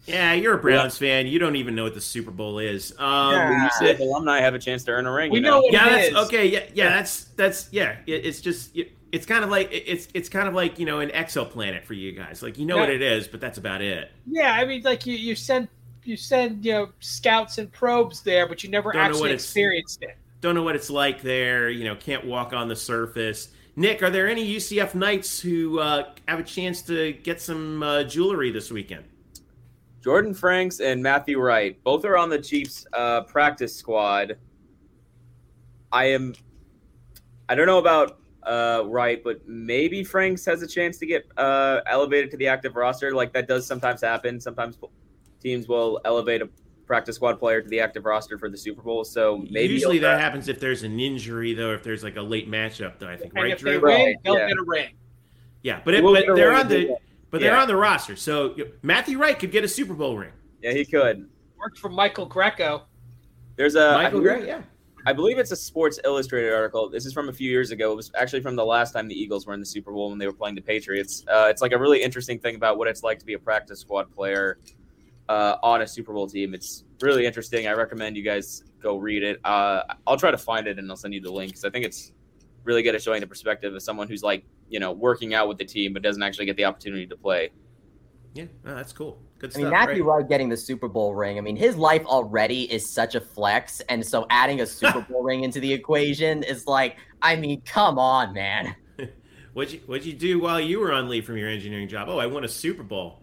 Yeah, 0.04 0.34
you're 0.34 0.52
a 0.52 0.58
Browns 0.58 0.98
fan. 0.98 1.26
You 1.26 1.38
don't 1.38 1.56
even 1.56 1.74
know 1.74 1.84
what 1.84 1.94
the 1.94 2.00
Super 2.02 2.30
Bowl 2.30 2.58
is. 2.58 2.92
Um, 2.98 3.32
Yeah. 3.32 3.70
UCF 3.80 4.00
alumni 4.00 4.40
have 4.40 4.52
a 4.54 4.58
chance 4.58 4.84
to 4.84 4.90
earn 4.90 5.06
a 5.06 5.10
ring. 5.12 5.30
We 5.30 5.38
you 5.38 5.44
know 5.44 5.62
what 5.62 5.72
yeah, 5.72 5.86
it 5.86 5.90
that's 5.90 6.08
is. 6.08 6.14
okay. 6.26 6.46
Yeah, 6.46 6.64
yeah, 6.74 6.88
that's 6.90 7.24
that's 7.36 7.68
yeah. 7.72 7.96
It, 8.06 8.26
it's 8.26 8.42
just 8.42 8.76
it, 8.76 8.92
it's 9.12 9.24
kind 9.24 9.44
of 9.44 9.48
like 9.50 9.70
it's 9.72 10.08
it's 10.12 10.28
kind 10.28 10.46
of 10.46 10.52
like 10.52 10.78
you 10.78 10.84
know 10.84 11.00
an 11.00 11.08
exoplanet 11.08 11.84
for 11.84 11.94
you 11.94 12.12
guys. 12.12 12.42
Like 12.42 12.58
you 12.58 12.66
know 12.66 12.74
Yeah. 12.74 12.80
what 12.82 12.90
it 12.90 13.00
is, 13.00 13.28
but 13.28 13.40
that's 13.40 13.56
about 13.56 13.80
it. 13.80 14.10
Yeah, 14.26 14.52
I 14.52 14.66
mean, 14.66 14.82
like 14.82 15.06
you, 15.06 15.16
you 15.16 15.34
send, 15.34 15.68
you 16.04 16.18
send, 16.18 16.66
you 16.66 16.72
know, 16.72 16.88
scouts 17.00 17.56
and 17.56 17.72
probes 17.72 18.20
there, 18.20 18.46
but 18.46 18.62
you 18.62 18.68
never 18.68 18.92
Don't 18.92 19.00
actually 19.00 19.20
what 19.22 19.30
experienced 19.30 20.02
it. 20.02 20.18
Don't 20.42 20.54
know 20.54 20.64
what 20.64 20.74
it's 20.76 20.90
like 20.90 21.22
there. 21.22 21.70
You 21.70 21.84
know, 21.84 21.94
can't 21.94 22.26
walk 22.26 22.52
on 22.52 22.68
the 22.68 22.76
surface. 22.76 23.48
Nick, 23.74 24.02
are 24.02 24.10
there 24.10 24.28
any 24.28 24.56
UCF 24.56 24.94
Knights 24.94 25.40
who 25.40 25.78
uh, 25.78 26.10
have 26.28 26.38
a 26.38 26.42
chance 26.42 26.82
to 26.82 27.14
get 27.14 27.40
some 27.40 27.82
uh, 27.82 28.04
jewelry 28.04 28.50
this 28.50 28.70
weekend? 28.70 29.04
Jordan 30.02 30.34
Franks 30.34 30.80
and 30.80 31.02
Matthew 31.02 31.40
Wright 31.40 31.82
both 31.82 32.04
are 32.04 32.18
on 32.18 32.28
the 32.28 32.38
Chiefs 32.38 32.86
uh, 32.92 33.22
practice 33.22 33.74
squad. 33.74 34.36
I 35.90 36.06
am. 36.06 36.34
I 37.48 37.54
don't 37.54 37.66
know 37.66 37.78
about 37.78 38.18
uh, 38.42 38.82
Wright, 38.86 39.22
but 39.22 39.46
maybe 39.48 40.04
Franks 40.04 40.44
has 40.44 40.60
a 40.62 40.66
chance 40.66 40.98
to 40.98 41.06
get 41.06 41.24
uh, 41.38 41.80
elevated 41.86 42.30
to 42.32 42.36
the 42.36 42.48
active 42.48 42.76
roster. 42.76 43.14
Like 43.14 43.32
that 43.32 43.48
does 43.48 43.66
sometimes 43.66 44.02
happen. 44.02 44.40
Sometimes 44.40 44.76
teams 45.40 45.66
will 45.66 46.00
elevate 46.04 46.42
a 46.42 46.48
practice 46.92 47.16
squad 47.16 47.38
player 47.38 47.62
to 47.62 47.68
the 47.70 47.80
active 47.80 48.04
roster 48.04 48.36
for 48.36 48.50
the 48.50 48.58
Super 48.58 48.82
Bowl. 48.82 49.02
So 49.02 49.38
maybe 49.50 49.72
Usually 49.72 49.98
that 50.00 50.20
happens 50.20 50.48
if 50.48 50.60
there's 50.60 50.82
an 50.82 51.00
injury, 51.00 51.54
though. 51.54 51.72
If 51.72 51.82
there's 51.82 52.02
like 52.02 52.16
a 52.16 52.20
late 52.20 52.50
matchup, 52.50 52.98
though, 52.98 53.08
I 53.08 53.16
think. 53.16 53.32
And 53.34 53.44
right, 53.44 53.52
if 53.52 53.60
they 53.62 53.78
win, 53.78 54.14
they'll 54.22 54.36
yeah. 54.36 54.48
get 54.48 54.58
a 54.58 54.64
ring. 54.66 54.90
Yeah, 55.62 55.80
but, 55.82 55.94
it, 55.94 56.02
but 56.02 56.36
they're 56.36 56.52
on 56.52 56.68
the 56.68 56.74
they- 56.88 56.96
but 57.30 57.40
they're 57.40 57.56
on 57.56 57.66
the 57.66 57.76
roster. 57.76 58.14
So 58.14 58.54
Matthew 58.82 59.16
Wright 59.18 59.38
could 59.38 59.50
get 59.50 59.64
a 59.64 59.68
Super 59.68 59.94
Bowl 59.94 60.18
ring. 60.18 60.32
Yeah, 60.60 60.72
he 60.72 60.84
could. 60.84 61.30
Worked 61.56 61.78
for 61.78 61.88
Michael 61.88 62.26
Greco. 62.26 62.82
There's 63.56 63.74
a 63.74 63.86
I 63.86 64.02
Michael 64.02 64.20
believe- 64.20 64.38
Gray, 64.40 64.46
yeah. 64.48 64.62
I 65.06 65.14
believe 65.14 65.38
it's 65.38 65.50
a 65.50 65.56
Sports 65.56 65.98
Illustrated 66.04 66.52
article. 66.52 66.90
This 66.90 67.06
is 67.06 67.14
from 67.14 67.30
a 67.30 67.32
few 67.32 67.50
years 67.50 67.70
ago. 67.70 67.90
It 67.90 67.96
was 67.96 68.12
actually 68.18 68.42
from 68.42 68.54
the 68.54 68.66
last 68.66 68.92
time 68.92 69.08
the 69.08 69.18
Eagles 69.18 69.46
were 69.46 69.54
in 69.54 69.60
the 69.60 69.66
Super 69.66 69.92
Bowl 69.92 70.10
when 70.10 70.18
they 70.18 70.26
were 70.26 70.32
playing 70.34 70.56
the 70.56 70.60
Patriots. 70.60 71.24
Uh, 71.26 71.46
it's 71.48 71.62
like 71.62 71.72
a 71.72 71.78
really 71.78 72.02
interesting 72.02 72.38
thing 72.38 72.54
about 72.54 72.76
what 72.76 72.86
it's 72.86 73.02
like 73.02 73.18
to 73.18 73.24
be 73.24 73.32
a 73.32 73.38
practice 73.38 73.80
squad 73.80 74.12
player 74.14 74.58
uh, 75.28 75.56
on 75.62 75.82
a 75.82 75.86
Super 75.86 76.12
Bowl 76.12 76.26
team. 76.26 76.54
It's 76.54 76.84
really 77.00 77.26
interesting. 77.26 77.66
I 77.66 77.72
recommend 77.72 78.16
you 78.16 78.22
guys 78.22 78.64
go 78.80 78.96
read 78.96 79.22
it. 79.22 79.40
Uh, 79.44 79.82
I'll 80.06 80.16
try 80.16 80.30
to 80.30 80.38
find 80.38 80.66
it 80.66 80.78
and 80.78 80.90
I'll 80.90 80.96
send 80.96 81.14
you 81.14 81.20
the 81.20 81.32
link 81.32 81.50
because 81.50 81.64
I 81.64 81.70
think 81.70 81.84
it's 81.84 82.12
really 82.64 82.82
good 82.82 82.94
at 82.94 83.02
showing 83.02 83.20
the 83.20 83.26
perspective 83.26 83.74
of 83.74 83.82
someone 83.82 84.08
who's 84.08 84.22
like 84.22 84.44
you 84.68 84.78
know 84.78 84.92
working 84.92 85.34
out 85.34 85.48
with 85.48 85.58
the 85.58 85.64
team 85.64 85.92
but 85.92 86.02
doesn't 86.02 86.22
actually 86.22 86.46
get 86.46 86.56
the 86.56 86.64
opportunity 86.64 87.06
to 87.06 87.16
play. 87.16 87.50
Yeah, 88.34 88.44
no, 88.64 88.74
that's 88.74 88.92
cool. 88.92 89.20
Good 89.38 89.50
I 89.50 89.52
stuff. 89.52 89.62
mean, 89.62 89.70
Matthew 89.70 90.04
right? 90.04 90.18
Wright 90.18 90.28
getting 90.28 90.48
the 90.48 90.56
Super 90.56 90.88
Bowl 90.88 91.14
ring. 91.14 91.36
I 91.36 91.42
mean, 91.42 91.56
his 91.56 91.76
life 91.76 92.04
already 92.06 92.72
is 92.72 92.88
such 92.88 93.14
a 93.14 93.20
flex, 93.20 93.80
and 93.88 94.04
so 94.06 94.26
adding 94.30 94.60
a 94.62 94.66
Super 94.66 95.00
Bowl 95.10 95.22
ring 95.22 95.44
into 95.44 95.60
the 95.60 95.70
equation 95.70 96.42
is 96.42 96.66
like, 96.66 96.96
I 97.20 97.36
mean, 97.36 97.60
come 97.62 97.98
on, 97.98 98.32
man. 98.32 98.74
What'd 99.52 99.74
you 99.74 99.80
What'd 99.84 100.06
you 100.06 100.14
do 100.14 100.40
while 100.40 100.60
you 100.60 100.80
were 100.80 100.92
on 100.92 101.08
leave 101.10 101.26
from 101.26 101.36
your 101.36 101.48
engineering 101.48 101.88
job? 101.88 102.08
Oh, 102.08 102.18
I 102.18 102.26
won 102.26 102.44
a 102.44 102.48
Super 102.48 102.82
Bowl. 102.82 103.21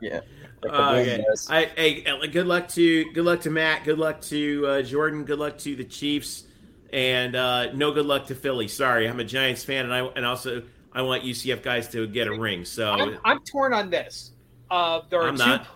Yeah. 0.00 0.20
Oh, 0.66 0.96
okay. 0.96 1.22
I, 1.50 1.64
hey, 1.76 2.06
uh, 2.06 2.24
good 2.24 2.46
luck 2.46 2.68
to 2.68 3.12
good 3.12 3.26
luck 3.26 3.42
to 3.42 3.50
Matt. 3.50 3.84
Good 3.84 3.98
luck 3.98 4.22
to 4.22 4.66
uh, 4.66 4.82
Jordan. 4.82 5.24
Good 5.24 5.38
luck 5.38 5.58
to 5.58 5.76
the 5.76 5.84
Chiefs, 5.84 6.44
and 6.90 7.36
uh, 7.36 7.72
no 7.74 7.92
good 7.92 8.06
luck 8.06 8.28
to 8.28 8.34
Philly. 8.34 8.66
Sorry, 8.66 9.06
I'm 9.06 9.20
a 9.20 9.24
Giants 9.24 9.62
fan, 9.62 9.84
and 9.84 9.92
I 9.92 10.06
and 10.16 10.24
also 10.24 10.62
I 10.94 11.02
want 11.02 11.22
UCF 11.22 11.62
guys 11.62 11.88
to 11.88 12.06
get 12.06 12.28
a 12.28 12.32
ring. 12.32 12.64
So 12.64 12.90
I'm, 12.92 13.18
I'm 13.26 13.40
torn 13.40 13.74
on 13.74 13.90
this. 13.90 14.32
Uh, 14.70 15.02
there 15.10 15.20
are 15.20 15.28
I'm 15.28 15.36
two. 15.36 15.44
not. 15.44 15.66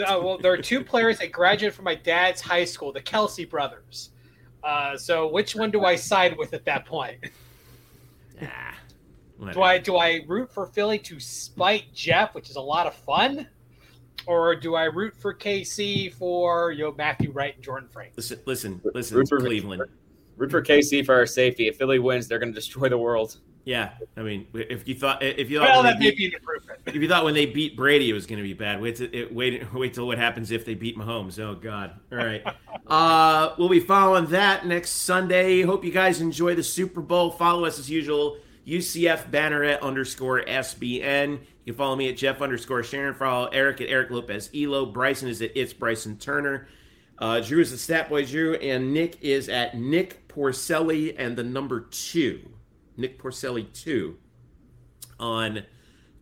Uh, 0.00 0.18
well, 0.22 0.38
there 0.38 0.52
are 0.52 0.62
two 0.62 0.82
players 0.82 1.18
that 1.18 1.32
graduated 1.32 1.74
from 1.74 1.84
my 1.84 1.96
dad's 1.96 2.40
high 2.40 2.64
school, 2.64 2.92
the 2.92 3.02
Kelce 3.02 3.48
brothers. 3.48 4.10
Uh, 4.62 4.96
so 4.96 5.28
which 5.28 5.54
one 5.54 5.70
do 5.70 5.84
I 5.84 5.96
side 5.96 6.36
with 6.38 6.54
at 6.54 6.64
that 6.64 6.86
point? 6.86 7.18
ah, 8.42 8.74
Do. 9.52 9.62
I 9.62 9.78
do 9.78 9.96
I 9.96 10.20
root 10.26 10.52
for 10.52 10.66
Philly 10.66 10.98
to 11.00 11.18
spite 11.20 11.92
Jeff, 11.94 12.34
which 12.34 12.50
is 12.50 12.56
a 12.56 12.60
lot 12.60 12.86
of 12.86 12.94
fun, 12.94 13.46
or 14.26 14.54
do 14.54 14.74
I 14.74 14.84
root 14.84 15.14
for 15.16 15.34
KC 15.34 16.12
for 16.14 16.72
you 16.72 16.84
know 16.84 16.92
Matthew 16.92 17.30
Wright 17.32 17.54
and 17.54 17.64
Jordan 17.64 17.88
Frank? 17.88 18.12
listen, 18.16 18.38
listen, 18.44 18.80
listen, 18.94 19.16
Root 19.16 19.28
for- 19.28 19.38
Cleveland. 19.40 19.82
Root 20.36 20.50
for 20.50 20.62
KC 20.62 21.04
for 21.04 21.14
our 21.14 21.26
safety. 21.26 21.68
If 21.68 21.76
Philly 21.76 21.98
wins, 21.98 22.26
they're 22.26 22.38
going 22.38 22.52
to 22.52 22.54
destroy 22.54 22.88
the 22.88 22.96
world. 22.96 23.38
Yeah, 23.66 23.90
I 24.16 24.22
mean, 24.22 24.46
if 24.54 24.88
you 24.88 24.94
thought 24.94 25.22
if 25.22 25.50
you 25.50 25.58
thought 25.58 25.68
Well, 25.68 25.82
when 25.82 25.92
that 25.92 25.98
they 25.98 26.04
may 26.06 26.10
beat- 26.12 26.16
be 26.16 26.26
an 26.28 26.32
improvement. 26.34 26.80
if 26.86 26.94
you 26.94 27.06
thought 27.08 27.24
when 27.24 27.34
they 27.34 27.44
beat 27.44 27.76
Brady 27.76 28.08
it 28.08 28.14
was 28.14 28.24
going 28.24 28.38
to 28.38 28.42
be 28.42 28.54
bad, 28.54 28.80
wait 28.80 28.96
to, 28.96 29.14
it, 29.14 29.34
wait 29.34 29.70
wait 29.74 29.92
till 29.92 30.06
what 30.06 30.16
happens 30.16 30.50
if 30.50 30.64
they 30.64 30.74
beat 30.74 30.96
Mahomes. 30.96 31.38
Oh 31.38 31.54
God! 31.54 31.92
All 32.10 32.16
right, 32.18 32.42
uh, 32.86 33.54
we'll 33.58 33.68
be 33.68 33.80
following 33.80 34.24
that 34.30 34.66
next 34.66 34.90
Sunday. 34.92 35.60
Hope 35.60 35.84
you 35.84 35.90
guys 35.92 36.22
enjoy 36.22 36.54
the 36.54 36.62
Super 36.62 37.02
Bowl. 37.02 37.30
Follow 37.30 37.66
us 37.66 37.78
as 37.78 37.90
usual. 37.90 38.38
UCF 38.66 39.30
Banneret 39.30 39.80
underscore 39.80 40.42
SBN. 40.42 41.32
You 41.64 41.72
can 41.72 41.74
follow 41.74 41.96
me 41.96 42.08
at 42.08 42.16
Jeff 42.16 42.40
underscore 42.40 42.82
Sharon. 42.82 43.14
Follow 43.14 43.48
Eric 43.48 43.80
at 43.80 43.88
Eric 43.88 44.10
Lopez 44.10 44.50
Elo. 44.54 44.86
Bryson 44.86 45.28
is 45.28 45.42
at 45.42 45.52
It's 45.54 45.72
Bryson 45.72 46.18
Turner. 46.18 46.68
Uh, 47.18 47.40
Drew 47.40 47.60
is 47.60 47.72
at 47.72 48.08
Statboy 48.08 48.30
Drew, 48.30 48.54
and 48.54 48.94
Nick 48.94 49.18
is 49.20 49.48
at 49.48 49.76
Nick 49.76 50.26
Porcelli 50.28 51.14
and 51.18 51.36
the 51.36 51.42
number 51.42 51.80
two. 51.80 52.40
Nick 52.96 53.22
Porcelli 53.22 53.70
two 53.72 54.16
on 55.18 55.64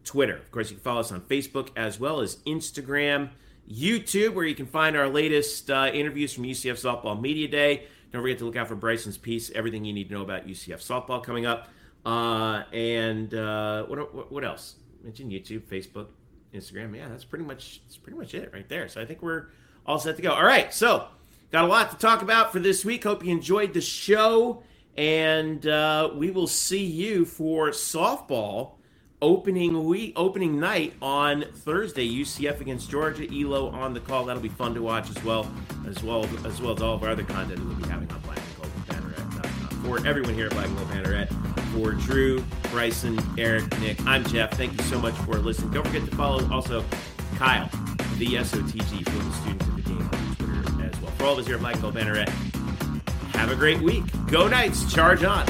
Twitter. 0.04 0.36
Of 0.36 0.50
course, 0.50 0.70
you 0.70 0.76
can 0.76 0.82
follow 0.82 1.00
us 1.00 1.12
on 1.12 1.20
Facebook 1.20 1.68
as 1.76 2.00
well 2.00 2.20
as 2.20 2.36
Instagram, 2.46 3.30
YouTube, 3.70 4.34
where 4.34 4.44
you 4.44 4.54
can 4.54 4.66
find 4.66 4.96
our 4.96 5.08
latest 5.08 5.70
uh, 5.70 5.90
interviews 5.92 6.32
from 6.32 6.44
UCF 6.44 6.80
Softball 6.80 7.20
Media 7.20 7.46
Day. 7.46 7.84
Don't 8.10 8.22
forget 8.22 8.38
to 8.38 8.46
look 8.46 8.56
out 8.56 8.68
for 8.68 8.74
Bryson's 8.74 9.18
piece, 9.18 9.50
everything 9.50 9.84
you 9.84 9.92
need 9.92 10.08
to 10.08 10.14
know 10.14 10.22
about 10.22 10.46
UCF 10.46 10.78
softball 10.78 11.22
coming 11.22 11.46
up. 11.46 11.68
Uh, 12.04 12.62
and 12.72 13.34
uh, 13.34 13.84
what, 13.84 14.32
what 14.32 14.44
else? 14.44 14.76
Mention 15.02 15.30
YouTube, 15.30 15.62
Facebook, 15.62 16.06
Instagram. 16.54 16.96
Yeah, 16.96 17.08
that's 17.08 17.24
pretty 17.24 17.44
much 17.44 17.82
that's 17.84 17.96
pretty 17.96 18.18
much 18.18 18.34
it 18.34 18.50
right 18.52 18.68
there. 18.68 18.88
So 18.88 19.00
I 19.00 19.04
think 19.04 19.22
we're 19.22 19.46
all 19.86 19.98
set 19.98 20.16
to 20.16 20.22
go. 20.22 20.32
All 20.32 20.44
right, 20.44 20.72
so 20.72 21.06
got 21.50 21.64
a 21.64 21.68
lot 21.68 21.90
to 21.90 21.96
talk 21.98 22.22
about 22.22 22.52
for 22.52 22.60
this 22.60 22.84
week. 22.84 23.04
Hope 23.04 23.24
you 23.24 23.32
enjoyed 23.32 23.74
the 23.74 23.80
show, 23.80 24.62
and 24.96 25.66
uh, 25.66 26.10
we 26.14 26.30
will 26.30 26.46
see 26.46 26.84
you 26.84 27.24
for 27.24 27.70
softball 27.70 28.72
opening 29.20 29.84
week, 29.84 30.12
opening 30.16 30.60
night 30.60 30.94
on 31.02 31.44
Thursday. 31.52 32.08
UCF 32.08 32.60
against 32.60 32.90
Georgia. 32.90 33.26
Elo 33.32 33.68
on 33.70 33.94
the 33.94 34.00
call. 34.00 34.24
That'll 34.24 34.42
be 34.42 34.48
fun 34.48 34.74
to 34.74 34.82
watch 34.82 35.10
as 35.10 35.22
well, 35.24 35.50
as 35.86 36.02
well 36.02 36.24
as 36.44 36.60
well 36.60 36.74
as 36.74 36.82
all 36.82 36.94
of 36.94 37.02
our 37.02 37.10
other 37.10 37.24
content 37.24 37.58
that 37.58 37.66
we'll 37.66 37.76
be 37.76 37.88
having 37.88 38.10
on 38.10 38.20
Black 38.20 38.38
and 38.38 38.56
Gold 38.56 38.72
Banneret.com. 38.86 39.84
For 39.84 40.06
everyone 40.06 40.34
here 40.34 40.46
at 40.46 40.52
Black 40.52 40.66
and 40.66 40.76
Gold 40.76 40.90
Banneret, 40.90 41.57
for 41.72 41.92
Drew, 41.92 42.44
Bryson, 42.70 43.18
Eric, 43.38 43.78
Nick, 43.80 44.04
I'm 44.06 44.24
Jeff. 44.24 44.52
Thank 44.52 44.72
you 44.72 44.84
so 44.86 44.98
much 44.98 45.14
for 45.14 45.38
listening. 45.38 45.70
Don't 45.72 45.86
forget 45.86 46.04
to 46.08 46.16
follow 46.16 46.48
also 46.52 46.84
Kyle, 47.36 47.68
the 48.16 48.34
SOTG 48.34 49.08
for 49.08 49.24
the 49.24 49.32
students 49.34 49.66
of 49.66 49.76
the 49.76 49.82
game 49.82 50.00
on 50.00 50.36
Twitter 50.36 50.84
as 50.84 51.00
well. 51.00 51.12
For 51.12 51.24
all 51.24 51.32
of 51.32 51.38
us 51.38 51.46
here 51.46 51.56
at 51.56 51.80
Gold 51.80 51.94
Banneret, 51.94 52.28
have 53.34 53.50
a 53.50 53.56
great 53.56 53.80
week. 53.80 54.04
Go 54.26 54.48
Knights. 54.48 54.92
Charge 54.92 55.24
on. 55.24 55.46